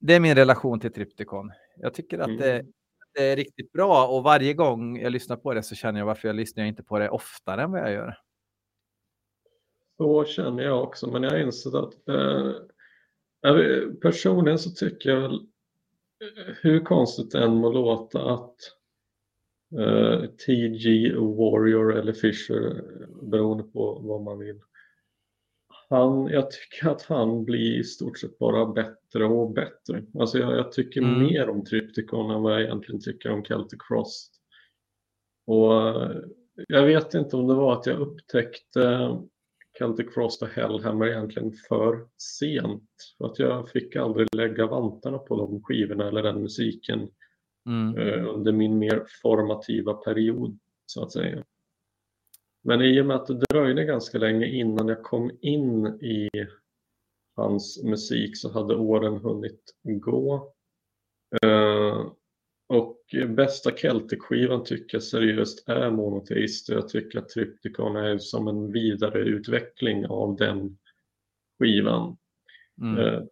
det 0.00 0.14
är 0.14 0.20
min 0.20 0.34
relation 0.34 0.80
till 0.80 0.92
Triptykon. 0.92 1.52
Jag 1.76 1.94
tycker 1.94 2.18
att 2.18 2.38
det, 2.38 2.52
Mm. 2.54 2.72
det 3.14 3.32
är 3.32 3.36
riktigt 3.36 3.72
bra 3.72 4.06
och 4.08 4.22
varje 4.22 4.54
gång 4.54 5.00
jag 5.00 5.12
lyssnar 5.12 5.36
på 5.36 5.54
det 5.54 5.62
så 5.62 5.74
känner 5.74 6.00
jag 6.00 6.06
varför 6.06 6.28
jag 6.28 6.36
lyssnar 6.36 6.64
inte 6.64 6.82
på 6.82 6.98
det 6.98 7.10
oftare 7.10 7.62
än 7.62 7.70
vad 7.72 7.80
jag 7.80 7.92
gör. 7.92 8.18
Så 9.96 10.24
känner 10.24 10.62
jag 10.62 10.82
också, 10.82 11.06
men 11.10 11.22
jag 11.22 11.30
har 11.30 11.38
insett 11.38 11.74
att 11.74 12.08
eh, 12.08 12.52
personligen 14.02 14.58
så 14.58 14.70
tycker 14.70 15.10
jag 15.10 15.24
eh, 15.32 15.38
hur 16.62 16.80
konstigt 16.80 17.30
det 17.30 17.44
än 17.44 17.54
må 17.54 17.72
låta, 17.72 18.34
att 18.34 18.56
eh, 19.78 20.24
TG 20.30 21.14
Warrior 21.16 21.96
eller 21.98 22.12
Fisher, 22.12 22.66
eh, 22.66 23.08
beroende 23.30 23.64
på 23.64 23.98
vad 24.02 24.22
man 24.22 24.38
vill, 24.38 24.60
han, 25.92 26.26
jag 26.26 26.50
tycker 26.50 26.88
att 26.88 27.02
han 27.02 27.44
blir 27.44 27.78
i 27.80 27.84
stort 27.84 28.18
sett 28.18 28.38
bara 28.38 28.66
bättre 28.66 29.24
och 29.24 29.50
bättre. 29.50 30.04
Alltså 30.18 30.38
jag, 30.38 30.56
jag 30.56 30.72
tycker 30.72 31.00
Mm. 31.02 31.22
mer 31.22 31.48
om 31.48 31.64
Triptykon 31.64 32.30
än 32.30 32.42
vad 32.42 32.52
jag 32.52 32.62
egentligen 32.62 33.00
tycker 33.00 33.30
om 33.32 33.44
Celtic 33.44 33.78
Frost. 33.88 34.34
Och 35.46 35.88
eh, 35.88 36.16
jag 36.68 36.86
vet 36.86 37.14
inte 37.14 37.36
om 37.36 37.46
det 37.48 37.54
var 37.54 37.72
att 37.72 37.86
jag 37.86 37.98
upptäckte 37.98 39.16
Celtic 39.78 40.14
Frost 40.14 40.42
och 40.42 40.48
Hellhammer 40.48 41.06
egentligen 41.06 41.52
för 41.68 42.06
sent. 42.38 42.90
För 43.18 43.24
att 43.26 43.38
jag 43.38 43.68
fick 43.70 43.96
aldrig 43.96 44.34
lägga 44.34 44.66
vantarna 44.66 45.18
på 45.18 45.36
de 45.36 45.62
skivorna 45.62 46.08
eller 46.08 46.22
den 46.22 46.42
musiken 46.42 47.08
Mm. 47.66 47.96
eh, 47.98 48.28
under 48.34 48.52
min 48.52 48.78
mer 48.78 49.04
formativa 49.22 49.94
period 49.94 50.58
så 50.86 51.02
att 51.02 51.12
säga. 51.12 51.44
Men 52.62 52.82
i 52.82 53.00
och 53.00 53.06
med 53.06 53.16
att 53.16 53.26
det 53.26 53.34
dröjde 53.34 53.84
ganska 53.84 54.18
länge 54.18 54.46
innan 54.46 54.88
jag 54.88 55.02
kom 55.02 55.30
in 55.40 55.86
i 55.86 56.30
hans 57.36 57.82
musik 57.84 58.38
så 58.38 58.52
hade 58.52 58.76
åren 58.76 59.16
hunnit 59.16 59.74
gå. 59.82 60.52
Eh, 61.42 62.06
och 62.68 62.98
bästa 63.28 63.70
Celtic-skivan 63.70 64.64
tycker 64.64 64.96
jag 64.96 65.02
seriöst 65.02 65.68
är 65.68 65.90
Monotheist. 65.90 66.68
Jag 66.68 66.88
tycker 66.88 67.18
att 67.18 67.28
Triptykon 67.28 67.96
är 67.96 68.18
som 68.18 68.48
en 68.48 68.72
vidareutveckling 68.72 70.06
av 70.06 70.36
den 70.36 70.78
skivan. 71.58 72.16
Mm. 72.80 72.98
Eh, 72.98 73.22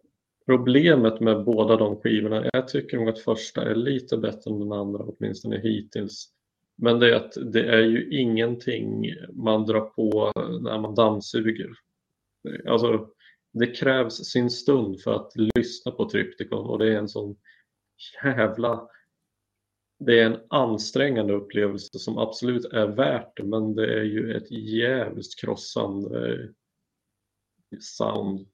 Problemet 0.45 1.19
med 1.19 1.43
båda 1.43 1.75
de 1.75 1.95
skivorna, 2.01 2.49
jag 2.53 2.67
tycker 2.67 2.97
nog 2.97 3.09
att 3.09 3.19
första 3.19 3.61
är 3.61 3.75
lite 3.75 4.17
bättre 4.17 4.51
än 4.51 4.59
den 4.59 4.71
andra, 4.71 5.03
åtminstone 5.03 5.59
hittills. 5.59 6.29
Men 6.81 6.99
det 6.99 7.11
är 7.11 7.15
att 7.15 7.53
det 7.53 7.65
är 7.65 7.81
ju 7.81 8.19
ingenting 8.19 9.05
man 9.33 9.65
drar 9.65 9.81
på 9.81 10.31
när 10.61 10.79
man 10.79 10.95
dammsuger. 10.95 11.69
Alltså, 12.67 13.09
det 13.53 13.67
krävs 13.67 14.13
sin 14.13 14.49
stund 14.49 15.01
för 15.01 15.13
att 15.13 15.31
lyssna 15.55 15.91
på 15.91 16.09
Trypticon 16.09 16.65
och 16.65 16.79
det 16.79 16.93
är 16.93 16.97
en 16.97 17.09
sån 17.09 17.35
jävla... 18.23 18.87
Det 19.99 20.19
är 20.19 20.25
en 20.25 20.39
ansträngande 20.49 21.33
upplevelse 21.33 21.99
som 21.99 22.17
absolut 22.17 22.65
är 22.65 22.87
värt 22.87 23.37
det, 23.37 23.43
men 23.43 23.75
det 23.75 23.99
är 23.99 24.03
ju 24.03 24.37
ett 24.37 24.51
jävligt 24.51 25.39
krossande 25.41 26.33
eh, 26.33 26.49
sound. 27.79 28.47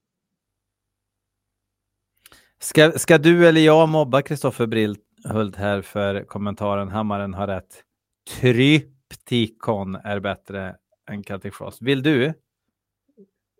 Ska, 2.58 2.92
ska 2.92 3.18
du 3.18 3.48
eller 3.48 3.60
jag 3.60 3.88
mobba 3.88 4.22
Kristoffer 4.22 4.66
Brilthult 4.66 5.56
här 5.56 5.82
för 5.82 6.24
kommentaren 6.24 6.88
Hammaren 6.88 7.34
har 7.34 7.46
rätt? 7.46 7.84
Tryptikon 8.28 9.94
är 9.94 10.20
bättre 10.20 10.76
än 11.10 11.24
Celtic 11.24 11.54
Frost. 11.54 11.82
Vill 11.82 12.02
du? 12.02 12.34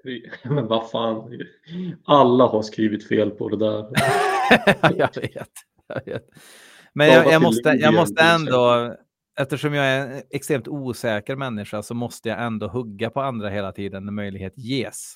Men 0.45 0.67
vad 0.67 0.91
fan, 0.91 1.43
alla 2.05 2.47
har 2.47 2.63
skrivit 2.63 3.09
fel 3.09 3.31
på 3.31 3.49
det 3.49 3.57
där. 3.57 3.91
jag 4.99 5.15
vet. 5.21 5.51
Jag 5.87 6.05
vet. 6.05 6.25
Men 6.93 7.09
jag, 7.09 7.33
jag, 7.33 7.43
måste, 7.43 7.69
jag 7.69 7.95
måste 7.95 8.23
ändå, 8.23 8.95
eftersom 9.41 9.75
jag 9.75 9.87
är 9.87 10.09
en 10.09 10.23
extremt 10.31 10.69
osäker 10.69 11.37
människa 11.37 11.83
så 11.83 11.95
måste 11.95 12.29
jag 12.29 12.43
ändå 12.43 12.69
hugga 12.69 13.11
på 13.11 13.21
andra 13.21 13.49
hela 13.49 13.73
tiden 13.73 14.05
när 14.05 14.13
möjlighet 14.13 14.53
ges. 14.57 15.15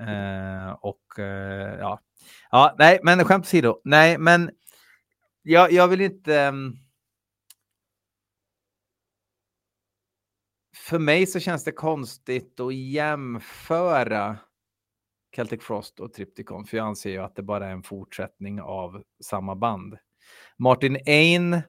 Eh, 0.00 0.72
och 0.80 1.18
eh, 1.18 1.78
ja. 1.78 2.00
ja, 2.50 2.74
nej, 2.78 3.00
men 3.02 3.24
skämt 3.24 3.44
åsido. 3.44 3.80
Nej, 3.84 4.18
men 4.18 4.50
jag, 5.42 5.72
jag 5.72 5.88
vill 5.88 6.00
inte... 6.00 6.40
ehm, 6.40 6.83
för 10.84 10.98
mig 10.98 11.26
så 11.26 11.40
känns 11.40 11.64
det 11.64 11.72
konstigt 11.72 12.60
att 12.60 12.74
jämföra 12.74 14.38
Celtic 15.36 15.62
Frost 15.62 16.00
och 16.00 16.12
Tripticon, 16.12 16.64
för 16.64 16.76
jag 16.76 16.86
anser 16.86 17.10
ju 17.10 17.18
att 17.18 17.36
det 17.36 17.42
bara 17.42 17.66
är 17.66 17.72
en 17.72 17.82
fortsättning 17.82 18.60
av 18.60 19.02
samma 19.24 19.56
band. 19.56 19.96
Martin 20.58 20.98
Ain 21.06 21.62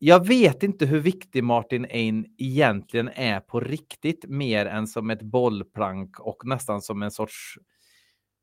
jag 0.00 0.26
vet 0.26 0.62
inte 0.62 0.86
hur 0.86 1.00
viktig 1.00 1.44
Martin 1.44 1.84
Ain 1.84 2.34
egentligen 2.38 3.08
är 3.08 3.40
på 3.40 3.60
riktigt 3.60 4.24
mer 4.28 4.66
än 4.66 4.86
som 4.86 5.10
ett 5.10 5.22
bollplank 5.22 6.20
och 6.20 6.42
nästan 6.44 6.82
som 6.82 7.02
en 7.02 7.10
sorts 7.10 7.58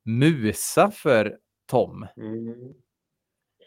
musa 0.06 0.91
för 0.91 1.38
Tom. 1.65 2.07
Mm. 2.18 2.73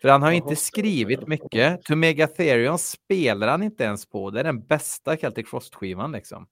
För 0.01 0.09
han 0.09 0.23
har 0.23 0.33
inte 0.33 0.57
skrivit 0.57 1.27
mycket. 1.27 1.83
To 1.85 1.97
Megatherion 1.97 2.79
spelar 2.79 3.49
han 3.49 3.63
inte 3.63 3.85
ens 3.85 4.07
på. 4.07 4.31
Det 4.31 4.41
är 4.41 4.45
den 4.45 4.67
bästa 4.67 5.17
Celtic 5.17 5.49
Frost-skivan 5.49 6.13
liksom. 6.13 6.47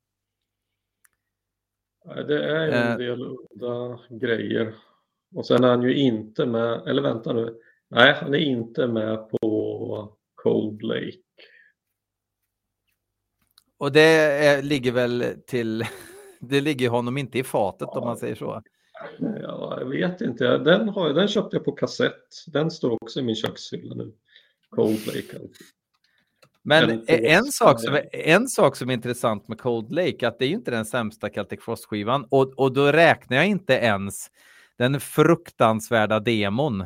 Det 2.04 2.44
är 2.44 2.66
ju 2.66 2.72
Eh. 2.72 2.90
en 2.92 2.98
del 2.98 3.22
udda 3.22 3.98
grejer. 4.10 4.74
Och 5.34 5.46
sen 5.46 5.64
är 5.64 5.68
han 5.68 5.82
ju 5.82 5.94
inte 5.96 6.46
med, 6.46 6.88
eller 6.88 7.02
vänta 7.02 7.32
nu. 7.32 7.60
Nej, 7.88 8.14
han 8.14 8.34
är 8.34 8.38
inte 8.38 8.86
med 8.86 9.28
på 9.30 10.16
Cold 10.34 10.82
Lake. 10.82 11.12
Och 13.78 13.92
det 13.92 14.00
är, 14.46 14.62
ligger 14.62 14.92
väl 14.92 15.24
till... 15.46 15.84
Det 16.40 16.60
ligger 16.60 16.88
honom 16.88 17.18
inte 17.18 17.38
i 17.38 17.44
fatet 17.44 17.88
om 17.88 18.04
man 18.04 18.16
säger 18.16 18.34
så. 18.34 18.62
Ja, 19.48 19.76
jag 19.80 19.86
vet 19.86 20.20
inte. 20.20 20.58
Den, 20.58 20.88
har, 20.88 21.12
den 21.12 21.28
köpte 21.28 21.56
jag 21.56 21.64
på 21.64 21.72
kassett. 21.72 22.44
Den 22.46 22.70
står 22.70 23.02
också 23.02 23.20
i 23.20 23.22
min 23.22 23.34
kökshylla 23.34 23.94
nu. 23.94 24.12
Cold 24.70 25.06
Lake. 25.06 25.38
alltså. 25.40 25.64
Men 26.62 27.04
en 27.08 27.44
sak, 27.44 27.80
som 27.80 27.94
är, 27.94 28.16
en 28.16 28.48
sak 28.48 28.76
som 28.76 28.90
är 28.90 28.94
intressant 28.94 29.48
med 29.48 29.60
Cold 29.60 29.92
Lake, 29.92 30.28
att 30.28 30.38
det 30.38 30.44
är 30.44 30.48
ju 30.48 30.54
inte 30.54 30.70
den 30.70 30.84
sämsta 30.84 31.28
Celtic 31.28 31.60
Frost-skivan. 31.60 32.26
Och, 32.30 32.52
och 32.58 32.72
då 32.72 32.92
räknar 32.92 33.36
jag 33.36 33.46
inte 33.46 33.72
ens 33.72 34.30
den 34.76 35.00
fruktansvärda 35.00 36.20
demon 36.20 36.84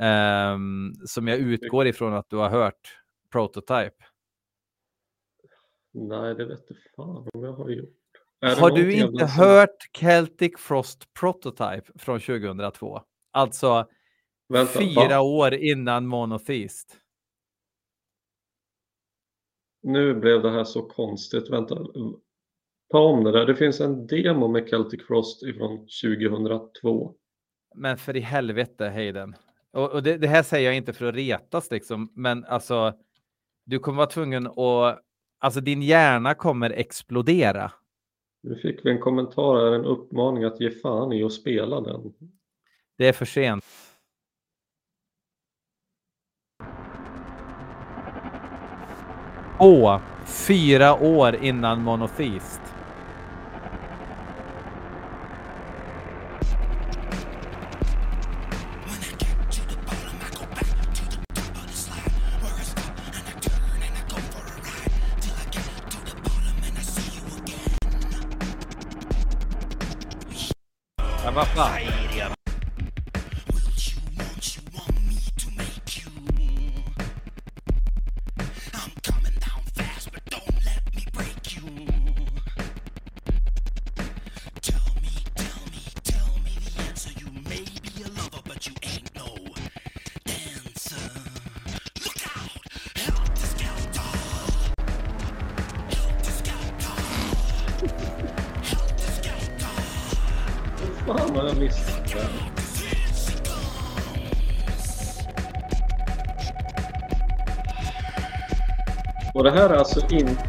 ehm, 0.00 0.92
som 1.06 1.28
jag 1.28 1.38
utgår 1.38 1.86
ifrån 1.86 2.14
att 2.14 2.30
du 2.30 2.36
har 2.36 2.50
hört, 2.50 2.98
Prototype. 3.32 4.04
Nej, 5.92 6.34
det 6.34 6.44
vet 6.44 6.64
jag 6.68 6.78
fan 6.96 7.28
om 7.34 7.44
jag 7.44 7.52
har 7.52 7.68
gjort. 7.68 8.07
Har 8.40 8.70
du 8.70 8.92
inte 8.92 9.26
hört 9.26 9.96
Celtic 9.98 10.52
Frost 10.58 11.14
Prototype 11.14 11.98
från 11.98 12.20
2002? 12.20 13.00
Alltså 13.32 13.88
Vänta, 14.48 14.78
fyra 14.78 15.08
va? 15.08 15.20
år 15.20 15.54
innan 15.54 16.06
Monotheist. 16.06 16.96
Nu 19.82 20.14
blev 20.14 20.42
det 20.42 20.50
här 20.50 20.64
så 20.64 20.82
konstigt. 20.82 21.50
Vänta. 21.50 21.76
Ta 22.90 22.98
om 22.98 23.24
det 23.24 23.32
där. 23.32 23.46
Det 23.46 23.56
finns 23.56 23.80
en 23.80 24.06
demo 24.06 24.48
med 24.48 24.68
Celtic 24.68 25.06
Frost 25.06 25.42
ifrån 25.42 25.78
2002. 25.78 27.14
Men 27.74 27.98
för 27.98 28.16
i 28.16 28.20
helvete, 28.20 28.88
Hayden. 28.88 29.34
Och, 29.72 29.92
och 29.92 30.02
det, 30.02 30.18
det 30.18 30.28
här 30.28 30.42
säger 30.42 30.66
jag 30.66 30.76
inte 30.76 30.92
för 30.92 31.06
att 31.06 31.14
retas 31.14 31.70
liksom, 31.70 32.12
men 32.14 32.44
alltså, 32.44 32.94
du 33.64 33.78
kommer 33.78 33.96
vara 33.96 34.06
tvungen 34.06 34.46
att, 34.46 35.02
alltså 35.38 35.60
din 35.60 35.82
hjärna 35.82 36.34
kommer 36.34 36.70
explodera. 36.70 37.72
Nu 38.42 38.56
fick 38.56 38.86
vi 38.86 38.90
en 38.90 39.00
kommentar 39.00 39.56
här, 39.56 39.72
en 39.72 39.84
uppmaning 39.84 40.44
att 40.44 40.60
ge 40.60 40.70
fan 40.70 41.12
i 41.12 41.24
att 41.24 41.32
spela 41.32 41.80
den. 41.80 42.12
Det 42.98 43.08
är 43.08 43.12
för 43.12 43.24
sent. 43.24 43.64
Åh, 49.60 50.00
fyra 50.46 50.94
år 50.94 51.36
innan 51.44 51.82
Monotheist. 51.82 52.67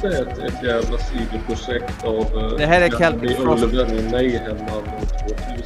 Inte 0.03 0.17
ett, 0.17 0.37
ett 0.37 0.63
jävla 0.63 0.97
sidoprojekt 0.97 2.03
av 2.03 2.21
eh, 2.21 2.57
Det 2.57 2.65
här 2.65 2.81
är 2.81 2.89
Celtic 2.89 3.37
Frost. 3.37 3.63
Och 3.63 3.69
Mayhem 4.11 4.57
anno 4.57 5.05
2000. 5.27 5.63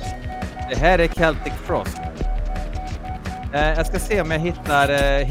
Det 0.70 0.76
här 0.76 1.00
är 1.00 1.08
Celtic 1.08 1.54
Frost. 1.66 1.98
Eh, 3.54 3.74
jag 3.74 3.88
ska 3.88 4.00
se 4.00 4.22
om 4.22 4.32
jag 4.32 4.40
hittar 4.40 4.90
eh, 4.90 5.26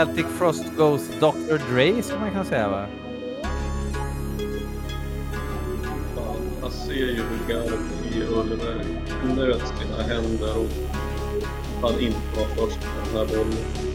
Celtic 0.00 0.26
Frost 0.38 0.64
goes 0.76 1.08
Dr. 1.20 1.58
Dre 1.58 2.02
som 2.02 2.20
man 2.20 2.30
kan 2.32 2.44
säga 2.44 2.68
va? 2.68 2.86
Fan, 6.14 6.36
man 6.60 6.70
ser 6.70 6.92
ju 6.92 7.22
hur 7.22 7.54
Garp 7.54 7.80
i 8.14 8.22
Ullberg 8.22 8.84
knöt 9.22 9.62
sina 9.78 10.02
händer 10.02 10.58
och 10.58 10.70
han 11.82 12.00
inte 12.00 12.18
var 12.36 12.46
först 12.46 12.80
på 12.80 12.88
den 13.04 13.16
här 13.16 13.36
bollen. 13.36 13.89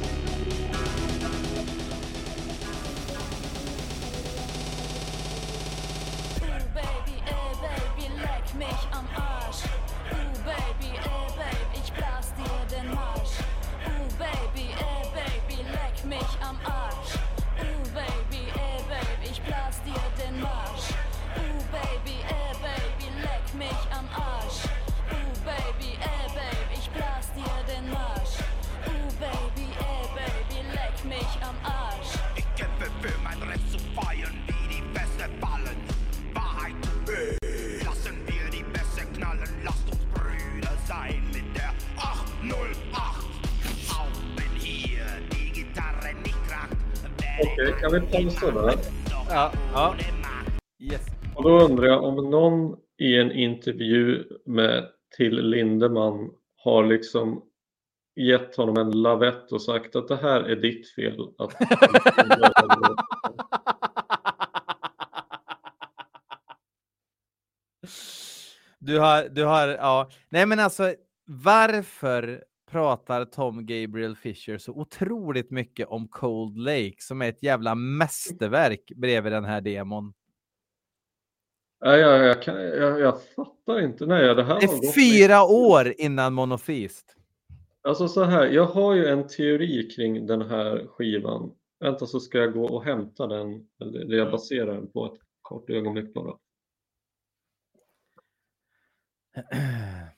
Pausa 48.26 48.52
där? 48.52 48.76
Ja, 49.30 49.52
ja. 49.74 49.96
Yes. 50.80 51.02
Och 51.36 51.44
då 51.44 51.60
undrar 51.60 51.88
jag 51.88 52.04
om 52.04 52.30
någon 52.30 52.78
i 52.98 53.16
en 53.16 53.32
intervju 53.32 54.24
med 54.46 54.90
till 55.18 55.50
Lindemann 55.50 56.32
har 56.58 56.86
liksom 56.86 57.44
gett 58.16 58.56
honom 58.56 58.78
en 58.78 59.02
lavett 59.02 59.52
och 59.52 59.62
sagt 59.62 59.96
att 59.96 60.08
det 60.08 60.16
här 60.16 60.42
är 60.42 60.56
ditt 60.56 60.90
fel. 60.90 61.20
Att... 61.38 61.56
Du 68.80 69.00
har, 69.00 69.30
du 69.30 69.44
har, 69.44 69.68
ja. 69.68 70.10
Nej 70.30 70.46
men 70.46 70.60
alltså, 70.60 70.94
varför 71.26 72.44
pratar 72.76 73.26
Tom 73.26 73.66
Gabriel 73.66 74.16
Fisher 74.16 74.58
så 74.58 74.72
otroligt 74.72 75.52
mycket 75.52 75.88
om 75.88 76.08
Cold 76.08 76.58
Lake 76.58 76.96
som 76.98 77.22
är 77.22 77.30
ett 77.30 77.44
jävla 77.44 77.76
mästerverk 77.76 78.92
bredvid 78.96 79.32
den 79.32 79.46
här 79.46 79.62
demon? 79.62 80.14
Nej, 81.86 82.00
jag, 82.00 82.26
jag, 82.26 82.42
kan, 82.42 82.56
jag, 82.56 83.00
jag 83.00 83.22
fattar 83.36 83.82
inte. 83.82 84.06
Nej, 84.06 84.36
det 84.36 84.44
här 84.44 84.60
Det 84.60 84.66
är 84.66 84.92
fyra 84.92 85.44
år 85.44 85.94
innan 85.98 86.34
Monotheist. 86.34 87.16
Alltså 87.82 88.08
så 88.08 88.24
här, 88.24 88.48
jag 88.48 88.66
har 88.66 88.94
ju 88.94 89.08
en 89.08 89.28
teori 89.28 89.90
kring 89.96 90.26
den 90.26 90.42
här 90.42 90.88
skivan. 90.88 91.52
Vänta 91.80 92.06
så 92.06 92.20
ska 92.20 92.38
jag 92.38 92.54
gå 92.54 92.66
och 92.66 92.84
hämta 92.84 93.28
den, 93.28 93.68
eller 93.82 94.06
det 94.06 94.16
jag 94.16 94.32
baserar 94.32 94.74
den 94.74 94.92
på 94.92 95.06
ett 95.06 95.20
kort 95.42 95.70
ögonblick 95.70 96.14
bara. 96.14 96.38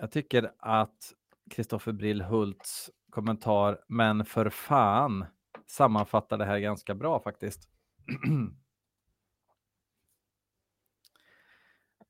Jag 0.00 0.10
tycker 0.10 0.52
att 0.58 1.14
Kristoffer 1.50 1.92
Brillhults 1.92 2.90
kommentar, 3.10 3.84
men 3.88 4.24
för 4.24 4.50
fan, 4.50 5.26
sammanfattar 5.66 6.38
det 6.38 6.44
här 6.44 6.58
ganska 6.58 6.94
bra 6.94 7.20
faktiskt. 7.20 7.68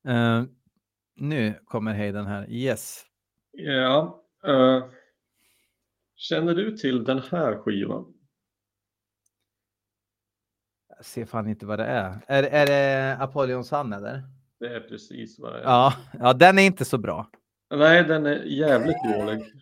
Eh, 0.07 0.43
nu 1.15 1.59
kommer 1.65 1.93
Hayden 1.93 2.25
här. 2.25 2.49
Yes. 2.49 3.05
Ja, 3.51 4.23
eh, 4.47 4.85
känner 6.15 6.55
du 6.55 6.77
till 6.77 7.03
den 7.03 7.19
här 7.31 7.57
skivan? 7.57 8.13
Jag 10.87 11.05
ser 11.05 11.25
fan 11.25 11.47
inte 11.47 11.65
vad 11.65 11.79
det 11.79 11.85
är. 11.85 12.21
Är, 12.27 12.43
är 12.43 12.65
det 12.65 13.17
Apollyon 13.19 13.65
Sun 13.65 13.93
eller? 13.93 14.23
Det 14.59 14.75
är 14.75 14.79
precis 14.79 15.39
vad 15.39 15.53
det 15.53 15.59
är. 15.59 15.63
Ja, 15.63 15.93
ja, 16.19 16.33
den 16.33 16.59
är 16.59 16.63
inte 16.63 16.85
så 16.85 16.97
bra. 16.97 17.29
Nej, 17.71 18.03
den 18.03 18.25
är 18.25 18.43
jävligt 18.43 18.97
dålig. 19.03 19.43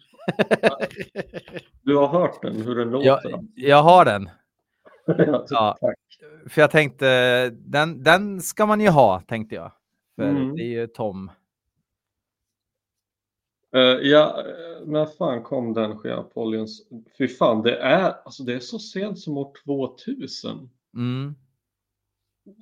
Du 1.81 1.95
har 1.97 2.07
hört 2.07 2.41
den, 2.41 2.55
hur 2.61 2.75
den 2.75 2.89
låter? 2.89 3.07
Jag, 3.29 3.47
jag 3.55 3.84
har 3.84 4.05
den. 4.05 4.29
Ja, 5.17 5.45
Ja. 5.49 5.77
tack. 5.81 5.95
För 6.49 6.61
jag 6.61 6.71
tänkte, 6.71 7.49
den, 7.49 8.03
den 8.03 8.41
ska 8.41 8.65
man 8.65 8.81
ju 8.81 8.89
ha, 8.89 9.21
tänkte 9.21 9.55
jag. 9.55 9.71
För 10.15 10.23
Mm. 10.23 10.55
det 10.55 10.61
är 10.63 10.67
ju 10.81 10.88
Tom. 10.88 11.31
Eh, 13.75 13.81
ja, 13.81 14.39
eh, 14.39 14.85
när 14.88 15.05
fan 15.05 15.43
kom 15.43 15.73
den 15.73 15.97
skivan? 15.97 16.19
Apollons? 16.19 16.81
Fy 17.17 17.27
fan, 17.27 17.61
det 17.61 17.77
är, 17.77 18.13
alltså 18.25 18.43
det 18.43 18.53
är 18.53 18.59
så 18.59 18.79
sent 18.79 19.19
som 19.19 19.38
år 19.38 19.53
2000. 19.65 20.69
Mm. 20.95 21.35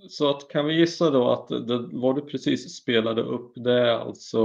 Så 0.10 0.30
att, 0.30 0.50
kan 0.50 0.66
vi 0.66 0.74
gissa 0.74 1.10
då 1.10 1.32
att 1.32 1.48
det, 1.48 1.90
vad 1.92 2.16
du 2.16 2.22
precis 2.22 2.76
spelade 2.76 3.22
upp, 3.22 3.52
det 3.56 3.74
är 3.74 4.00
alltså 4.00 4.40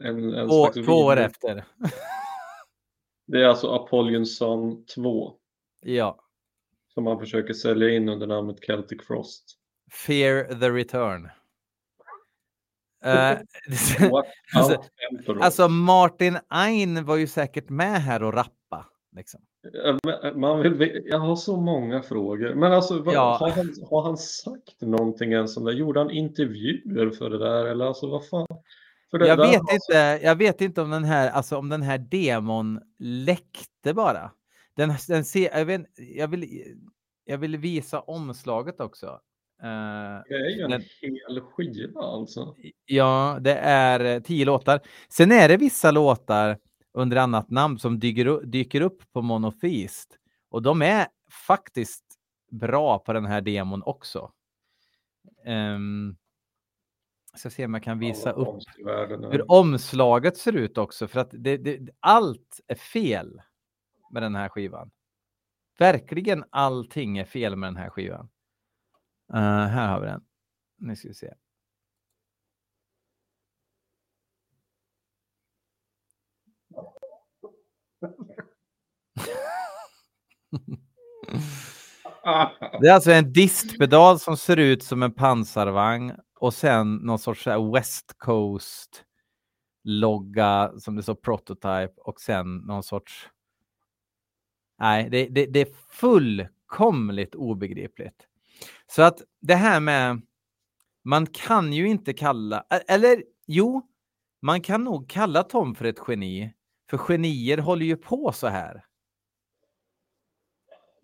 en, 0.00 0.34
en 0.34 0.48
Två, 0.48 0.64
slags 0.72 0.86
två 0.86 0.92
år 0.92 1.16
efter. 1.16 1.64
Det 3.28 3.42
är 3.42 3.44
alltså 3.48 3.74
Apollon 3.74 4.26
Sun 4.26 4.86
2 4.86 5.32
Ja. 5.80 6.18
som 6.94 7.04
man 7.04 7.18
försöker 7.18 7.54
sälja 7.54 7.90
in 7.90 8.08
under 8.08 8.26
namnet 8.26 8.60
Celtic 8.66 9.06
Frost. 9.06 9.44
Fear 10.06 10.44
the 10.60 10.70
return. 10.70 11.28
Eh, 13.04 13.38
Alltså- 14.56 14.82
alltså 15.40 15.68
Martin 15.68 16.38
Ein 16.48 17.04
var 17.04 17.16
ju 17.16 17.26
säkert 17.26 17.68
med 17.68 18.02
här 18.02 18.22
och 18.22 18.34
rappa. 18.34 18.86
Liksom. 19.16 19.40
Man 20.34 20.60
vill, 20.62 21.02
jag 21.06 21.18
har 21.18 21.36
så 21.36 21.56
många 21.56 22.02
frågor. 22.02 22.54
Men 22.54 22.72
alltså, 22.72 23.02
vad, 23.02 23.14
Ja. 23.14 23.36
har, 23.40 23.50
han, 23.50 23.74
har 23.90 24.02
han 24.02 24.16
sagt 24.16 24.80
någonting 24.80 25.32
ens 25.32 25.56
om 25.56 25.64
det? 25.64 25.72
Gjorde 25.72 26.00
han 26.00 26.10
intervjuer 26.10 27.10
för 27.10 27.30
det 27.30 27.38
där? 27.38 27.66
Eller 27.66 27.84
alltså 27.84 28.06
vad 28.10 28.28
fan? 28.28 28.46
För 29.10 29.18
det 29.18 29.26
Jag 29.28 29.38
där 29.38 29.46
vet, 29.46 29.60
har- 29.62 29.74
inte, 29.74 30.26
jag 30.26 30.36
vet 30.36 30.60
inte 30.60 30.82
om 30.82 30.90
den 30.90 31.04
här, 31.04 31.30
alltså 31.30 31.56
om 31.56 31.68
den 31.68 31.82
här 31.82 31.98
demon 31.98 32.80
läckte 32.98 33.94
bara. 33.94 34.30
Den, 34.76 34.92
den 35.08 35.24
ser, 35.24 35.58
jag, 35.58 35.64
vet, 35.64 35.82
jag, 35.96 36.28
vill, 36.28 36.62
jag 37.24 37.38
vill 37.38 37.56
visa 37.56 38.00
omslaget 38.00 38.80
också. 38.80 39.06
Eh, 39.62 40.22
Det 40.28 40.34
är 40.34 40.56
ju 40.56 40.62
en 40.62 40.70
den- 40.70 40.82
hel 41.00 41.40
skiva 41.40 42.00
alltså. 42.00 42.54
Ja, 42.86 43.38
det 43.40 43.54
är 43.54 44.20
tio 44.20 44.44
låtar. 44.44 44.80
Sen 45.08 45.32
är 45.32 45.48
det 45.48 45.56
vissa 45.56 45.90
låtar 45.90 46.58
under 46.96 47.16
annat 47.16 47.50
namn 47.50 47.78
som 47.78 47.98
dyker, 47.98 48.46
dyker 48.46 48.80
upp 48.80 49.12
på 49.12 49.22
Monotheist. 49.22 50.18
Och 50.48 50.62
de 50.62 50.82
är 50.82 51.06
faktiskt 51.46 52.04
bra 52.50 52.98
på 52.98 53.12
den 53.12 53.26
här 53.26 53.40
demon 53.40 53.82
också. 53.82 54.32
Um, 55.46 56.16
ska 57.34 57.50
se 57.50 57.64
om 57.64 57.74
jag 57.74 57.82
kan 57.82 57.98
visa 57.98 58.32
Alla 58.32 58.46
upp 58.46 58.62
hur 59.32 59.50
omslaget 59.50 60.36
ser 60.36 60.56
ut 60.56 60.78
också. 60.78 61.08
För 61.08 61.20
att 61.20 61.30
det, 61.32 61.56
det, 61.56 61.88
allt 62.00 62.60
är 62.66 62.74
fel 62.74 63.42
med 64.10 64.22
den 64.22 64.34
här 64.34 64.48
skivan. 64.48 64.90
Verkligen 65.78 66.44
allting 66.50 67.18
är 67.18 67.24
fel 67.24 67.56
med 67.56 67.66
den 67.68 67.76
här 67.76 67.90
skivan. 67.90 68.28
Eh, 69.32 69.66
här 69.66 69.88
har 69.88 70.00
vi 70.00 70.06
den. 70.06 70.24
Nu 70.76 70.96
ska 70.96 71.08
vi 71.08 71.14
se. 71.14 71.34
Det 82.80 82.88
är 82.88 82.92
alltså 82.92 83.10
en 83.10 83.32
distpedal 83.32 84.18
som 84.18 84.36
ser 84.36 84.56
ut 84.56 84.82
som 84.82 85.02
en 85.02 85.14
pansarvagn 85.14 86.12
och 86.40 86.54
sen 86.54 86.94
någon 86.94 87.18
sorts 87.18 87.46
West 87.46 88.14
Coast 88.18 89.04
logga 89.84 90.72
som 90.78 90.96
det 90.96 91.02
står 91.02 91.14
prototype 91.14 91.92
och 91.96 92.20
sen 92.20 92.56
någon 92.56 92.82
sorts. 92.82 93.28
Nej, 94.78 95.08
det, 95.10 95.28
det, 95.28 95.46
det 95.46 95.60
är 95.60 95.68
fullkomligt 95.90 97.34
obegripligt. 97.34 98.26
Så 98.86 99.02
att 99.02 99.22
det 99.40 99.54
här 99.54 99.80
med 99.80 100.22
man 101.04 101.26
kan 101.26 101.72
ju 101.72 101.88
inte 101.88 102.12
kalla, 102.12 102.64
eller 102.88 103.22
jo, 103.46 103.82
man 104.42 104.60
kan 104.60 104.84
nog 104.84 105.08
kalla 105.08 105.42
Tom 105.42 105.74
för 105.74 105.84
ett 105.84 106.00
geni. 106.08 106.52
För 106.90 106.98
genier 106.98 107.58
håller 107.58 107.86
ju 107.86 107.96
på 107.96 108.32
så 108.32 108.46
här. 108.46 108.85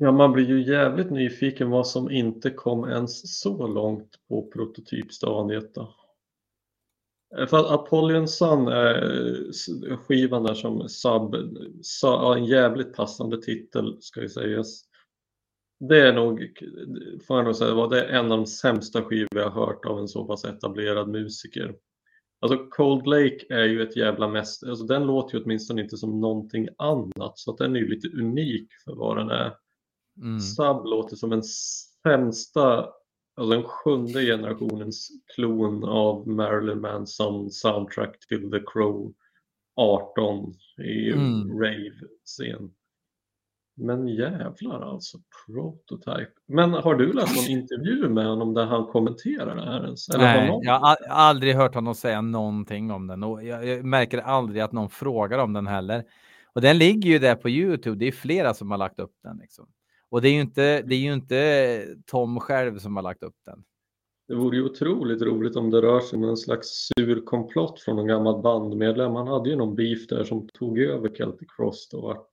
Ja, 0.03 0.13
man 0.13 0.33
blir 0.33 0.45
ju 0.45 0.63
jävligt 0.63 1.11
nyfiken 1.11 1.71
vad 1.71 1.87
som 1.87 2.11
inte 2.11 2.51
kom 2.51 2.89
ens 2.89 3.41
så 3.41 3.67
långt 3.67 4.11
på 4.29 4.51
prototypstadiet 4.51 5.75
då. 5.75 5.95
Eh, 7.39 7.47
för 7.47 7.75
att 7.75 8.31
Sun 8.31 8.69
eh, 8.69 8.75
är 8.75 9.97
skivan 9.97 10.43
där 10.43 10.55
som 10.55 10.89
sub, 10.89 11.35
sub, 11.83 12.37
en 12.37 12.45
jävligt 12.45 12.97
passande 12.97 13.43
titel 13.43 13.97
ska 14.01 14.21
ju 14.21 14.29
sägas. 14.29 14.85
Det 15.81 16.09
är 16.09 16.13
nog, 16.13 16.43
eh, 16.43 17.21
får 17.27 17.37
jag 17.37 17.45
nog 17.45 17.57
säga, 17.57 17.75
var 17.75 17.97
är 17.97 18.09
en 18.09 18.33
av 18.33 18.39
de 18.39 18.47
sämsta 18.47 19.03
skivor 19.03 19.29
jag 19.41 19.51
har 19.51 19.67
hört 19.67 19.85
av 19.85 19.99
en 19.99 20.09
så 20.09 20.25
pass 20.25 20.45
etablerad 20.45 21.09
musiker. 21.09 21.75
Alltså 22.41 22.67
Cold 22.71 23.07
Lake 23.07 23.47
är 23.49 23.65
ju 23.65 23.83
ett 23.83 23.97
jävla 23.97 24.29
mäster, 24.29 24.69
alltså 24.69 24.85
den 24.85 25.07
låter 25.07 25.37
ju 25.37 25.45
åtminstone 25.45 25.83
inte 25.83 25.97
som 25.97 26.21
någonting 26.21 26.69
annat 26.79 27.39
så 27.39 27.51
att 27.51 27.59
den 27.59 27.77
är 27.77 27.81
ju 27.81 27.89
lite 27.89 28.09
unik 28.09 28.69
för 28.85 28.95
vad 28.95 29.17
den 29.17 29.31
är. 29.31 29.62
Mm. 30.17 30.41
Sub 30.41 30.85
låter 30.87 31.17
som 31.17 31.33
en 31.33 31.43
sämsta, 32.03 32.89
alltså 33.37 33.55
en 33.57 33.63
sjunde 33.63 34.21
generationens 34.23 35.09
klon 35.35 35.85
av 35.85 36.29
Marilyn 36.29 36.81
Manson 36.81 37.51
soundtrack 37.51 38.17
till 38.29 38.51
The 38.51 38.61
Crow 38.73 39.13
18 39.77 40.55
i 40.85 41.11
Mm. 41.13 41.61
rave-scen. 41.61 42.71
Men 43.77 44.09
jävlar 44.09 44.81
alltså, 44.93 45.19
prototype. 45.47 46.31
Men 46.49 46.71
har 46.73 46.95
du 46.95 47.13
läst 47.13 47.37
någon 47.37 47.59
intervju 47.61 48.09
med 48.09 48.27
honom 48.27 48.55
där 48.55 48.65
han 48.65 48.87
kommenterar 48.87 49.57
det 49.57 49.63
här 49.65 49.85
ens? 49.85 50.09
Eller 50.09 50.25
Nej, 50.25 50.49
någon- 50.49 50.63
jag 50.65 50.79
har 50.79 50.89
al- 50.91 50.97
aldrig 51.11 51.55
hört 51.55 51.75
honom 51.75 51.95
säga 51.95 52.21
någonting 52.21 52.91
om 52.91 53.07
den 53.07 53.23
och 53.23 53.45
jag, 53.45 53.67
jag 53.67 53.85
märker 53.85 54.19
aldrig 54.19 54.63
att 54.63 54.73
någon 54.73 54.91
frågar 54.91 55.39
om 55.39 55.53
den 55.53 55.67
heller. 55.67 56.05
Och 56.55 56.61
den 56.61 56.79
ligger 56.79 57.11
ju 57.11 57.19
där 57.19 57.35
på 57.35 57.49
Youtube. 57.51 57.97
Det 57.97 58.09
är 58.09 58.13
flera 58.13 58.55
som 58.55 58.71
har 58.71 58.79
lagt 58.79 58.99
upp 58.99 59.15
den. 59.23 59.37
Liksom. 59.37 59.69
Och 60.13 60.23
det 60.23 60.29
är 60.29 60.33
ju 60.33 60.41
inte, 60.41 60.83
det 60.83 60.95
är 60.95 60.99
ju 60.99 61.13
inte 61.13 61.87
Tom 62.07 62.41
själv 62.41 62.79
som 62.79 62.97
har 62.97 63.03
lagt 63.03 63.23
upp 63.23 63.37
den. 63.47 63.65
Det 64.29 64.35
vore 64.35 64.57
ju 64.57 64.65
otroligt 64.65 65.23
roligt 65.23 65.57
om 65.57 65.71
det 65.71 65.83
rör 65.83 66.01
sig 66.01 66.17
om 66.17 66.25
en 66.25 66.37
slags 66.37 66.69
sur 66.69 67.25
komplott 67.25 67.81
från 67.81 67.97
någon 67.97 68.07
gammal 68.07 68.43
bandmedlem. 68.43 69.15
Han 69.15 69.29
hade 69.29 69.51
ju 69.51 69.57
någon 69.57 69.75
beef 69.75 70.07
där 70.07 70.25
som 70.25 70.49
tog 70.49 70.79
över 70.79 71.09
Celtic 71.09 71.49
Frost 71.57 71.95
och 71.95 72.03
vart 72.03 72.29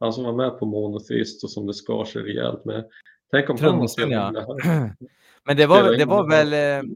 han 0.00 0.12
som 0.12 0.24
var 0.24 0.32
med 0.32 0.58
på 0.58 0.66
Monotheist 0.66 1.44
och 1.44 1.50
som 1.50 1.66
det 1.66 1.74
skar 1.74 2.04
sig 2.04 2.22
rejält 2.22 2.64
med. 2.64 2.84
Tänk 3.30 3.50
om 3.50 3.56
Trummisen, 3.56 4.10
ja. 4.10 4.30
det. 4.30 4.46
Men 5.44 5.56
det 5.56 5.66
var, 5.66 5.96
det 5.98 6.04
var 6.04 6.28
väl... 6.28 6.52
eh, 6.52 6.90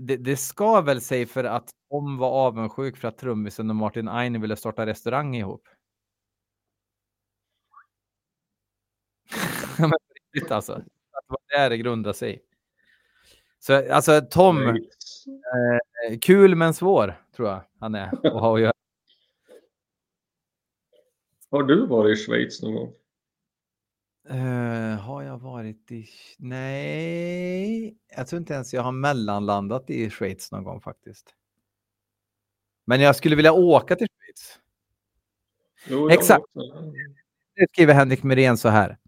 Det, 0.00 0.16
det 0.16 0.36
ska 0.36 0.80
väl 0.80 1.00
sig 1.00 1.26
för 1.26 1.44
att 1.44 1.70
Tom 1.90 2.18
var 2.18 2.30
avundsjuk 2.30 2.96
för 2.96 3.08
att 3.08 3.18
trummisen 3.18 3.70
och 3.70 3.76
Martin 3.76 4.08
Ein 4.08 4.40
ville 4.40 4.56
starta 4.56 4.86
restaurang 4.86 5.36
ihop. 5.36 5.68
Men 9.88 9.92
riktigt 10.32 10.50
alltså. 10.50 10.72
Att 10.72 10.84
det 11.28 11.28
var 11.28 11.58
där 11.58 11.70
det 11.70 11.76
grundade 11.76 12.14
sig. 12.14 12.42
Så 13.58 13.92
alltså 13.92 14.20
Tom, 14.30 14.68
eh, 14.68 16.18
kul 16.20 16.54
men 16.54 16.74
svår 16.74 17.22
tror 17.36 17.48
jag 17.48 17.62
han 17.80 17.94
är 17.94 18.26
att 18.26 18.32
ha 18.32 18.54
att 18.54 18.60
göra. 18.60 18.72
Har 21.50 21.62
du 21.62 21.86
varit 21.86 22.18
i 22.18 22.22
Schweiz 22.22 22.62
någon 22.62 22.74
gång? 22.74 22.92
Eh, 24.28 24.98
har 24.98 25.22
jag 25.22 25.38
varit 25.38 25.92
i... 25.92 26.08
Nej, 26.38 27.96
jag 28.16 28.26
tror 28.26 28.40
inte 28.40 28.54
ens 28.54 28.74
jag 28.74 28.82
har 28.82 28.92
mellanlandat 28.92 29.90
i 29.90 30.10
Schweiz 30.10 30.52
någon 30.52 30.64
gång 30.64 30.80
faktiskt. 30.80 31.34
Men 32.84 33.00
jag 33.00 33.16
skulle 33.16 33.36
vilja 33.36 33.52
åka 33.52 33.96
till 33.96 34.06
Schweiz. 34.06 34.58
Jo, 35.88 36.10
Exakt. 36.10 36.44
Nu 37.56 37.66
skriver 37.72 37.94
Henrik 37.94 38.22
Myrén 38.22 38.58
så 38.58 38.68
här. 38.68 38.98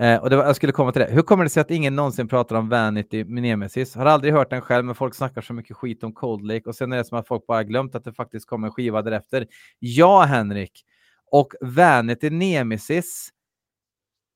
Eh, 0.00 0.16
och 0.16 0.30
det 0.30 0.36
var, 0.36 0.44
jag 0.44 0.56
skulle 0.56 0.72
komma 0.72 0.92
till 0.92 1.02
det. 1.02 1.10
Hur 1.10 1.22
kommer 1.22 1.44
det 1.44 1.50
sig 1.50 1.60
att 1.60 1.70
ingen 1.70 1.96
någonsin 1.96 2.28
pratar 2.28 2.56
om 2.56 2.68
Vanity 2.68 3.24
Nemesis? 3.24 3.94
Har 3.94 4.06
aldrig 4.06 4.32
hört 4.32 4.50
den 4.50 4.60
själv, 4.60 4.84
men 4.84 4.94
folk 4.94 5.14
snackar 5.14 5.40
så 5.40 5.52
mycket 5.52 5.76
skit 5.76 6.04
om 6.04 6.12
Cold 6.12 6.46
Lake 6.46 6.68
och 6.68 6.74
sen 6.74 6.92
är 6.92 6.96
det 6.96 7.04
som 7.04 7.18
att 7.18 7.28
folk 7.28 7.46
bara 7.46 7.64
glömt 7.64 7.94
att 7.94 8.04
det 8.04 8.12
faktiskt 8.12 8.46
kommer 8.46 8.66
en 8.66 8.72
skiva 8.72 9.02
därefter. 9.02 9.46
Ja, 9.78 10.22
Henrik. 10.22 10.84
Och 11.30 11.54
Vanity 11.60 12.30
Nemesis 12.30 13.28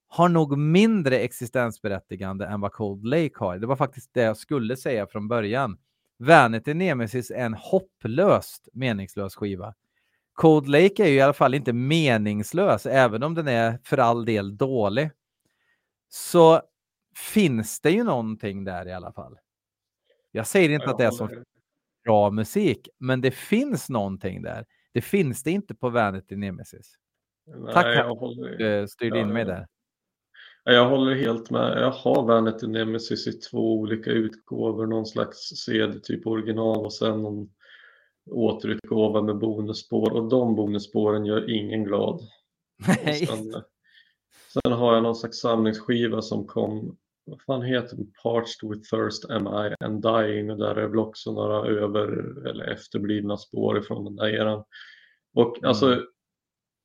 har 0.09 0.29
nog 0.29 0.59
mindre 0.59 1.19
existensberättigande 1.19 2.47
än 2.47 2.61
vad 2.61 2.73
Cold 2.73 3.05
Lake 3.05 3.33
har. 3.37 3.59
Det 3.59 3.67
var 3.67 3.77
faktiskt 3.77 4.15
det 4.15 4.23
jag 4.23 4.37
skulle 4.37 4.77
säga 4.77 5.07
från 5.07 5.29
början. 5.29 5.77
Vanity 6.19 6.75
Nemesis 6.75 7.31
är 7.31 7.45
en 7.45 7.55
hopplöst 7.55 8.69
meningslös 8.73 9.35
skiva. 9.35 9.75
Cold 10.33 10.69
Lake 10.69 11.05
är 11.05 11.09
ju 11.09 11.15
i 11.15 11.21
alla 11.21 11.33
fall 11.33 11.55
inte 11.55 11.73
meningslös, 11.73 12.87
även 12.87 13.23
om 13.23 13.35
den 13.35 13.49
är 13.49 13.79
för 13.85 13.99
all 13.99 14.25
del 14.25 14.57
dålig. 14.57 15.11
Så 16.17 16.61
finns 17.17 17.81
det 17.81 17.91
ju 17.91 18.05
någonting 18.05 18.65
där 18.65 18.89
i 18.89 18.93
alla 18.93 19.13
fall. 19.13 19.39
Jag 20.33 20.47
säger 20.47 20.71
inte 20.71 20.87
att 20.87 20.99
det 20.99 21.05
är 21.05 21.11
som 21.11 21.45
bra 22.05 22.31
musik, 22.31 22.89
men 22.99 23.21
det 23.21 23.31
finns 23.31 23.89
någonting 23.91 24.43
där. 24.43 24.67
Det 24.93 25.01
finns 25.01 25.43
det 25.43 25.51
inte 25.51 25.75
på 25.75 25.91
Vanity 25.91 26.37
Nemesis. 26.37 26.95
Nej, 27.47 27.75
Tack, 27.75 27.87
jag 27.87 28.15
håller, 28.15 28.57
Du 28.81 28.89
styrde 28.89 29.19
in 29.19 29.27
Ja, 29.29 29.33
mig 29.33 29.43
ja. 29.43 29.49
där. 29.49 29.67
Ja, 30.65 30.73
Jag 30.73 30.89
håller 30.89 31.15
helt 31.15 31.51
med. 31.51 31.79
Jag 31.83 31.91
har 31.91 32.23
Vanity 32.27 32.67
Nemesis 32.67 33.27
i 33.27 33.33
två 33.33 33.73
olika 33.79 34.11
utgåvor. 34.11 34.87
Någon 34.87 35.07
slags 35.07 35.39
CD, 35.39 36.01
typ 36.01 36.27
original 36.27 36.85
och 36.85 36.93
sen 36.93 37.23
någon 37.23 37.51
återutgåva 38.31 39.23
med 39.23 39.39
bonusspår. 39.39 40.13
Och 40.13 40.29
de 40.29 40.55
bonusspåren 40.55 41.25
gör 41.25 41.51
ingen 41.51 41.85
glad. 41.85 42.21
Nej. 43.05 43.27
sen, 43.27 43.63
sen 44.63 44.73
har 44.73 44.95
jag 44.95 45.03
någon 45.03 45.17
slags 45.17 45.39
samlingsskiva 45.39 46.23
som 46.23 46.47
kom, 46.47 46.97
vad 47.25 47.41
fan 47.43 47.63
heter 47.63 47.97
den? 47.97 48.13
Parched 48.23 48.71
with 48.71 48.91
thirst 48.91 49.31
am 49.31 49.47
I 49.47 49.85
and 49.85 50.03
dying. 50.03 50.51
Och 50.51 50.59
där 50.59 50.75
är 50.77 50.87
väl 50.89 50.99
också 50.99 51.33
några 51.33 51.69
över 51.69 52.07
eller 52.49 52.65
efterblivna 52.65 53.37
spår 53.37 53.79
ifrån 53.79 54.05
den 54.05 54.17
där 54.17 54.27
eran. 54.29 54.65
Och 55.35 55.59
Mm. 55.59 55.69
alltså 55.69 56.03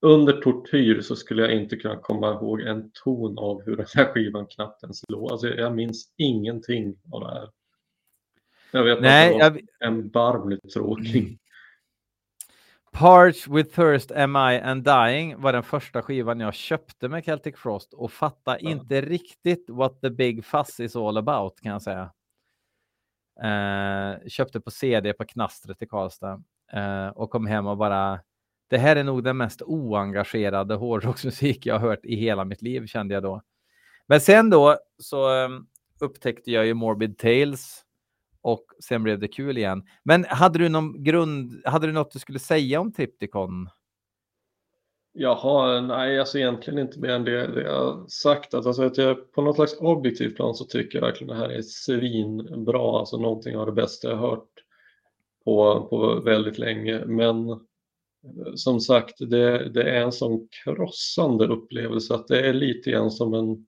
under 0.02 0.34
tortyr 0.42 1.02
så 1.02 1.16
skulle 1.16 1.42
jag 1.42 1.54
inte 1.54 1.76
kunna 1.76 1.96
komma 1.98 2.34
ihåg 2.34 2.62
en 2.62 2.92
ton 3.04 3.38
av 3.38 3.62
hur 3.66 3.76
den 3.78 3.86
här 3.96 4.06
skivan 4.06 4.46
knappt 4.48 4.84
ens 4.84 5.02
låg. 5.10 5.32
Alltså 5.32 5.48
jag 5.48 5.76
minns 5.76 6.14
ingenting 6.18 6.96
av 7.12 7.20
det 7.22 7.28
här. 7.28 7.50
Jag 8.72 8.84
vet 8.84 9.02
Nej, 9.02 9.42
att 9.42 9.54
det 9.54 9.60
var 9.60 9.62
jag, 9.80 9.94
erbarmligt 9.98 10.74
tråkig. 10.74 11.40
Parch 12.92 13.48
with 13.48 13.76
Thirst 13.76 14.12
Am 14.12 14.36
I 14.36 14.60
and 14.60 14.84
Dying 14.84 15.42
var 15.42 15.54
den 15.54 15.64
första 15.64 16.02
skivan 16.02 16.40
jag 16.40 16.54
köpte 16.54 17.08
med 17.10 17.26
Celtic 17.26 17.56
Frost 17.58 17.94
och 17.94 18.12
fatta 18.12 18.58
Ja. 18.60 18.70
inte 18.70 19.02
riktigt 19.02 19.70
what 19.70 20.02
the 20.02 20.10
big 20.10 20.46
fuss 20.46 20.80
is 20.80 20.96
all 20.96 21.18
about 21.18 21.60
kan 21.62 21.72
jag 21.72 21.82
säga. 21.82 22.12
Eh, 23.44 24.28
köpte 24.28 24.60
på 24.60 24.72
CD 24.72 25.14
på 25.14 25.26
Knastret 25.26 25.82
i 25.82 25.88
Karlstad 25.88 26.44
eh, 26.74 27.08
och 27.08 27.30
kom 27.30 27.46
hem 27.48 27.68
och 27.68 27.78
bara 27.78 28.20
det 28.70 28.78
här 28.78 28.96
är 28.96 29.04
nog 29.04 29.24
den 29.24 29.38
mest 29.38 29.62
oengagerade 29.62 30.76
hårdrocksmusik 30.76 31.66
jag 31.66 31.74
har 31.80 31.90
hört 31.90 32.06
i 32.06 32.16
hela 32.16 32.46
mitt 32.46 32.62
liv 32.62 32.86
kände 32.88 33.14
jag 33.14 33.24
då. 33.24 33.42
Men 34.08 34.22
sen 34.22 34.50
då 34.50 34.78
så 34.98 35.44
eh, 35.44 35.50
upptäckte 36.00 36.52
jag 36.52 36.66
ju 36.66 36.74
Morbid 36.74 37.18
Tales 37.18 37.82
och 38.42 38.66
sen 38.84 39.04
blev 39.04 39.20
det 39.20 39.28
kul 39.28 39.58
igen. 39.58 39.84
Men 40.04 40.26
hade 40.26 40.60
du 40.60 40.70
någon 40.70 41.04
grund, 41.04 41.62
hade 41.66 41.88
du 41.88 41.94
något 41.94 42.12
du 42.12 42.20
skulle 42.20 42.40
säga 42.40 42.80
om 42.80 42.92
Tripticon? 42.92 43.70
Jaha, 45.14 45.82
nej 45.82 46.20
alltså 46.20 46.38
egentligen 46.38 46.80
inte 46.80 47.00
mer 47.00 47.10
än 47.10 47.24
det, 47.24 47.48
det 47.48 47.62
jag 47.62 48.12
sagt. 48.12 48.54
Att, 48.54 48.66
alltså, 48.66 48.84
att 48.84 48.98
jag, 48.98 49.32
på 49.32 49.42
något 49.42 49.56
slags 49.56 49.78
objektiv 49.80 50.30
plan 50.36 50.56
så 50.56 50.66
tycker 50.66 50.98
jag 51.00 51.06
verkligen 51.06 51.34
det 51.34 51.40
här 51.40 51.50
är 51.50 51.62
svinbra. 51.62 53.00
Alltså 53.00 53.18
någonting 53.18 53.58
av 53.58 53.66
det 53.66 53.72
bästa 53.72 54.10
jag 54.10 54.18
hört 54.18 54.50
på, 55.46 55.88
på 55.90 56.22
väldigt 56.26 56.58
länge. 56.58 57.06
Men 57.06 57.50
eh, 57.50 57.58
som 58.56 58.80
sagt, 58.80 59.16
det, 59.20 59.70
det 59.70 59.84
är 59.84 60.02
en 60.02 60.12
sån 60.12 60.48
krossande 60.64 61.48
upplevelse 61.48 62.16
att 62.16 62.28
det 62.28 62.48
är 62.48 62.54
lite 62.54 62.92
grann 62.92 63.12
som 63.12 63.34
en 63.34 63.66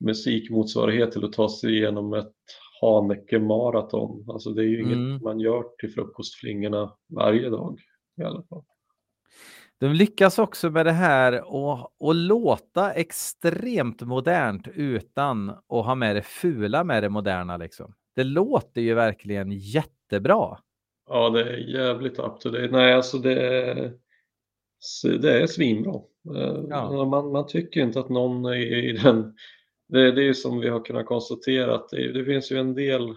musikmotsvarighet 0.00 1.12
till 1.12 1.24
att 1.24 1.32
ta 1.32 1.48
sig 1.48 1.76
igenom 1.76 2.14
ett 2.14 2.34
Haneke-maraton. 2.80 4.24
Alltså 4.28 4.50
det 4.50 4.62
är 4.62 4.66
ju 4.66 4.80
Mm. 4.80 4.92
inget 5.10 5.22
man 5.22 5.40
gör 5.40 5.64
till 5.78 5.90
frukostflingorna 5.92 6.92
varje 7.16 7.50
dag 7.50 7.78
i 8.20 8.24
alla 8.24 8.42
fall. 8.42 8.62
De 9.80 9.88
lyckas 9.92 10.38
också 10.38 10.70
med 10.70 10.86
det 10.86 10.92
här 10.92 11.54
och, 11.54 11.92
och 12.00 12.14
låta 12.14 12.92
extremt 12.92 14.02
modernt 14.02 14.68
utan 14.74 15.50
att 15.50 15.86
ha 15.86 15.94
med 15.94 16.16
det 16.16 16.22
fula 16.22 16.84
med 16.84 17.02
det 17.02 17.08
moderna. 17.08 17.56
Liksom. 17.56 17.94
Det 18.16 18.24
låter 18.24 18.80
ju 18.80 18.94
verkligen 18.94 19.52
jättebra. 19.52 20.58
Ja, 21.08 21.30
det 21.30 21.42
är 21.42 21.56
jävligt 21.56 22.18
up 22.18 22.40
to 22.40 22.48
date. 22.50 22.68
Nej, 22.72 22.92
alltså 22.94 23.18
det 23.18 23.40
är, 23.40 23.92
det 25.20 25.42
är 25.42 25.46
svinbra. 25.46 25.94
Eh, 26.36 26.60
Ja. 26.68 27.04
Man, 27.04 27.32
man 27.32 27.46
tycker 27.46 27.80
inte 27.80 28.00
att 28.00 28.08
någon 28.08 28.44
är 28.44 28.54
i 28.88 28.92
den... 28.92 29.34
Det, 29.90 30.12
det 30.12 30.20
är 30.22 30.24
ju 30.24 30.34
som 30.34 30.60
vi 30.60 30.68
har 30.68 30.84
kunnat 30.84 31.06
konstatera 31.06 31.74
att 31.74 31.88
det, 31.88 32.12
det 32.12 32.24
finns 32.24 32.52
ju 32.52 32.56
en 32.58 32.74
del 32.74 33.14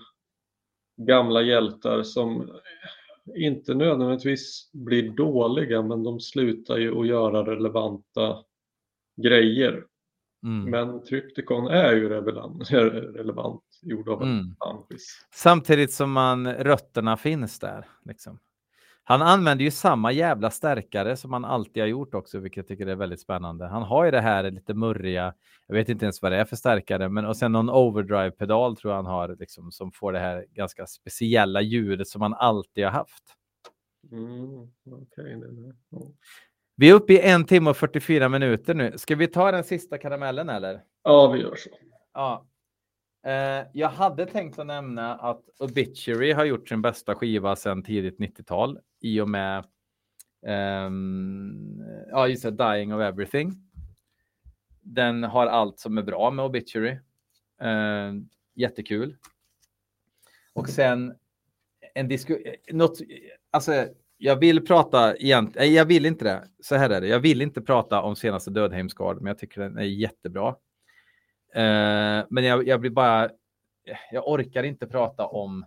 gamla 0.97 1.41
hjältar 1.41 2.03
som 2.03 2.51
inte 3.35 3.73
nödvändigtvis 3.73 4.69
blir 4.73 5.09
dåliga, 5.09 5.81
men 5.81 6.03
de 6.03 6.19
slutar 6.19 6.77
ju 6.77 6.99
att 6.99 7.07
göra 7.07 7.45
relevanta 7.45 8.43
grejer. 9.21 9.85
Mm. 10.43 10.71
Men 10.71 11.03
Trypticon 11.03 11.67
är 11.67 11.93
ju 11.93 12.09
relevant, 12.09 12.71
relevant 13.15 13.63
gjord 13.81 14.09
av 14.09 14.21
en 14.21 14.29
Mm. 14.29 14.55
fantis. 14.59 15.25
Samtidigt 15.33 15.91
som 15.93 16.11
man, 16.11 16.53
rötterna 16.53 17.17
finns 17.17 17.59
där. 17.59 17.85
Liksom. 18.05 18.39
Han 19.05 19.21
använder 19.21 19.65
ju 19.65 19.71
samma 19.71 20.11
jävla 20.11 20.49
stärkare 20.51 21.15
som 21.15 21.33
han 21.33 21.45
alltid 21.45 21.83
har 21.83 21.87
gjort 21.87 22.13
också, 22.13 22.39
vilket 22.39 22.57
jag 22.57 22.67
tycker 22.67 22.87
är 22.87 22.95
väldigt 22.95 23.19
spännande. 23.21 23.65
Han 23.67 23.83
har 23.83 24.05
ju 24.05 24.11
det 24.11 24.21
här 24.21 24.51
lite 24.51 24.73
murriga, 24.73 25.33
jag 25.67 25.75
vet 25.75 25.89
inte 25.89 26.05
ens 26.05 26.21
vad 26.21 26.31
det 26.31 26.37
är 26.37 26.45
för 26.45 26.55
stärkare, 26.55 27.09
men 27.09 27.25
och 27.25 27.37
sen 27.37 27.51
någon 27.51 27.69
overdrive-pedal 27.69 28.75
tror 28.77 28.91
jag 28.91 28.95
han 28.95 29.05
har, 29.05 29.35
liksom, 29.39 29.71
som 29.71 29.91
får 29.91 30.13
det 30.13 30.19
här 30.19 30.45
ganska 30.49 30.85
speciella 30.87 31.61
ljudet 31.61 32.07
som 32.07 32.21
han 32.21 32.33
alltid 32.33 32.83
har 32.83 32.91
haft. 32.91 33.23
Mm, 34.11 34.61
är- 35.17 35.73
ja. 35.89 36.01
Vi 36.75 36.89
är 36.89 36.93
uppe 36.93 37.13
i 37.13 37.19
en 37.29 37.45
timme 37.45 37.69
och 37.69 37.77
44 37.77 38.29
minuter 38.29 38.73
nu. 38.73 38.93
Ska 38.97 39.15
vi 39.15 39.27
ta 39.27 39.51
den 39.51 39.63
sista 39.63 39.97
karamellen 39.97 40.49
eller? 40.49 40.81
ja, 41.03 41.31
vi 41.31 41.39
gör 41.41 41.55
så. 41.55 41.69
Ja. 42.13 42.45
Eh, 43.25 43.65
jag 43.73 43.89
hade 43.89 44.25
tänkt 44.25 44.59
att 44.59 44.67
nämna 44.67 45.15
att 45.15 45.41
Obituary 45.59 46.31
har 46.31 46.45
gjort 46.45 46.69
sin 46.69 46.81
bästa 46.81 47.15
skiva 47.15 47.55
sedan 47.55 47.83
tidigt 47.83 48.19
90-tal 48.19 48.79
i 49.03 49.21
och 49.21 49.29
med 49.29 49.65
ehm, 50.45 51.83
ja, 52.11 52.27
just 52.27 52.43
det, 52.43 52.51
Dying 52.51 52.93
of 52.93 53.01
Everything. 53.01 53.51
Den 54.81 55.23
har 55.23 55.47
allt 55.47 55.79
som 55.79 55.97
är 55.97 56.03
bra 56.03 56.31
med 56.31 56.45
Obituary. 56.45 56.99
Eh, 57.61 58.13
jättekul. 58.55 59.17
Och 60.53 60.69
sen 60.69 61.15
en 61.93 62.07
diskussion, 62.07 62.43
något, 62.71 62.97
alltså 63.51 63.87
jag 64.17 64.35
vill 64.35 64.65
prata 64.65 65.15
egentligen, 65.15 65.73
jag 65.73 65.85
vill 65.85 66.05
inte 66.05 66.25
det, 66.25 66.47
så 66.59 66.75
här 66.75 66.89
är 66.89 67.01
det, 67.01 67.07
jag 67.07 67.19
vill 67.19 67.41
inte 67.41 67.61
prata 67.61 68.01
om 68.01 68.15
senaste 68.15 68.51
Dödheimsgard, 68.51 69.17
men 69.17 69.27
jag 69.27 69.37
tycker 69.37 69.61
den 69.61 69.77
är 69.77 69.83
jättebra. 69.83 70.47
Eh, 71.55 72.25
men 72.29 72.43
jag, 72.43 72.67
jag 72.67 72.79
blir 72.79 72.91
bara, 72.91 73.29
jag 74.11 74.27
orkar 74.27 74.63
inte 74.63 74.87
prata 74.87 75.25
om 75.25 75.65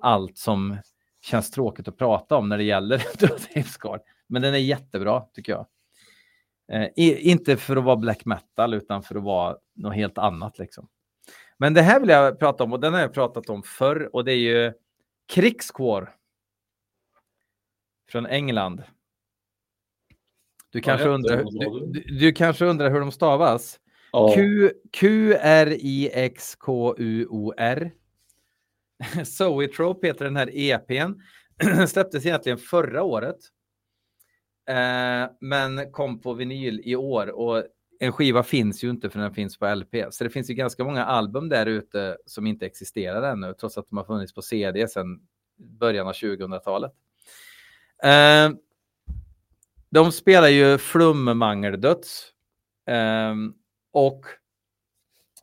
allt 0.00 0.38
som 0.38 0.78
känns 1.22 1.50
tråkigt 1.50 1.88
att 1.88 1.96
prata 1.96 2.36
om 2.36 2.48
när 2.48 2.58
det 2.58 2.64
gäller 2.64 3.02
Dödheimsgard. 3.18 4.00
Men 4.26 4.42
den 4.42 4.54
är 4.54 4.58
jättebra 4.58 5.20
tycker 5.20 5.52
jag. 5.52 5.66
Eh, 6.72 6.88
i, 6.96 7.30
inte 7.30 7.56
för 7.56 7.76
att 7.76 7.84
vara 7.84 7.96
black 7.96 8.24
metal 8.24 8.74
utan 8.74 9.02
för 9.02 9.14
att 9.14 9.22
vara 9.22 9.56
något 9.74 9.94
helt 9.94 10.18
annat 10.18 10.58
liksom. 10.58 10.88
Men 11.58 11.74
det 11.74 11.82
här 11.82 12.00
vill 12.00 12.08
jag 12.08 12.38
prata 12.38 12.64
om 12.64 12.72
och 12.72 12.80
den 12.80 12.94
har 12.94 13.00
jag 13.00 13.14
pratat 13.14 13.50
om 13.50 13.62
förr 13.62 14.10
och 14.12 14.24
det 14.24 14.32
är 14.32 14.36
ju 14.36 14.72
Krigskår. 15.28 16.14
Från 18.10 18.26
England. 18.26 18.82
Du 20.70 20.80
kanske, 20.80 21.08
undrar, 21.08 21.36
du, 21.36 21.86
du? 21.86 22.18
du, 22.18 22.32
kanske 22.32 22.64
undrar 22.64 22.90
hur 22.90 23.00
de 23.00 23.12
stavas? 23.12 23.80
Ja. 24.12 24.34
Q, 24.34 24.70
Zoey 29.02 29.24
Trope 29.24 29.26
Zoetrope 29.26 30.06
heter 30.06 30.24
den 30.24 30.36
här 30.36 30.50
EPn. 30.52 31.12
Släpptes 31.86 32.26
egentligen 32.26 32.58
förra 32.58 33.02
året. 33.02 33.38
Eh, 34.68 35.30
men 35.40 35.92
kom 35.92 36.20
på 36.20 36.34
vinyl 36.34 36.80
i 36.84 36.96
år 36.96 37.26
och 37.26 37.64
en 37.98 38.12
skiva 38.12 38.42
finns 38.42 38.84
ju 38.84 38.90
inte 38.90 39.10
för 39.10 39.18
den 39.18 39.34
finns 39.34 39.58
på 39.58 39.74
LP. 39.74 39.94
Så 40.10 40.24
det 40.24 40.30
finns 40.30 40.50
ju 40.50 40.54
ganska 40.54 40.84
många 40.84 41.04
album 41.04 41.48
där 41.48 41.66
ute 41.66 42.16
som 42.26 42.46
inte 42.46 42.66
existerar 42.66 43.32
ännu, 43.32 43.54
trots 43.54 43.78
att 43.78 43.88
de 43.88 43.96
har 43.96 44.04
funnits 44.04 44.34
på 44.34 44.42
CD 44.42 44.88
sedan 44.88 45.20
början 45.56 46.06
av 46.06 46.12
2000-talet. 46.12 46.92
Eh, 48.02 48.50
de 49.90 50.12
spelar 50.12 50.48
ju 50.48 50.78
flummangeldöds. 50.78 52.32
Eh, 52.86 53.34
och 53.92 54.26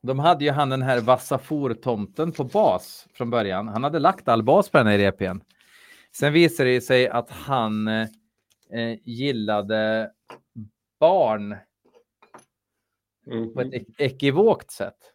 de 0.01 0.19
hade 0.19 0.45
ju 0.45 0.51
han 0.51 0.69
den 0.69 0.81
här 0.81 1.01
Vassafor-tomten 1.01 2.31
på 2.31 2.43
bas 2.43 3.07
från 3.13 3.29
början. 3.29 3.67
Han 3.67 3.83
hade 3.83 3.99
lagt 3.99 4.27
all 4.27 4.43
bas 4.43 4.69
på 4.69 4.77
den 4.77 4.87
här 4.87 4.99
EPn. 4.99 5.39
Sen 6.11 6.33
visade 6.33 6.69
det 6.69 6.81
sig 6.81 7.09
att 7.09 7.29
han 7.31 7.87
eh, 7.87 8.07
gillade 9.05 10.11
barn 10.99 11.55
på 13.53 13.61
ett 13.61 13.67
Mhm. 13.67 13.73
ek- 13.73 13.95
ekivokt 13.97 14.71
sätt. 14.71 15.13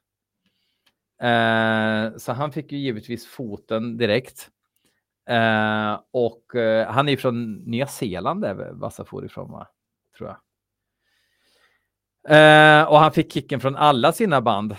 Eh, 1.22 2.16
så 2.16 2.32
han 2.32 2.52
fick 2.52 2.72
ju 2.72 2.78
givetvis 2.78 3.26
foten 3.26 3.96
direkt. 3.96 4.50
Eh, 5.28 6.00
och 6.10 6.54
eh, 6.56 6.86
han 6.92 7.08
är 7.08 7.16
från 7.16 7.54
Nya 7.54 7.86
Zeeland, 7.86 8.44
är 8.44 8.72
Vassafor 8.72 9.24
ifrån, 9.26 9.50
va? 9.52 9.68
tror 10.18 10.28
jag. 10.28 10.36
Eh, 12.28 12.82
och 12.88 12.98
han 12.98 13.12
fick 13.12 13.32
kicken 13.32 13.60
från 13.60 13.76
alla 13.76 14.12
sina 14.12 14.40
band. 14.40 14.76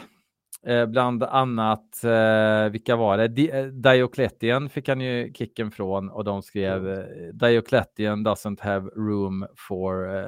Eh, 0.67 0.85
bland 0.85 1.23
annat, 1.23 2.03
eh, 2.03 2.69
vilka 2.71 2.95
var 2.95 3.17
det? 3.17 3.27
Di- 3.27 3.49
eh, 3.51 3.65
Diocletian 3.65 4.69
fick 4.69 4.87
han 4.87 5.01
ju 5.01 5.33
kicken 5.33 5.71
från 5.71 6.09
och 6.09 6.23
de 6.23 6.41
skrev 6.43 6.89
eh, 6.89 7.05
Diocletian 7.33 8.27
doesn't 8.27 8.61
have 8.61 8.89
room 8.95 9.47
for 9.55 10.17
eh, 10.17 10.23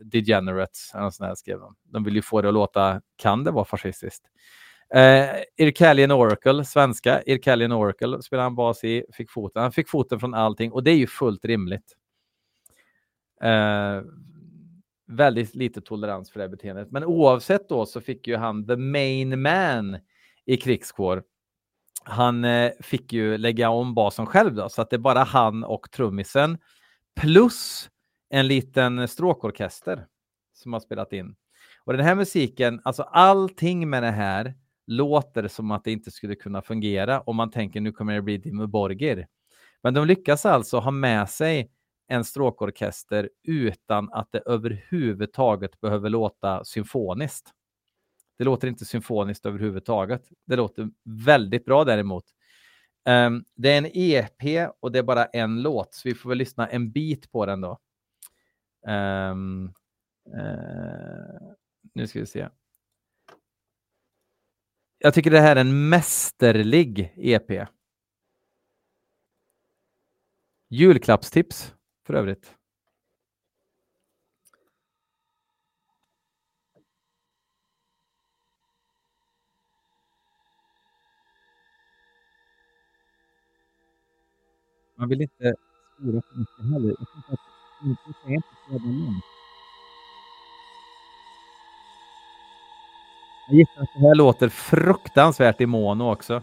degenerates. 0.00 0.92
eller 0.94 1.10
sånt 1.10 1.28
där 1.28 1.34
skrev 1.34 1.58
de. 1.60 1.74
de 1.84 2.04
vill 2.04 2.14
ju 2.16 2.22
få 2.22 2.42
det 2.42 2.48
att 2.48 2.54
låta, 2.54 3.00
kan 3.16 3.44
det 3.44 3.50
vara 3.50 3.64
fascistiskt? 3.64 4.24
Eh, 4.94 5.30
Irkalian 5.56 6.10
Oracle, 6.10 6.64
svenska 6.64 7.22
Irkalian 7.26 7.72
Oracle 7.72 8.22
spelade 8.22 8.44
han 8.44 8.54
bas 8.54 8.84
i, 8.84 9.04
fick 9.12 9.30
foten. 9.30 9.62
Han 9.62 9.72
fick 9.72 9.88
foten 9.88 10.20
från 10.20 10.34
allting 10.34 10.72
och 10.72 10.82
det 10.82 10.90
är 10.90 10.96
ju 10.96 11.06
fullt 11.06 11.44
rimligt. 11.44 11.96
Väldigt 15.12 15.54
lite 15.54 15.80
tolerans 15.80 16.30
för 16.30 16.38
det 16.38 16.44
här 16.44 16.50
beteendet. 16.50 16.90
Men 16.90 17.04
oavsett 17.04 17.68
då 17.68 17.86
så 17.86 18.00
fick 18.00 18.26
ju 18.26 18.36
han 18.36 18.66
the 18.66 18.76
main 18.76 19.42
man 19.42 19.98
i 20.44 20.56
krigskår. 20.56 21.22
Han 22.04 22.44
eh, 22.44 22.72
fick 22.80 23.12
ju 23.12 23.38
lägga 23.38 23.70
om 23.70 23.94
basen 23.94 24.26
själv 24.26 24.54
då, 24.54 24.68
så 24.68 24.82
att 24.82 24.90
det 24.90 24.96
är 24.96 24.98
bara 24.98 25.22
han 25.22 25.64
och 25.64 25.90
trummisen 25.90 26.58
plus 27.20 27.90
en 28.30 28.46
liten 28.46 29.08
stråkorkester 29.08 30.06
som 30.54 30.72
har 30.72 30.80
spelat 30.80 31.12
in. 31.12 31.34
Och 31.84 31.92
den 31.92 32.06
här 32.06 32.14
musiken, 32.14 32.80
alltså 32.84 33.02
allting 33.02 33.90
med 33.90 34.02
det 34.02 34.10
här 34.10 34.54
låter 34.86 35.48
som 35.48 35.70
att 35.70 35.84
det 35.84 35.92
inte 35.92 36.10
skulle 36.10 36.34
kunna 36.34 36.62
fungera 36.62 37.20
om 37.20 37.36
man 37.36 37.50
tänker 37.50 37.80
nu 37.80 37.92
kommer 37.92 38.14
det 38.14 38.22
bli 38.22 38.38
Dimmu 38.38 38.66
Borgir. 38.66 39.26
Men 39.82 39.94
de 39.94 40.06
lyckas 40.06 40.46
alltså 40.46 40.78
ha 40.78 40.90
med 40.90 41.28
sig 41.28 41.70
en 42.06 42.24
stråkorkester 42.24 43.30
utan 43.42 44.12
att 44.12 44.32
det 44.32 44.38
överhuvudtaget 44.38 45.80
behöver 45.80 46.10
låta 46.10 46.64
symfoniskt. 46.64 47.50
Det 48.38 48.44
låter 48.44 48.68
inte 48.68 48.84
symfoniskt 48.84 49.46
överhuvudtaget. 49.46 50.28
Det 50.46 50.56
låter 50.56 50.90
väldigt 51.04 51.64
bra 51.64 51.84
däremot. 51.84 52.24
Um, 53.08 53.44
det 53.54 53.72
är 53.72 53.78
en 53.78 53.90
EP 53.92 54.70
och 54.80 54.92
det 54.92 54.98
är 54.98 55.02
bara 55.02 55.24
en 55.24 55.62
låt, 55.62 55.94
så 55.94 56.08
vi 56.08 56.14
får 56.14 56.28
väl 56.28 56.38
lyssna 56.38 56.68
en 56.68 56.90
bit 56.90 57.32
på 57.32 57.46
den 57.46 57.60
då. 57.60 57.78
Um, 58.86 59.72
uh, 60.28 61.52
nu 61.94 62.06
ska 62.06 62.20
vi 62.20 62.26
se. 62.26 62.48
Jag 64.98 65.14
tycker 65.14 65.30
det 65.30 65.40
här 65.40 65.56
är 65.56 65.60
en 65.60 65.88
mästerlig 65.88 67.12
EP. 67.16 67.68
Julklappstips 70.68 71.74
för 72.06 72.14
övrigt. 72.14 72.54
Man 84.98 85.08
vill 85.08 85.22
inte 85.22 85.54
spora 85.98 86.22
för 86.22 86.38
mycket 86.38 86.72
heller. 86.72 86.88
Jag 86.98 87.08
tycker 87.08 87.32
att 87.32 87.40
det 88.24 88.30
är 88.30 88.34
inte 88.34 88.48
så 88.66 88.72
jävla 88.72 89.04
långt. 89.04 89.24
Jag 93.48 93.56
gissar 93.58 93.82
att 93.82 93.88
det 93.94 94.00
här 94.08 94.14
låter 94.14 94.48
fruktansvärt 94.48 95.60
i 95.60 95.66
mono 95.66 96.12
också. 96.12 96.42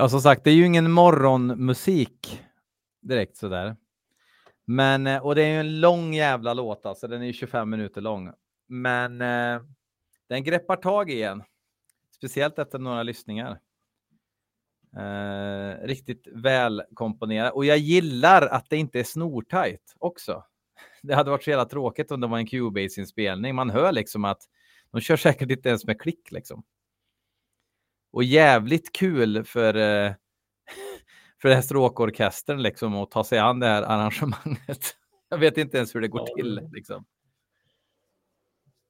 Ja, 0.00 0.08
som 0.08 0.20
sagt, 0.20 0.44
det 0.44 0.50
är 0.50 0.54
ju 0.54 0.66
ingen 0.66 0.90
morgonmusik 0.90 2.42
direkt 3.00 3.36
sådär. 3.36 3.76
Men, 4.64 5.06
eh, 5.06 5.26
och 5.26 5.34
det 5.34 5.42
är 5.42 5.48
ju 5.48 5.60
en 5.60 5.80
lång 5.80 6.14
jävla 6.14 6.54
låt 6.54 6.86
alltså, 6.86 7.08
den 7.08 7.22
är 7.22 7.26
ju 7.26 7.32
25 7.32 7.70
minuter 7.70 8.00
lång. 8.00 8.32
Men 8.68 9.20
eh, 9.20 9.62
den 10.28 10.44
greppar 10.44 10.76
tag 10.76 11.10
i 11.10 11.22
en, 11.22 11.42
speciellt 12.16 12.58
efter 12.58 12.78
några 12.78 13.02
lyssningar. 13.02 13.60
Eh, 14.96 15.86
riktigt 15.86 16.26
väl 16.34 16.82
komponerad 16.94 17.52
och 17.52 17.64
jag 17.64 17.78
gillar 17.78 18.46
att 18.46 18.70
det 18.70 18.76
inte 18.76 19.00
är 19.00 19.04
snortajt 19.04 19.94
också. 19.98 20.44
Det 21.02 21.14
hade 21.14 21.30
varit 21.30 21.44
så 21.44 21.50
jävla 21.50 21.64
tråkigt 21.64 22.10
om 22.10 22.20
det 22.20 22.26
var 22.26 22.38
en 22.38 22.46
Cubase-inspelning. 22.46 23.54
Man 23.54 23.70
hör 23.70 23.92
liksom 23.92 24.24
att 24.24 24.42
de 24.90 25.00
kör 25.00 25.16
säkert 25.16 25.50
inte 25.50 25.68
ens 25.68 25.84
med 25.84 26.00
klick 26.00 26.32
liksom. 26.32 26.64
Och 28.10 28.24
jävligt 28.24 28.92
kul 28.92 29.44
för, 29.44 29.74
eh, 29.74 30.12
för 31.42 31.48
den 31.48 31.62
stråkorkestern 31.62 32.62
liksom 32.62 32.94
att 32.94 33.10
ta 33.10 33.24
sig 33.24 33.38
an 33.38 33.60
det 33.60 33.66
här 33.66 33.82
arrangemanget. 33.82 34.94
Jag 35.30 35.38
vet 35.38 35.58
inte 35.58 35.76
ens 35.76 35.94
hur 35.94 36.00
det 36.00 36.08
går 36.08 36.24
Ja. 36.28 36.34
till 36.36 36.60
liksom. 36.72 37.04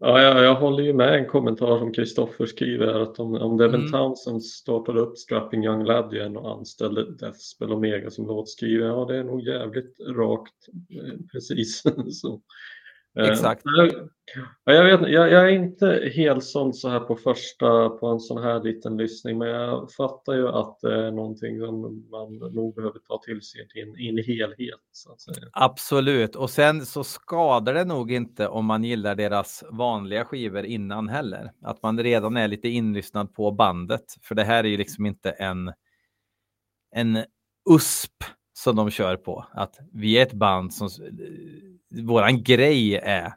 Ja, 0.01 0.23
jag, 0.23 0.45
jag 0.45 0.55
håller 0.55 0.85
ju 0.85 0.93
med 0.93 1.15
en 1.15 1.27
kommentar 1.27 1.79
som 1.79 1.93
Kristoffer 1.93 2.47
skriver 2.47 3.01
att 3.03 3.19
om, 3.19 3.35
om 3.35 3.57
Devin 3.57 3.75
Mm. 3.81 3.93
Townsend 3.93 4.45
startade 4.45 5.01
upp 5.01 5.19
Strapping 5.19 5.65
Young 5.65 5.85
Lad 5.85 6.15
igen 6.15 6.37
och 6.37 6.53
anställde 6.59 7.17
Deathspell 7.17 7.73
Omega 7.73 8.11
som 8.11 8.27
låtskrivare, 8.27 8.89
ja 8.89 9.05
det 9.05 9.17
är 9.17 9.25
nog 9.25 9.41
jävligt 9.43 10.01
rakt 10.01 10.69
eh, 10.91 11.19
precis 11.33 11.83
så. 12.21 12.41
Eh, 13.19 13.29
Exakt. 13.29 13.63
Jag, 13.65 14.09
ja, 14.65 14.73
jag, 14.73 14.85
vet, 14.85 15.11
jag, 15.11 15.33
jag 15.33 15.43
är 15.43 15.49
inte 15.49 16.13
helt 16.15 16.45
såld 16.45 16.77
så 16.77 16.89
här 16.89 17.01
på 17.01 17.17
första 17.17 17.89
på 17.89 18.07
en 18.07 18.21
sån 18.21 18.43
här 18.43 18.63
liten 18.63 18.97
lyssning 18.97 19.39
men 19.39 19.49
jag 19.49 19.93
fattar 19.93 20.35
ju 20.35 20.49
att 20.49 20.79
det 20.81 21.07
är 21.07 21.11
någonting 21.11 21.61
som 21.61 21.81
man 22.11 22.55
nog 22.55 22.75
behöver 22.75 22.99
ta 22.99 23.21
till 23.25 23.43
sig 23.43 23.69
i 23.75 23.81
en, 23.81 23.99
i 23.99 24.09
en 24.09 24.25
helhet. 24.25 24.81
Så 24.93 25.13
att 25.13 25.21
säga. 25.21 25.49
Absolut, 25.53 26.37
och 26.37 26.51
sen 26.51 26.87
så 26.87 27.05
skadar 27.05 27.75
det 27.75 27.85
nog 27.85 28.13
inte 28.13 28.49
om 28.49 28.67
man 28.67 28.85
gillar 28.85 29.15
deras 29.15 29.65
vanliga 29.71 30.25
skivor 30.25 30.65
innan 30.65 31.09
heller. 31.09 31.53
Att 31.63 31.83
man 31.83 32.03
redan 32.03 32.37
är 32.37 32.49
lite 32.49 32.69
inlyssnad 32.69 33.35
på 33.35 33.51
bandet, 33.51 34.05
för 34.23 34.35
det 34.35 34.45
här 34.45 34.65
är 34.65 34.69
ju 34.69 34.77
liksom 34.77 35.07
inte 35.07 35.31
en, 35.31 35.73
en 36.95 37.25
USP 37.71 38.25
som 38.53 38.77
de 38.77 38.91
kör 38.91 39.17
på. 39.17 39.47
Att 39.53 39.79
vi 39.93 40.19
är 40.19 40.23
ett 40.23 40.33
band 40.33 40.75
som, 40.75 40.89
våran 41.91 42.43
grej 42.43 42.95
är 42.95 43.33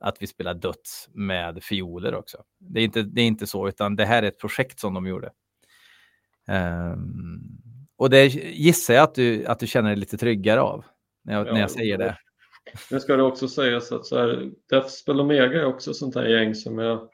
att 0.00 0.22
vi 0.22 0.26
spelar 0.26 0.54
döds 0.54 1.08
med 1.12 1.62
fioler 1.62 2.14
också. 2.14 2.38
Det 2.58 2.80
är 2.80 2.84
inte, 2.84 3.02
det 3.02 3.20
är 3.20 3.26
inte 3.26 3.46
så, 3.46 3.68
utan 3.68 3.96
det 3.96 4.04
här 4.04 4.22
är 4.22 4.26
ett 4.28 4.40
projekt 4.40 4.80
som 4.80 4.94
de 4.94 5.06
gjorde. 5.06 5.30
Ehm, 6.48 7.40
och 7.96 8.10
det 8.10 8.26
gissar 8.34 8.94
jag 8.94 9.02
att 9.02 9.14
du, 9.14 9.46
att 9.46 9.58
du 9.58 9.66
känner 9.66 9.88
dig 9.88 9.98
lite 9.98 10.16
tryggare 10.16 10.60
av 10.60 10.84
när 11.24 11.34
jag, 11.34 11.46
när 11.46 11.52
Ja, 11.52 11.58
jag 11.58 11.70
säger 11.70 11.98
det. 11.98 12.18
Nu 12.90 13.00
ska 13.00 13.16
det 13.16 13.22
också 13.22 13.48
sägas 13.48 13.92
att 13.92 14.06
så 14.06 14.18
här, 14.18 14.50
Deathspell 14.70 15.20
Omega 15.20 15.60
är 15.60 15.64
också 15.64 15.94
sånt 15.94 16.14
här 16.14 16.24
gäng 16.24 16.54
som 16.54 16.78
jag, 16.78 17.08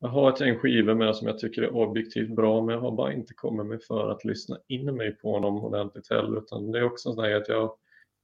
jag 0.00 0.08
har 0.08 0.32
ett 0.32 0.40
gäng 0.40 0.58
skivor 0.58 0.94
med 0.94 1.16
som 1.16 1.28
jag 1.28 1.38
tycker 1.38 1.62
är 1.62 1.74
objektivt 1.74 2.36
bra 2.36 2.62
men 2.62 2.74
jag 2.74 2.82
har 2.82 2.96
bara 2.96 3.12
inte 3.12 3.34
kommit 3.34 3.66
mig 3.66 3.78
för 3.80 4.10
att 4.10 4.24
lyssna 4.24 4.58
in 4.68 4.96
mig 4.96 5.16
på 5.16 5.38
dem 5.38 5.64
ordentligt 5.64 6.10
heller 6.10 6.38
utan 6.38 6.72
det 6.72 6.78
är 6.78 6.84
också 6.84 7.12
så 7.12 7.22
här 7.22 7.34
att 7.34 7.48
jag, 7.48 7.72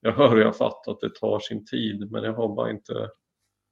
jag 0.05 0.13
hör 0.13 0.35
och 0.35 0.41
jag 0.41 0.57
fattar 0.57 0.93
att 0.93 1.01
det 1.01 1.15
tar 1.15 1.41
sin 1.41 1.67
tid 1.67 2.11
men 2.11 2.25
jag 2.25 2.33
har 2.33 2.55
bara 2.55 2.71
inte 2.71 3.11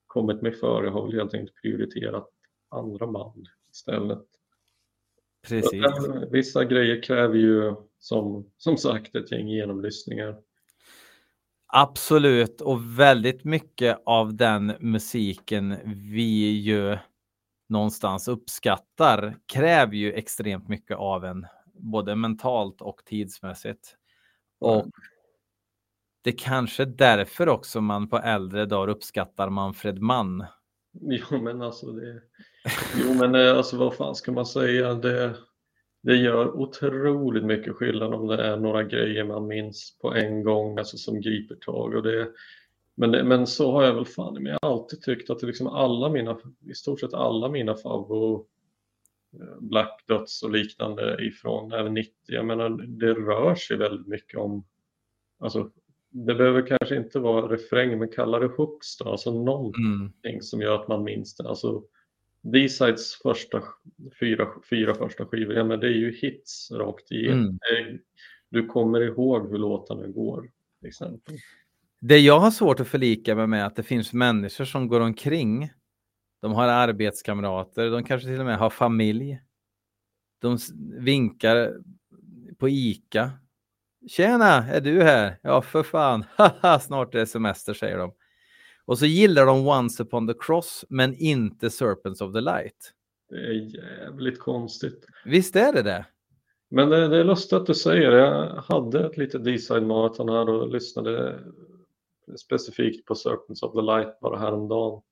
kommit 0.07 0.43
mig 0.43 0.53
för. 0.53 0.85
Jag 0.85 0.93
har 0.93 1.07
väl 1.07 1.15
helt 1.15 1.35
enkelt 1.35 1.63
prioriterat 1.63 2.29
andra 2.69 3.07
band 3.07 3.49
istället. 3.73 4.25
Precis. 5.49 5.83
Men 6.09 6.31
Vissa 6.31 6.65
grejer 6.65 7.03
kräver 7.03 7.35
ju 7.35 7.75
som, 7.99 8.51
som 8.57 8.77
sagt 8.77 9.15
ett 9.15 9.33
gäng 9.33 9.49
genomlyssningar. 9.49 10.37
Absolut, 11.67 12.61
och 12.61 12.99
väldigt 12.99 13.45
mycket 13.45 14.03
av 14.07 14.35
den 14.35 14.73
musiken 14.81 15.77
vi 16.13 16.51
ju 16.51 16.99
någonstans 17.69 18.29
uppskattar 18.29 19.37
kräver 19.53 19.95
ju 19.95 20.13
extremt 20.13 20.69
mycket 20.69 20.97
av 20.97 21.25
en, 21.25 21.47
både 21.75 22.17
mentalt 22.17 22.81
och 22.81 23.05
tidsmässigt. 23.05 23.97
Och 24.59 24.87
det 26.23 26.33
kanske 26.33 26.83
är 26.83 26.87
därför 26.87 27.49
också 27.49 27.81
man 27.81 28.09
på 28.09 28.19
äldre 28.19 28.67
dagar 28.67 28.89
uppskattar 28.89 29.51
Manfred 29.51 29.99
Mann. 30.03 30.45
Jo 31.01 31.39
men 31.43 31.63
alltså 31.63 31.93
det... 31.93 32.23
Jo 32.97 33.15
men 33.15 33.35
eh, 33.35 33.57
alltså 33.57 33.77
vad 33.77 33.95
fan 33.95 34.15
ska 34.15 34.33
man 34.33 34.47
säga? 34.47 34.95
Det, 34.95 35.37
det 36.03 36.17
gör 36.17 36.51
otroligt 36.57 37.45
mycket 37.45 37.75
skillnad 37.77 38.15
om 38.15 38.27
det 38.27 38.43
är 38.47 38.57
några 38.57 38.83
grejer 38.83 39.25
man 39.25 39.47
minns 39.47 39.99
på 40.03 40.15
en 40.15 40.43
gång, 40.43 40.79
alltså 40.79 40.97
som 40.97 41.21
griper 41.21 41.55
tag. 41.55 41.95
Och 41.95 42.03
det, 42.03 42.29
men, 42.97 43.11
det- 43.11 43.25
men 43.25 43.47
så 43.47 43.73
har 43.73 43.85
jag 43.85 43.95
väl 43.95 44.05
fan 44.07 44.35
men 44.35 44.47
jag 44.47 44.59
har 44.63 44.71
alltid 44.73 45.03
tyckt 45.03 45.31
att 45.31 45.39
det 45.39 45.47
liksom 45.47 45.67
alla 45.67 46.09
mina, 46.09 46.39
i 46.71 46.75
stort 46.75 47.01
sett 47.01 47.15
alla 47.15 47.49
mina 47.49 47.75
favvo 47.75 48.47
eh, 49.41 49.61
Black 49.61 50.05
Dots 50.09 50.43
och 50.43 50.51
liknande 50.51 51.25
ifrån 51.27 51.73
även 51.73 51.95
90, 51.95 52.13
jag 52.27 52.47
menar 52.47 52.69
det 52.87 53.15
rör 53.15 53.55
sig 53.55 53.77
väldigt 53.77 54.07
mycket 54.07 54.41
om, 54.41 54.65
alltså 55.41 55.71
det 56.13 56.35
behöver 56.35 56.67
kanske 56.67 56.97
inte 56.97 57.19
vara 57.19 57.53
refräng 57.55 57.99
men 57.99 58.09
kalla 58.09 58.39
det 58.39 58.47
hooks 58.47 58.97
då, 58.99 59.09
alltså 59.11 59.45
någonting 59.45 59.85
Mm. 59.85 59.99
någonting 59.99 60.43
som 60.43 60.61
gör 60.61 60.81
att 60.83 60.89
man 60.89 61.05
minns 61.05 61.37
det. 61.37 61.49
Alltså, 61.49 61.83
D-sides 62.43 63.15
första 63.15 63.63
fyra, 64.21 64.49
fyra 64.71 64.95
första 64.95 65.27
skivor, 65.27 65.55
ja, 65.55 65.65
men 65.65 65.81
det 65.81 65.87
är 65.87 65.95
ju 65.95 66.13
hits 66.13 66.71
rakt 66.71 67.11
igenom. 67.11 67.59
Mm. 67.79 67.99
Du 68.49 68.67
kommer 68.67 69.01
ihåg 69.01 69.51
hur 69.51 69.59
låtarna 69.59 70.07
går, 70.07 70.51
till 70.81 70.89
exempel. 70.89 71.35
Det 72.01 72.19
jag 72.19 72.41
har 72.41 72.51
svårt 72.51 72.81
att 72.81 72.89
förlika 72.89 73.35
mig 73.35 73.47
med 73.47 73.61
är 73.61 73.67
att 73.67 73.77
det 73.77 73.83
finns 73.83 74.13
människor 74.13 74.65
som 74.65 74.89
går 74.89 75.01
omkring. 75.01 75.71
De 76.41 76.53
har 76.53 76.69
arbetskamrater, 76.69 77.91
de 77.91 78.05
kanske 78.05 78.29
till 78.29 78.41
och 78.41 78.47
med 78.47 78.59
har 78.59 78.71
familj. 78.71 79.41
De 80.39 80.59
vinkar 80.99 81.77
på 82.59 82.69
Ica. 82.69 83.31
Tjena, 84.09 84.65
är 84.69 84.81
du 84.81 85.03
här? 85.03 85.39
Ja, 85.43 85.63
för 85.63 85.83
fan. 85.83 86.25
Snart 86.81 87.15
är 87.15 87.19
det 87.19 87.27
semester, 87.27 87.75
säger 87.75 87.99
de. 87.99 88.13
Och 88.85 88.99
så 88.99 89.07
gillar 89.07 89.47
de 89.47 89.67
Once 89.67 90.03
upon 90.03 90.29
the 90.29 90.35
cross, 90.41 90.85
men 90.89 91.15
inte 91.15 91.71
Serpents 91.71 92.21
of 92.21 92.33
the 92.33 92.41
light. 92.41 92.93
Det 93.29 93.37
är 93.37 93.53
jävligt 93.53 94.39
konstigt. 94.39 95.07
Visst 95.25 95.57
är 95.57 95.73
det 95.73 95.83
det? 95.83 96.07
Men 96.71 96.89
det, 96.89 97.09
det 97.09 97.17
är 97.17 97.25
lustigt 97.25 97.53
att 97.53 97.67
du 97.67 97.75
säger 97.75 98.11
det. 98.11 98.19
Jag 98.19 98.63
hade 98.63 99.07
ett 99.07 99.17
litet 99.17 99.45
D-side 99.45 99.83
maraton 99.83 100.29
här 100.29 100.49
och 100.49 100.69
lyssnade 100.69 101.41
specifikt 102.37 103.07
på 103.07 103.15
Serpents 103.15 103.63
of 103.63 103.73
the 103.73 103.83
Light 103.83 104.21
bara 104.21 104.39
häromdagen. 104.39 105.03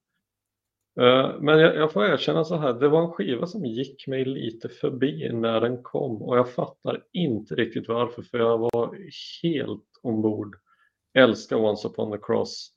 Eh, 0.97 1.41
men 1.41 1.59
jag, 1.59 1.77
jag 1.77 1.93
får 1.93 2.05
erkänna 2.05 2.45
så 2.45 2.57
här, 2.57 2.73
det 2.73 2.89
var 2.89 3.03
en 3.03 3.13
skiva 3.13 3.47
som 3.47 3.67
gick 3.67 4.07
mig 4.07 4.25
lite 4.25 4.69
förbi 4.69 5.33
när 5.33 5.61
den 5.61 5.83
kom 5.83 6.23
och 6.23 6.39
jag 6.39 6.51
fattar 6.51 7.05
inte 7.13 7.55
riktigt 7.55 7.89
varför 7.89 8.23
för 8.23 8.39
jag 8.39 8.59
var 8.59 8.97
helt 9.43 10.01
ombord. 10.03 10.57
Älskar 11.15 11.57
Once 11.57 11.89
upon 11.89 12.13
the 12.13 12.19
cross. 12.23 12.73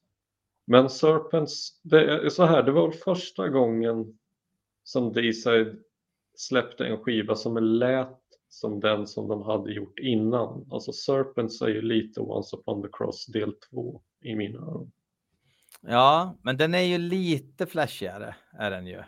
Men 0.67 0.89
Serpents, 0.89 1.81
det 1.83 2.11
är 2.11 2.29
så 2.29 2.43
här, 2.43 2.63
det 2.63 2.71
var 2.71 2.91
första 2.91 3.49
gången 3.49 4.17
som 4.83 5.13
D-side 5.13 5.83
släppte 6.35 6.85
en 6.85 6.97
skiva 6.97 7.35
som 7.35 7.57
lät 7.57 8.19
som 8.49 8.79
den 8.79 9.07
som 9.07 9.27
de 9.27 9.41
hade 9.41 9.73
gjort 9.73 9.99
innan. 9.99 10.67
Alltså 10.71 10.91
Serpents 10.91 11.61
är 11.61 11.67
ju 11.67 11.81
lite 11.81 12.19
Once 12.19 12.55
upon 12.55 12.81
the 12.81 12.89
cross 12.91 13.25
del 13.25 13.53
2 13.71 14.01
i 14.21 14.35
mina 14.35 14.59
öron. 14.59 14.91
Ja, 15.87 16.37
men 16.41 16.57
den 16.57 16.73
är 16.75 16.81
ju 16.81 16.97
lite 16.97 17.65
flashigare, 17.65 18.35
är 18.59 18.71
den 18.71 18.87
ju. 18.87 19.03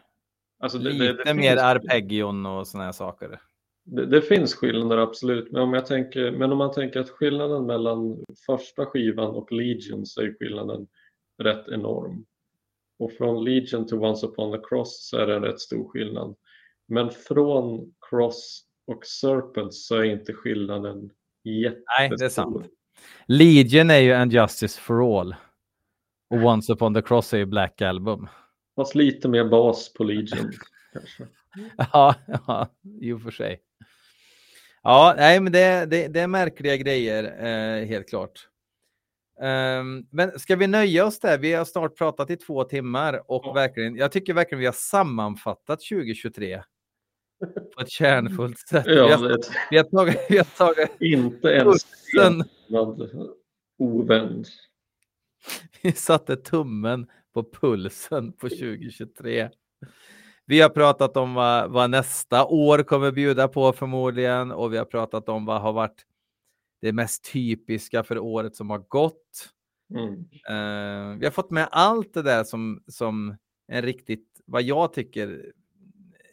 Alltså 0.59 0.77
det, 0.77 0.89
Lite 0.89 1.13
det, 1.13 1.23
det 1.23 1.33
mer 1.33 1.49
finns- 1.49 1.61
arpeggion 1.61 2.45
och 2.45 2.67
såna 2.67 2.83
här 2.83 2.91
saker. 2.91 3.41
Det, 3.87 4.21
finns 4.21 4.55
skillnader 4.55 4.97
absolut, 4.97 5.51
men 5.51 5.61
om, 5.61 5.73
jag 5.73 5.85
tänker, 5.85 6.31
men 6.31 6.51
om 6.51 6.57
man 6.57 6.71
tänker 6.71 6.99
att 6.99 7.09
skillnaden 7.09 7.65
mellan 7.65 8.23
första 8.45 8.85
skivan 8.85 9.27
och 9.35 9.51
Legion 9.51 10.05
så 10.05 10.21
är 10.21 10.35
skillnaden 10.39 10.87
rätt 11.43 11.67
enorm. 11.67 12.25
Och 12.99 13.11
från 13.11 13.43
Legion 13.43 13.87
till 13.87 13.97
Once 13.97 14.25
upon 14.27 14.51
the 14.51 14.67
cross 14.69 15.07
så 15.09 15.17
är 15.17 15.27
det 15.27 15.35
en 15.35 15.43
rätt 15.43 15.59
stor 15.59 15.89
skillnad. 15.89 16.35
Men 16.87 17.09
från 17.11 17.93
Cross 18.09 18.63
och 18.87 19.05
Serpents 19.05 19.87
så 19.87 19.95
är 19.95 20.03
inte 20.03 20.33
skillnaden 20.33 21.09
jättestor. 21.43 21.83
Nej, 21.99 22.09
det 22.17 22.25
är 22.25 22.29
sant. 22.29 22.65
Legion 23.27 23.89
är 23.89 23.99
ju 23.99 24.13
And 24.13 24.33
Justice 24.33 24.79
for 24.81 25.19
All. 25.19 25.35
Och 26.29 26.43
Once 26.43 26.73
upon 26.73 26.93
the 26.93 27.01
cross 27.01 27.33
är 27.33 27.37
ju 27.37 27.45
Black 27.45 27.81
Album. 27.81 28.27
Fast 28.75 28.95
lite 28.95 29.27
mer 29.27 29.45
bas 29.45 29.93
på 29.93 30.03
Legion. 30.03 30.51
kanske. 30.93 31.23
Ja, 31.93 32.15
ja, 32.47 32.67
i 33.01 33.11
och 33.13 33.21
för 33.21 33.31
sig. 33.31 33.61
Ja, 34.83 35.13
nej, 35.17 35.39
men 35.39 35.53
det, 35.53 35.85
det, 35.85 36.07
det 36.07 36.19
är 36.19 36.27
märkliga 36.27 36.75
grejer, 36.77 37.23
eh, 37.23 37.85
helt 37.85 38.09
klart. 38.09 38.49
Ehm, 39.41 40.05
men 40.11 40.39
ska 40.39 40.55
vi 40.55 40.67
nöja 40.67 41.05
oss 41.05 41.19
där? 41.19 41.37
Vi 41.37 41.53
har 41.53 41.65
snart 41.65 41.97
pratat 41.97 42.29
i 42.29 42.35
två 42.37 42.63
timmar 42.63 43.31
och 43.31 43.41
Ja. 43.45 43.53
verkligen, 43.53 43.95
jag 43.95 44.11
tycker 44.11 44.33
verkligen 44.33 44.59
vi 44.59 44.65
har 44.65 44.73
sammanfattat 44.73 45.79
2023 45.89 46.63
på 47.75 47.81
ett 47.81 47.89
kärnfullt 47.89 48.59
sätt. 48.59 48.87
Vi 48.87 48.95
Ja, 48.95 49.15
har, 49.17 49.27
det 49.29 49.37
vi 49.71 49.77
har 49.77 49.83
tagit, 49.83 50.17
vi 50.29 50.37
har 50.37 50.57
tagit 50.57 50.91
inte 51.01 51.47
ens 51.47 51.85
pulsen, 51.85 52.43
enad 52.69 53.09
ovän. 53.79 54.45
vi 55.81 55.91
satte 55.91 56.35
tummen 56.35 57.07
på 57.33 57.43
pulsen 57.43 58.33
på 58.33 58.49
2023. 58.49 59.49
Vi 60.45 60.61
har 60.61 60.69
pratat 60.69 61.17
om 61.17 61.33
vad, 61.33 61.71
vad 61.71 61.89
nästa 61.89 62.45
år 62.45 62.83
kommer 62.83 63.11
bjuda 63.11 63.47
på 63.47 63.73
förmodligen 63.73 64.51
och 64.51 64.73
vi 64.73 64.77
har 64.77 64.85
pratat 64.85 65.29
om 65.29 65.45
vad 65.45 65.61
har 65.61 65.73
varit 65.73 66.05
det 66.81 66.93
mest 66.93 67.31
typiska 67.33 68.03
för 68.03 68.19
året 68.19 68.55
som 68.55 68.69
har 68.69 68.79
gått. 68.79 69.49
Mm. 69.89 70.13
Eh, 70.49 71.19
vi 71.19 71.25
har 71.25 71.31
fått 71.31 71.51
med 71.51 71.67
allt 71.71 72.13
det 72.13 72.21
där 72.21 72.43
som, 72.43 72.83
som 72.87 73.37
en 73.67 73.81
riktigt, 73.81 74.41
vad 74.45 74.61
jag 74.61 74.93
tycker, 74.93 75.53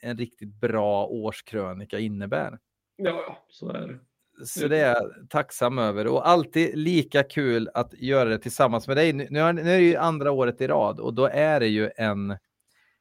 en 0.00 0.18
riktigt 0.18 0.54
bra 0.54 1.06
årskrönika 1.06 1.98
innebär. 1.98 2.58
Ja, 2.96 3.38
så 3.48 3.68
är 3.68 3.88
det. 3.88 3.98
Så 4.44 4.68
det 4.68 4.78
är 4.78 4.88
jag 4.88 5.30
tacksam 5.30 5.78
över 5.78 6.06
och 6.06 6.28
alltid 6.28 6.78
lika 6.78 7.22
kul 7.22 7.70
att 7.74 7.94
göra 7.94 8.28
det 8.28 8.38
tillsammans 8.38 8.88
med 8.88 8.96
dig. 8.96 9.12
Nu, 9.12 9.40
är 9.40 9.52
det 9.52 9.80
ju 9.80 9.96
andra 9.96 10.32
året 10.32 10.60
i 10.60 10.66
rad 10.66 11.00
och 11.00 11.14
då 11.14 11.26
är 11.26 11.60
det 11.60 11.68
ju 11.68 11.90
en, 11.96 12.36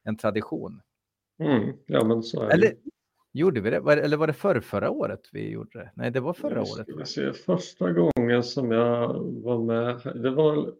en 0.04 0.16
tradition. 0.16 0.80
Mm. 1.40 1.72
Ja, 1.86 2.04
men 2.04 2.22
så 2.22 2.42
är 2.42 2.46
det. 2.46 2.52
Eller 2.52 2.72
gjorde 3.32 3.60
vi 3.60 3.70
det? 3.70 3.76
Eller 3.76 4.16
var 4.16 4.26
det 4.26 4.32
förra, 4.32 4.60
förra 4.60 4.90
året 4.90 5.20
vi 5.32 5.50
gjorde 5.50 5.78
det? 5.78 5.90
Nej, 5.94 6.10
det 6.10 6.20
var 6.20 6.32
förra 6.32 6.60
året. 6.60 7.08
se, 7.08 7.32
första 7.32 7.92
gången 7.92 8.42
som 8.42 8.70
jag 8.70 9.08
var 9.42 9.58
med, 9.58 10.14
det 10.22 10.30
var, 10.30 10.72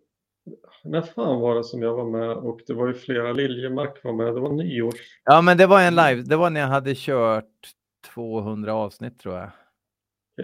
när 0.85 1.03
fan 1.03 1.41
var 1.41 1.55
det 1.55 1.65
som 1.65 1.83
jag 1.83 1.95
var 1.95 2.11
med 2.11 2.31
och 2.31 2.61
det 2.67 2.75
var 2.75 2.87
ju 2.87 2.95
flera, 2.95 3.33
Liljemark 3.33 4.05
var 4.05 4.13
med, 4.13 4.35
det 4.35 4.41
var 4.41 4.53
nyårs, 4.53 5.21
Ja, 5.25 5.43
men 5.43 5.57
det 5.57 5.67
var 5.67 5.81
en 5.81 5.95
live. 5.95 6.23
Det 6.23 6.37
var 6.37 6.51
när 6.51 6.61
jag 6.61 6.69
hade 6.69 6.95
kört 6.95 7.45
200 8.15 8.75
avsnitt 8.75 9.19
tror 9.19 9.35
jag. 9.35 9.51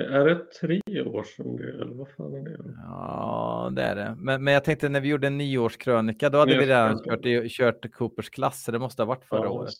Är 0.04 0.24
det 0.24 0.52
tre 0.60 0.80
år 1.02 1.22
sedan 1.22 1.56
det, 1.56 1.70
eller 1.70 1.94
vad 1.94 2.08
fan 2.08 2.34
är 2.34 2.58
det? 2.58 2.74
Ja, 2.76 3.70
det 3.72 3.82
är 3.82 3.96
det. 3.96 4.14
Men, 4.18 4.44
men 4.44 4.54
jag 4.54 4.64
tänkte 4.64 4.88
när 4.88 5.00
vi 5.00 5.08
gjorde 5.08 5.26
en 5.26 5.38
nyårskrönika, 5.38 6.30
då 6.30 6.38
hade 6.38 6.58
vi 6.58 6.66
redan 6.66 6.98
kört, 7.04 7.50
kört 7.50 7.92
Coopers 7.92 8.30
klass, 8.30 8.64
så 8.64 8.72
det 8.72 8.78
måste 8.78 9.02
ha 9.02 9.06
varit 9.06 9.24
förra 9.24 9.44
Ja, 9.44 9.50
året. 9.50 9.74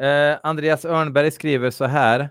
Eh, 0.00 0.38
Andreas 0.42 0.84
Örnberg 0.84 1.30
skriver 1.30 1.70
så 1.70 1.84
här. 1.84 2.30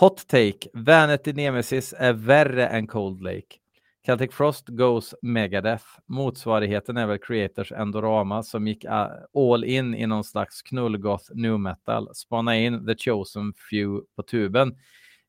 Hot 0.00 0.28
take. 0.28 0.68
Vanity 0.74 1.32
Nemesis 1.32 1.94
är 1.98 2.12
värre 2.12 2.66
än 2.66 2.86
Cold 2.86 3.20
Lake. 3.20 3.56
Celtic 4.06 4.32
Frost 4.32 4.68
goes 4.68 5.14
Megadeth. 5.22 5.84
Motsvarigheten 6.06 6.96
är 6.96 7.06
väl 7.06 7.18
Creators 7.18 7.72
Endorama 7.72 8.42
som 8.42 8.66
gick 8.66 8.84
a- 8.88 9.10
all 9.34 9.64
in 9.64 9.94
i 9.94 10.06
någon 10.06 10.24
slags 10.24 10.62
knullgoth 10.62 11.24
nu 11.34 11.58
metal. 11.58 12.08
Spana 12.14 12.56
in 12.56 12.86
The 12.86 12.94
Chosen 12.96 13.52
Few 13.70 14.00
på 14.16 14.22
tuben. 14.22 14.74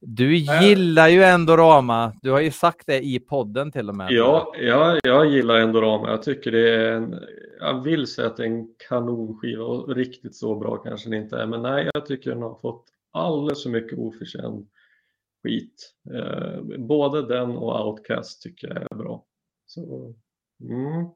Du 0.01 0.35
gillar 0.35 1.07
ju 1.07 1.23
Endorama. 1.23 2.13
Du 2.21 2.31
har 2.31 2.39
ju 2.41 2.51
sagt 2.51 2.87
det 2.87 3.05
i 3.05 3.19
podden 3.19 3.71
till 3.71 3.89
och 3.89 3.95
med. 3.95 4.11
Ja, 4.11 4.53
ja, 4.59 4.99
jag 5.03 5.25
gillar 5.25 5.59
Endorama. 5.59 6.09
Jag 6.09 6.23
tycker 6.23 6.51
det 6.51 6.69
är 6.75 6.91
en, 6.91 7.15
jag 7.59 7.83
vill 7.83 8.07
säga 8.07 8.27
att 8.27 8.37
det 8.37 8.43
är 8.43 8.47
en 8.47 8.67
kanonskiva 8.89 9.63
och 9.63 9.95
riktigt 9.95 10.35
så 10.35 10.55
bra 10.55 10.77
kanske 10.77 11.09
det 11.09 11.15
inte 11.17 11.37
är. 11.37 11.45
Men 11.45 11.61
nej, 11.61 11.89
jag 11.93 12.05
tycker 12.05 12.29
den 12.29 12.41
har 12.41 12.59
fått 12.61 12.85
alldeles 13.11 13.63
för 13.63 13.69
mycket 13.69 13.99
oförtjänt 13.99 14.69
skit. 15.45 15.93
Eh, 16.13 16.77
både 16.77 17.27
den 17.27 17.49
och 17.51 17.87
Outcast 17.87 18.41
tycker 18.41 18.67
jag 18.67 18.77
är 18.91 18.95
bra. 18.95 19.25
Så, 19.65 20.13
mm. 20.61 21.09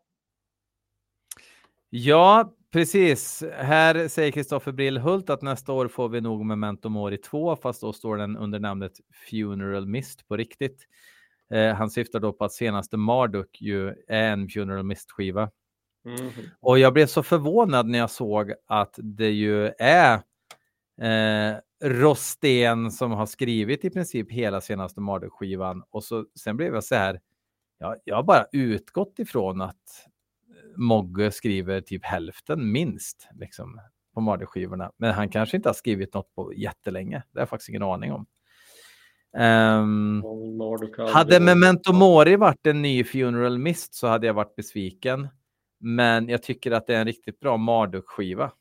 Ja, 1.90 2.54
precis. 2.72 3.44
Här 3.54 4.08
säger 4.08 4.32
Kristoffer 4.32 4.72
Brillhult 4.72 5.30
att 5.30 5.42
nästa 5.42 5.74
år 5.74 5.88
får 5.88 6.10
vi 6.10 6.22
nog 6.22 6.46
Memento 6.46 6.90
Mori 6.90 7.18
2, 7.18 7.56
fast 7.56 7.82
då 7.82 7.94
står 7.94 8.18
den 8.18 8.38
under 8.38 8.60
namnet 8.60 8.94
Funeral 9.30 9.88
Mist 9.88 10.28
på 10.28 10.38
riktigt. 10.38 10.88
Eh, 11.54 11.74
han 11.74 11.90
syftar 11.90 12.20
då 12.20 12.34
på 12.34 12.46
att 12.46 12.54
senaste 12.54 12.98
Marduk 12.98 13.62
ju 13.62 13.88
är 14.08 14.32
en 14.32 14.50
Funeral 14.50 14.84
Mist-skiva. 14.84 15.52
Mhm. 16.06 16.30
Och 16.60 16.80
jag 16.80 16.94
blev 16.94 17.08
så 17.08 17.24
förvånad 17.24 17.88
när 17.88 18.00
jag 18.00 18.10
såg 18.10 18.54
att 18.68 18.96
det 18.98 19.30
ju 19.30 19.68
är 19.80 20.22
eh, 21.02 21.58
Rosten 21.84 22.92
som 22.92 23.12
har 23.12 23.26
skrivit 23.26 23.86
i 23.86 23.90
princip 23.90 24.32
hela 24.32 24.62
senaste 24.62 25.00
Marduk-skivan. 25.00 25.84
Och 25.90 26.04
så, 26.04 26.26
sen 26.40 26.58
blev 26.58 26.74
jag 26.74 26.84
så 26.84 26.96
här, 26.96 27.22
ja, 27.80 27.96
jag 28.04 28.16
har 28.16 28.24
bara 28.24 28.46
utgått 28.52 29.20
ifrån 29.20 29.62
att 29.62 30.08
Mogge 30.76 31.32
skriver 31.32 31.82
typ 31.82 32.06
hälften 32.06 32.72
minst 32.72 33.30
liksom, 33.40 33.82
på 34.14 34.22
Marduk-skivorna. 34.22 34.92
Men 34.98 35.14
han 35.14 35.30
kanske 35.30 35.58
inte 35.58 35.70
har 35.70 35.74
skrivit 35.74 36.14
något 36.14 36.36
på 36.36 36.54
jättelänge. 36.54 37.24
Det 37.32 37.40
har 37.40 37.42
jag 37.42 37.50
faktiskt 37.50 37.70
ingen 37.70 37.84
aning 37.84 38.12
om. 38.12 38.26
Aldrig 40.62 41.00
hade 41.10 41.40
Memento 41.40 41.94
Mori 41.94 42.36
varit 42.36 42.68
en 42.68 42.82
ny 42.82 43.04
Funeral 43.04 43.58
Mist 43.58 43.94
så 43.94 44.08
hade 44.08 44.28
jag 44.28 44.34
varit 44.34 44.56
besviken. 44.56 45.28
Men 45.80 46.30
jag 46.30 46.44
tycker 46.44 46.72
att 46.72 46.88
det 46.88 46.96
är 46.96 47.00
en 47.00 47.08
riktigt 47.08 47.40
bra 47.40 47.58
Marduk-skiva. 47.58 48.52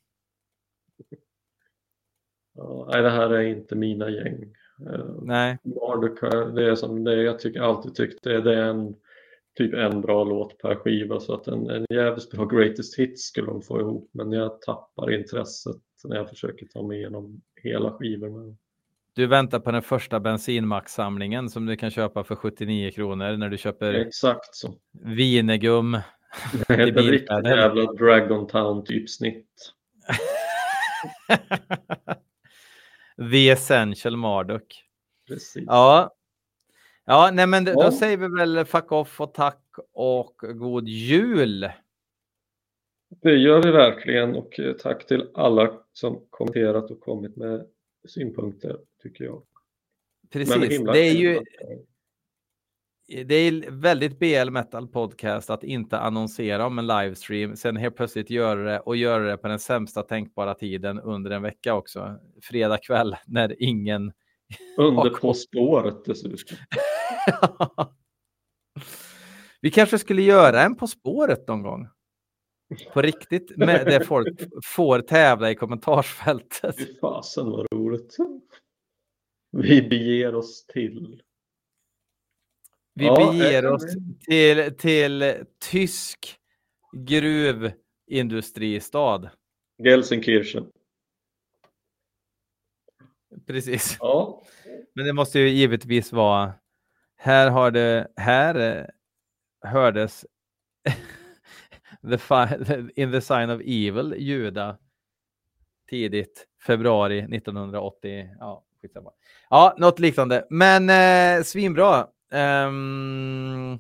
Nej, 2.93 3.03
det 3.03 3.11
här 3.11 3.31
är 3.31 3.41
inte 3.43 3.75
mina 3.77 4.11
gäng. 4.11 4.43
Eh, 4.93 5.05
Nej, 5.23 5.59
har- 5.81 6.55
det 6.55 6.71
är 6.71 6.75
som 6.75 7.05
det 7.05 7.23
jag 7.23 7.39
tycker, 7.39 7.61
alltid 7.61 7.95
tyckt 7.95 8.23
det, 8.23 8.41
det 8.41 8.55
är 8.55 8.63
en 8.63 8.95
typ 9.59 9.75
en 9.75 10.01
bra 10.01 10.25
låt 10.25 10.59
per 10.59 10.75
skiva 10.75 11.21
så 11.21 11.35
att 11.35 11.49
en, 11.49 11.71
en 11.71 11.87
jävligt 11.91 12.31
bra 12.31 12.45
greatest 12.45 12.99
hits 12.99 13.23
skulle 13.23 13.47
de 13.47 13.63
få 13.63 13.81
ihop 13.81 14.11
men 14.13 14.33
jag 14.33 14.61
tappar 14.61 15.11
intresset 15.11 15.77
när 16.05 16.17
jag 16.17 16.29
försöker 16.29 16.67
ta 16.67 16.83
mig 16.83 16.99
igenom 16.99 17.41
hela 17.63 17.93
skivor 17.93 18.29
med 18.29 18.57
du 19.15 19.27
väntar 19.27 19.61
på 19.61 19.71
den 19.71 19.83
första 19.83 20.21
bensinmaxsamlingen 20.21 21.49
som 21.49 21.67
du 21.67 21.77
kan 21.77 21.91
köpa 21.91 22.25
för 22.25 22.35
79 22.35 22.91
kronor 22.91 23.37
när 23.37 23.49
du 23.49 23.59
köper 23.59 23.95
Exakt 23.95 24.55
så. 24.55 24.75
Vinegum. 25.05 25.93
Det 26.69 26.75
är 26.75 26.87
ett 26.89 26.97
riktigt 26.97 27.31
jävla 27.45 27.93
Dragon 27.93 28.47
Town 28.47 28.85
typ 28.85 29.11
snitt. 29.11 29.75
The 33.33 33.51
Essential 33.51 34.17
Marduk. 34.17 34.85
Precis. 35.29 35.65
Ja. 35.67 36.15
Ja, 37.05 37.31
nej 37.33 37.47
men 37.47 37.65
då 37.65 37.73
Ja. 37.77 37.93
säger 37.93 38.17
vi 38.17 38.29
väl 38.29 38.65
fuck 38.65 38.93
off 38.93 39.21
och 39.21 39.35
tack 39.35 39.65
och 39.93 40.35
god 40.55 40.89
jul. 40.89 41.71
Det 43.23 43.35
gör 43.37 43.63
vi 43.63 43.71
verkligen 43.71 44.35
och 44.37 44.61
eh, 44.61 44.73
tack 44.73 45.07
till 45.07 45.31
alla 45.35 45.73
som 45.93 46.27
kommenterat 46.31 46.91
och 46.91 47.01
kommit 47.01 47.37
med 47.37 47.67
synpunkter 48.09 48.79
tycker 49.03 49.25
jag. 49.25 49.43
Precis, 50.31 50.79
det 50.93 50.99
är 50.99 51.13
ju 51.15 51.41
det 53.09 53.35
är 53.35 53.71
väldigt 53.71 54.19
BL 54.19 54.51
Metal 54.51 54.89
Podcast 54.89 55.51
att 55.51 55.65
inte 55.65 55.99
annonsera 55.99 56.67
om 56.67 56.79
en 56.79 56.87
livestream, 56.87 57.57
sen 57.57 57.77
helt 57.77 57.97
plötsligt 57.97 58.31
göra 58.31 58.73
det 58.73 58.81
och 58.81 58.97
göra 58.97 59.31
det 59.31 59.37
på 59.37 59.49
den 59.49 59.59
sämsta 59.59 60.03
tänkbara 60.03 60.55
tiden 60.55 61.01
under 61.01 61.31
en 61.31 61.43
vecka 61.43 61.75
också. 61.75 62.19
Fredag 62.43 62.79
kväll 62.79 63.17
när 63.27 63.63
ingen... 63.63 64.13
Under 64.77 65.11
På 65.11 65.35
spåret 65.35 66.05
dessutom. 66.05 66.59
Vi 69.61 69.71
kanske 69.71 69.99
skulle 69.99 70.23
göra 70.23 70.63
en 70.63 70.77
På 70.77 70.87
spåret 70.87 71.49
någon 71.49 71.63
gång. 71.63 71.89
På 72.93 73.03
riktigt, 73.03 73.57
med 73.57 73.87
där 73.87 74.01
folk 74.01 74.41
får 74.65 75.01
tävla 75.01 75.51
i 75.51 75.55
kommentarsfältet. 75.55 76.77
Fy 76.79 76.99
fasen 77.01 77.51
vad 77.51 77.67
roligt. 77.73 78.17
Vi 79.53 79.83
beger 79.83 80.35
oss 80.35 80.67
till. 80.67 81.23
Vi 82.99 83.05
Ja, 83.05 83.33
beger 83.33 83.65
eh, 83.65 83.73
oss 83.73 83.85
till, 84.29 84.77
till 84.77 85.45
tysk 85.71 86.39
gruvindustristad. 86.93 89.31
Gelsenkirchen. 89.79 90.67
Precis. 93.47 93.97
Ja, 94.01 94.43
Men 94.95 95.07
det 95.07 95.13
måste 95.13 95.39
ju 95.39 95.49
givetvis 95.49 96.13
vara. 96.13 96.53
Här 97.17 97.51
har 97.51 97.71
det. 97.71 98.09
Här 98.17 98.55
eh, 98.55 98.85
hördes. 99.71 100.27
the 102.03 102.19
in 103.03 103.13
the 103.13 103.21
sign 103.21 103.51
of 103.51 103.61
evil 103.61 104.15
ljuda. 104.19 104.79
Tidigt 105.91 106.47
februari 106.67 107.19
1980. 107.19 108.29
Ja, 108.39 108.65
skitsamma. 108.83 109.11
Ja, 109.51 109.75
något 109.79 109.99
liknande. 109.99 110.47
Men 110.51 110.91
eh, 110.91 111.43
svinbra. 111.45 112.09
Um, 112.31 113.79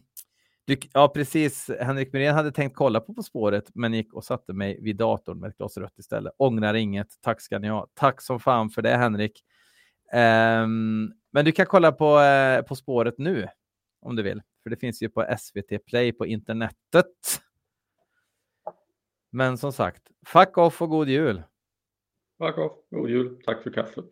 du, 0.64 0.76
ja, 0.92 1.08
precis. 1.08 1.70
Henrik 1.80 2.12
Myrén 2.12 2.34
hade 2.34 2.52
tänkt 2.52 2.76
kolla 2.76 3.00
på 3.00 3.14
På 3.14 3.22
spåret, 3.22 3.70
men 3.74 3.94
gick 3.94 4.14
och 4.14 4.24
satte 4.24 4.52
mig 4.52 4.78
vid 4.82 4.96
datorn 4.96 5.40
med 5.40 5.50
ett 5.50 5.56
glas 5.56 5.76
rött 5.76 5.98
istället. 5.98 6.32
Ångrar 6.36 6.74
inget. 6.74 7.08
Tack 7.20 7.40
ska 7.40 7.58
ni 7.58 7.68
ha. 7.68 7.86
Tack 7.94 8.22
som 8.22 8.40
fan 8.40 8.70
för 8.70 8.82
det, 8.82 8.96
Henrik. 8.96 9.44
Um, 10.12 11.12
men 11.30 11.44
du 11.44 11.52
kan 11.52 11.66
kolla 11.66 11.92
på 11.92 12.20
eh, 12.20 12.62
På 12.62 12.76
spåret 12.76 13.18
nu 13.18 13.48
om 14.00 14.16
du 14.16 14.22
vill, 14.22 14.42
för 14.62 14.70
det 14.70 14.76
finns 14.76 15.02
ju 15.02 15.08
på 15.08 15.36
SVT 15.38 15.86
Play 15.86 16.12
på 16.12 16.26
internetet. 16.26 17.42
Men 19.30 19.58
som 19.58 19.72
sagt, 19.72 20.02
fuck 20.26 20.58
off 20.58 20.82
och 20.82 20.88
god 20.90 21.08
jul! 21.08 21.42
Fuck 22.38 22.58
off. 22.58 22.72
God 22.90 23.10
jul. 23.10 23.42
Tack 23.44 23.62
för 23.62 23.70
kaffet. 23.70 24.04